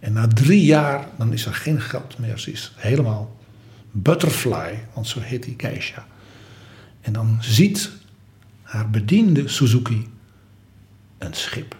En 0.00 0.12
na 0.12 0.28
drie 0.28 0.64
jaar, 0.64 1.08
dan 1.18 1.32
is 1.32 1.46
er 1.46 1.54
geen 1.54 1.80
geld 1.80 2.18
meer. 2.18 2.38
Ze 2.38 2.52
is 2.52 2.72
helemaal 2.76 3.36
butterfly, 3.90 4.86
want 4.94 5.06
zo 5.06 5.20
heet 5.20 5.42
die 5.42 5.54
geisha. 5.56 6.06
En 7.00 7.12
dan 7.12 7.38
ziet 7.40 7.90
haar 8.62 8.90
bediende 8.90 9.48
Suzuki 9.48 10.10
een 11.18 11.34
schip. 11.34 11.76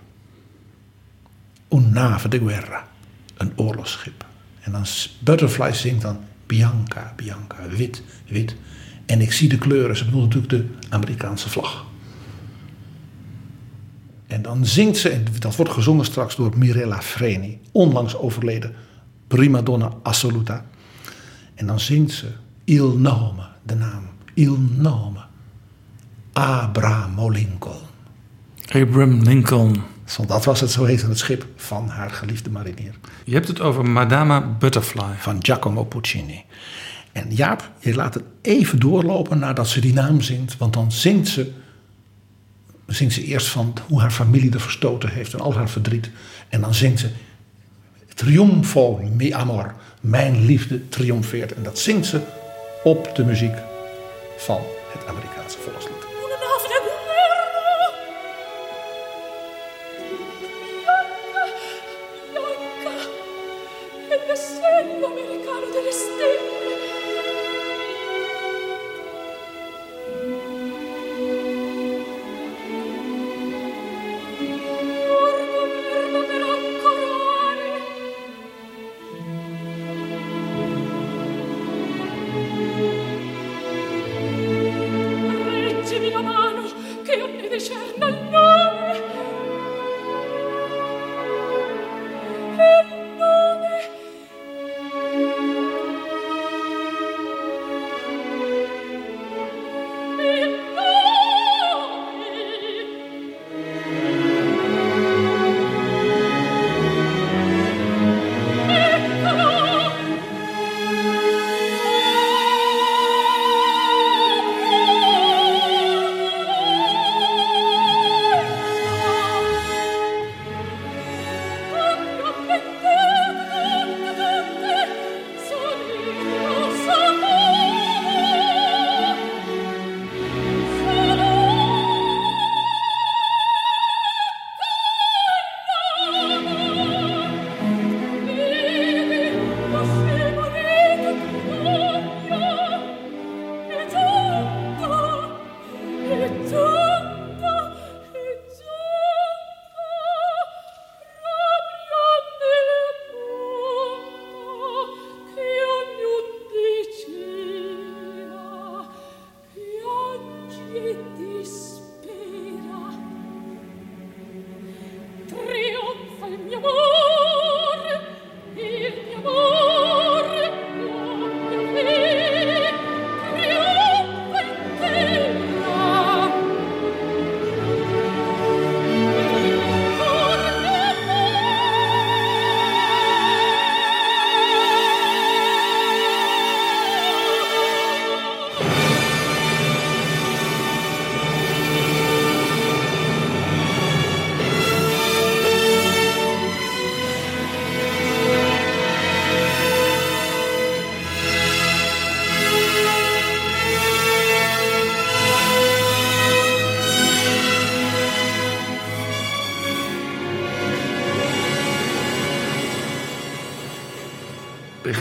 Un 1.69 1.93
nave 1.93 2.29
de 2.29 2.39
guerra. 2.39 2.89
Een 3.43 3.53
oorlogsschip. 3.57 4.27
En 4.61 4.73
dan 4.73 4.85
Butterfly 5.19 5.73
zingt 5.73 6.03
dan 6.03 6.19
Bianca, 6.47 7.13
Bianca, 7.17 7.69
wit, 7.69 8.03
wit. 8.29 8.57
En 9.07 9.21
ik 9.21 9.33
zie 9.33 9.49
de 9.49 9.59
kleuren. 9.59 9.97
Ze 9.97 10.05
bedoelt 10.05 10.35
natuurlijk 10.35 10.53
de 10.53 10.89
Amerikaanse 10.89 11.51
vlag. 11.51 11.85
En 14.27 14.43
dan 14.43 14.67
zingt 14.67 14.97
ze, 14.97 15.09
en 15.09 15.25
dat 15.39 15.57
wordt 15.57 15.73
gezongen 15.73 16.05
straks 16.05 16.37
door 16.37 16.59
Mirella 16.59 17.03
Freni, 17.03 17.61
onlangs 17.73 18.17
overleden 18.17 18.75
prima 19.27 19.63
donna 19.63 19.93
assoluta. 20.03 20.65
En 21.55 21.67
dan 21.67 21.81
zingt 21.81 22.13
ze 22.13 22.27
Il 22.65 22.99
nome, 22.99 23.43
de 23.63 23.75
naam, 23.75 24.03
Il 24.35 24.59
nome, 24.59 25.21
Abramo 26.33 27.29
Lincoln. 27.29 27.81
Abraham 28.69 29.23
Lincoln. 29.23 29.92
Want 30.17 30.29
dat 30.29 30.45
was 30.45 30.61
het, 30.61 30.71
zo 30.71 30.85
heette 30.85 31.07
het 31.07 31.19
schip 31.19 31.47
van 31.57 31.89
haar 31.89 32.11
geliefde 32.11 32.51
marinier. 32.51 32.95
Je 33.25 33.35
hebt 33.35 33.49
het 33.49 33.61
over 33.61 33.85
Madama 33.85 34.41
Butterfly. 34.41 35.15
Van 35.19 35.39
Giacomo 35.41 35.85
Puccini. 35.85 36.45
En 37.13 37.35
Jaap, 37.35 37.71
je 37.79 37.95
laat 37.95 38.15
het 38.15 38.25
even 38.43 38.79
doorlopen 38.79 39.39
nadat 39.39 39.69
ze 39.69 39.81
die 39.81 39.93
naam 39.93 40.21
zingt. 40.21 40.57
Want 40.57 40.73
dan 40.73 40.93
zingt 40.93 41.29
ze, 41.29 41.53
zingt 42.87 43.15
ze 43.15 43.25
eerst 43.25 43.49
van 43.49 43.75
hoe 43.89 44.01
haar 44.01 44.11
familie 44.11 44.53
er 44.53 44.61
verstoten 44.61 45.09
heeft 45.09 45.33
en 45.33 45.41
al 45.41 45.55
haar 45.55 45.71
verdriet. 45.71 46.11
En 46.49 46.61
dan 46.61 46.75
zingt 46.75 47.01
ze 47.01 47.11
Triumfo 48.15 49.01
mi 49.17 49.33
amor. 49.33 49.75
Mijn 50.01 50.45
liefde 50.45 50.89
triomfeert. 50.89 51.55
En 51.55 51.63
dat 51.63 51.79
zingt 51.79 52.07
ze 52.07 52.21
op 52.85 53.11
de 53.15 53.25
muziek 53.25 53.55
van 54.37 54.61
het 54.93 55.07
Amerikaanse 55.07 55.59
volkslied. 55.59 55.92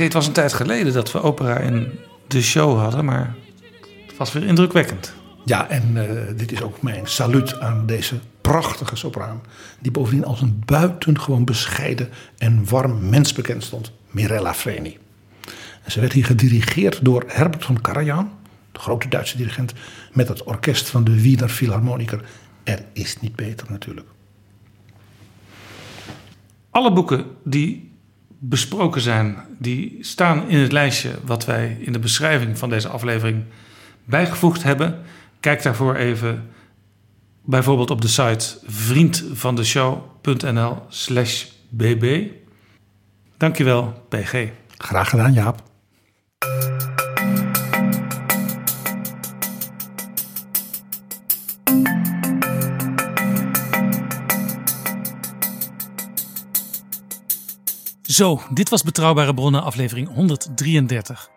Het 0.04 0.14
was 0.14 0.28
een 0.28 0.34
tijd 0.34 0.54
geleden 0.54 0.94
dat 0.94 1.12
we 1.12 1.22
opera 1.22 1.58
in 1.58 2.00
de 2.28 2.42
show 2.42 2.80
hadden, 2.80 3.06
maar 3.06 3.36
het 4.08 4.18
was 4.18 4.32
weer 4.32 4.44
indrukwekkend. 4.44 5.14
Ja, 5.46 5.70
en 5.70 5.92
uh, 5.96 6.38
dit 6.38 6.52
is 6.52 6.62
ook 6.62 6.82
mijn 6.82 7.08
saluut 7.08 7.60
aan 7.60 7.86
deze 7.86 8.16
prachtige 8.42 8.96
sopraan. 8.96 9.42
Die 9.80 9.92
bovendien 9.92 10.26
als 10.26 10.42
een 10.42 10.64
buitengewoon 10.66 11.46
bescheiden 11.46 12.10
en 12.38 12.70
warm 12.70 13.10
mens 13.10 13.34
bekend 13.34 13.64
stond. 13.64 13.92
Mirella 14.10 14.54
Freni. 14.54 14.98
En 15.84 15.92
ze 15.92 16.00
werd 16.00 16.14
hier 16.14 16.26
gedirigeerd 16.26 17.06
door 17.06 17.24
Herbert 17.28 17.66
van 17.66 17.82
Karajan, 17.82 18.32
de 18.72 18.80
grote 18.80 19.08
Duitse 19.08 19.38
dirigent, 19.38 19.74
met 20.14 20.28
het 20.28 20.44
orkest 20.44 20.90
van 20.90 21.04
de 21.04 21.22
Wiener 21.22 21.50
Philharmoniker. 21.50 22.24
Er 22.64 22.86
is 22.94 23.20
niet 23.20 23.36
beter 23.36 23.68
natuurlijk. 23.70 24.08
Alle 26.70 26.94
boeken 26.94 27.26
die 27.44 27.91
besproken 28.44 29.02
zijn, 29.02 29.38
die 29.60 29.98
staan 30.00 30.50
in 30.50 30.60
het 30.60 30.72
lijstje 30.72 31.12
wat 31.26 31.46
wij 31.46 31.78
in 31.80 31.92
de 31.92 32.00
beschrijving 32.00 32.58
van 32.58 32.70
deze 32.70 32.88
aflevering 32.88 33.44
bijgevoegd 34.06 34.64
hebben. 34.64 35.02
Kijk 35.40 35.64
daarvoor 35.64 35.96
even 35.96 36.50
bijvoorbeeld 37.46 37.92
op 37.92 38.02
de 38.02 38.08
site 38.08 38.58
vriendvandeshow.nl 38.66 40.86
slash 40.88 41.46
bb. 41.70 42.28
Dankjewel, 43.38 44.06
PG. 44.10 44.48
Graag 44.78 45.10
gedaan, 45.10 45.34
Jaap. 45.34 45.64
Zo, 58.12 58.42
dit 58.50 58.70
was 58.70 58.84
Betrouwbare 58.84 59.34
Bronnen, 59.34 59.64
aflevering 59.64 60.14
133. 60.14 61.30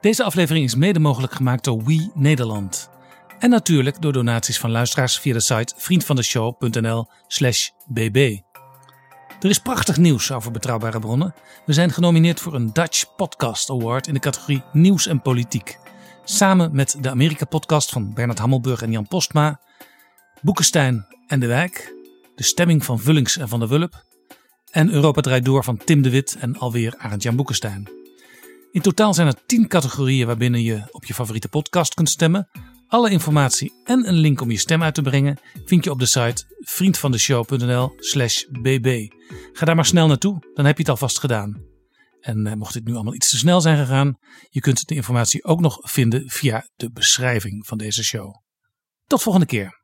Deze 0.00 0.24
aflevering 0.24 0.64
is 0.64 0.74
mede 0.74 0.98
mogelijk 0.98 1.32
gemaakt 1.32 1.64
door 1.64 1.84
We 1.84 2.10
Nederland. 2.14 2.90
En 3.38 3.50
natuurlijk 3.50 4.02
door 4.02 4.12
donaties 4.12 4.58
van 4.58 4.70
luisteraars 4.70 5.18
via 5.18 5.32
de 5.32 5.40
site 5.40 5.74
vriendvandeshow.nl/slash 5.76 7.68
bb. 7.86 8.38
Er 9.40 9.50
is 9.50 9.58
prachtig 9.58 9.96
nieuws 9.96 10.32
over 10.32 10.50
Betrouwbare 10.50 10.98
Bronnen. 10.98 11.34
We 11.66 11.72
zijn 11.72 11.90
genomineerd 11.90 12.40
voor 12.40 12.54
een 12.54 12.72
Dutch 12.72 13.14
Podcast 13.16 13.70
Award 13.70 14.06
in 14.06 14.14
de 14.14 14.20
categorie 14.20 14.62
Nieuws 14.72 15.06
en 15.06 15.22
Politiek. 15.22 15.78
Samen 16.24 16.74
met 16.74 16.96
de 17.00 17.10
Amerika-podcast 17.10 17.90
van 17.90 18.14
Bernard 18.14 18.38
Hammelburg 18.38 18.82
en 18.82 18.90
Jan 18.90 19.08
Postma, 19.08 19.60
Boekenstein 20.40 21.06
en 21.26 21.40
De 21.40 21.46
Wijk, 21.46 21.94
de 22.34 22.42
stemming 22.42 22.84
van 22.84 23.00
Vullings 23.00 23.36
en 23.36 23.48
Van 23.48 23.58
der 23.58 23.68
Wulp 23.68 24.13
en 24.74 24.90
Europa 24.90 25.20
draait 25.20 25.44
door 25.44 25.64
van 25.64 25.76
Tim 25.76 26.02
de 26.02 26.10
Wit 26.10 26.36
en 26.40 26.56
alweer 26.56 26.94
Arend-Jan 26.96 27.36
Boekenstein. 27.36 27.88
In 28.70 28.80
totaal 28.80 29.14
zijn 29.14 29.26
er 29.26 29.46
10 29.46 29.68
categorieën 29.68 30.26
waarbinnen 30.26 30.62
je 30.62 30.82
op 30.90 31.04
je 31.04 31.14
favoriete 31.14 31.48
podcast 31.48 31.94
kunt 31.94 32.08
stemmen. 32.08 32.48
Alle 32.86 33.10
informatie 33.10 33.72
en 33.84 34.08
een 34.08 34.14
link 34.14 34.40
om 34.40 34.50
je 34.50 34.58
stem 34.58 34.82
uit 34.82 34.94
te 34.94 35.02
brengen 35.02 35.38
vind 35.64 35.84
je 35.84 35.90
op 35.90 35.98
de 35.98 36.06
site 36.06 36.44
vriendvandeshow.nl/slash 36.58 38.44
bb. 38.50 39.08
Ga 39.52 39.64
daar 39.64 39.74
maar 39.74 39.84
snel 39.84 40.06
naartoe, 40.06 40.50
dan 40.54 40.64
heb 40.64 40.76
je 40.76 40.82
het 40.82 40.90
alvast 40.90 41.18
gedaan. 41.18 41.62
En 42.20 42.46
eh, 42.46 42.54
mocht 42.54 42.72
dit 42.72 42.84
nu 42.84 42.94
allemaal 42.94 43.14
iets 43.14 43.30
te 43.30 43.36
snel 43.36 43.60
zijn 43.60 43.78
gegaan, 43.78 44.18
je 44.48 44.60
kunt 44.60 44.88
de 44.88 44.94
informatie 44.94 45.44
ook 45.44 45.60
nog 45.60 45.78
vinden 45.80 46.30
via 46.30 46.68
de 46.74 46.90
beschrijving 46.90 47.66
van 47.66 47.78
deze 47.78 48.04
show. 48.04 48.34
Tot 49.06 49.22
volgende 49.22 49.46
keer. 49.46 49.83